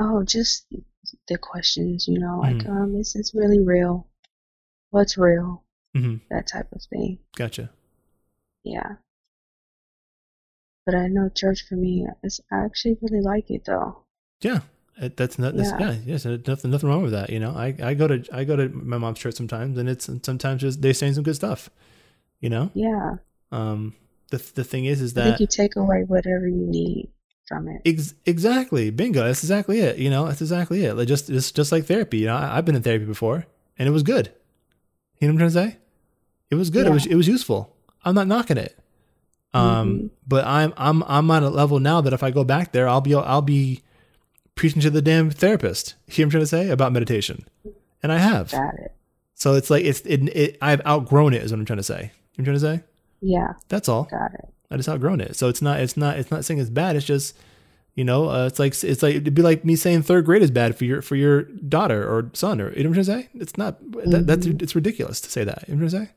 Oh, 0.00 0.24
just 0.24 0.66
the 1.28 1.38
questions, 1.38 2.08
you 2.08 2.18
know, 2.18 2.40
like, 2.40 2.56
Mhm. 2.56 2.68
um, 2.68 2.96
is 2.96 3.12
this 3.12 3.32
really 3.32 3.60
real? 3.60 4.08
What's 4.90 5.16
real? 5.16 5.62
Mm-hmm. 5.96 6.16
That 6.30 6.48
type 6.48 6.66
of 6.72 6.82
thing. 6.90 7.18
Gotcha. 7.36 7.70
Yeah. 8.64 8.96
But 10.86 10.94
I 10.94 11.06
know 11.08 11.28
church 11.34 11.64
for 11.68 11.76
me, 11.76 12.06
is, 12.22 12.40
I 12.52 12.64
actually 12.64 12.98
really 13.00 13.22
like 13.22 13.50
it 13.50 13.64
though. 13.64 14.02
Yeah, 14.40 14.60
that's 15.16 15.38
not 15.38 15.56
that's, 15.56 15.70
Yeah. 15.70 15.92
yeah 15.92 15.96
yes 16.04 16.24
nothing 16.24 16.70
nothing 16.70 16.88
wrong 16.88 17.02
with 17.02 17.12
that. 17.12 17.30
You 17.30 17.40
know, 17.40 17.52
I 17.52 17.74
I 17.82 17.94
go 17.94 18.06
to 18.08 18.22
I 18.32 18.44
go 18.44 18.56
to 18.56 18.68
my 18.68 18.98
mom's 18.98 19.18
church 19.18 19.34
sometimes, 19.34 19.78
and 19.78 19.88
it's 19.88 20.04
sometimes 20.22 20.60
just, 20.60 20.82
they're 20.82 20.92
saying 20.94 21.14
some 21.14 21.24
good 21.24 21.36
stuff. 21.36 21.70
You 22.40 22.50
know, 22.50 22.70
Yeah. 22.74 23.16
um, 23.52 23.94
the 24.30 24.36
the 24.54 24.64
thing 24.64 24.84
is 24.84 25.00
is 25.00 25.16
I 25.16 25.22
think 25.24 25.34
that 25.36 25.40
you 25.40 25.46
take 25.46 25.76
away 25.76 26.04
whatever 26.06 26.46
you 26.46 26.66
need 26.66 27.08
from 27.46 27.68
it. 27.68 27.80
Ex- 27.86 28.14
exactly. 28.26 28.90
Bingo. 28.90 29.24
That's 29.24 29.42
exactly 29.42 29.80
it. 29.80 29.98
You 29.98 30.10
know, 30.10 30.26
that's 30.26 30.40
exactly 30.42 30.84
it. 30.84 30.94
Like 30.94 31.08
just, 31.08 31.28
just, 31.28 31.54
just 31.54 31.72
like 31.72 31.84
therapy. 31.86 32.18
You 32.18 32.26
know, 32.26 32.36
I, 32.36 32.58
I've 32.58 32.64
been 32.64 32.74
in 32.74 32.82
therapy 32.82 33.04
before, 33.04 33.46
and 33.78 33.86
it 33.88 33.92
was 33.92 34.02
good. 34.02 34.32
You 35.20 35.28
know 35.28 35.34
what 35.34 35.42
I'm 35.42 35.50
trying 35.50 35.68
to 35.68 35.72
say? 35.72 35.78
It 36.50 36.54
was 36.56 36.70
good. 36.70 36.86
It 36.86 36.90
was, 36.90 37.06
it 37.06 37.14
was 37.16 37.28
useful. 37.28 37.74
I'm 38.04 38.14
not 38.14 38.26
knocking 38.28 38.56
it. 38.58 38.78
Um, 39.54 39.88
Mhm. 39.98 40.10
but 40.26 40.44
I'm, 40.44 40.74
I'm, 40.76 41.02
I'm 41.04 41.30
on 41.30 41.42
a 41.44 41.48
level 41.50 41.78
now 41.78 42.00
that 42.00 42.12
if 42.12 42.22
I 42.22 42.30
go 42.30 42.44
back 42.44 42.72
there, 42.72 42.88
I'll 42.88 43.00
be, 43.00 43.14
I'll 43.14 43.40
be 43.42 43.82
preaching 44.56 44.82
to 44.82 44.90
the 44.90 45.00
damn 45.02 45.30
therapist. 45.30 45.94
You 46.08 46.24
know 46.24 46.26
what 46.26 46.26
I'm 46.26 46.30
trying 46.30 46.42
to 46.42 46.46
say 46.46 46.68
about 46.70 46.92
meditation, 46.92 47.44
and 48.02 48.10
I 48.12 48.18
have. 48.18 48.50
Got 48.50 48.74
it. 48.74 48.92
So 49.34 49.54
it's 49.54 49.70
like 49.70 49.84
it's, 49.84 50.00
it, 50.02 50.22
it, 50.36 50.58
I've 50.62 50.84
outgrown 50.86 51.34
it. 51.34 51.42
Is 51.42 51.50
what 51.52 51.58
I'm 51.60 51.64
trying 51.66 51.78
to 51.78 51.82
say. 51.82 52.12
You 52.36 52.44
know 52.44 52.50
what 52.52 52.56
I'm 52.56 52.60
trying 52.60 52.78
to 52.78 52.82
say? 52.82 52.84
Yeah. 53.20 53.52
That's 53.68 53.88
all. 53.88 54.04
Got 54.04 54.34
it. 54.34 54.48
I 54.70 54.76
just 54.76 54.88
outgrown 54.88 55.20
it. 55.20 55.36
So 55.36 55.48
it's 55.48 55.62
not 55.62 55.80
it's 55.80 55.96
not 55.96 56.18
it's 56.18 56.30
not 56.30 56.44
saying 56.44 56.60
it's 56.60 56.70
bad. 56.70 56.96
It's 56.96 57.04
just 57.06 57.36
you 57.94 58.04
know 58.04 58.28
uh, 58.28 58.46
it's 58.46 58.58
like 58.58 58.72
it's 58.82 59.02
like 59.02 59.14
it'd 59.16 59.34
be 59.34 59.42
like 59.42 59.64
me 59.64 59.76
saying 59.76 60.02
third 60.02 60.24
grade 60.24 60.42
is 60.42 60.50
bad 60.50 60.76
for 60.76 60.84
your 60.84 61.00
for 61.02 61.14
your 61.16 61.42
daughter 61.42 62.02
or 62.08 62.30
son 62.32 62.60
or 62.60 62.72
you 62.76 62.82
know 62.84 62.90
what 62.90 62.98
I'm 62.98 63.04
trying 63.04 63.22
to 63.22 63.24
say. 63.24 63.28
It's 63.40 63.56
not 63.56 63.78
that, 64.04 64.26
that's 64.26 64.46
Mhm. 64.46 64.62
it's 64.62 64.74
ridiculous 64.74 65.20
to 65.22 65.30
say 65.30 65.44
that. 65.44 65.64
You 65.68 65.74
know 65.74 65.84
what 65.84 65.84
I'm 65.86 65.90
trying 65.90 66.06
to 66.06 66.10
say. 66.12 66.14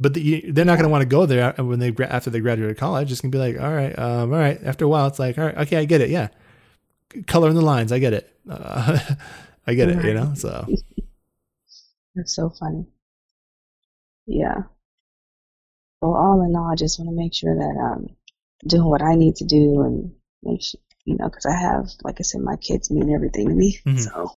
But 0.00 0.14
the, 0.14 0.50
they're 0.50 0.64
not 0.64 0.76
going 0.76 0.84
to 0.84 0.88
want 0.90 1.02
to 1.02 1.06
go 1.08 1.26
there 1.26 1.52
when 1.58 1.78
they 1.78 1.94
after 2.00 2.30
they 2.30 2.40
graduate 2.40 2.78
college. 2.78 3.12
It's 3.12 3.20
going 3.20 3.30
to 3.32 3.36
be 3.36 3.40
like 3.52 3.60
all 3.60 3.72
right, 3.72 3.96
um, 3.98 4.32
all 4.32 4.38
right. 4.38 4.58
After 4.64 4.86
a 4.86 4.88
while, 4.88 5.06
it's 5.06 5.18
like 5.18 5.36
all 5.36 5.44
right, 5.44 5.58
okay, 5.58 5.76
I 5.76 5.84
get 5.84 6.00
it. 6.00 6.08
Yeah, 6.08 6.28
color 7.26 7.50
in 7.50 7.54
the 7.54 7.60
lines, 7.60 7.92
I 7.92 7.98
get 7.98 8.14
it. 8.14 8.34
Uh, 8.48 8.98
I 9.66 9.74
get 9.74 9.90
it. 9.90 10.02
You 10.02 10.14
know, 10.14 10.32
so 10.34 10.66
That's 12.14 12.34
so 12.34 12.50
funny. 12.50 12.86
Yeah. 14.26 14.62
Well, 16.00 16.14
all 16.14 16.42
in 16.42 16.56
all, 16.56 16.72
I 16.72 16.76
just 16.76 16.98
want 16.98 17.10
to 17.10 17.14
make 17.16 17.34
sure 17.34 17.54
that 17.54 17.78
I'm 17.78 18.16
doing 18.66 18.88
what 18.88 19.02
I 19.02 19.14
need 19.16 19.36
to 19.36 19.44
do 19.44 19.82
and 19.82 20.12
make 20.42 20.62
sure, 20.62 20.80
you 21.04 21.16
know, 21.16 21.28
because 21.28 21.46
I 21.46 21.52
have, 21.54 21.90
like 22.02 22.16
I 22.20 22.22
said, 22.22 22.40
my 22.40 22.56
kids 22.56 22.90
mean 22.90 23.12
everything 23.14 23.48
to 23.48 23.54
me. 23.54 23.78
Mhm. 23.86 24.00
So, 24.00 24.32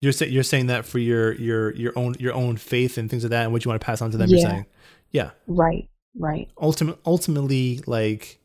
you're 0.00 0.12
saying 0.12 0.32
you're 0.32 0.42
saying 0.42 0.66
that 0.68 0.84
for 0.84 0.98
your 0.98 1.32
your 1.34 1.74
your 1.74 1.92
own 1.96 2.14
your 2.18 2.34
own 2.34 2.56
faith 2.56 2.98
and 2.98 3.10
things 3.10 3.24
like 3.24 3.30
that, 3.30 3.44
and 3.44 3.52
what 3.52 3.64
you 3.64 3.68
want 3.68 3.80
to 3.80 3.84
pass 3.84 4.00
on 4.00 4.10
to 4.10 4.16
them. 4.16 4.28
You're 4.28 4.40
saying, 4.40 4.66
yeah. 5.10 5.30
right, 5.46 5.88
right. 6.18 6.48
ultimate, 6.60 6.98
ultimately, 7.04 7.80
like 7.86 8.38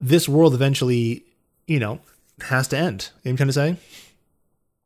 this 0.00 0.28
world 0.28 0.54
eventually, 0.54 1.24
you 1.66 1.80
know, 1.80 2.00
has 2.42 2.68
to 2.68 2.78
end. 2.78 3.10
You 3.22 3.28
know 3.28 3.32
I'm 3.32 3.36
trying 3.36 3.48
to 3.48 3.52
say? 3.52 3.76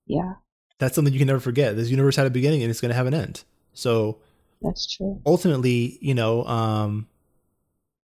Yeah, 0.06 0.34
That's 0.78 0.94
something 0.94 1.12
you 1.12 1.18
can 1.18 1.26
never 1.26 1.40
forget. 1.40 1.76
This 1.76 1.90
universe 1.90 2.16
had 2.16 2.26
a 2.26 2.30
beginning 2.30 2.62
and 2.62 2.70
it's 2.70 2.80
going 2.80 2.90
to 2.90 2.94
have 2.94 3.06
an 3.06 3.14
end. 3.14 3.44
So 3.74 4.18
that's 4.62 4.96
true. 4.96 5.20
ultimately, 5.26 5.98
you 6.00 6.14
know, 6.14 6.44
um, 6.44 7.08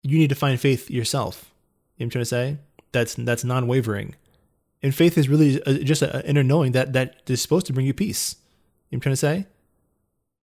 you 0.02 0.18
need 0.18 0.30
to 0.30 0.36
find 0.36 0.60
faith 0.60 0.90
yourself. 0.90 1.52
You 1.98 2.06
know 2.06 2.06
what 2.06 2.06
I'm 2.06 2.10
trying 2.10 2.22
to 2.22 2.26
say? 2.26 2.58
That's 2.92 3.16
that's 3.16 3.44
non-wavering, 3.44 4.16
and 4.84 4.94
faith 4.94 5.18
is 5.18 5.30
really 5.30 5.64
uh, 5.64 5.80
just 5.80 6.02
an 6.02 6.22
inner 6.26 6.44
knowing 6.44 6.74
that 6.74 6.94
that 6.94 7.22
is 7.28 7.42
supposed 7.42 7.66
to 7.68 7.74
bring 7.74 7.86
you 7.86 7.94
peace. 7.94 8.36
You 8.90 8.96
know 8.96 8.98
I'm 8.98 9.02
trying 9.02 9.14
to 9.14 9.18
say? 9.18 9.48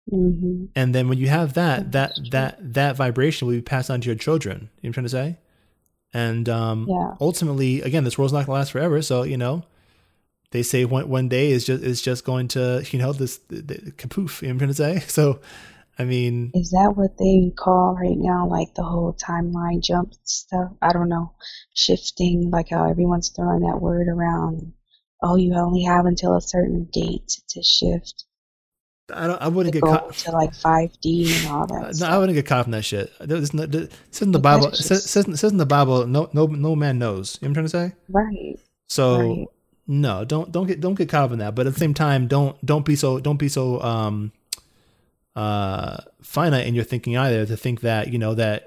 hmm 0.10 0.66
And 0.76 0.96
then 0.96 1.08
when 1.10 1.18
you 1.18 1.28
have 1.28 1.54
that, 1.54 1.92
that 1.92 2.14
that 2.32 2.74
that 2.74 2.96
vibration 2.96 3.48
will 3.48 3.56
be 3.56 3.62
passed 3.62 3.90
on 3.92 4.02
to 4.02 4.08
your 4.08 4.16
children. 4.16 4.70
You 4.82 4.88
know 4.88 4.90
I'm 4.90 4.94
trying 4.94 5.06
to 5.06 5.10
say? 5.10 5.38
And 6.14 6.50
um, 6.50 6.88
Yeah. 6.90 7.16
ultimately, 7.22 7.82
again, 7.82 8.04
this 8.04 8.18
world's 8.18 8.34
not 8.34 8.46
gonna 8.46 8.58
last 8.60 8.72
forever. 8.72 9.02
So 9.02 9.24
you 9.24 9.38
know, 9.38 9.64
they 10.52 10.64
say 10.64 10.86
one 10.86 11.08
one 11.10 11.30
day 11.30 11.52
is 11.52 11.66
just 11.66 11.84
is 11.84 12.02
just 12.02 12.26
going 12.26 12.48
to 12.50 12.84
you 12.90 13.00
know 13.00 13.14
this 13.14 13.38
the, 13.38 13.62
the, 13.62 13.76
kapoof. 13.92 14.42
You 14.42 14.48
know 14.48 14.56
what 14.56 14.64
I'm 14.64 14.74
trying 14.74 14.98
to 14.98 15.02
say? 15.02 15.06
So, 15.08 15.40
I 16.00 16.06
mean, 16.06 16.52
Is 16.54 16.72
that 16.72 16.94
what 16.96 17.18
they 17.18 17.52
call 17.56 17.96
right 17.96 18.18
now, 18.18 18.48
like 18.48 18.74
the 18.76 18.84
whole 18.84 19.14
timeline 19.14 19.84
jump 19.84 20.14
stuff? 20.24 20.72
I 20.82 20.94
don't 20.94 21.10
know. 21.10 21.34
Shifting, 21.74 22.50
like 22.50 22.70
how 22.70 22.90
everyone's 22.90 23.30
throwing 23.30 23.62
that 23.62 23.82
word 23.82 24.08
around. 24.08 24.74
Oh, 25.22 25.36
you 25.36 25.54
only 25.56 25.84
have 25.84 26.06
until 26.06 26.36
a 26.36 26.42
certain 26.42 26.86
date 26.92 27.40
to 27.50 27.62
shift. 27.62 28.26
I 29.14 29.28
don't. 29.28 29.42
I 29.42 29.48
wouldn't 29.50 29.74
get 29.74 29.82
caught. 29.84 30.14
to 30.20 30.32
like 30.32 30.54
5D 30.54 31.36
and 31.36 31.48
all 31.48 31.68
that. 31.68 31.82
No, 31.82 31.92
stuff. 31.92 32.10
I 32.10 32.18
wouldn't 32.18 32.36
get 32.36 32.46
caught 32.46 32.66
in 32.66 32.72
that 32.72 32.84
shit. 32.84 33.12
There's 33.20 33.54
no, 33.54 33.66
there- 33.66 33.90
says 34.10 34.22
in 34.26 34.32
the 34.32 34.40
Bible. 34.40 34.68
It 34.68 34.78
says, 34.78 35.04
says, 35.10 35.26
says 35.40 35.52
in 35.52 35.58
the 35.58 35.66
Bible, 35.66 36.08
no, 36.08 36.30
no, 36.34 36.46
no 36.48 36.76
man 36.76 36.98
knows. 36.98 37.38
You 37.42 37.48
know 37.48 37.52
what 37.52 37.58
I'm 37.60 37.70
trying 37.70 37.90
to 37.90 37.92
say? 37.92 37.96
Right. 38.10 38.60
So 38.88 39.20
Right. 39.20 39.48
no, 39.88 40.24
don't 40.26 40.52
don't 40.52 40.66
get 40.68 40.80
don't 40.82 40.96
get 40.96 41.10
caught 41.10 41.26
up 41.26 41.32
in 41.32 41.40
that. 41.40 41.56
But 41.56 41.68
at 41.68 41.74
the 41.74 41.80
same 41.80 41.94
time, 41.94 42.28
don't 42.28 42.64
don't 42.66 42.86
be 42.86 42.96
so 42.96 43.20
don't 43.20 43.38
be 43.38 43.50
so 43.50 43.82
um 43.82 44.32
uh 45.36 45.98
finite 46.22 46.68
in 46.68 46.76
your 46.76 46.84
thinking 46.84 47.18
either 47.18 47.46
to 47.46 47.56
think 47.56 47.82
that 47.82 48.12
you 48.12 48.20
know 48.20 48.34
that 48.34 48.66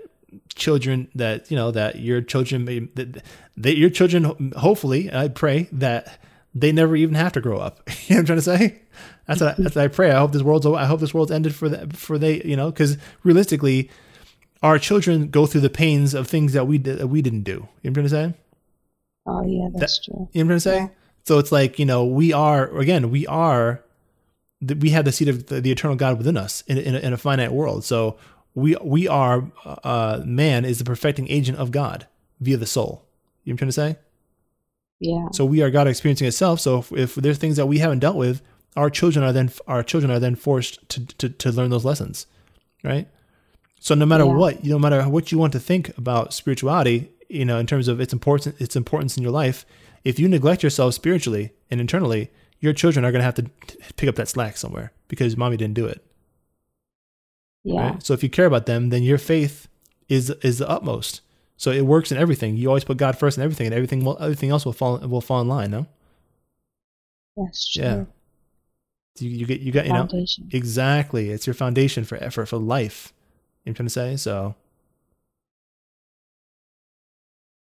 children 0.55 1.09
that 1.15 1.51
you 1.51 1.57
know 1.57 1.71
that 1.71 1.97
your 2.01 2.21
children 2.21 2.65
may 2.65 2.81
that, 2.95 3.23
that 3.57 3.77
your 3.77 3.91
children 3.91 4.53
hopefully 4.57 5.13
I 5.13 5.29
pray 5.29 5.69
that 5.73 6.19
they 6.55 6.73
never 6.73 6.95
even 6.95 7.17
have 7.17 7.33
to 7.33 7.41
grow 7.41 7.59
up. 7.59 7.81
you 8.07 8.15
know 8.15 8.21
what 8.21 8.21
I'm 8.21 8.27
trying 8.27 8.39
to 8.39 8.43
say? 8.43 8.83
That's 9.27 9.41
what, 9.41 9.59
I, 9.59 9.63
that's 9.63 9.77
what 9.77 9.85
I 9.85 9.89
pray. 9.89 10.11
I 10.11 10.19
hope 10.19 10.33
this 10.33 10.43
world's 10.43 10.67
I 10.67 10.85
hope 10.85 11.01
this 11.01 11.13
world's 11.13 11.33
ended 11.33 11.55
for 11.55 11.69
that 11.69 11.97
for 11.97 12.19
they 12.19 12.43
you 12.45 12.57
know 12.57 12.71
because 12.71 12.97
realistically, 13.23 13.91
our 14.63 14.79
children 14.79 15.29
go 15.29 15.47
through 15.47 15.61
the 15.61 15.71
pains 15.71 16.15
of 16.15 16.27
things 16.27 16.55
that 16.55 16.67
we 16.67 16.79
did, 16.79 16.99
that 16.99 17.09
we 17.09 17.21
didn't 17.21 17.43
do. 17.43 17.53
You 17.53 17.59
know 17.59 17.67
what 17.67 17.87
I'm 17.87 17.95
trying 17.95 18.05
to 18.05 18.11
say? 18.11 18.35
Oh, 19.27 19.43
yeah, 19.47 19.69
that's 19.75 20.03
true. 20.03 20.15
You 20.15 20.19
know 20.23 20.27
what 20.33 20.41
I'm 20.41 20.47
trying 20.47 20.57
to 20.57 20.61
say? 20.61 20.79
Yeah. 20.79 20.89
So 21.25 21.39
it's 21.39 21.53
like, 21.53 21.79
you 21.79 21.85
know, 21.85 22.05
we 22.07 22.33
are, 22.33 22.75
again, 22.79 23.11
we 23.11 23.27
are, 23.27 23.84
th- 24.67 24.81
we 24.81 24.91
have 24.91 25.05
the 25.05 25.13
seed 25.13 25.29
of 25.29 25.47
the, 25.47 25.61
the 25.61 25.71
eternal 25.71 25.97
God 25.97 26.19
within 26.19 26.37
us 26.37 26.63
in, 26.67 26.79
in, 26.79 26.95
a, 26.95 26.99
in 26.99 27.13
a 27.13 27.17
finite 27.17 27.53
world. 27.53 27.85
So 27.85 28.17
we, 28.55 28.77
we 28.83 29.09
are, 29.09 29.51
uh, 29.65 30.23
man 30.25 30.65
is 30.65 30.79
the 30.79 30.85
perfecting 30.85 31.29
agent 31.29 31.59
of 31.59 31.71
God 31.71 32.07
via 32.41 32.57
the 32.57 32.67
soul. 32.67 33.05
You 33.45 33.53
know 33.53 33.53
what 33.53 33.53
I'm 33.53 33.57
trying 33.57 33.69
to 33.69 33.73
say? 33.73 33.97
Yeah. 35.01 35.27
So 35.33 35.45
we 35.45 35.63
are 35.63 35.71
God 35.71 35.89
experiencing 35.89 36.29
itself. 36.29 36.61
So 36.61 36.79
if, 36.79 36.93
if 36.93 37.15
there's 37.17 37.39
things 37.39 37.57
that 37.57 37.67
we 37.67 37.79
haven't 37.79 37.99
dealt 37.99 38.17
with, 38.17 38.43
our 38.77 38.91
children 38.91 39.25
are 39.25 39.33
then, 39.33 39.51
our 39.67 39.83
children 39.83 40.11
are 40.11 40.21
then 40.21 40.35
forced 40.35 40.89
to, 40.91 41.07
to, 41.07 41.29
to 41.29 41.53
learn 41.53 41.71
those 41.71 41.85
lessons. 41.85 42.27
Right. 42.83 43.09
So 43.81 43.95
no 43.95 44.07
matter 44.07 44.25
Yeah. 44.25 44.35
what, 44.35 44.65
no 44.65 44.79
matter 44.79 45.09
what 45.09 45.33
you 45.33 45.39
want 45.39 45.53
to 45.53 45.61
think 45.61 45.97
about 45.99 46.33
spirituality, 46.33 47.11
you 47.29 47.45
know, 47.45 47.59
in 47.59 47.67
terms 47.67 47.89
of 47.89 48.01
its 48.01 48.13
importance, 48.13 48.61
its 48.61 48.77
importance 48.77 49.17
in 49.17 49.23
your 49.23 49.33
life, 49.33 49.67
if 50.05 50.19
you 50.19 50.29
neglect 50.29 50.63
yourself 50.63 50.95
spiritually 50.95 51.53
and 51.71 51.81
internally, 51.81 52.31
your 52.65 52.73
children 52.73 53.05
are 53.05 53.13
going 53.13 53.21
to 53.21 53.25
have 53.25 53.35
to 53.35 53.51
pick 53.97 54.09
up 54.09 54.17
that 54.17 54.29
slack 54.29 54.57
somewhere 54.57 54.93
because 55.09 55.37
mommy 55.37 55.57
didn't 55.57 55.75
do 55.75 55.87
it. 55.87 56.05
Yeah. 57.63 57.91
Right? 57.91 58.03
So 58.03 58.15
if 58.15 58.23
you 58.23 58.31
care 58.31 58.47
about 58.47 58.67
them, 58.67 58.89
then 58.91 59.03
your 59.03 59.19
faith 59.19 59.69
is 60.09 60.31
is 60.43 60.59
the 60.59 60.69
utmost. 60.69 61.21
So 61.57 61.71
it 61.71 61.83
works 61.83 62.11
in 62.11 62.19
everything. 62.19 62.57
You 62.57 62.69
always 62.69 62.85
put 62.85 62.97
God 62.97 63.17
first 63.19 63.39
in 63.39 63.45
everything, 63.45 63.67
and 63.67 63.75
everything 63.75 64.05
will 64.05 64.17
everything 64.21 64.51
else 64.51 64.65
will 64.65 64.73
fall 64.73 64.99
will 64.99 65.21
fall 65.21 65.41
in 65.41 65.49
line. 65.49 65.71
No, 65.71 65.87
That's 67.37 67.71
true. 67.73 67.83
Yeah. 67.85 68.05
you, 69.19 69.31
you 69.31 69.47
get 69.47 69.61
you 69.61 69.73
got 69.73 69.87
you 69.87 69.93
know 69.93 70.09
exactly. 70.51 71.31
It's 71.31 71.47
your 71.47 71.55
foundation 71.55 72.05
for 72.05 72.17
effort 72.19 72.47
for 72.47 72.59
life. 72.59 73.13
You 73.65 73.71
know 73.71 73.73
I'm 73.73 73.75
trying 73.77 73.87
to 73.87 73.91
say? 73.91 74.17
So 74.17 74.55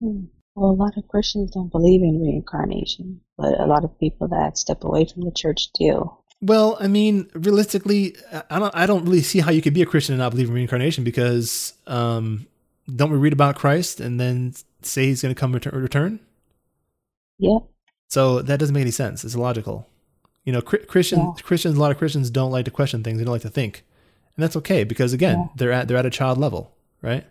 Hmm. 0.00 0.26
Well, 0.58 0.70
a 0.70 0.72
lot 0.72 0.96
of 0.96 1.06
Christians 1.08 1.52
don't 1.52 1.70
believe 1.70 2.02
in 2.02 2.20
reincarnation, 2.20 3.20
but 3.36 3.58
a 3.60 3.66
lot 3.66 3.84
of 3.84 3.98
people 4.00 4.26
that 4.28 4.58
step 4.58 4.82
away 4.82 5.04
from 5.06 5.22
the 5.22 5.30
church 5.30 5.68
do. 5.78 6.10
Well, 6.40 6.76
I 6.80 6.88
mean, 6.88 7.30
realistically, 7.34 8.16
I 8.50 8.58
don't. 8.58 8.74
I 8.74 8.86
don't 8.86 9.04
really 9.04 9.22
see 9.22 9.40
how 9.40 9.50
you 9.50 9.62
could 9.62 9.74
be 9.74 9.82
a 9.82 9.86
Christian 9.86 10.14
and 10.14 10.20
not 10.20 10.30
believe 10.30 10.48
in 10.48 10.54
reincarnation 10.54 11.04
because 11.04 11.74
um, 11.86 12.46
don't 12.94 13.10
we 13.12 13.18
read 13.18 13.32
about 13.32 13.56
Christ 13.56 14.00
and 14.00 14.18
then 14.20 14.54
say 14.82 15.06
he's 15.06 15.22
going 15.22 15.34
to 15.34 15.38
come 15.38 15.52
return, 15.52 15.80
return? 15.80 16.20
Yep. 17.38 17.62
So 18.08 18.42
that 18.42 18.58
doesn't 18.58 18.74
make 18.74 18.82
any 18.82 18.90
sense. 18.90 19.24
It's 19.24 19.34
illogical. 19.34 19.88
You 20.44 20.52
know, 20.52 20.60
Chri- 20.62 20.86
Christians, 20.86 21.22
Yeah. 21.36 21.42
Christians, 21.42 21.76
a 21.76 21.80
lot 21.80 21.90
of 21.90 21.98
Christians 21.98 22.30
don't 22.30 22.50
like 22.50 22.64
to 22.64 22.70
question 22.70 23.02
things. 23.04 23.18
They 23.18 23.24
don't 23.24 23.32
like 23.32 23.42
to 23.42 23.50
think, 23.50 23.84
and 24.36 24.42
that's 24.42 24.56
okay 24.56 24.82
because 24.84 25.12
again, 25.12 25.38
Yeah. 25.38 25.46
they're 25.56 25.72
at 25.72 25.88
they're 25.88 25.96
at 25.96 26.06
a 26.06 26.10
child 26.10 26.38
level, 26.38 26.72
right? 27.02 27.24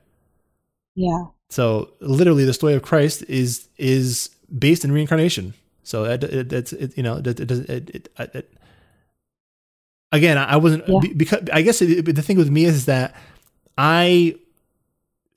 Yeah. 0.95 1.25
So 1.50 1.91
literally, 2.02 2.43
the 2.45 2.54
story 2.54 2.74
of 2.74 2.82
Christ 2.84 3.24
is 3.28 3.68
is 3.78 4.30
based 4.58 4.84
in 4.86 4.91
reincarnation. 4.91 5.54
So 5.84 6.04
that 6.04 6.24
it, 6.24 6.52
it's 6.52 6.74
it, 6.74 6.98
you 6.98 7.04
know 7.04 7.18
it, 7.18 7.28
it 7.28 7.45
doesn't 7.45 7.70
it, 7.70 7.89
it, 7.95 8.10
it, 8.36 8.54
again 10.12 10.38
I 10.38 10.58
wasn't 10.58 10.84
Yeah. 10.88 11.00
because 11.16 11.48
I 11.54 11.62
guess 11.62 11.82
it, 11.82 12.04
the 12.14 12.22
thing 12.22 12.38
with 12.38 12.50
me 12.50 12.66
is 12.66 12.86
that 12.86 13.16
I 13.78 14.36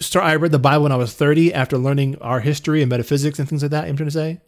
start 0.00 0.24
I 0.26 0.34
read 0.36 0.50
the 0.52 0.58
Bible 0.58 0.84
when 0.84 0.92
I 0.92 0.96
was 0.96 1.14
30 1.14 1.54
after 1.54 1.78
learning 1.78 2.16
our 2.20 2.40
history 2.40 2.82
and 2.82 2.90
metaphysics 2.90 3.38
and 3.38 3.48
things 3.48 3.62
like 3.62 3.70
that. 3.70 3.84
I'm 3.84 3.96
trying 3.96 4.08
to 4.08 4.12
say, 4.12 4.40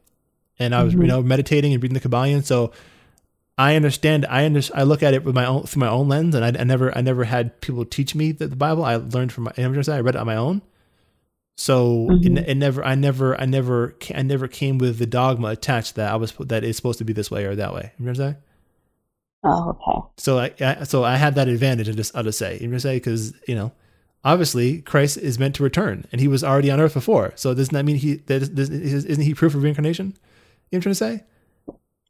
and 0.59 0.75
I 0.75 0.83
was 0.83 0.93
you 0.95 1.01
Mhm. 1.01 1.07
know 1.07 1.23
meditating 1.23 1.73
and 1.73 1.83
reading 1.83 1.95
the 1.99 2.09
Kybalion. 2.09 2.45
So 2.45 2.73
I 3.59 3.77
understand. 3.77 4.25
I 4.27 4.47
under, 4.47 4.63
I 4.75 4.83
look 4.83 5.03
at 5.03 5.13
it 5.15 5.25
with 5.25 5.35
my 5.35 5.45
own 5.45 5.65
through 5.65 5.81
my 5.81 5.89
own 5.89 6.09
lens, 6.09 6.35
and 6.35 6.43
I, 6.45 6.61
I 6.61 6.65
never 6.65 6.97
I 6.97 7.03
never 7.03 7.25
had 7.25 7.61
people 7.61 7.85
teach 7.85 8.15
me 8.15 8.33
the, 8.33 8.47
the 8.49 8.57
Bible. 8.57 8.83
I 8.85 8.97
learned 8.97 9.31
from 9.33 9.45
my. 9.45 9.53
I'm 9.59 9.75
just 9.75 9.87
saying, 9.87 9.99
I 9.99 10.01
read 10.01 10.15
it 10.15 10.19
on 10.19 10.27
my 10.27 10.37
own. 10.37 10.63
So 11.57 12.09
it, 12.11 12.23
Mhm. 12.23 12.49
it 12.49 12.55
never 12.57 12.85
I 12.85 12.95
never 12.95 13.39
I 13.41 13.45
never 13.45 13.95
I 14.15 14.23
never 14.23 14.49
came 14.49 14.79
with 14.79 14.99
the 14.99 15.07
dogma 15.07 15.49
attached 15.49 15.95
that 15.97 16.11
I 16.13 16.17
was 16.17 16.33
that 16.41 16.65
it's 16.65 16.77
supposed 16.77 16.99
to 16.99 17.05
be 17.05 17.13
this 17.13 17.31
way 17.31 17.45
or 17.45 17.55
that 17.55 17.75
way. 17.75 17.93
You 17.99 18.05
know 18.07 18.11
what 18.11 18.21
I'm 18.21 18.25
saying? 18.25 18.37
Oh, 19.45 19.71
okay. 19.71 20.07
So 20.19 20.39
I, 20.39 20.53
I 20.61 20.85
so 20.85 21.05
I 21.05 21.17
had 21.17 21.35
that 21.35 21.49
advantage. 21.49 21.89
I 21.89 21.93
just 21.93 22.17
I'll 22.17 22.23
just 22.23 22.39
say 22.39 22.55
you 22.55 22.67
know 22.67 22.71
what 22.71 22.75
I'm 22.77 22.81
saying 22.81 22.99
because 22.99 23.35
you 23.47 23.55
know 23.55 23.73
obviously 24.25 24.81
Christ 24.83 25.19
is 25.19 25.39
meant 25.39 25.55
to 25.57 25.63
return, 25.63 26.07
and 26.13 26.21
he 26.21 26.29
was 26.29 26.43
already 26.43 26.71
on 26.71 26.81
earth 26.81 26.95
before. 26.95 27.33
So 27.37 27.53
doesn't 27.55 27.75
that 27.75 27.85
mean 27.85 27.97
he 27.97 28.15
that 28.27 28.43
is, 28.43 28.49
is- 28.51 29.05
isn't 29.05 29.23
he 29.25 29.35
proof 29.35 29.55
of 29.55 29.63
reincarnation? 29.63 30.07
You 30.07 30.13
know 30.13 30.17
what 30.71 30.77
I'm 30.77 30.81
trying 30.81 30.93
to 30.93 30.95
say? 30.95 31.25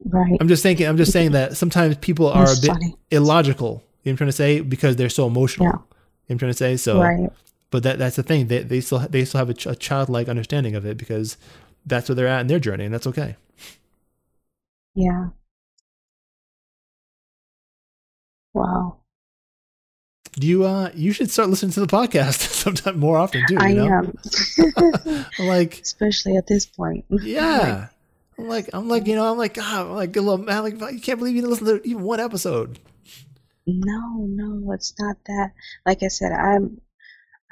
Right. 0.04 0.36
I'm 0.40 0.48
just 0.48 0.62
thinking. 0.62 0.86
I'm 0.86 0.96
just 0.96 1.12
saying 1.12 1.32
that 1.32 1.56
sometimes 1.56 1.96
people 1.96 2.28
are 2.28 2.46
That's 2.46 2.58
a 2.58 2.62
bit 2.62 2.70
funny. 2.72 2.96
illogical. 3.10 3.68
You 3.68 3.74
know 3.74 3.80
what 4.04 4.10
I'm 4.12 4.16
trying 4.18 4.28
to 4.28 4.32
say 4.32 4.60
because 4.60 4.96
they're 4.96 5.08
so 5.08 5.26
emotional. 5.26 5.66
Yeah. 5.66 5.72
You 5.72 5.78
know 5.78 5.84
what 6.26 6.30
I'm 6.34 6.38
trying 6.38 6.50
to 6.52 6.56
say. 6.58 6.76
So, 6.76 7.00
right. 7.00 7.30
But 7.72 7.82
that 7.82 7.98
that's 7.98 8.14
the 8.16 8.22
thing. 8.22 8.46
They 8.46 8.62
they 8.62 8.80
still 8.80 9.00
they 9.00 9.24
still 9.24 9.38
have 9.40 9.50
a, 9.50 9.54
ch- 9.54 9.66
a 9.66 9.74
childlike 9.74 10.28
understanding 10.28 10.76
of 10.76 10.86
it 10.86 10.96
because 10.96 11.36
that's 11.84 12.08
where 12.08 12.14
they're 12.14 12.28
at 12.28 12.42
in 12.42 12.46
their 12.46 12.60
journey, 12.60 12.84
and 12.84 12.94
that's 12.94 13.08
okay. 13.08 13.36
Yeah. 14.94 15.30
Wow. 18.54 18.98
You 20.36 20.64
uh 20.64 20.90
you 20.94 21.12
should 21.12 21.30
start 21.30 21.50
listening 21.50 21.72
to 21.72 21.80
the 21.80 21.86
podcast 21.86 22.38
sometime 22.50 22.98
more 22.98 23.18
often 23.18 23.44
too. 23.46 23.54
You 23.54 23.60
I 23.60 23.72
know? 23.72 24.12
am. 24.58 25.26
Like 25.38 25.80
Especially 25.82 26.36
at 26.36 26.46
this 26.46 26.66
point. 26.66 27.04
yeah. 27.10 27.88
I'm 28.38 28.48
like 28.48 28.70
I'm 28.72 28.88
like 28.88 29.06
you 29.06 29.14
know 29.14 29.30
I'm 29.30 29.38
like 29.38 29.54
God 29.54 29.86
I'm 29.86 29.92
like 29.92 30.16
a 30.16 30.20
little 30.20 30.38
man 30.38 30.62
like 30.62 30.94
you 30.94 31.00
can't 31.00 31.18
believe 31.18 31.34
you 31.34 31.42
didn't 31.42 31.50
listen 31.50 31.66
to 31.66 31.86
even 31.88 32.02
one 32.02 32.20
episode. 32.20 32.78
No, 33.66 34.26
no, 34.28 34.72
it's 34.72 34.94
not 34.98 35.16
that. 35.26 35.52
Like 35.86 36.02
I 36.02 36.08
said, 36.08 36.32
I'm 36.32 36.80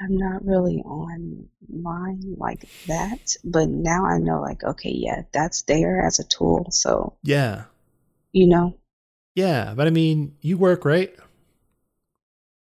I'm 0.01 0.17
not 0.17 0.43
really 0.45 0.81
on 0.83 1.47
online 1.71 2.35
like 2.37 2.67
that, 2.87 3.35
but 3.43 3.69
now 3.69 4.05
I 4.05 4.17
know 4.17 4.41
like 4.41 4.63
okay, 4.63 4.91
yeah, 4.91 5.23
that's 5.31 5.63
there 5.63 6.05
as 6.05 6.19
a 6.19 6.23
tool. 6.23 6.67
So, 6.71 7.13
Yeah, 7.23 7.65
you 8.31 8.47
know, 8.47 8.77
yeah. 9.35 9.73
But 9.75 9.87
I 9.87 9.91
mean, 9.91 10.35
you 10.41 10.57
work 10.57 10.85
right. 10.85 11.13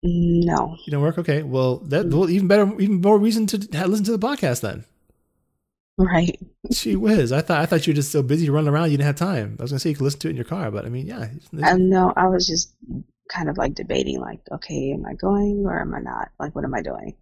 no. 0.04 0.78
You 0.86 0.92
don't 0.92 1.02
work 1.02 1.18
okay. 1.18 1.44
Well, 1.44 1.78
that 1.78 2.06
mm. 2.06 2.14
well, 2.14 2.30
even 2.30 2.48
better, 2.48 2.72
even 2.80 3.02
more 3.02 3.18
reason 3.18 3.48
to 3.48 3.58
listen 3.58 4.06
to 4.06 4.16
the 4.16 4.28
podcast 4.28 4.62
then. 4.62 4.86
Right. 5.98 6.40
She 6.72 6.96
whiz! 6.96 7.32
I 7.32 7.42
thought 7.42 7.62
I 7.62 7.66
thought 7.66 7.86
you 7.86 7.92
were 7.92 7.96
just 7.96 8.12
so 8.12 8.24
busy 8.24 8.50
running 8.50 8.70
around 8.70 8.92
you 8.92 8.98
didn't 8.98 9.08
have 9.08 9.16
time. 9.16 9.58
I 9.60 9.64
was 9.64 9.72
gonna 9.72 9.80
say 9.80 9.90
you 9.90 9.96
could 9.96 10.04
listen 10.04 10.20
to 10.22 10.28
it 10.28 10.32
in 10.32 10.36
your 10.36 10.46
car, 10.46 10.72
but 10.72 10.86
I 10.86 10.90
mean, 10.90 11.08
yeah, 11.08 11.30
I 11.64 11.78
know 11.78 12.14
I 12.16 12.28
was 12.28 12.48
just 12.48 12.74
kind 13.30 13.50
of 13.50 13.58
like 13.58 13.76
debating 13.76 14.20
like, 14.20 14.42
okay, 14.52 14.92
am 14.92 15.06
I 15.06 15.14
going 15.14 15.66
or 15.66 15.80
am 15.80 15.94
I 15.94 16.00
not? 16.00 16.30
Like 16.40 16.56
what 16.56 16.64
am 16.64 16.74
I 16.74 16.82
doing? 16.82 17.16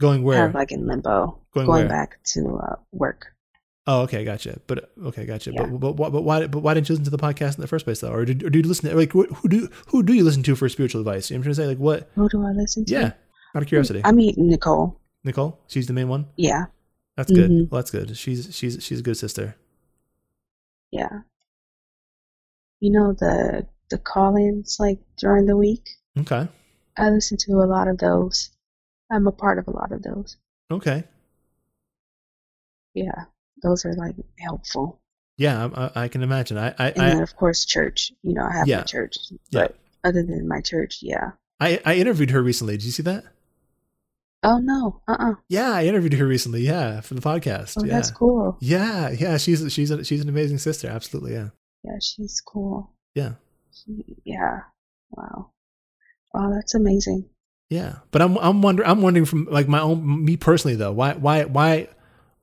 Going 0.00 0.22
where? 0.22 0.38
Kind 0.38 0.48
of 0.48 0.54
like 0.54 0.72
in 0.72 0.86
limbo. 0.86 1.40
Going 1.52 1.66
going 1.66 1.88
back 1.88 2.22
to 2.34 2.60
uh, 2.62 2.76
work. 2.92 3.26
Oh, 3.86 4.00
okay, 4.02 4.24
gotcha. 4.24 4.60
But 4.66 4.90
okay, 5.04 5.26
gotcha. 5.26 5.52
Yeah. 5.52 5.66
But, 5.66 5.78
but 5.78 5.92
but 5.96 6.10
but 6.10 6.22
why 6.22 6.46
but 6.46 6.60
why 6.60 6.74
didn't 6.74 6.88
you 6.88 6.94
listen 6.94 7.04
to 7.04 7.10
the 7.10 7.18
podcast 7.18 7.56
in 7.56 7.60
the 7.60 7.66
first 7.66 7.84
place 7.84 8.00
though? 8.00 8.12
Or, 8.12 8.24
did, 8.24 8.42
or 8.42 8.50
do 8.50 8.58
you 8.58 8.64
listen 8.64 8.88
to 8.88 8.96
like 8.96 9.14
what, 9.14 9.30
who 9.30 9.48
do 9.48 9.68
who 9.88 10.02
do 10.02 10.14
you 10.14 10.24
listen 10.24 10.42
to 10.44 10.56
for 10.56 10.68
spiritual 10.68 11.00
advice? 11.00 11.30
You 11.30 11.36
know 11.36 11.38
I'm 11.38 11.42
trying 11.42 11.54
to 11.54 11.62
say 11.62 11.66
like 11.66 11.78
what? 11.78 12.10
Who 12.14 12.28
do 12.28 12.44
I 12.44 12.52
listen 12.52 12.84
to? 12.86 12.92
Yeah, 12.92 13.12
out 13.54 13.62
of 13.62 13.68
curiosity, 13.68 14.00
I 14.04 14.12
mean 14.12 14.34
Nicole. 14.38 15.00
Nicole, 15.22 15.60
she's 15.68 15.86
the 15.86 15.92
main 15.92 16.08
one. 16.08 16.26
Yeah. 16.36 16.66
That's 17.16 17.30
good. 17.30 17.50
Mhm. 17.50 17.70
Well, 17.70 17.80
that's 17.80 17.90
good. 17.90 18.16
She's 18.16 18.54
she's 18.54 18.82
she's 18.82 19.00
a 19.00 19.02
good 19.02 19.16
sister. 19.16 19.54
Yeah. 20.90 21.20
You 22.80 22.90
know 22.90 23.12
the 23.12 23.66
the 23.90 23.98
call-ins 23.98 24.78
like 24.80 24.98
during 25.18 25.46
the 25.46 25.56
week. 25.56 25.88
Okay, 26.18 26.48
I 26.96 27.10
listen 27.10 27.36
to 27.38 27.52
a 27.52 27.66
lot 27.66 27.86
of 27.86 27.98
those. 27.98 28.50
I'm 29.10 29.26
a 29.26 29.32
part 29.32 29.58
of 29.58 29.68
a 29.68 29.70
lot 29.70 29.92
of 29.92 30.02
those. 30.02 30.36
okay, 30.70 31.04
Yeah, 32.94 33.24
those 33.62 33.84
are 33.84 33.94
like 33.94 34.14
helpful. 34.38 35.00
yeah, 35.36 35.68
I, 35.74 36.04
I, 36.04 36.08
can 36.08 36.22
imagine. 36.22 36.56
I 36.58 36.68
I, 36.78 36.88
And 36.88 36.96
then 36.96 37.18
I 37.18 37.22
of 37.22 37.36
course 37.36 37.64
church. 37.64 38.12
You 38.22 38.34
know, 38.34 38.44
I 38.44 38.56
have 38.56 38.68
Yeah. 38.68 38.78
my 38.78 38.82
church. 38.84 39.16
Yeah. 39.50 39.60
But 39.60 39.76
other 40.04 40.22
than 40.22 40.46
my 40.48 40.60
church, 40.60 40.98
yeah. 41.02 41.32
I 41.60 41.80
I 41.84 41.94
interviewed 41.96 42.30
her 42.30 42.42
recently. 42.42 42.76
Did 42.76 42.84
you 42.86 42.92
see 42.92 43.02
that? 43.04 43.24
Oh 44.42 44.58
no. 44.58 45.00
Uh 45.08 45.16
uh 45.18 45.34
Yeah, 45.48 45.72
I 45.72 45.84
interviewed 45.86 46.14
her 46.14 46.26
recently. 46.26 46.62
Yeah, 46.62 47.00
for 47.00 47.14
the 47.14 47.20
podcast. 47.22 47.74
Oh, 47.78 47.84
yeah. 47.84 47.94
that's 47.94 48.10
cool. 48.10 48.56
Yeah, 48.60 49.10
yeah, 49.10 49.36
she's 49.38 49.72
she's 49.72 49.90
a, 49.90 50.04
she's 50.04 50.20
an 50.20 50.28
amazing 50.28 50.58
sister. 50.58 50.88
Absolutely, 50.88 51.32
yeah, 51.32 51.48
Yeah, 51.82 51.98
she's 52.00 52.40
cool. 52.40 52.90
yeah, 53.14 53.34
She, 53.72 54.04
yeah. 54.24 54.60
Wow. 55.10 55.50
Wow, 56.34 56.50
that's 56.52 56.74
amazing. 56.74 57.28
Yeah. 57.74 57.96
But 58.12 58.22
I'm 58.22 58.38
I'm 58.38 58.62
wondering 58.62 58.88
I'm 58.88 59.02
wondering 59.02 59.26
from 59.26 59.46
like 59.50 59.66
my 59.66 59.80
own 59.80 60.24
me 60.24 60.36
personally 60.36 60.76
though. 60.76 60.92
Why 60.92 61.14
why 61.14 61.42
why 61.44 61.88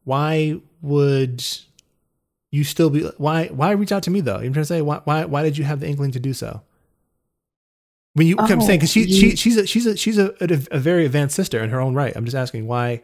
why 0.04 0.60
would 0.82 1.44
you 2.52 2.66
still 2.66 2.90
be 2.90 3.04
why 3.18 3.48
why 3.48 3.72
reach 3.72 3.94
out 3.94 4.04
to 4.04 4.12
me 4.12 4.20
though? 4.20 4.40
You're 4.40 4.52
trying 4.52 4.64
to 4.64 4.66
say 4.66 4.82
why 4.82 5.00
why 5.06 5.24
why 5.24 5.42
did 5.42 5.58
you 5.58 5.64
have 5.64 5.80
the 5.80 5.88
inkling 5.88 6.12
to 6.12 6.20
do 6.20 6.34
so? 6.34 6.62
When 8.14 8.28
you, 8.28 8.36
I'm 8.40 8.60
Oh, 8.62 8.66
saying 8.66 8.80
because 8.80 8.92
she, 8.92 9.10
she 9.10 9.38
she's 9.38 9.56
a 9.56 9.66
she's 9.66 9.86
a 9.86 9.96
she's 9.96 10.18
a, 10.18 10.36
a, 10.42 10.80
very 10.80 11.06
advanced 11.06 11.34
sister 11.34 11.64
in 11.64 11.70
her 11.70 11.80
own 11.80 11.94
right. 11.94 12.14
I'm 12.14 12.26
just 12.26 12.36
asking 12.36 12.68
why. 12.68 13.04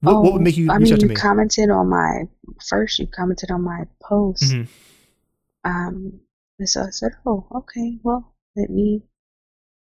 What, 0.00 0.22
what 0.22 0.32
would 0.32 0.40
make 0.40 0.56
you 0.56 0.70
Oh, 0.70 0.72
I 0.72 0.76
reach 0.78 0.84
mean, 0.84 0.94
out 0.94 1.00
to 1.00 1.06
you 1.06 1.10
me? 1.10 1.14
commented 1.14 1.68
on 1.68 1.90
my 1.90 2.22
first. 2.66 2.98
You 2.98 3.06
commented 3.06 3.50
on 3.50 3.60
my 3.60 3.84
post. 4.02 4.44
Mhm. 4.44 4.66
Um, 5.64 6.20
and 6.58 6.66
so 6.66 6.84
I 6.84 6.88
said, 6.88 7.12
"Oh, 7.26 7.46
okay. 7.54 7.98
Well, 8.02 8.34
let 8.56 8.70
me 8.70 9.02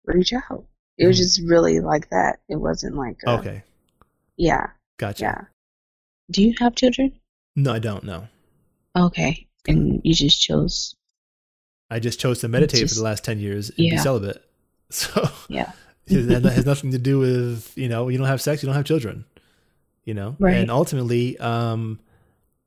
reach 0.05 0.33
out." 0.33 0.67
It 1.01 1.07
was 1.07 1.17
Mhm. 1.17 1.23
just 1.23 1.41
really 1.49 1.81
like 1.81 2.11
that. 2.11 2.41
It 2.49 2.57
wasn't 2.57 2.95
like, 2.95 3.19
uh, 3.27 3.39
Okay, 3.39 3.63
yeah, 4.37 4.67
gotcha. 4.99 5.25
yeah. 5.25 5.41
Do 6.31 6.43
you 6.45 6.55
have 6.61 6.75
children? 6.77 7.13
No, 7.57 7.73
I 7.73 7.79
don't 7.79 8.05
know. 8.05 8.29
Okay, 8.95 9.47
and 9.67 10.01
you 10.05 10.15
just 10.15 10.41
chose. 10.41 10.95
I 11.91 11.99
just 11.99 12.21
chose 12.21 12.41
to 12.41 12.49
meditate 12.49 12.89
for 12.89 12.95
the 12.95 13.03
last 13.03 13.25
10 13.25 13.41
years 13.41 13.71
and 13.71 13.77
be 13.79 13.97
celibate. 13.99 14.45
So 14.91 15.29
Yeah. 15.49 15.73
that 16.07 16.45
has 16.45 16.67
nothing 16.67 16.91
to 16.93 16.99
do 16.99 17.19
with, 17.19 17.73
you 17.77 17.89
know, 17.89 18.09
you 18.09 18.19
don't 18.19 18.27
have 18.27 18.43
sex, 18.43 18.61
you 18.63 18.67
don't 18.67 18.75
have 18.77 18.85
children, 18.85 19.25
you 20.05 20.15
know? 20.15 20.35
Right. 20.41 20.57
And 20.57 20.69
ultimately, 20.71 21.39
um, 21.39 22.01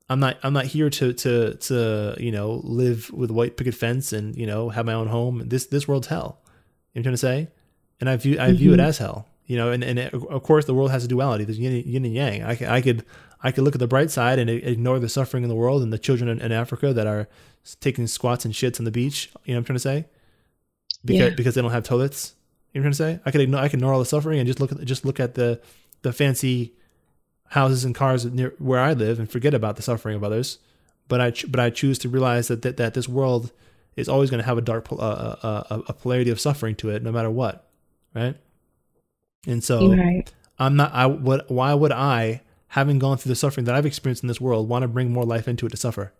I'm 0.10 0.20
not, 0.22 0.38
I'm 0.44 0.54
not 0.54 0.66
here 0.66 0.90
to, 0.90 1.12
to, 1.14 1.56
to, 1.56 2.16
you 2.20 2.32
know, 2.32 2.62
live 2.64 3.12
with 3.12 3.30
a 3.30 3.34
white 3.34 3.58
picket 3.58 3.76
fence 3.76 4.14
and, 4.14 4.36
you 4.38 4.48
know, 4.48 4.70
have 4.70 4.86
my 4.86 4.94
own 4.94 5.08
home. 5.08 5.44
This, 5.50 5.66
this 5.66 5.86
world's 5.88 6.08
hell. 6.08 6.40
You 6.94 7.00
know 7.00 7.00
what 7.00 7.00
I'm 7.00 7.04
trying 7.04 7.14
to 7.14 7.18
say? 7.18 7.48
And 8.04 8.10
I 8.10 8.18
view, 8.18 8.36
I 8.38 8.52
view 8.52 8.74
it 8.74 8.80
Mhm. 8.82 8.88
as 8.90 8.98
hell, 8.98 9.28
you 9.46 9.56
know, 9.56 9.72
and, 9.72 9.82
and 9.82 9.98
it, 9.98 10.14
of 10.14 10.44
course 10.44 10.66
the 10.66 10.74
world 10.74 10.92
has 10.92 11.06
a 11.06 11.08
duality. 11.08 11.46
There's 11.46 11.58
yin, 11.58 11.72
yin 11.86 12.04
and 12.04 12.14
yang. 12.14 12.44
I 12.44 12.56
could, 12.56 12.68
I 12.68 12.82
could, 12.82 13.06
I 13.42 13.52
could 13.54 13.64
look 13.64 13.76
at 13.76 13.80
the 13.80 13.88
bright 13.88 14.12
side 14.12 14.40
and 14.40 14.50
ignore 14.50 15.00
the 15.00 15.08
suffering 15.08 15.44
in 15.44 15.50
the 15.50 15.56
world 15.56 15.82
and 15.84 15.94
the 15.94 15.98
children 15.98 16.28
in, 16.30 16.42
in 16.42 16.52
Africa 16.52 16.92
that 16.94 17.08
are 17.08 17.28
taking 17.80 18.08
squats 18.08 18.44
and 18.46 18.54
shits 18.54 18.78
on 18.80 18.84
the 18.86 18.92
beach. 18.92 19.30
You 19.46 19.54
know 19.54 19.58
what 19.58 19.60
I'm 19.60 19.66
trying 19.66 19.76
to 19.76 19.80
say? 19.80 20.06
Because 21.06 21.30
Yeah. 21.30 21.36
because 21.36 21.56
they 21.56 21.62
don't 21.62 21.72
have 21.72 21.84
toilets. 21.84 22.34
You 22.74 22.82
know 22.82 22.84
what 22.84 22.88
I'm 22.90 22.94
trying 22.98 23.10
to 23.14 23.20
say? 23.20 23.22
I 23.26 23.32
could 23.32 23.42
ignore 23.42 23.62
I 23.62 23.68
could 23.70 23.80
ignore 23.80 23.94
all 23.94 24.00
the 24.00 24.06
suffering 24.16 24.40
and 24.40 24.48
just 24.48 24.60
look 24.60 24.72
at 24.74 24.84
just 24.86 25.06
look 25.06 25.20
at 25.20 25.36
the 25.36 25.62
the 26.02 26.12
fancy 26.12 26.74
houses 27.50 27.86
and 27.86 27.94
cars 27.96 28.26
near 28.26 28.54
where 28.58 28.80
I 28.80 28.94
live 28.94 29.20
and 29.20 29.30
forget 29.30 29.54
about 29.54 29.76
the 29.78 29.82
suffering 29.82 30.16
of 30.16 30.24
others. 30.24 30.60
But 31.08 31.22
I 31.22 31.32
but 31.48 31.60
I 31.60 31.70
choose 31.70 31.98
to 32.00 32.10
realize 32.10 32.48
that 32.50 32.62
that, 32.64 32.78
that 32.78 32.94
this 32.96 33.08
world 33.08 33.52
is 33.96 34.10
always 34.10 34.30
going 34.32 34.42
to 34.42 34.46
have 34.48 34.58
a 34.58 34.62
dark 34.62 34.92
uh, 34.92 34.96
uh, 34.96 35.64
uh, 35.70 35.82
a 35.88 35.94
polarity 35.94 36.32
of 36.32 36.40
suffering 36.40 36.76
to 36.78 36.90
it, 36.90 37.04
no 37.04 37.12
matter 37.12 37.30
what, 37.30 37.68
right? 38.14 38.36
And 39.48 39.64
so 39.64 39.90
right. 39.96 40.32
I'm 40.60 40.76
not. 40.76 40.94
I 40.94 41.06
would. 41.06 41.42
Why 41.48 41.74
would 41.74 41.92
I, 41.92 42.42
having 42.70 43.00
gone 43.00 43.18
through 43.18 43.30
the 43.32 43.36
suffering 43.36 43.66
that 43.66 43.76
I've 43.76 43.86
experienced 43.86 44.24
in 44.24 44.28
this 44.28 44.42
world, 44.42 44.70
want 44.70 44.84
to 44.84 44.88
bring 44.88 45.12
more 45.12 45.26
life 45.26 45.48
into 45.48 45.66
it 45.66 45.70
to 45.70 45.78
suffer? 45.78 46.14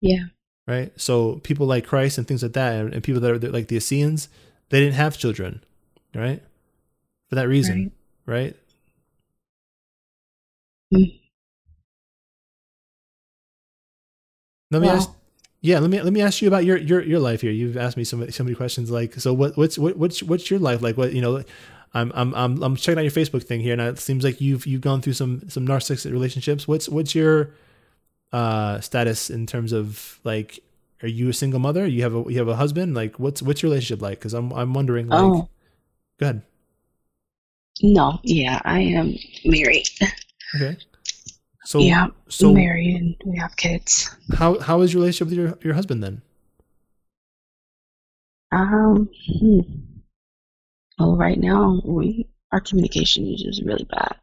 Yeah. 0.00 0.24
Right. 0.66 0.92
So 1.00 1.36
people 1.36 1.66
like 1.66 1.86
Christ 1.86 2.18
and 2.18 2.26
things 2.28 2.42
like 2.42 2.52
that, 2.52 2.74
and, 2.76 2.94
and 2.94 3.02
people 3.02 3.20
that 3.20 3.30
are 3.30 3.50
like 3.50 3.68
the 3.68 3.76
Essenes, 3.76 4.28
they 4.68 4.80
didn't 4.80 4.94
have 4.94 5.18
children, 5.18 5.64
right? 6.14 6.42
For 7.28 7.36
that 7.36 7.48
reason, 7.48 7.92
right? 8.26 8.56
Mm. 10.92 11.20
Let 14.70 14.82
me 14.82 14.88
Wow. 14.88 14.94
ask. 14.94 15.10
Yeah, 15.62 15.78
let 15.78 15.90
me 15.90 16.00
let 16.00 16.12
me 16.12 16.22
ask 16.22 16.40
you 16.40 16.48
about 16.48 16.64
your 16.64 16.78
your 16.78 17.02
your 17.02 17.20
life 17.20 17.42
here. 17.42 17.50
You've 17.52 17.76
asked 17.76 17.96
me 17.96 18.04
so 18.04 18.16
many 18.16 18.32
so 18.32 18.44
many 18.44 18.56
questions. 18.56 18.90
Like, 18.90 19.14
so 19.14 19.32
what 19.34 19.56
what's 19.56 19.76
what, 19.78 19.96
what's 19.96 20.22
what's 20.22 20.50
your 20.50 20.58
life 20.58 20.80
like? 20.80 20.96
What 20.96 21.12
you 21.12 21.20
know, 21.20 21.42
I'm 21.92 22.10
I'm 22.14 22.34
I'm 22.34 22.62
I'm 22.62 22.76
checking 22.76 22.98
out 22.98 23.02
your 23.02 23.10
Facebook 23.10 23.42
thing 23.42 23.60
here, 23.60 23.74
and 23.74 23.82
it 23.82 23.98
seems 23.98 24.24
like 24.24 24.40
you've 24.40 24.66
you've 24.66 24.80
gone 24.80 25.02
through 25.02 25.12
some 25.14 25.48
some 25.50 25.66
narcissistic 25.66 26.12
relationships. 26.12 26.66
What's 26.66 26.88
what's 26.88 27.14
your 27.14 27.50
uh 28.32 28.80
status 28.80 29.28
in 29.28 29.46
terms 29.46 29.72
of 29.72 30.18
like 30.24 30.60
are 31.02 31.08
you 31.08 31.28
a 31.28 31.32
single 31.34 31.60
mother? 31.60 31.86
You 31.86 32.02
have 32.04 32.14
a 32.14 32.24
you 32.32 32.38
have 32.38 32.48
a 32.48 32.56
husband? 32.56 32.94
Like 32.94 33.18
what's 33.18 33.42
what's 33.42 33.62
your 33.62 33.70
relationship 33.70 34.00
like? 34.00 34.18
Because 34.18 34.32
I'm 34.34 34.52
I'm 34.52 34.72
wondering. 34.72 35.08
Like, 35.08 35.20
Oh. 35.20 35.48
go 36.18 36.26
ahead. 36.26 36.42
No, 37.82 38.18
yeah, 38.22 38.60
I 38.64 38.80
am 38.80 39.14
married. 39.44 39.88
Okay. 40.54 40.76
So 41.70 41.78
yeah, 41.78 42.08
so 42.28 42.52
married 42.52 42.96
and 42.96 43.16
we 43.24 43.38
have 43.38 43.54
kids. 43.56 44.10
how 44.34 44.58
how 44.58 44.80
is 44.80 44.92
your 44.92 45.02
relationship 45.02 45.28
with 45.28 45.38
your 45.38 45.58
your 45.62 45.74
husband 45.74 46.02
then? 46.02 46.20
Um, 48.50 49.08
hmm. 49.38 49.60
well, 50.98 51.16
right 51.16 51.38
now 51.38 51.80
we 51.84 52.26
our 52.50 52.60
communication 52.60 53.24
is 53.28 53.42
just 53.42 53.62
really 53.62 53.86
bad. 53.88 54.16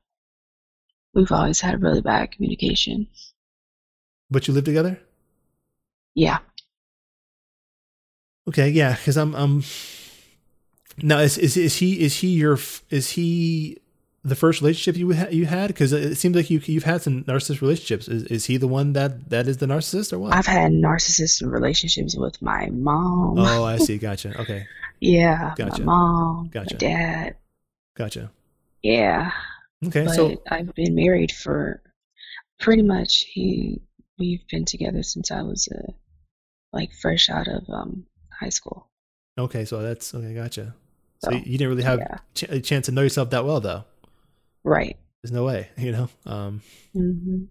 We've 1.14 1.32
always 1.32 1.62
had 1.62 1.82
really 1.82 2.02
bad 2.02 2.34
communication. 2.34 3.08
But 4.30 4.50
you 4.50 4.54
live 4.54 4.66
together? 4.66 5.00
Yeah, 6.16 6.40
Okay, 8.48 8.70
yeah, 8.70 8.96
because 8.96 9.18
I'm 9.18 9.36
um. 9.36 9.64
Now 11.02 11.20
is 11.20 11.38
is 11.38 11.58
is 11.58 11.78
he 11.78 12.00
is 12.00 12.16
he 12.18 12.28
your 12.28 12.58
is 12.90 13.12
he 13.12 13.78
the 14.24 14.36
first 14.36 14.62
relationship 14.62 14.98
you 15.00 15.14
ha- 15.14 15.30
you 15.32 15.46
had? 15.46 15.68
Because 15.68 15.94
it 15.94 16.16
seems 16.16 16.36
like 16.36 16.50
you 16.50 16.60
you've 16.66 16.84
had 16.84 17.02
some 17.02 17.24
narcissist 17.26 17.62
relationships. 17.62 18.08
Is 18.08 18.24
is 18.24 18.46
he 18.46 18.58
the 18.58 18.68
one 18.68 18.94
that 18.94 19.30
that 19.30 19.48
is 19.48 19.58
the 19.58 19.66
narcissist 19.68 20.12
or 20.14 20.20
what? 20.20 20.34
I've 20.34 20.46
had 20.48 20.72
narcissist 20.72 21.42
relationships 21.50 22.16
with 22.18 22.42
my 22.42 22.70
mom. 22.72 23.40
oh, 23.40 23.64
I 23.64 23.78
see. 23.78 23.98
Gotcha. 24.08 24.40
Okay, 24.42 24.66
yeah, 25.00 25.54
Gotcha. 25.58 25.80
my 25.82 25.86
mom, 25.86 26.50
Gotcha. 26.52 26.74
my 26.76 26.78
dad. 26.78 27.36
gotcha. 27.96 28.32
Yeah, 28.84 29.32
Okay, 29.86 30.06
but 30.06 30.14
so 30.16 30.42
I've 30.50 30.74
been 30.76 30.96
married 30.96 31.32
for 31.32 31.82
pretty 32.60 32.84
much 32.84 33.26
he. 33.32 33.82
We've 34.20 34.42
been 34.50 34.66
together 34.66 35.04
since 35.04 35.30
I 35.32 35.44
was 35.44 35.68
uh, 35.68 35.92
like 36.74 36.92
fresh 36.94 37.30
out 37.30 37.48
of 37.48 37.64
um 37.70 38.06
high 38.40 38.50
school. 38.50 38.90
okay, 39.38 39.64
so 39.66 39.82
that's 39.82 40.14
okay. 40.16 40.34
Gotcha. 40.34 40.74
So 41.24 41.32
So, 41.32 41.38
you 41.38 41.58
didn't 41.58 41.70
really 41.70 41.84
have 41.84 42.00
yeah. 42.00 42.18
ch- 42.36 42.44
a 42.50 42.60
chance 42.60 42.86
to 42.88 42.92
know 42.92 43.02
yourself 43.02 43.30
that 43.32 43.46
well, 43.46 43.60
though. 43.60 43.84
Right. 44.64 44.98
There's 45.24 45.32
no 45.32 45.46
way, 45.46 45.70
you 45.78 45.92
know. 45.92 46.10
Um. 46.26 46.62
hmm 46.94 47.46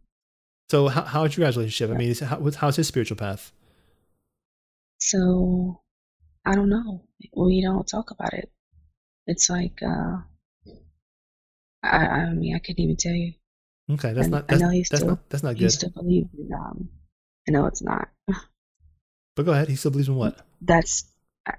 So 0.70 0.88
how 0.88 1.02
how's 1.02 1.36
your 1.36 1.46
guys' 1.46 1.56
relationship? 1.56 1.94
I 1.94 1.98
mean, 1.98 2.14
how, 2.14 2.50
how's 2.56 2.76
his 2.76 2.88
spiritual 2.88 3.16
path? 3.16 3.52
So 4.98 5.80
I 6.44 6.54
don't 6.54 6.68
know. 6.70 7.02
We 7.36 7.62
don't 7.62 7.86
talk 7.86 8.10
about 8.10 8.32
it. 8.34 8.50
It's 9.26 9.50
like 9.50 9.80
uh 9.82 10.18
I 11.82 11.96
I 12.06 12.30
mean 12.32 12.54
I 12.54 12.58
couldn't 12.58 12.80
even 12.82 12.96
tell 12.96 13.12
you. 13.14 13.32
Okay, 13.90 14.12
that's 14.12 14.26
I- 14.28 14.30
not 14.30 14.42
I 14.44 14.46
that's, 14.48 14.60
know 14.62 14.70
he's 14.70 14.88
that's 14.88 15.00
still- 15.02 15.10
not 15.10 15.28
that's 15.30 15.42
not 15.42 15.54
good. 15.54 15.62
He 15.62 15.68
still 15.70 15.90
believes 15.90 16.28
in 16.38 16.50
um 16.52 16.88
I 17.48 17.52
know 17.52 17.66
it's 17.66 17.82
not. 17.82 18.08
But 19.36 19.44
go 19.44 19.52
ahead. 19.52 19.68
He 19.68 19.76
still 19.76 19.90
believes 19.90 20.08
in 20.08 20.16
what? 20.16 20.40
That's 20.62 21.04
I, 21.46 21.54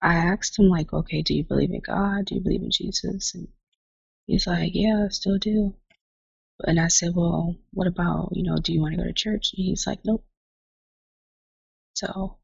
I 0.00 0.14
asked 0.14 0.58
him 0.58 0.68
like, 0.68 0.92
okay, 0.92 1.22
do 1.22 1.34
you 1.34 1.42
believe 1.44 1.70
in 1.72 1.80
God? 1.84 2.26
Do 2.26 2.36
you 2.36 2.40
believe 2.40 2.62
in 2.62 2.70
Jesus? 2.70 3.34
And 3.34 3.48
he's 4.26 4.46
like, 4.46 4.72
yeah, 4.74 5.04
I 5.06 5.08
still 5.08 5.38
do. 5.38 5.74
And 6.64 6.80
I 6.80 6.88
said, 6.88 7.14
well, 7.14 7.56
what 7.72 7.86
about 7.86 8.30
you 8.32 8.42
know, 8.42 8.56
do 8.58 8.72
you 8.72 8.80
want 8.80 8.92
to 8.94 8.98
go 8.98 9.04
to 9.04 9.12
church? 9.12 9.52
And 9.56 9.64
he's 9.64 9.86
like, 9.86 10.00
nope. 10.04 10.24
So 11.94 12.38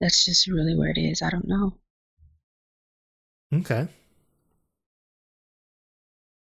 that's 0.00 0.24
just 0.24 0.46
really 0.46 0.76
where 0.76 0.90
it 0.90 0.98
is. 0.98 1.22
I 1.22 1.30
don't 1.30 1.48
know. 1.48 1.78
Okay. 3.52 3.88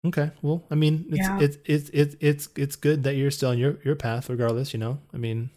Okay. 0.07 0.30
Well, 0.43 0.62
I 0.70 0.74
mean, 0.76 1.07
it's 1.11 1.28
Yeah. 1.28 1.39
it's 1.41 1.57
it's 1.66 1.91
it's 1.93 2.16
it's 2.20 2.49
it's 2.57 2.76
good 2.76 3.03
that 3.03 3.16
you're 3.16 3.30
still 3.32 3.51
on 3.51 3.59
your 3.59 3.78
your 3.84 3.97
path, 3.97 4.28
regardless. 4.30 4.72
You 4.72 4.78
know, 4.78 4.99
I 5.12 5.16
mean, 5.16 5.51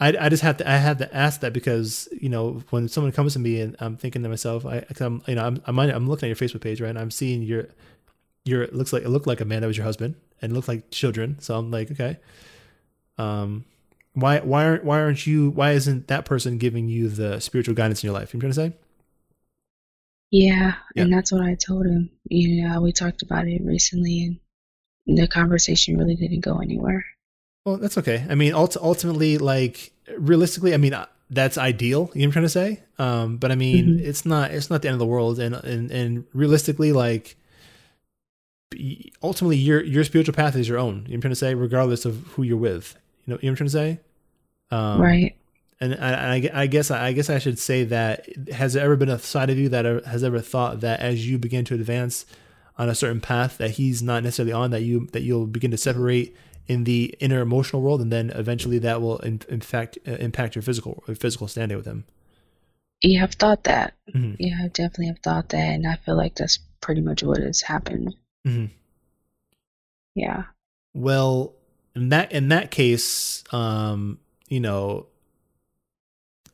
I 0.00 0.16
I 0.18 0.28
just 0.28 0.42
have 0.44 0.58
to 0.58 0.70
I 0.70 0.76
have 0.76 0.98
to 0.98 1.16
ask 1.16 1.40
that 1.40 1.52
because 1.52 2.08
you 2.20 2.28
know 2.28 2.62
when 2.70 2.88
someone 2.88 3.12
comes 3.12 3.34
to 3.34 3.38
me 3.40 3.60
and 3.60 3.76
I'm 3.80 3.96
thinking 3.96 4.22
to 4.22 4.28
myself, 4.28 4.64
I 4.66 4.80
'cause 4.82 5.00
I'm 5.00 5.22
you 5.26 5.34
know 5.36 5.44
I'm 5.46 5.62
I'm, 5.66 5.78
I'm 5.78 6.08
looking 6.08 6.30
at 6.30 6.40
your 6.40 6.48
Facebook 6.48 6.62
page 6.62 6.80
right, 6.80 6.90
and 6.90 6.98
I'm 6.98 7.10
seeing 7.10 7.42
your 7.42 7.68
your 8.46 8.62
it 8.62 8.74
looks 8.74 8.92
like 8.92 9.02
it 9.02 9.08
looked 9.10 9.26
like 9.26 9.40
a 9.40 9.44
man 9.44 9.60
that 9.60 9.66
was 9.66 9.76
your 9.76 9.84
husband 9.86 10.14
and 10.40 10.52
looked 10.52 10.68
like 10.68 10.90
children. 10.90 11.36
So 11.40 11.56
I'm 11.56 11.70
like, 11.70 11.90
okay, 11.90 12.18
um, 13.18 13.64
why 14.14 14.40
why 14.40 14.64
aren't 14.64 14.84
why 14.84 15.00
aren't 15.00 15.26
you 15.26 15.50
why 15.50 15.72
isn't 15.72 16.08
that 16.08 16.24
person 16.24 16.58
giving 16.58 16.88
you 16.88 17.08
the 17.08 17.40
spiritual 17.40 17.74
guidance 17.74 18.02
in 18.02 18.08
your 18.08 18.14
life? 18.18 18.32
You 18.32 18.38
know 18.40 18.46
what 18.46 18.56
I'm 18.56 18.62
trying 18.62 18.72
to 18.72 18.76
say? 18.76 18.82
Yeah, 20.30 20.74
Yeah. 20.94 21.04
and 21.04 21.12
that's 21.12 21.30
what 21.32 21.42
I 21.42 21.54
told 21.54 21.86
him. 21.86 22.10
You 22.28 22.62
know, 22.68 22.80
we 22.80 22.92
talked 22.92 23.22
about 23.22 23.46
it 23.46 23.62
recently, 23.64 24.38
and 25.06 25.18
the 25.18 25.28
conversation 25.28 25.96
really 25.96 26.16
didn't 26.16 26.40
go 26.40 26.58
anywhere. 26.58 27.04
Well, 27.64 27.76
that's 27.76 27.96
okay. 27.98 28.24
I 28.28 28.34
mean, 28.34 28.52
ult- 28.52 28.76
ultimately, 28.76 29.38
like 29.38 29.92
realistically, 30.18 30.74
I 30.74 30.76
mean, 30.78 30.94
uh, 30.94 31.06
that's 31.30 31.58
ideal. 31.58 32.10
You 32.14 32.20
know 32.22 32.26
what 32.26 32.26
I'm 32.26 32.32
trying 32.32 32.44
to 32.44 32.48
say? 32.48 32.82
Um, 32.98 33.36
but 33.38 33.50
I 33.50 33.54
mean, 33.56 33.98
Mhm. 33.98 34.00
it's 34.00 34.24
not. 34.26 34.50
It's 34.52 34.70
not 34.70 34.82
the 34.82 34.88
end 34.88 34.94
of 34.94 34.98
the 35.00 35.06
world. 35.06 35.38
And 35.40 35.54
and 35.54 35.90
and 35.90 36.24
realistically, 36.32 36.92
like 36.92 37.36
ultimately, 39.22 39.56
your 39.56 39.82
your 39.82 40.04
spiritual 40.04 40.34
path 40.34 40.56
is 40.56 40.68
your 40.68 40.78
own. 40.78 40.88
You 40.88 40.94
know 40.94 41.02
what 41.02 41.14
I'm 41.14 41.20
trying 41.22 41.32
to 41.32 41.36
say, 41.36 41.54
regardless 41.54 42.04
of 42.04 42.26
who 42.28 42.42
you're 42.42 42.56
with. 42.56 42.96
You 43.24 43.34
know, 43.34 43.38
you 43.42 43.48
know 43.48 43.52
what 43.52 43.60
I'm 43.60 43.66
trying 43.66 43.66
to 43.66 43.70
say? 43.70 44.00
Um, 44.70 45.00
right. 45.00 45.36
And 45.78 45.94
I, 45.94 46.36
I, 46.36 46.50
I 46.62 46.66
guess 46.66 46.90
I 46.90 47.12
guess 47.12 47.28
I 47.28 47.38
should 47.38 47.58
say 47.58 47.84
that 47.84 48.26
has 48.50 48.72
there 48.72 48.84
ever 48.84 48.96
been 48.96 49.10
a 49.10 49.18
side 49.18 49.50
of 49.50 49.58
you 49.58 49.68
that 49.68 49.84
has 50.06 50.24
ever 50.24 50.40
thought 50.40 50.80
that 50.80 51.00
as 51.00 51.28
you 51.28 51.38
begin 51.38 51.64
to 51.66 51.74
advance 51.74 52.24
on 52.78 52.88
a 52.88 52.94
certain 52.94 53.20
path 53.20 53.58
that 53.58 53.72
he's 53.72 54.02
not 54.02 54.22
necessarily 54.22 54.52
on 54.52 54.70
that 54.70 54.82
you 54.82 55.06
that 55.12 55.22
you'll 55.22 55.46
begin 55.46 55.70
to 55.70 55.76
separate 55.76 56.34
in 56.66 56.84
the 56.84 57.14
inner 57.20 57.40
emotional 57.40 57.82
world 57.82 58.00
and 58.00 58.10
then 58.10 58.30
eventually 58.30 58.78
that 58.78 59.00
will 59.00 59.18
in, 59.18 59.40
in 59.48 59.60
fact 59.60 59.98
uh, 60.08 60.12
impact 60.12 60.54
your 60.54 60.62
physical 60.62 61.04
your 61.06 61.14
physical 61.14 61.46
standing 61.46 61.76
with 61.76 61.86
him. 61.86 62.04
You 63.02 63.20
have 63.20 63.32
thought 63.32 63.64
that. 63.64 63.94
Mhm. 64.14 64.36
Yeah, 64.38 64.56
I 64.64 64.68
definitely 64.68 65.08
have 65.08 65.18
thought 65.18 65.50
that, 65.50 65.58
and 65.58 65.86
I 65.86 65.96
feel 65.96 66.16
like 66.16 66.34
that's 66.36 66.58
pretty 66.80 67.02
much 67.02 67.22
what 67.22 67.42
has 67.42 67.60
happened. 67.60 68.14
Mhm. 68.46 68.70
Yeah. 70.14 70.44
Well, 70.94 71.54
in 71.94 72.10
that 72.10 72.32
in 72.32 72.48
that 72.48 72.70
case, 72.70 73.44
um, 73.52 74.18
you 74.48 74.60
know, 74.60 75.06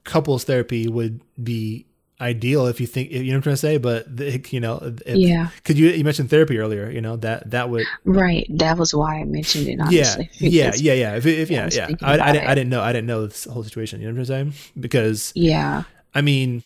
couples 0.05 0.45
therapy 0.45 0.89
would 0.89 1.21
be 1.43 1.87
ideal 2.21 2.67
if 2.67 2.81
you 2.81 2.87
think 2.87 3.11
you 3.11 3.25
know 3.25 3.31
what 3.31 3.37
I'm 3.37 3.43
trying 3.43 3.53
to 3.55 3.57
say. 3.59 3.79
But 3.79 4.17
the, 4.17 4.45
you 4.51 4.61
know, 4.61 4.95
if, 5.07 5.17
yeah. 5.17 5.49
Could 5.65 5.79
you 5.79 5.91
you 5.91 6.05
mentioned 6.05 6.31
therapy 6.31 6.59
earlier? 6.59 6.91
You 6.91 7.01
know 7.01 7.17
that 7.17 7.51
that 7.51 7.71
would 7.71 7.87
Right. 8.05 8.47
That 8.51 8.79
was 8.79 8.95
why 8.95 9.21
I 9.21 9.25
mentioned 9.25 9.69
it. 9.69 9.81
Honestly. 9.81 10.31
yeah 10.39 10.71
yeah 10.73 10.73
yeah 10.77 10.93
yeah 10.93 11.17
if, 11.17 11.27
if 11.27 11.51
yeah 11.51 11.65
was 11.67 11.77
yeah 11.77 11.89
I, 12.01 12.19
I, 12.19 12.33
didn't, 12.33 12.49
I 12.49 12.55
didn't 12.55 12.71
know 12.71 12.81
I 12.81 12.93
didn't 12.93 13.07
know 13.07 13.27
this 13.27 13.45
whole 13.45 13.63
situation. 13.65 14.01
You 14.01 14.09
know 14.09 14.15
what 14.15 14.21
I'm 14.21 14.53
saying? 14.53 14.53
Because 14.79 15.33
Yeah. 15.35 15.85
I 16.15 16.21
mean, 16.21 16.63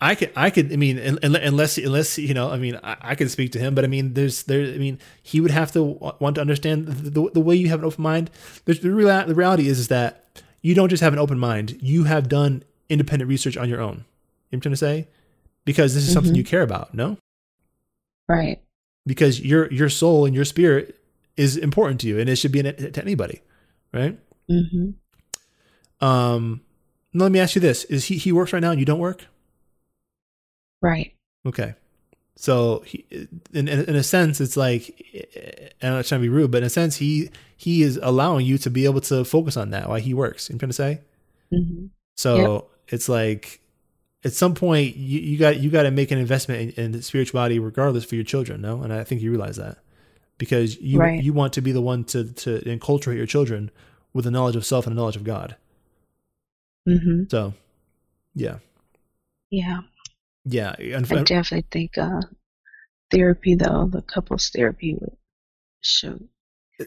I 0.00 0.14
could 0.14 0.30
I 0.36 0.50
could 0.50 0.72
I 0.72 0.76
mean 0.76 0.98
un- 0.98 1.18
un- 1.22 1.36
unless 1.36 1.78
unless 1.78 2.18
you 2.18 2.34
know 2.34 2.50
I 2.50 2.58
mean 2.58 2.78
I, 2.82 2.96
I 3.00 3.14
could 3.14 3.30
speak 3.30 3.52
to 3.52 3.58
him, 3.58 3.74
but 3.74 3.84
I 3.84 3.88
mean 3.88 4.12
there's 4.14 4.42
there 4.42 4.60
I 4.74 4.76
mean 4.78 4.98
he 5.22 5.40
would 5.40 5.50
have 5.50 5.72
to 5.72 5.82
want 6.20 6.34
to 6.34 6.40
understand 6.40 6.86
the, 6.86 7.10
the, 7.10 7.30
the 7.34 7.40
way 7.40 7.54
you 7.56 7.68
have 7.68 7.78
an 7.80 7.86
open 7.86 8.02
mind. 8.02 8.30
There's 8.66 8.80
the, 8.80 8.90
real, 8.92 9.26
the 9.26 9.34
reality 9.34 9.68
is 9.68 9.78
is 9.78 9.88
that 9.88 10.24
you 10.60 10.74
don't 10.74 10.88
just 10.90 11.02
have 11.02 11.12
an 11.14 11.18
open 11.18 11.38
mind. 11.38 11.78
You 11.80 12.04
have 12.04 12.28
done 12.28 12.62
independent 12.90 13.28
research 13.28 13.56
on 13.56 13.68
your 13.68 13.80
own. 13.80 14.04
You 14.50 14.56
know 14.56 14.56
I'm 14.58 14.60
trying 14.60 14.72
to 14.72 14.76
say? 14.76 15.08
Because 15.64 15.94
this 15.94 16.06
is 16.06 16.12
something 16.12 16.34
Mhm. 16.34 16.36
you 16.38 16.44
care 16.44 16.62
about. 16.62 16.92
No. 16.94 17.16
Right. 18.28 18.60
because 19.06 19.40
your 19.40 19.72
your 19.72 19.88
soul 19.88 20.26
and 20.26 20.34
your 20.34 20.44
spirit 20.44 20.98
is 21.36 21.56
important 21.56 22.00
to 22.00 22.08
you 22.08 22.18
and 22.18 22.28
it 22.28 22.36
should 22.36 22.50
be 22.52 22.62
to 22.62 23.00
anybody 23.00 23.40
right 23.92 24.18
hmm 24.48 24.90
um 26.00 26.60
let 27.14 27.30
me 27.32 27.38
ask 27.38 27.54
you 27.54 27.60
this 27.60 27.84
is 27.84 28.06
he 28.06 28.16
he 28.18 28.32
works 28.32 28.52
right 28.52 28.60
now 28.62 28.70
and 28.72 28.80
you 28.80 28.86
don't 28.86 28.98
work 28.98 29.26
Right. 30.86 31.12
okay. 31.46 31.74
So 32.38 32.80
he, 32.86 33.06
in, 33.54 33.66
in 33.66 33.84
in 33.90 33.96
a 33.96 34.02
sense 34.02 34.42
it's 34.42 34.58
like 34.58 34.84
and 35.80 35.90
i'm 35.90 35.96
not 35.96 36.04
trying 36.04 36.20
to 36.20 36.22
be 36.22 36.28
rude 36.28 36.50
but 36.50 36.58
in 36.58 36.64
a 36.64 36.68
sense 36.70 36.96
he 36.96 37.30
he 37.56 37.80
is 37.82 37.98
allowing 38.02 38.44
you 38.44 38.58
to 38.58 38.68
be 38.68 38.84
able 38.84 39.00
to 39.00 39.24
focus 39.24 39.56
on 39.56 39.70
that 39.70 39.88
while 39.88 39.98
he 39.98 40.12
works. 40.12 40.48
You 40.50 40.52
know 40.52 40.56
what 40.56 40.62
i'm 40.64 40.72
trying 40.72 40.96
to 40.96 41.00
say? 41.00 41.00
Hmm 41.50 41.86
so 42.18 42.66
it's 42.88 43.08
like 43.08 43.60
at 44.24 44.32
some 44.32 44.54
point 44.54 44.96
you, 44.96 45.20
you 45.20 45.38
got 45.38 45.60
you 45.60 45.70
got 45.70 45.84
to 45.84 45.90
make 45.90 46.10
an 46.10 46.18
investment 46.18 46.76
in, 46.78 46.94
in 46.94 47.02
spirituality 47.02 47.58
regardless 47.58 48.04
for 48.04 48.14
your 48.16 48.24
children 48.24 48.60
no? 48.60 48.82
And 48.82 48.92
i 48.92 49.02
think 49.04 49.22
you 49.22 49.30
realize 49.30 49.56
that. 49.56 49.78
Because 50.38 50.76
you 50.80 50.98
Right. 50.98 51.22
you 51.22 51.32
want 51.32 51.54
to 51.54 51.62
be 51.62 51.72
the 51.72 51.80
one 51.80 52.04
to 52.12 52.24
to 52.42 52.60
enculturate 52.60 53.16
your 53.16 53.26
children 53.26 53.70
with 54.12 54.24
the 54.26 54.30
knowledge 54.30 54.56
of 54.56 54.66
self 54.66 54.86
and 54.86 54.94
the 54.94 55.00
knowledge 55.00 55.16
of 55.16 55.24
god. 55.24 55.56
Hmm 56.86 57.24
so 57.30 57.54
yeah. 58.34 58.58
Yeah. 59.50 59.80
Yeah 60.46 60.74
I 60.78 61.00
definitely 61.02 61.64
think 61.70 61.98
uh, 61.98 62.20
therapy, 63.10 63.54
though, 63.54 63.88
the 63.92 64.02
couples 64.02 64.50
therapy 64.54 64.94
would 65.00 65.16
show. 65.82 66.18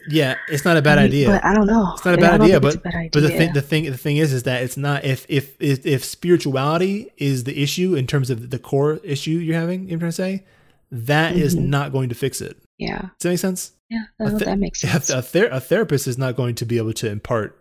yeah 0.08 0.36
it's 0.48 0.64
not 0.64 0.76
a 0.76 0.82
bad 0.82 0.98
I 0.98 1.02
mean, 1.02 1.10
idea 1.10 1.28
But 1.28 1.44
I 1.44 1.54
don't 1.54 1.66
know. 1.66 1.92
It's 1.94 2.04
not 2.04 2.14
a 2.14 2.18
bad 2.18 2.40
idea, 2.40 2.60
but 2.60 2.76
a 2.76 2.78
bad 2.78 2.94
idea. 2.94 3.10
But 3.12 3.20
the 3.22 3.28
thing, 3.30 3.52
the 3.52 3.62
thing, 3.62 3.84
the 3.90 3.96
thing 3.98 4.16
is, 4.18 4.32
is 4.32 4.42
that 4.44 4.62
it's 4.62 4.76
not 4.76 5.04
if 5.04 5.26
if 5.28 5.56
if, 5.60 5.84
if 5.84 6.04
spirituality 6.04 7.10
is 7.16 7.44
the 7.44 7.60
issue 7.62 7.94
in 7.94 8.06
terms 8.06 8.30
of 8.30 8.50
the 8.50 8.58
core 8.58 9.00
issue 9.04 9.32
you're 9.32 9.58
having. 9.58 9.88
You're 9.88 9.98
trying 9.98 10.10
to 10.10 10.16
say 10.16 10.44
that 10.92 11.36
is 11.36 11.54
Mhm. 11.56 11.66
not 11.66 11.92
going 11.92 12.08
to 12.08 12.14
fix 12.14 12.40
it. 12.40 12.56
Yeah. 12.78 13.00
Does 13.18 13.22
that 13.22 13.28
make 13.30 13.38
sense? 13.38 13.72
Yeah. 13.88 14.04
Oh, 14.20 14.28
th- 14.30 14.42
that 14.44 14.58
makes 14.58 14.80
sense. 14.86 15.10
a, 15.10 15.22
ther- 15.22 15.48
a 15.50 15.60
therapist 15.60 16.06
is 16.06 16.16
not 16.18 16.36
going 16.36 16.54
to 16.56 16.64
be 16.64 16.78
able 16.78 16.92
to 16.94 17.08
impart 17.10 17.56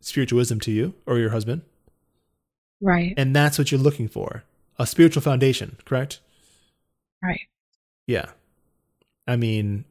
spiritual 0.00 0.36
wisdom 0.38 0.60
to 0.60 0.70
you 0.72 0.94
or 1.06 1.18
your 1.18 1.30
husband. 1.30 1.62
Right. 2.80 3.14
And 3.16 3.34
that's 3.34 3.58
what 3.58 3.70
you're 3.70 3.80
looking 3.80 4.08
for 4.08 4.44
a 4.82 4.86
spiritual 4.86 5.22
foundation, 5.22 5.76
correct? 5.84 6.20
Right. 7.22 7.40
Yeah. 8.06 8.30
I 9.26 9.36
mean, 9.36 9.84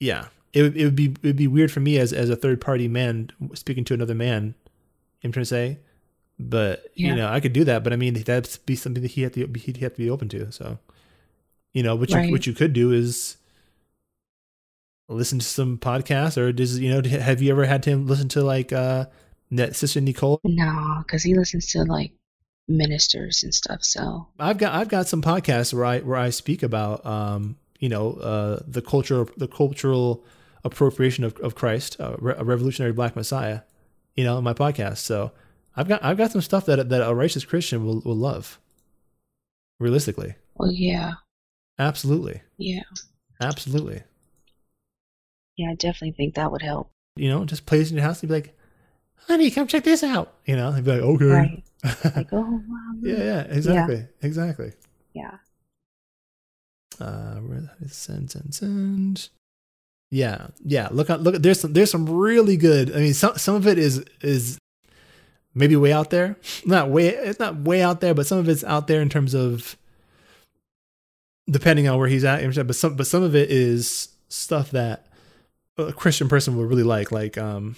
yeah. 0.00 0.28
It 0.52 0.62
would, 0.62 0.76
it 0.76 0.84
would 0.84 0.96
be 0.96 1.06
it 1.06 1.24
would 1.24 1.36
be 1.36 1.48
weird 1.48 1.72
for 1.72 1.80
me 1.80 1.98
as 1.98 2.12
as 2.12 2.30
a 2.30 2.36
third 2.36 2.60
party 2.60 2.86
man 2.86 3.30
speaking 3.54 3.84
to 3.84 3.94
another 3.94 4.14
man. 4.14 4.54
I'm 5.24 5.32
trying 5.32 5.42
to 5.42 5.46
say, 5.46 5.78
but 6.38 6.86
you 6.94 7.12
know, 7.14 7.28
I 7.28 7.40
could 7.40 7.52
do 7.52 7.64
that. 7.64 7.82
But 7.82 7.92
I 7.92 7.96
mean, 7.96 8.14
that'd 8.14 8.58
be 8.64 8.76
something 8.76 9.02
that 9.02 9.12
he 9.12 9.22
had 9.22 9.32
to 9.32 9.48
he'd 9.58 9.78
have 9.78 9.94
to 9.94 9.98
be 9.98 10.08
open 10.08 10.28
to. 10.28 10.52
So, 10.52 10.78
you 11.72 11.82
know, 11.82 11.96
what 11.96 12.10
you 12.10 12.16
Right. 12.16 12.30
what 12.30 12.46
you 12.46 12.52
could 12.52 12.72
do 12.72 12.92
is 12.92 13.36
listen 15.08 15.40
to 15.40 15.44
some 15.44 15.76
podcasts, 15.78 16.38
or 16.38 16.52
does 16.52 16.78
you 16.78 16.90
know 16.90 17.02
have 17.08 17.42
you 17.42 17.50
ever 17.50 17.64
had 17.64 17.84
him 17.84 18.06
listen 18.06 18.28
to 18.28 18.42
like 18.44 18.72
uh 18.72 19.06
net 19.50 19.74
sister 19.74 20.00
Nicole? 20.00 20.40
No, 20.44 21.02
because 21.04 21.24
he 21.24 21.34
listens 21.34 21.66
to 21.72 21.82
like 21.82 22.12
ministers 22.68 23.42
and 23.42 23.54
stuff. 23.54 23.82
So 23.82 24.28
I've 24.38 24.58
got 24.58 24.74
I've 24.74 24.88
got 24.88 25.06
some 25.08 25.22
podcasts 25.22 25.72
where 25.74 25.84
I 25.84 25.98
where 26.00 26.16
I 26.18 26.30
speak 26.30 26.62
about 26.62 27.04
um 27.04 27.56
you 27.78 27.88
know 27.88 28.12
uh 28.14 28.60
the 28.66 28.80
culture 28.82 29.26
the 29.36 29.48
cultural 29.48 30.24
appropriation 30.64 31.24
of, 31.24 31.36
of 31.40 31.54
Christ 31.54 32.00
uh, 32.00 32.16
re- 32.18 32.34
a 32.38 32.44
revolutionary 32.44 32.92
black 32.92 33.14
messiah 33.16 33.60
you 34.14 34.24
know 34.24 34.38
in 34.38 34.44
my 34.44 34.54
podcast 34.54 34.98
so 34.98 35.32
I've 35.76 35.88
got 35.88 36.02
I've 36.02 36.16
got 36.16 36.30
some 36.30 36.40
stuff 36.40 36.64
that 36.66 36.88
that 36.88 37.06
a 37.06 37.14
righteous 37.14 37.44
Christian 37.44 37.84
will 37.84 38.00
will 38.00 38.16
love 38.16 38.58
realistically 39.80 40.36
well, 40.54 40.70
yeah, 40.72 41.12
absolutely 41.78 42.40
yeah, 42.56 42.82
absolutely 43.40 44.02
yeah. 45.56 45.70
I 45.70 45.74
definitely 45.74 46.12
think 46.12 46.34
that 46.34 46.50
would 46.52 46.62
help. 46.62 46.90
you 47.16 47.28
know 47.28 47.44
just 47.44 47.66
plays 47.66 47.90
in 47.90 47.96
your 47.98 48.06
house 48.06 48.22
and 48.22 48.28
be 48.28 48.34
like 48.36 48.56
honey 49.28 49.50
come 49.50 49.66
check 49.66 49.84
this 49.84 50.02
out 50.02 50.34
you 50.46 50.56
know 50.56 50.68
and 50.70 50.84
be 50.84 50.92
like 50.92 51.00
okay 51.02 51.24
Right. 51.26 51.64
Like, 51.84 52.28
oh, 52.32 52.40
wow. 52.66 52.92
yeah 53.02 53.16
yeah 53.16 53.40
exactly 53.42 54.06
exactly. 54.22 54.72
Yeah. 55.12 55.36
uh 57.00 57.40
send 57.88 58.30
send 58.30 58.54
send. 58.54 59.28
Yeah 60.10 60.48
yeah 60.64 60.88
look 60.90 61.10
at 61.10 61.20
look 61.20 61.34
at 61.34 61.42
there's 61.42 61.60
some 61.60 61.72
there's 61.72 61.90
some 61.90 62.06
really 62.08 62.56
good 62.56 62.94
i 62.94 62.98
mean 62.98 63.14
some 63.14 63.36
some 63.36 63.54
of 63.54 63.66
it 63.66 63.78
is 63.78 64.04
is 64.22 64.58
maybe 65.54 65.76
way 65.76 65.92
out 65.92 66.10
there. 66.10 66.36
Not 66.66 66.88
way 66.90 67.08
it's 67.08 67.38
not 67.38 67.56
way 67.60 67.82
out 67.82 68.00
there 68.00 68.14
but 68.14 68.26
some 68.26 68.38
of 68.38 68.48
it's 68.48 68.64
out 68.64 68.86
there 68.86 69.02
in 69.02 69.08
terms 69.08 69.34
of 69.34 69.76
depending 71.50 71.86
on 71.88 71.98
where 71.98 72.08
he's 72.08 72.24
at 72.24 72.42
but 72.66 72.74
some 72.76 72.96
but 72.96 73.06
some 73.06 73.22
of 73.22 73.34
it 73.36 73.50
is 73.50 74.08
stuff 74.28 74.70
that 74.70 75.06
a 75.76 75.92
christian 75.92 76.28
person 76.28 76.56
would 76.56 76.68
really 76.70 76.82
like 76.82 77.12
like 77.12 77.36
um 77.36 77.76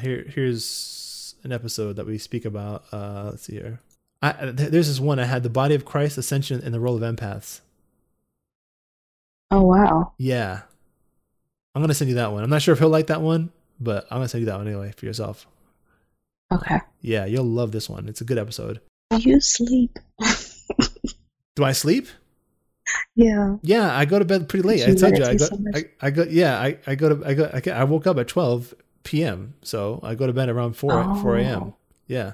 here 0.00 0.24
here's 0.28 1.07
an 1.42 1.52
episode 1.52 1.96
that 1.96 2.06
we 2.06 2.18
speak 2.18 2.44
about 2.44 2.84
uh 2.92 3.28
let's 3.30 3.44
see 3.44 3.54
here 3.54 3.80
I, 4.20 4.32
there's 4.46 4.88
this 4.88 5.00
one 5.00 5.18
I 5.18 5.26
had 5.26 5.44
the 5.44 5.50
body 5.50 5.74
of 5.74 5.84
Christ, 5.84 6.18
ascension, 6.18 6.60
and 6.64 6.74
the 6.74 6.80
role 6.80 7.00
of 7.00 7.02
empaths. 7.02 7.60
Oh 9.50 9.62
wow. 9.62 10.12
Yeah, 10.18 10.62
I'm 11.74 11.82
gonna 11.82 11.94
send 11.94 12.08
you 12.08 12.16
that 12.16 12.32
one. 12.32 12.42
I'm 12.42 12.50
not 12.50 12.62
sure 12.62 12.72
if 12.72 12.80
he'll 12.80 12.88
like 12.88 13.06
that 13.06 13.22
one, 13.22 13.50
but 13.78 14.06
I'm 14.10 14.18
gonna 14.18 14.28
send 14.28 14.40
you 14.40 14.46
that 14.46 14.58
one 14.58 14.66
anyway 14.66 14.92
for 14.96 15.06
yourself. 15.06 15.46
Okay. 16.52 16.80
Yeah, 17.00 17.26
you'll 17.26 17.44
love 17.44 17.72
this 17.72 17.88
one. 17.88 18.08
It's 18.08 18.20
a 18.20 18.24
good 18.24 18.38
episode. 18.38 18.80
Do 19.10 19.18
you 19.18 19.40
sleep? 19.40 19.98
Do 21.54 21.64
I 21.64 21.72
sleep? 21.72 22.08
yeah. 23.14 23.56
Yeah, 23.62 23.96
I 23.96 24.04
go 24.04 24.18
to 24.18 24.24
bed 24.24 24.48
pretty 24.48 24.66
late. 24.66 24.82
I 24.82 24.94
told 24.94 25.16
you 25.16 25.24
I 25.24 25.34
go. 25.36 25.44
so. 25.44 25.58
I, 25.74 25.84
I 26.00 26.10
go. 26.10 26.24
Yeah, 26.28 26.58
I, 26.58 26.78
I 26.86 26.94
go 26.94 27.14
to. 27.14 27.26
I 27.26 27.34
go. 27.34 27.50
I, 27.52 27.70
I 27.70 27.84
woke 27.84 28.06
up 28.06 28.18
at 28.18 28.28
12 28.28 28.74
p.m. 29.04 29.54
So 29.62 30.00
I 30.02 30.14
go 30.14 30.26
to 30.26 30.32
bed 30.32 30.48
around 30.48 30.74
4 30.74 31.16
4 31.22 31.36
a.m. 31.38 31.62
Oh. 31.62 31.74
Yeah, 32.06 32.32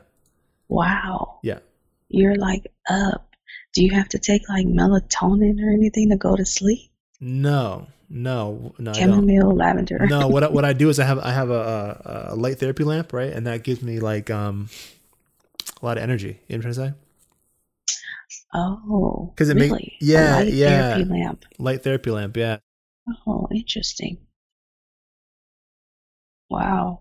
Wow. 0.68 1.38
yeah. 1.42 1.58
You're 2.08 2.36
like 2.36 2.72
up. 2.88 3.34
Do 3.72 3.82
you 3.84 3.92
have 3.92 4.08
to 4.10 4.18
take 4.18 4.48
like 4.48 4.66
melatonin 4.66 5.60
or 5.64 5.72
anything 5.72 6.10
to 6.10 6.16
go 6.16 6.36
to 6.36 6.44
sleep? 6.44 6.90
No, 7.20 7.88
no, 8.08 8.72
no. 8.78 8.92
Chamomile, 8.92 9.54
lavender. 9.54 10.06
no 10.08 10.28
what 10.28 10.44
I, 10.44 10.48
what 10.48 10.64
I 10.64 10.72
do 10.74 10.88
is 10.90 11.00
I 11.00 11.04
have 11.06 11.18
I 11.18 11.32
have 11.32 11.50
a, 11.50 12.28
a, 12.32 12.36
light 12.36 12.58
therapy 12.60 12.84
lamp 12.84 13.12
right 13.12 13.32
and 13.32 13.46
that 13.46 13.64
gives 13.64 13.82
me 13.82 13.98
like 13.98 14.30
um 14.30 14.68
a 15.82 15.84
lot 15.84 15.96
of 15.96 16.02
energy 16.04 16.38
you 16.48 16.56
know 16.56 16.62
what 16.62 16.66
I'm 16.66 16.74
trying 16.74 16.90
to 16.90 16.94
say 16.94 17.00
Oh. 18.54 19.32
'Cause 19.36 19.48
it 19.48 19.56
really? 19.56 19.96
A 20.00 20.04
yeah, 20.04 20.36
light 20.36 20.52
yeah. 20.52 20.94
Therapy 20.94 21.10
lamp. 21.10 21.44
light 21.58 21.82
therapy 21.82 22.10
lamp 22.10 22.36
yeah 22.36 22.58
Oh, 23.26 23.48
interesting. 23.52 24.18
Wow. 26.54 27.00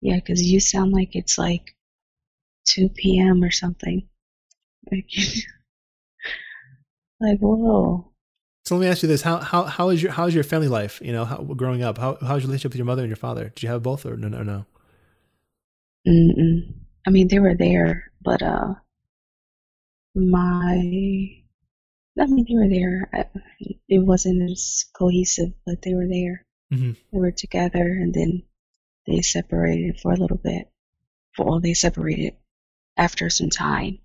Yeah, 0.00 0.16
because 0.16 0.42
you 0.42 0.60
sound 0.60 0.92
like 0.92 1.14
it's 1.14 1.38
like 1.38 1.74
2 2.66 2.88
p.m. 2.90 3.42
or 3.42 3.50
something. 3.50 4.08
Like, 4.90 5.08
like 7.20 7.38
whoa. 7.40 8.12
so 8.64 8.76
let 8.76 8.80
me 8.82 8.88
ask 8.88 9.02
you 9.02 9.08
this 9.08 9.22
how 9.22 9.38
how 9.38 9.64
how 9.64 9.90
is 9.90 10.02
your 10.02 10.12
how 10.12 10.26
is 10.26 10.34
your 10.34 10.44
family 10.44 10.68
life 10.68 11.00
you 11.04 11.12
know 11.12 11.24
how, 11.26 11.36
growing 11.42 11.82
up 11.82 11.98
how 11.98 12.16
how's 12.20 12.42
your 12.42 12.48
relationship 12.48 12.72
with 12.72 12.78
your 12.78 12.86
mother 12.86 13.02
and 13.02 13.10
your 13.10 13.16
father 13.16 13.50
did 13.50 13.62
you 13.62 13.68
have 13.68 13.82
both 13.82 14.06
or 14.06 14.16
no 14.16 14.28
no 14.28 14.42
no 14.42 14.64
Mm-mm. 16.08 16.72
I 17.06 17.10
mean, 17.10 17.28
they 17.28 17.38
were 17.38 17.54
there, 17.54 18.10
but 18.22 18.42
uh, 18.42 18.74
my, 20.14 20.76
I 22.18 22.26
mean, 22.26 22.46
they 22.48 22.54
were 22.54 22.68
there. 22.68 23.10
I- 23.12 23.40
It 23.88 23.98
wasn't 23.98 24.50
as 24.50 24.86
cohesive, 24.94 25.52
but 25.66 25.82
they 25.82 25.94
were 25.94 26.06
there. 26.08 26.44
Mhm. 26.72 26.96
They 27.12 27.18
were 27.18 27.32
together, 27.32 27.82
and 27.84 28.14
then 28.14 28.42
they 29.06 29.22
separated 29.22 30.00
for 30.00 30.12
a 30.12 30.16
little 30.16 30.36
bit. 30.38 30.68
For 31.36 31.44
well, 31.46 31.60
they 31.60 31.74
separated 31.74 32.34
after 32.96 33.30
some 33.30 33.50
time, 33.50 33.98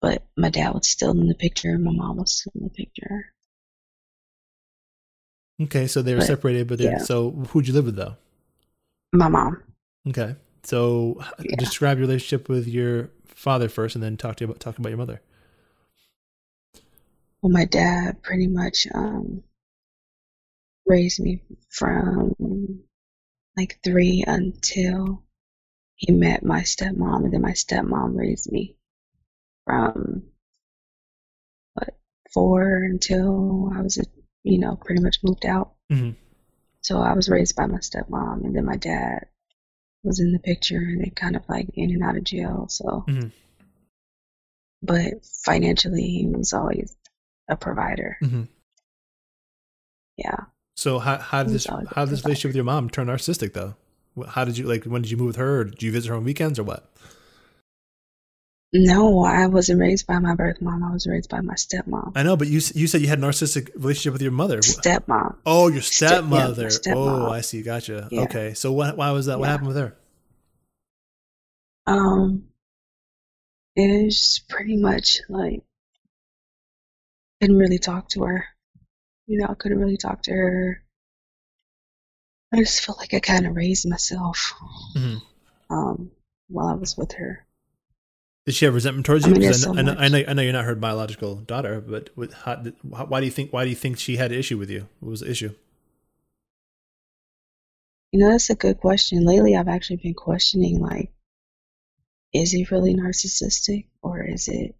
but 0.00 0.26
my 0.36 0.50
dad 0.50 0.72
was 0.74 0.88
still 0.88 1.10
in 1.12 1.26
the 1.26 1.34
picture, 1.34 1.70
and 1.74 1.84
my 1.84 1.92
mom 1.92 2.16
was 2.18 2.34
still 2.40 2.52
in 2.56 2.64
the 2.64 2.70
picture. 2.70 3.32
okay 5.62 5.86
so 5.86 6.00
they 6.02 6.14
were 6.14 6.20
But, 6.20 6.26
separated 6.26 6.66
but 6.68 6.80
yeah. 6.80 6.98
so 6.98 7.32
who'd 7.50 7.68
you 7.68 7.74
live 7.74 7.84
with 7.84 7.96
though 7.96 8.16
My 9.12 9.28
mom. 9.28 9.62
okay 10.08 10.36
so 10.62 11.20
Yeah. 11.42 11.56
describe 11.56 11.98
your 11.98 12.06
relationship 12.06 12.48
with 12.48 12.66
your 12.66 13.10
father 13.26 13.68
first 13.68 13.94
and 13.94 14.02
then 14.02 14.16
talk 14.16 14.36
to 14.36 14.44
you 14.44 14.50
about 14.50 14.60
talk 14.60 14.78
about 14.78 14.88
your 14.88 14.98
mother 14.98 15.20
Well, 17.42 17.52
my 17.52 17.64
dad 17.66 18.22
pretty 18.22 18.46
much 18.46 18.86
um, 18.94 19.42
raised 20.86 21.20
me 21.20 21.42
from 21.70 22.34
like 23.60 23.78
three 23.84 24.24
until 24.26 25.22
he 25.96 26.12
met 26.12 26.42
my 26.42 26.60
stepmom, 26.62 27.24
and 27.24 27.32
then 27.32 27.42
my 27.42 27.52
stepmom 27.52 28.16
raised 28.16 28.50
me 28.50 28.74
from 29.66 30.22
what 31.74 31.90
four 32.32 32.82
until 32.84 33.70
I 33.76 33.82
was, 33.82 33.98
you 34.44 34.58
know, 34.58 34.76
pretty 34.76 35.02
much 35.02 35.18
moved 35.22 35.44
out. 35.44 35.74
Mhm. 35.92 36.16
So 36.80 37.00
I 37.00 37.12
was 37.12 37.28
raised 37.28 37.54
by 37.54 37.66
my 37.66 37.80
stepmom, 37.80 38.44
and 38.44 38.56
then 38.56 38.64
my 38.64 38.76
dad 38.76 39.28
was 40.02 40.20
in 40.20 40.32
the 40.32 40.38
picture, 40.38 40.78
and 40.78 41.02
then 41.02 41.10
kind 41.10 41.36
of 41.36 41.46
like 41.46 41.68
in 41.74 41.90
and 41.90 42.02
out 42.02 42.16
of 42.16 42.24
jail. 42.24 42.66
So, 42.68 43.04
Mhm. 43.06 43.30
but 44.80 45.22
financially, 45.44 46.08
he 46.08 46.26
was 46.26 46.54
always 46.54 46.96
a 47.46 47.56
provider. 47.56 48.16
Mhm. 48.22 48.48
Yeah. 50.16 50.46
So 50.80 50.98
how 50.98 51.18
how 51.18 51.42
did 51.42 51.52
this 51.52 51.66
how 51.66 52.06
did 52.06 52.08
this 52.08 52.24
relationship 52.24 52.48
with 52.48 52.56
your 52.56 52.64
mom 52.64 52.88
turn 52.88 53.08
narcissistic 53.08 53.52
though? 53.52 53.74
How 54.28 54.46
did 54.46 54.56
you 54.56 54.64
like 54.66 54.84
when 54.84 55.02
did 55.02 55.10
you 55.10 55.18
move 55.18 55.26
with 55.26 55.36
her? 55.36 55.60
Or 55.60 55.64
did 55.64 55.82
you 55.82 55.92
visit 55.92 56.08
her 56.08 56.14
on 56.14 56.24
weekends 56.24 56.58
or 56.58 56.62
what? 56.62 56.90
No, 58.72 59.22
I 59.22 59.46
wasn't 59.46 59.78
raised 59.78 60.06
by 60.06 60.20
my 60.20 60.34
birth 60.34 60.62
mom. 60.62 60.82
I 60.82 60.90
was 60.90 61.06
raised 61.06 61.28
by 61.28 61.42
my 61.42 61.52
stepmom. 61.52 62.12
I 62.14 62.22
know, 62.22 62.34
but 62.34 62.48
you 62.48 62.62
you 62.74 62.86
said 62.86 63.02
you 63.02 63.08
had 63.08 63.18
a 63.18 63.22
narcissistic 63.22 63.68
relationship 63.74 64.14
with 64.14 64.22
your 64.22 64.32
mother. 64.32 64.60
Stepmom. 64.60 65.36
Oh, 65.44 65.68
your 65.68 65.82
Step- 65.82 66.10
yeah, 66.10 66.16
stepmother. 66.16 66.66
stepmom. 66.68 66.94
Oh, 66.96 67.30
I 67.30 67.42
see. 67.42 67.60
Gotcha. 67.60 68.08
Yeah. 68.10 68.22
Okay. 68.22 68.54
So 68.54 68.72
what? 68.72 68.96
Why 68.96 69.10
was 69.10 69.26
that? 69.26 69.38
What 69.38 69.50
happened 69.50 69.68
with 69.68 69.76
her? 69.76 69.98
Um, 71.86 72.44
it 73.76 74.06
was 74.06 74.40
pretty 74.48 74.78
much 74.78 75.20
like 75.28 75.62
didn't 77.38 77.58
really 77.58 77.78
talk 77.78 78.08
to 78.10 78.22
her. 78.22 78.46
You 79.30 79.38
know, 79.38 79.46
I 79.48 79.54
couldn't 79.54 79.78
really 79.78 79.96
talk 79.96 80.22
to 80.24 80.32
her. 80.32 80.82
I 82.52 82.56
just 82.58 82.84
felt 82.84 82.98
like 82.98 83.14
I 83.14 83.20
kind 83.20 83.46
of 83.46 83.54
raised 83.54 83.88
myself 83.88 84.52
Mhm. 84.96 85.22
um, 85.70 86.10
while 86.48 86.66
I 86.66 86.74
was 86.74 86.96
with 86.96 87.12
her. 87.12 87.46
Did 88.44 88.56
she 88.56 88.64
have 88.64 88.74
resentment 88.74 89.06
towards 89.06 89.24
you? 89.24 89.32
mean, 89.32 89.42
'Cause 89.42 89.62
there's 89.62 89.64
I, 89.64 89.66
so 89.68 89.72
know, 89.74 89.92
I, 89.92 89.94
know, 89.94 90.00
I 90.00 90.08
know 90.08 90.24
I 90.30 90.32
know 90.32 90.42
you're 90.42 90.52
not 90.52 90.64
her 90.64 90.74
biological 90.74 91.36
daughter, 91.36 91.80
but 91.80 92.10
with, 92.16 92.32
how, 92.32 92.56
why 92.56 93.20
do 93.20 93.26
you 93.26 93.30
think 93.30 93.52
why 93.52 93.62
do 93.62 93.70
you 93.70 93.76
think 93.76 93.98
she 93.98 94.16
had 94.16 94.32
an 94.32 94.38
issue 94.38 94.58
with 94.58 94.68
you? 94.68 94.88
What 94.98 95.10
was 95.10 95.20
the 95.20 95.30
issue? 95.30 95.54
You 98.10 98.18
know, 98.18 98.30
that's 98.32 98.50
a 98.50 98.56
good 98.56 98.78
question. 98.80 99.24
Lately, 99.24 99.54
I've 99.54 99.68
actually 99.68 99.98
been 99.98 100.14
questioning 100.14 100.80
like, 100.80 101.12
is 102.34 102.50
he 102.50 102.64
really 102.68 102.94
narcissistic 102.94 103.86
or 104.02 104.24
is 104.24 104.48
it 104.48 104.74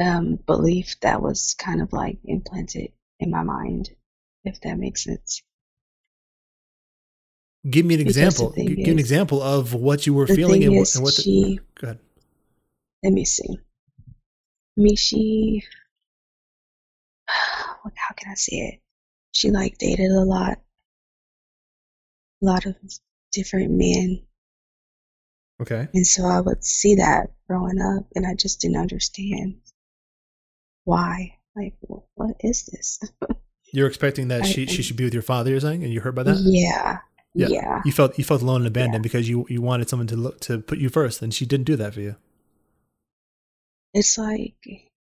um, 0.00 0.38
belief 0.46 0.98
that 1.00 1.20
was 1.20 1.54
kind 1.58 1.82
of 1.82 1.92
like 1.92 2.18
implanted 2.24 2.92
in 3.18 3.30
my 3.30 3.42
mind, 3.42 3.90
if 4.44 4.60
that 4.62 4.78
makes 4.78 5.04
sense. 5.04 5.42
Give 7.68 7.84
me 7.84 7.94
an 7.94 8.00
Because 8.00 8.16
example. 8.16 8.52
Give 8.56 8.88
an 8.88 8.98
example 8.98 9.42
of 9.42 9.74
what 9.74 10.06
you 10.06 10.14
were 10.14 10.26
feeling 10.26 10.64
and 10.64 10.74
what, 10.74 10.82
is, 10.82 10.94
and 10.94 11.04
what 11.04 11.14
the, 11.16 11.22
she, 11.22 11.60
go 11.78 11.88
ahead. 11.88 11.98
let 13.02 13.12
me 13.12 13.24
see. 13.26 13.58
I 14.78 14.80
mean, 14.80 14.96
she, 14.96 15.62
how 17.28 18.14
can 18.16 18.30
I 18.30 18.34
say 18.34 18.56
it? 18.56 18.80
She 19.32 19.50
like 19.50 19.76
dated 19.76 20.10
a 20.10 20.24
lot, 20.24 20.58
a 22.42 22.44
lot 22.44 22.64
of 22.64 22.76
different 23.32 23.72
men. 23.72 24.22
Okay. 25.60 25.88
And 25.92 26.06
so 26.06 26.24
I 26.24 26.40
would 26.40 26.64
see 26.64 26.94
that 26.94 27.32
growing 27.46 27.82
up, 27.82 28.06
and 28.14 28.26
I 28.26 28.34
just 28.34 28.62
didn't 28.62 28.78
understand 28.78 29.56
why. 30.84 31.36
Like, 31.56 31.74
what 32.14 32.36
is 32.40 32.64
this? 32.66 33.00
You're 33.72 33.86
expecting 33.88 34.28
that 34.28 34.42
I- 34.42 34.46
she 34.46 34.66
she 34.66 34.82
should 34.82 34.96
be 34.96 35.04
with 35.04 35.14
your 35.14 35.22
father. 35.22 35.50
You're 35.50 35.60
saying, 35.60 35.84
and 35.84 35.92
you're 35.92 36.02
hurt 36.02 36.14
by 36.14 36.22
that. 36.24 36.36
Yeah, 36.40 36.98
Yeah. 37.34 37.48
yeah, 37.48 37.82
You 37.84 37.92
felt 37.92 38.18
you 38.18 38.24
felt 38.24 38.42
alone 38.42 38.62
and 38.62 38.66
abandoned 38.66 39.02
because 39.02 39.28
you 39.28 39.46
you 39.48 39.62
wanted 39.62 39.88
someone 39.88 40.06
to 40.08 40.16
look 40.16 40.40
to 40.40 40.58
put 40.60 40.78
you 40.78 40.88
first, 40.88 41.22
and 41.22 41.32
she 41.32 41.46
didn't 41.46 41.66
do 41.66 41.76
that 41.76 41.94
for 41.94 42.00
you. 42.00 42.16
It's 43.94 44.16
like 44.18 44.54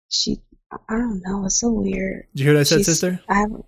she, 0.08 0.40
I 0.88 0.96
don't 0.96 1.22
know. 1.24 1.44
It's 1.46 1.60
so 1.60 1.70
weird. 1.72 2.26
Did 2.34 2.40
you 2.40 2.44
hear 2.46 2.54
what 2.54 2.60
I 2.60 2.64
said, 2.64 2.76
She's- 2.76 2.86
sister? 2.86 3.20
I 3.28 3.34
haven't. 3.34 3.64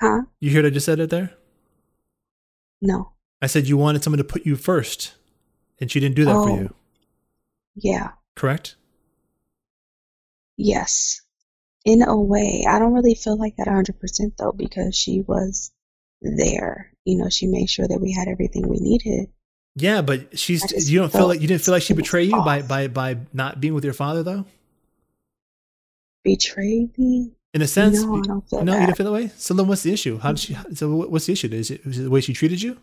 huh? 0.00 0.22
You 0.40 0.50
heard 0.52 0.66
I 0.66 0.70
just 0.70 0.86
said 0.86 1.00
it 1.00 1.10
there. 1.10 1.32
No. 2.80 3.12
I 3.40 3.46
said 3.46 3.68
you 3.68 3.76
wanted 3.76 4.02
someone 4.04 4.18
to 4.18 4.24
put 4.24 4.46
you 4.46 4.56
first, 4.56 5.14
and 5.80 5.90
she 5.90 6.00
didn't 6.00 6.16
do 6.16 6.24
that 6.24 6.32
for 6.34 6.50
Oh. 6.50 6.54
you. 6.60 6.74
Yeah. 7.76 8.10
Correct? 8.36 8.76
Yes. 10.56 11.20
In 11.84 12.02
a 12.02 12.16
way, 12.16 12.64
I 12.68 12.78
don't 12.78 12.92
really 12.92 13.14
feel 13.14 13.36
like 13.36 13.56
that 13.56 13.66
100% 13.66 14.36
though, 14.36 14.52
because 14.52 14.96
she 14.96 15.20
was 15.20 15.72
there. 16.20 16.92
You 17.04 17.18
know, 17.18 17.28
she 17.28 17.46
made 17.46 17.68
sure 17.68 17.88
that 17.88 18.00
we 18.00 18.12
had 18.12 18.28
everything 18.28 18.68
we 18.68 18.78
needed. 18.78 19.28
Yeah, 19.74 20.02
but 20.02 20.38
she's 20.38 20.90
you 20.90 20.98
don't 20.98 21.10
feel 21.10 21.26
like 21.26 21.40
you 21.40 21.48
didn't 21.48 21.62
feel 21.62 21.72
like 21.72 21.82
she 21.82 21.94
betrayed 21.94 22.30
you 22.30 22.36
by 22.42 22.60
off. 22.60 22.68
by 22.68 22.88
by 22.88 23.16
not 23.32 23.60
being 23.60 23.74
with 23.74 23.84
your 23.84 23.94
father 23.94 24.22
though. 24.22 24.44
Betrayed 26.22 26.96
me? 26.98 27.32
In 27.54 27.62
a 27.62 27.66
sense, 27.66 28.02
no, 28.02 28.16
I 28.16 28.20
don't 28.20 28.48
feel 28.48 28.64
no, 28.64 28.72
you 28.72 28.78
that. 28.78 28.86
didn't 28.86 28.96
feel 28.98 29.06
that 29.06 29.12
way. 29.12 29.30
So 29.36 29.54
then, 29.54 29.66
what's 29.66 29.82
the 29.82 29.92
issue? 29.92 30.18
How 30.18 30.32
did 30.32 30.40
she? 30.40 30.56
So 30.74 30.94
what's 31.06 31.26
the 31.26 31.32
issue? 31.32 31.48
Is 31.48 31.70
it, 31.70 31.80
is 31.84 31.98
it 31.98 32.02
the 32.02 32.10
way 32.10 32.20
she 32.20 32.32
treated 32.34 32.62
you? 32.62 32.78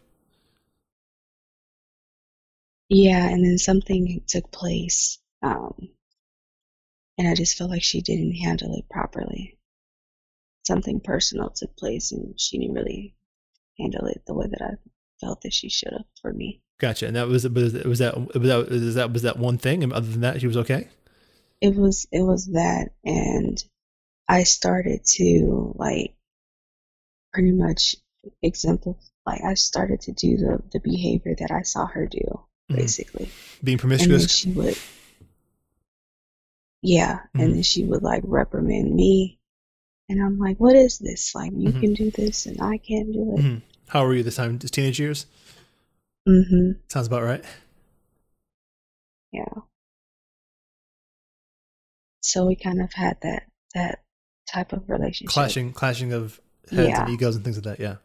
Yeah, 2.89 3.27
and 3.29 3.45
then 3.45 3.59
something 3.59 4.21
took 4.27 4.51
place, 4.51 5.19
um, 5.43 5.89
and 7.19 7.27
I 7.27 7.35
just 7.35 7.55
felt 7.57 7.69
like 7.69 7.83
she 7.83 8.01
didn't 8.01 8.33
handle 8.33 8.73
it 8.75 8.89
properly. 8.89 9.57
Something 10.65 10.99
personal 10.99 11.49
took 11.51 11.75
place, 11.77 12.11
and 12.11 12.39
she 12.39 12.57
didn't 12.57 12.73
really 12.75 13.15
handle 13.77 14.07
it 14.07 14.23
the 14.25 14.33
way 14.33 14.47
that 14.49 14.61
I 14.61 14.71
felt 15.19 15.41
that 15.41 15.53
she 15.53 15.69
should 15.69 15.91
have 15.91 16.05
for 16.21 16.33
me. 16.33 16.61
Gotcha. 16.79 17.05
And 17.07 17.15
that 17.15 17.27
was 17.27 17.47
was 17.47 17.73
that 17.73 17.85
was 17.85 17.99
that 17.99 18.15
was 18.29 18.95
that 18.95 19.11
was 19.13 19.21
that 19.23 19.37
one 19.37 19.57
thing, 19.57 19.83
and 19.83 19.91
other 19.93 20.07
than 20.07 20.21
that, 20.21 20.39
she 20.41 20.47
was 20.47 20.57
okay. 20.57 20.87
It 21.61 21.75
was 21.75 22.07
it 22.11 22.21
was 22.21 22.47
that, 22.53 22.89
and 23.03 23.61
I 24.27 24.43
started 24.43 25.03
to 25.15 25.73
like 25.75 26.15
pretty 27.33 27.51
much 27.51 27.95
exemplify. 28.41 28.99
Like 29.25 29.41
I 29.43 29.53
started 29.55 30.01
to 30.01 30.13
do 30.13 30.37
the 30.37 30.61
the 30.71 30.79
behavior 30.79 31.35
that 31.39 31.51
I 31.51 31.63
saw 31.63 31.85
her 31.87 32.07
do, 32.07 32.39
Mhm. 32.71 32.75
basically. 32.77 33.29
Being 33.63 33.79
and 33.81 33.91
then 33.91 33.97
promiscuous. 33.97 34.31
she 34.31 34.51
would 34.51 34.77
yeah 36.81 37.19
Mhm. 37.35 37.43
and 37.43 37.55
then 37.55 37.63
she 37.63 37.83
would 37.83 38.03
like 38.03 38.23
reprimand 38.25 38.93
me 38.95 39.39
and 40.07 40.21
i'm 40.23 40.39
like 40.39 40.57
what 40.59 40.75
is 40.75 40.97
this 40.99 41.33
like 41.35 41.51
you 41.55 41.69
Mhm. 41.71 41.79
can 41.81 41.93
do 41.93 42.11
this 42.11 42.45
and 42.45 42.61
i 42.61 42.77
can't 42.77 43.11
do 43.11 43.35
it 43.35 43.41
Mhm. 43.41 43.61
How 43.89 44.05
were 44.05 44.13
you 44.13 44.21
this 44.21 44.35
time? 44.35 44.59
Just 44.59 44.73
teenage 44.75 44.99
years. 44.99 45.25
mm-hmm 46.27 46.73
Sounds 46.89 47.07
about 47.07 47.23
right. 47.23 47.43
yeah 49.31 49.45
so 52.21 52.45
we 52.45 52.55
kind 52.55 52.81
of 52.81 52.91
had 52.93 53.17
that 53.21 53.43
that 53.73 54.03
type 54.51 54.73
of 54.73 54.89
relationship 54.89 55.31
Clashing, 55.33 55.73
clashing 55.73 56.11
of 56.13 56.39
heads 56.71 56.89
Yeah. 56.89 57.01
and 57.05 57.09
egos 57.13 57.35
and 57.35 57.43
things 57.43 57.57
like 57.57 57.77
that. 57.77 57.79
Yeah. 57.79 57.97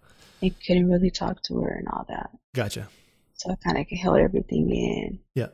i 0.43 0.53
couldn't 0.67 0.89
really 0.91 1.11
talk 1.11 1.43
to 1.45 1.61
her 1.61 1.71
and 1.71 1.89
all 1.89 2.05
that 2.09 2.31
Gotcha. 2.55 2.89
so 3.35 3.51
i 3.51 3.57
kind 3.57 3.79
of 3.79 3.87
held 3.99 4.19
everything 4.19 4.71
in 4.71 5.21
Yeah. 5.35 5.49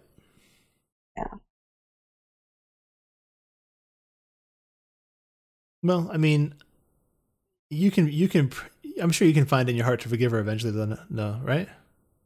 Yeah. 1.17 1.35
Well, 5.83 6.11
I 6.13 6.17
mean, 6.17 6.55
you 7.71 7.91
can 7.91 8.09
you 8.13 8.29
can. 8.29 8.51
I'm 9.01 9.11
sure 9.11 9.27
you 9.27 9.35
can 9.35 9.47
find 9.47 9.69
in 9.69 9.77
your 9.77 9.87
heart 9.87 10.01
to 10.01 10.09
forgive 10.09 10.33
her 10.33 10.39
eventually. 10.39 10.73
Though, 10.73 10.97
no, 11.09 11.41
right? 11.43 11.69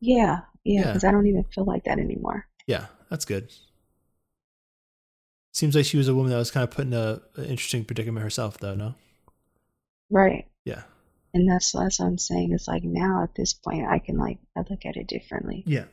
yeah 0.00 0.40
yeah 0.64 0.80
Yeah. 0.80 0.86
because 0.88 1.04
i 1.04 1.10
don't 1.10 1.26
even 1.26 1.44
feel 1.44 1.64
like 1.64 1.84
that 1.84 1.98
anymore 1.98 2.46
Yeah, 2.66 2.86
that's 3.08 3.24
good. 3.24 3.52
Seems 5.52 5.74
like 5.76 5.84
she 5.86 5.96
was 5.96 6.08
a 6.08 6.14
woman 6.14 6.30
that 6.32 6.38
was 6.38 6.50
kind 6.50 6.64
of 6.64 6.70
put 6.70 6.86
in 6.86 6.92
a, 6.92 7.20
an 7.36 7.44
interesting 7.44 7.84
predicament 7.84 8.22
herself, 8.24 8.58
though. 8.58 8.74
No. 8.74 8.94
right 10.10 10.46
Yeah. 10.64 10.82
and 11.32 11.48
that's 11.48 11.72
that's 11.72 12.00
what 12.00 12.06
i'm 12.06 12.18
saying 12.18 12.52
it's 12.52 12.68
like 12.68 12.82
now 12.84 13.22
at 13.22 13.34
this 13.34 13.52
point 13.54 13.86
i 13.86 13.98
can 13.98 14.18
like 14.18 14.38
i 14.56 14.60
look 14.68 14.84
at 14.84 14.96
it 14.96 15.06
differently 15.06 15.62
Yeah. 15.66 15.84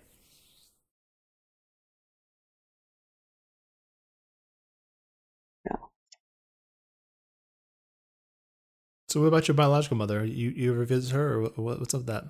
So, 9.12 9.20
what 9.20 9.28
about 9.28 9.50
your 9.50 9.56
biological 9.56 9.98
mother? 9.98 10.24
You 10.24 10.52
you 10.52 10.72
ever 10.72 10.86
visit 10.86 11.14
her, 11.14 11.34
or 11.34 11.42
what, 11.42 11.80
what's 11.82 11.94
up 11.94 12.00
with 12.00 12.08
that? 12.08 12.28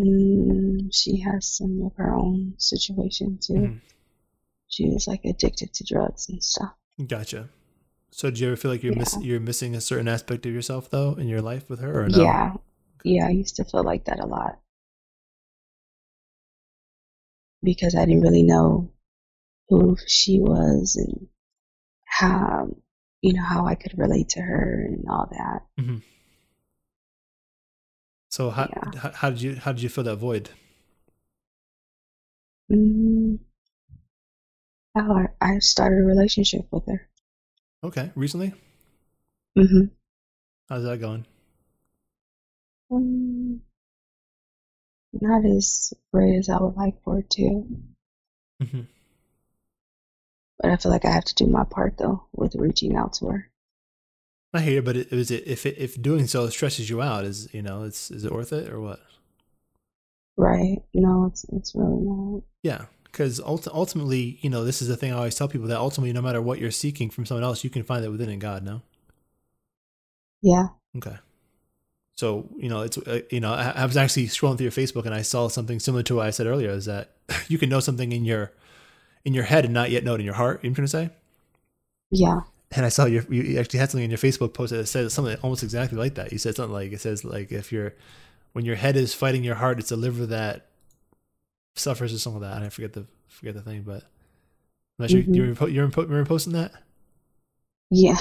Mm, 0.00 0.88
she 0.90 1.20
has 1.20 1.46
some 1.46 1.82
of 1.84 1.92
her 1.96 2.14
own 2.14 2.54
situation 2.56 3.38
too. 3.38 3.52
Mhm. 3.52 3.80
She 4.68 4.88
was 4.88 5.06
like 5.06 5.20
addicted 5.26 5.74
to 5.74 5.84
drugs 5.84 6.30
and 6.30 6.42
stuff. 6.42 6.72
Gotcha. 7.06 7.50
So, 8.10 8.30
do 8.30 8.40
you 8.40 8.46
ever 8.46 8.56
feel 8.56 8.70
like 8.70 8.82
you're 8.82 8.96
miss, 8.96 9.18
you're 9.20 9.38
missing 9.38 9.74
a 9.76 9.82
certain 9.82 10.08
aspect 10.08 10.46
of 10.46 10.52
yourself 10.54 10.88
though 10.88 11.12
in 11.12 11.28
your 11.28 11.42
life 11.42 11.68
with 11.68 11.80
her, 11.80 12.04
or 12.04 12.08
no? 12.08 12.22
Yeah. 12.22 12.54
Yeah, 13.04 13.26
I 13.26 13.30
used 13.30 13.56
to 13.56 13.64
feel 13.64 13.84
like 13.84 14.06
that 14.06 14.20
a 14.20 14.26
lot. 14.26 14.60
Because 17.62 17.94
I 17.94 18.06
didn't 18.06 18.22
really 18.22 18.44
know 18.44 18.90
who 19.68 19.98
she 20.06 20.40
was 20.40 20.96
and 20.96 21.28
how, 22.06 22.74
you 23.24 23.32
know, 23.32 23.42
how 23.42 23.64
I 23.66 23.74
could 23.74 23.96
relate 23.98 24.28
to 24.30 24.40
her 24.42 24.84
and 24.86 25.06
all 25.08 25.28
that. 25.32 25.62
So, 28.28 28.50
how, 28.50 28.68
Yeah. 28.68 29.10
how 29.14 29.30
did 29.30 29.40
you 29.40 29.54
how 29.56 29.72
did 29.72 29.82
you 29.82 29.88
fill 29.88 30.04
that 30.04 30.16
void? 30.16 30.50
Mm, 32.70 33.38
oh, 34.96 35.12
I, 35.16 35.26
I 35.40 35.58
started 35.60 36.00
a 36.00 36.04
relationship 36.04 36.66
with 36.70 36.86
her. 36.86 37.08
Okay, 37.82 38.10
recently, 38.14 38.52
hmm 39.56 39.86
how's 40.68 40.84
that 40.84 41.00
going? 41.00 41.26
Um, 42.90 43.60
not 45.12 45.44
as 45.46 45.92
great 46.12 46.36
as 46.38 46.48
I 46.48 46.60
would 46.60 46.76
like 46.76 47.02
for 47.02 47.18
it 47.20 47.30
to. 47.30 47.66
hmm 48.60 48.80
But 50.60 50.70
I 50.70 50.76
feel 50.76 50.92
like 50.92 51.04
I 51.04 51.10
have 51.10 51.24
to 51.24 51.34
do 51.34 51.46
my 51.46 51.64
part 51.64 51.98
though 51.98 52.24
with 52.32 52.54
reaching 52.54 52.96
out 52.96 53.14
to 53.14 53.26
her. 53.26 53.50
I 54.52 54.60
hear, 54.60 54.74
you, 54.74 54.82
but 54.82 54.96
it, 54.96 55.12
is 55.12 55.32
it 55.32 55.44
if 55.46 55.66
it, 55.66 55.76
if 55.78 56.00
doing 56.00 56.28
so 56.28 56.48
stresses 56.48 56.88
you 56.88 57.02
out, 57.02 57.24
is 57.24 57.52
you 57.52 57.60
know, 57.62 57.82
it's 57.82 58.10
is 58.10 58.24
it 58.24 58.32
worth 58.32 58.52
it 58.52 58.70
or 58.72 58.80
what? 58.80 59.00
Right? 60.36 60.78
No, 60.94 61.26
it's 61.26 61.44
it's 61.52 61.74
really 61.74 62.00
not. 62.00 62.42
Yeah, 62.62 62.86
because 63.04 63.40
ultimately, 63.40 64.38
you 64.42 64.50
know, 64.50 64.64
this 64.64 64.80
is 64.80 64.86
the 64.88 64.96
thing 64.96 65.12
I 65.12 65.16
always 65.16 65.34
tell 65.34 65.48
people 65.48 65.66
that 65.68 65.78
ultimately, 65.78 66.12
no 66.12 66.22
matter 66.22 66.40
what 66.40 66.60
you're 66.60 66.70
seeking 66.70 67.10
from 67.10 67.26
someone 67.26 67.44
else, 67.44 67.64
you 67.64 67.70
can 67.70 67.82
find 67.82 68.04
that 68.04 68.10
within 68.12 68.28
in 68.28 68.38
God. 68.38 68.62
No, 68.64 68.82
Yeah. 70.40 70.68
okay. 70.96 71.16
So 72.16 72.48
you 72.56 72.68
know, 72.68 72.82
it's 72.82 72.96
uh, 72.96 73.22
you 73.30 73.40
know, 73.40 73.52
I, 73.52 73.70
I 73.70 73.86
was 73.86 73.96
actually 73.96 74.28
scrolling 74.28 74.56
through 74.56 74.64
your 74.66 74.72
Facebook 74.72 75.04
and 75.04 75.14
I 75.14 75.22
saw 75.22 75.48
something 75.48 75.80
similar 75.80 76.04
to 76.04 76.16
what 76.16 76.26
I 76.26 76.30
said 76.30 76.46
earlier: 76.46 76.70
is 76.70 76.84
that 76.84 77.10
you 77.48 77.58
can 77.58 77.68
know 77.68 77.80
something 77.80 78.12
in 78.12 78.24
your 78.24 78.52
in 79.24 79.34
your 79.34 79.44
head 79.44 79.64
and 79.64 79.72
not 79.74 79.90
yet 79.90 80.04
know 80.04 80.14
it 80.14 80.20
in 80.20 80.24
your 80.26 80.34
heart. 80.34 80.62
You 80.62 80.70
know 80.70 80.72
what 80.72 80.78
I'm 80.80 80.88
trying 80.88 81.06
to 81.08 81.10
say? 81.10 81.16
Yeah. 82.10 82.40
And 82.76 82.84
I 82.84 82.88
saw 82.88 83.04
your 83.06 83.22
you 83.30 83.58
actually 83.58 83.78
had 83.78 83.90
something 83.90 84.04
in 84.04 84.10
your 84.10 84.18
Facebook 84.18 84.52
post 84.52 84.72
that 84.72 84.86
said 84.86 85.10
something 85.12 85.36
almost 85.42 85.62
exactly 85.62 85.96
like 85.98 86.14
that. 86.16 86.32
You 86.32 86.38
said 86.38 86.56
something 86.56 86.72
like 86.72 86.92
it 86.92 87.00
says 87.00 87.24
like 87.24 87.52
if 87.52 87.70
you're 87.72 87.94
when 88.52 88.64
your 88.64 88.76
head 88.76 88.96
is 88.96 89.14
fighting 89.14 89.44
your 89.44 89.54
heart, 89.56 89.78
it's 89.78 89.92
a 89.92 89.96
liver 89.96 90.26
that 90.26 90.66
suffers 91.76 92.12
or 92.12 92.18
something 92.18 92.42
like 92.42 92.52
that. 92.52 92.62
I 92.62 92.68
forget 92.68 92.92
the 92.92 93.06
forget 93.28 93.54
the 93.54 93.62
thing, 93.62 93.82
but 93.82 94.02
I'm 94.02 95.04
not 95.04 95.10
sure 95.10 95.20
Mhm. 95.22 95.34
you're 95.34 95.46
you're 95.46 95.68
you're 95.88 96.08
you're 96.10 96.26
posting 96.26 96.52
that. 96.54 96.72
Yeah. 97.90 98.18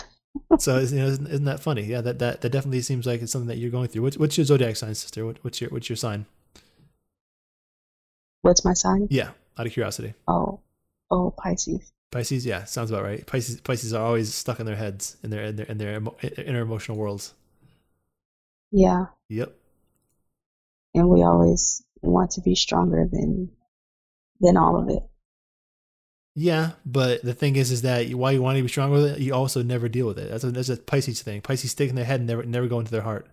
So 0.60 0.80
you 0.80 0.96
know, 0.96 1.06
isn't, 1.08 1.28
isn't 1.28 1.46
that 1.46 1.60
funny? 1.60 1.84
Yeah, 1.84 2.02
that, 2.02 2.20
that 2.20 2.42
that 2.42 2.52
definitely 2.52 2.82
seems 2.82 3.06
like 3.06 3.22
it's 3.22 3.32
something 3.32 3.48
that 3.50 3.58
you're 3.58 3.70
going 3.72 3.88
through. 3.88 4.02
What's 4.04 4.18
what's 4.18 4.38
your 4.38 4.46
zodiac 4.46 4.76
sign, 4.76 4.96
sister? 4.96 5.26
What, 5.26 5.44
what's 5.44 5.62
your 5.62 5.70
what's 5.72 5.90
your 5.90 5.96
sign? 5.96 6.26
What's 8.42 8.66
my 8.66 8.74
sign? 8.74 9.08
Yeah, 9.10 9.32
out 9.58 9.68
of 9.68 9.74
curiosity. 9.74 10.14
Oh, 10.28 10.60
oh, 11.14 11.34
Pisces. 11.38 11.91
Pisces, 12.11 12.45
yeah, 12.45 12.64
sounds 12.65 12.91
about 12.91 13.03
right. 13.03 13.26
Pisces, 13.26 13.61
Pisces 13.61 13.94
are 13.94 14.06
always 14.06 14.34
stuck 14.34 14.60
in 14.60 14.65
their 14.65 14.76
heads, 14.76 15.18
in 15.23 15.30
their 15.30 15.44
in 15.44 15.56
their 15.56 15.65
in 15.68 15.77
their 15.77 15.95
emo- 15.95 16.15
inner 16.38 16.61
emotional 16.61 16.98
worlds. 16.98 17.34
Yeah. 18.72 19.06
Yep. 19.30 19.56
And 20.95 21.10
we 21.10 21.23
always 21.23 21.84
want 22.02 22.31
to 22.31 22.41
be 22.41 22.56
stronger 22.56 23.07
than 23.11 23.49
than 24.41 24.57
all 24.57 24.80
of 24.81 24.90
it. 24.90 25.03
Yeah, 26.35 26.72
but 26.85 27.22
the 27.22 27.34
thing 27.35 27.56
is, 27.56 27.72
is 27.72 27.84
that 27.84 28.10
while 28.14 28.31
you 28.31 28.41
want 28.41 28.57
to 28.57 28.64
be 28.64 28.68
strong 28.68 28.90
with 28.91 29.06
it, 29.06 29.19
you 29.19 29.34
also 29.35 29.61
never 29.61 29.88
deal 29.88 30.07
with 30.07 30.18
it. 30.18 30.31
That's 30.31 30.44
a, 30.44 30.52
that's 30.52 30.69
a 30.69 30.77
Pisces 30.77 31.22
thing. 31.22 31.41
Pisces 31.41 31.72
stick 31.72 31.90
in 31.90 31.95
their 31.95 32.06
head 32.06 32.19
and 32.22 32.27
never 32.27 32.44
never 32.44 32.68
go 32.68 32.80
into 32.80 32.91
their 32.91 33.02
heart. 33.03 33.27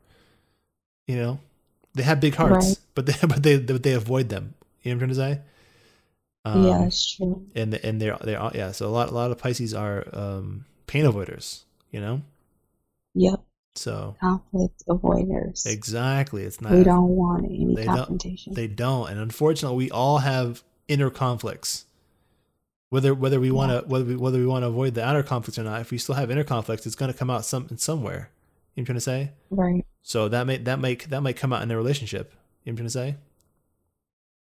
You 1.07 1.17
know, 1.17 1.41
they 1.95 2.03
have 2.03 2.21
big 2.21 2.35
hearts, 2.35 2.67
Right. 2.69 2.79
but 2.95 3.07
they 3.07 3.15
but 3.27 3.43
they 3.43 3.59
but 3.59 3.83
they 3.83 3.93
avoid 3.95 4.29
them. 4.29 4.55
You 4.83 4.91
know 4.95 4.97
what 4.97 5.03
I'm 5.11 5.15
trying 5.15 5.35
to 5.35 5.37
say? 5.37 5.43
Um, 6.45 6.65
yeah, 6.67 6.79
that's 6.79 7.17
true. 7.17 7.47
and 7.55 7.75
and 7.75 8.01
they're 8.01 8.17
they're 8.23 8.51
yeah. 8.55 8.73
So 8.73 8.87
a 8.89 8.91
lot 8.91 9.09
a 9.11 9.13
lot 9.15 9.31
of 9.31 9.39
Pisces 9.39 9.75
are 9.75 10.07
um, 10.13 10.65
pain 10.87 11.05
avoiders. 11.05 11.65
You 11.91 12.01
know, 12.01 12.23
Yep. 13.15 13.41
so 13.75 14.17
Conflict 14.21 14.83
avoiders. 14.89 15.67
exactly, 15.67 16.45
it's 16.45 16.61
not 16.61 16.73
we 16.73 16.85
don't 16.85 17.09
want 17.09 17.45
any 17.45 17.75
They 17.75 17.85
don't- 17.85 17.97
confrontation. 17.97 18.55
They 18.55 18.69
don't, 18.69 19.11
and 19.11 19.21
unfortunately, 19.21 19.77
we 19.77 19.91
all 19.91 20.19
have 20.19 20.63
inner 20.89 21.11
conflicts. 21.11 21.85
Whether 22.89 23.15
whether 23.15 23.39
we 23.39 23.51
want 23.51 23.71
to 23.73 23.89
whether 23.89 24.05
we, 24.05 24.17
whether 24.17 24.39
we 24.39 24.47
want 24.47 24.63
to 24.63 24.69
avoid 24.69 24.95
the 24.95 25.05
outer 25.05 25.23
conflicts 25.23 25.59
or 25.59 25.65
not, 25.65 25.81
if 25.83 25.91
we 25.91 25.99
still 25.99 26.15
have 26.17 26.31
inner 26.31 26.43
conflicts, 26.45 26.87
it's 26.87 26.97
going 26.97 27.13
to 27.13 27.17
come 27.17 27.31
out 27.31 27.45
some 27.45 27.69
somewhere. 27.77 28.31
You 28.75 28.81
know 28.81 28.83
I'm 28.83 28.87
trying 28.87 28.97
to 28.97 29.01
say? 29.01 29.31
right. 29.51 29.85
So 30.03 30.29
that 30.29 30.47
may 30.47 30.57
that 30.57 30.79
might 30.81 31.09
that 31.11 31.21
might 31.21 31.37
come 31.37 31.53
out 31.53 31.63
in 31.63 31.69
the 31.69 31.77
relationship. 31.77 32.33
You 32.65 32.71
know 32.71 32.73
I'm 32.73 32.77
trying 32.79 32.87
to 32.87 32.91
say? 32.91 33.17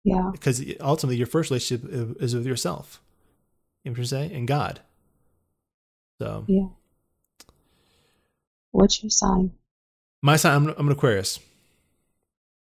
Yeah. 0.07 0.29
Because 0.31 0.63
ultimately, 0.79 1.17
your 1.17 1.27
first 1.27 1.49
relationship 1.51 1.89
is 2.21 2.33
with 2.33 2.45
yourself. 2.45 3.01
You 3.83 3.91
know 3.91 3.91
what 3.91 3.99
I'm 3.99 4.07
trying 4.07 4.23
to 4.23 4.29
say? 4.29 4.37
And 4.37 4.47
God. 4.47 4.79
So 6.21 6.45
Yeah. 6.47 6.67
What's 8.71 9.03
your 9.03 9.09
sign? 9.09 9.51
my 10.21 10.37
sign, 10.37 10.55
I'm, 10.55 10.75
I'm 10.77 10.87
an 10.87 10.93
Aquarius. 10.93 11.39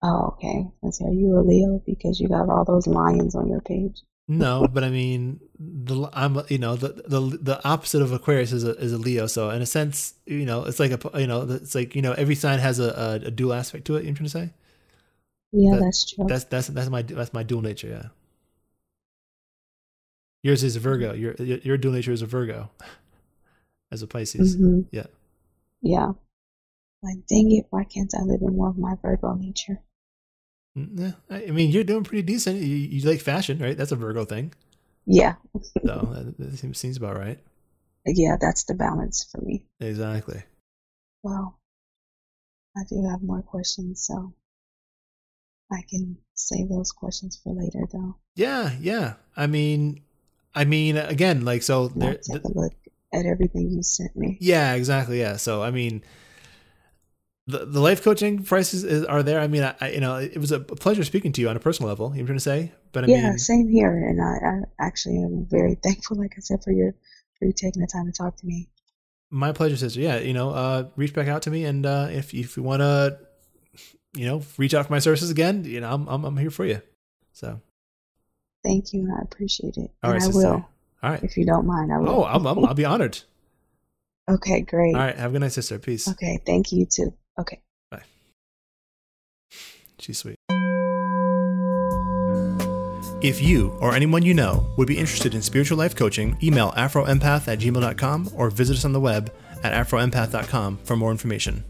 Oh, 0.02 0.34
okay. 0.36 0.70
See. 0.90 1.04
Are 1.04 1.12
you 1.12 1.38
a 1.38 1.42
Leo? 1.42 1.82
Because 1.84 2.18
you 2.18 2.28
got 2.28 2.48
all 2.48 2.64
those 2.64 2.86
lions 2.86 3.34
on 3.34 3.48
your 3.48 3.60
page. 3.60 4.02
No, 4.26 4.66
but 4.66 4.84
I 4.84 4.90
mean, 4.90 5.40
the 5.58 6.08
I'm 6.12 6.40
you 6.48 6.58
know 6.58 6.76
the 6.76 7.02
the 7.06 7.20
the 7.20 7.60
opposite 7.66 8.02
of 8.02 8.12
Aquarius 8.12 8.52
is 8.52 8.64
a 8.64 8.76
is 8.76 8.92
a 8.92 8.98
Leo. 8.98 9.26
So 9.26 9.50
in 9.50 9.60
a 9.60 9.66
sense, 9.66 10.14
you 10.26 10.46
know, 10.46 10.64
it's 10.64 10.78
like 10.78 10.92
a 10.92 11.20
you 11.20 11.26
know 11.26 11.42
it's 11.42 11.74
like 11.74 11.94
you 11.94 12.02
know 12.02 12.12
every 12.12 12.34
sign 12.34 12.58
has 12.58 12.78
a 12.78 13.20
a, 13.24 13.26
a 13.26 13.30
dual 13.30 13.54
aspect 13.54 13.86
to 13.86 13.96
it. 13.96 14.04
You 14.04 14.12
know 14.12 14.12
what 14.12 14.20
I'm 14.20 14.28
trying 14.28 14.46
to 14.48 14.52
say? 14.52 14.54
Yeah, 15.52 15.74
That- 15.76 15.80
that's 15.82 16.12
true. 16.12 16.26
That's 16.28 16.44
that's 16.44 16.68
that's 16.68 16.90
my 16.90 17.02
that's 17.02 17.32
my 17.32 17.42
dual 17.42 17.62
nature. 17.62 17.88
Yeah. 17.88 18.08
Yours 20.42 20.62
is 20.62 20.76
a 20.76 20.80
Virgo. 20.80 21.12
Your 21.14 21.34
your 21.38 21.58
your 21.58 21.76
dual 21.78 21.92
nature 21.94 22.12
is 22.12 22.22
a 22.22 22.26
Virgo, 22.26 22.70
as 23.92 24.02
a 24.02 24.06
Pisces. 24.06 24.54
hmm 24.56 24.80
Yeah. 24.92 25.06
Yeah. 25.82 26.12
Like, 27.02 27.26
dang 27.28 27.52
it, 27.52 27.66
why 27.70 27.84
can't 27.84 28.12
I 28.18 28.22
live 28.24 28.40
in 28.42 28.56
more 28.56 28.68
of 28.70 28.78
my 28.78 28.94
Virgo 29.00 29.34
nature? 29.34 29.80
Mm, 30.76 30.98
yeah. 30.98 31.12
I 31.30 31.44
I 31.46 31.50
mean, 31.50 31.70
you're 31.70 31.84
doing 31.84 32.04
pretty 32.04 32.22
decent. 32.22 32.60
You, 32.60 32.74
you 32.76 33.08
like 33.08 33.20
fashion, 33.20 33.58
right? 33.58 33.76
That's 33.76 33.92
a 33.92 33.96
Virgo 33.96 34.24
thing. 34.24 34.52
Yeah. 35.06 35.36
So 35.86 36.08
that, 36.12 36.34
that 36.38 36.58
seems, 36.58 36.78
seems 36.78 36.96
about 36.96 37.16
right. 37.16 37.38
Yeah, 38.04 38.36
that's 38.40 38.64
the 38.64 38.74
balance 38.74 39.26
for 39.30 39.40
me. 39.40 39.64
Exactly. 39.80 40.42
Well, 41.22 41.58
I 42.76 42.82
do 42.88 43.06
have 43.10 43.22
more 43.22 43.42
questions, 43.42 44.04
so 44.06 44.34
I 45.70 45.82
can 45.88 46.18
save 46.34 46.68
those 46.68 46.92
questions 46.92 47.40
for 47.42 47.54
later, 47.54 47.86
though. 47.92 48.16
Yeah, 48.34 48.72
yeah. 48.80 49.14
I 49.36 49.46
mean, 49.46 50.02
I 50.54 50.64
mean, 50.64 50.96
again, 50.96 51.44
like 51.44 51.62
so. 51.62 51.88
There, 51.88 52.14
take 52.16 52.44
a 52.44 52.48
look 52.54 52.72
at 53.12 53.26
everything 53.26 53.70
you 53.70 53.82
sent 53.82 54.16
me. 54.16 54.38
Yeah, 54.40 54.74
exactly. 54.74 55.20
Yeah. 55.20 55.36
So 55.36 55.62
I 55.62 55.70
mean, 55.70 56.02
the 57.46 57.64
the 57.64 57.80
life 57.80 58.02
coaching 58.02 58.42
prices 58.42 58.84
is, 58.84 59.04
are 59.04 59.22
there. 59.22 59.40
I 59.40 59.48
mean, 59.48 59.62
I, 59.62 59.74
I 59.80 59.90
you 59.90 60.00
know 60.00 60.16
it 60.16 60.38
was 60.38 60.52
a 60.52 60.60
pleasure 60.60 61.04
speaking 61.04 61.32
to 61.32 61.40
you 61.40 61.48
on 61.48 61.56
a 61.56 61.60
personal 61.60 61.88
level. 61.88 62.08
You 62.08 62.10
know 62.10 62.14
what 62.14 62.20
I'm 62.20 62.26
trying 62.26 62.36
to 62.36 62.40
say? 62.68 62.72
But 62.92 63.04
I 63.04 63.06
yeah, 63.06 63.30
mean, 63.30 63.38
same 63.38 63.68
here. 63.68 63.90
And 64.08 64.20
I, 64.22 64.36
I 64.46 64.86
actually 64.86 65.18
am 65.22 65.46
very 65.50 65.74
thankful, 65.82 66.18
like 66.18 66.34
I 66.36 66.40
said, 66.40 66.62
for 66.62 66.72
your 66.72 66.94
for 67.38 67.46
you 67.46 67.52
taking 67.52 67.80
the 67.82 67.88
time 67.88 68.06
to 68.06 68.12
talk 68.12 68.36
to 68.38 68.46
me. 68.46 68.68
my 69.30 69.52
pleasure, 69.52 69.76
sister. 69.76 70.00
Yeah, 70.00 70.18
you 70.18 70.32
know, 70.32 70.50
uh, 70.50 70.88
reach 70.96 71.14
back 71.14 71.28
out 71.28 71.42
to 71.42 71.50
me, 71.50 71.64
and 71.64 71.84
uh, 71.84 72.08
if 72.10 72.34
if 72.34 72.56
you 72.56 72.62
want 72.62 72.80
to, 72.80 73.18
you 74.18 74.26
know, 74.26 74.42
reach 74.56 74.74
out 74.74 74.86
for 74.86 74.92
my 74.92 74.98
services 74.98 75.30
again, 75.30 75.64
you 75.64 75.80
know, 75.80 75.90
I'm 75.92 76.08
I'm, 76.08 76.24
I'm 76.24 76.36
here 76.36 76.50
for 76.50 76.64
you. 76.66 76.82
So, 77.32 77.60
Thank 78.64 78.92
you, 78.92 79.08
I 79.16 79.22
appreciate 79.22 79.76
it. 79.76 79.90
all 80.02 80.10
and 80.10 80.12
right, 80.14 80.22
I 80.22 80.26
sister. 80.26 80.38
will, 80.38 80.68
All 81.02 81.10
right. 81.10 81.22
if 81.22 81.36
you 81.36 81.46
don't 81.46 81.66
mind. 81.66 81.92
I 81.92 81.98
will. 81.98 82.08
Oh, 82.08 82.24
I'm, 82.24 82.44
I'm, 82.46 82.64
I'll 82.64 82.74
be 82.74 82.84
honored. 82.84 83.20
okay, 84.28 84.60
great. 84.62 84.94
All 84.94 85.00
right. 85.00 85.16
Have 85.16 85.30
a 85.30 85.32
good 85.32 85.40
night, 85.42 85.52
sister. 85.52 85.78
Peace. 85.78 86.08
Okay, 86.08 86.40
thank 86.44 86.72
you 86.72 86.84
too. 86.84 87.14
Okay. 87.38 87.60
Bye. 87.90 88.02
She's 90.00 90.18
sweet. 90.18 90.36
If 93.20 93.42
you 93.42 93.70
or 93.80 93.94
anyone 93.94 94.22
you 94.24 94.32
know 94.34 94.66
would 94.76 94.86
be 94.88 94.96
interested 94.98 95.34
in 95.34 95.42
spiritual 95.42 95.76
life 95.78 95.94
coaching, 95.96 96.36
email 96.42 96.72
afroempath 96.72 97.48
at 97.48 97.58
gmail.com 97.58 98.30
or 98.36 98.50
visit 98.50 98.76
us 98.76 98.84
on 98.84 98.92
the 98.92 99.00
web 99.00 99.32
at 99.64 99.72
afroempath.com 99.86 100.78
for 100.84 100.96
more 100.96 101.10
information. 101.10 101.64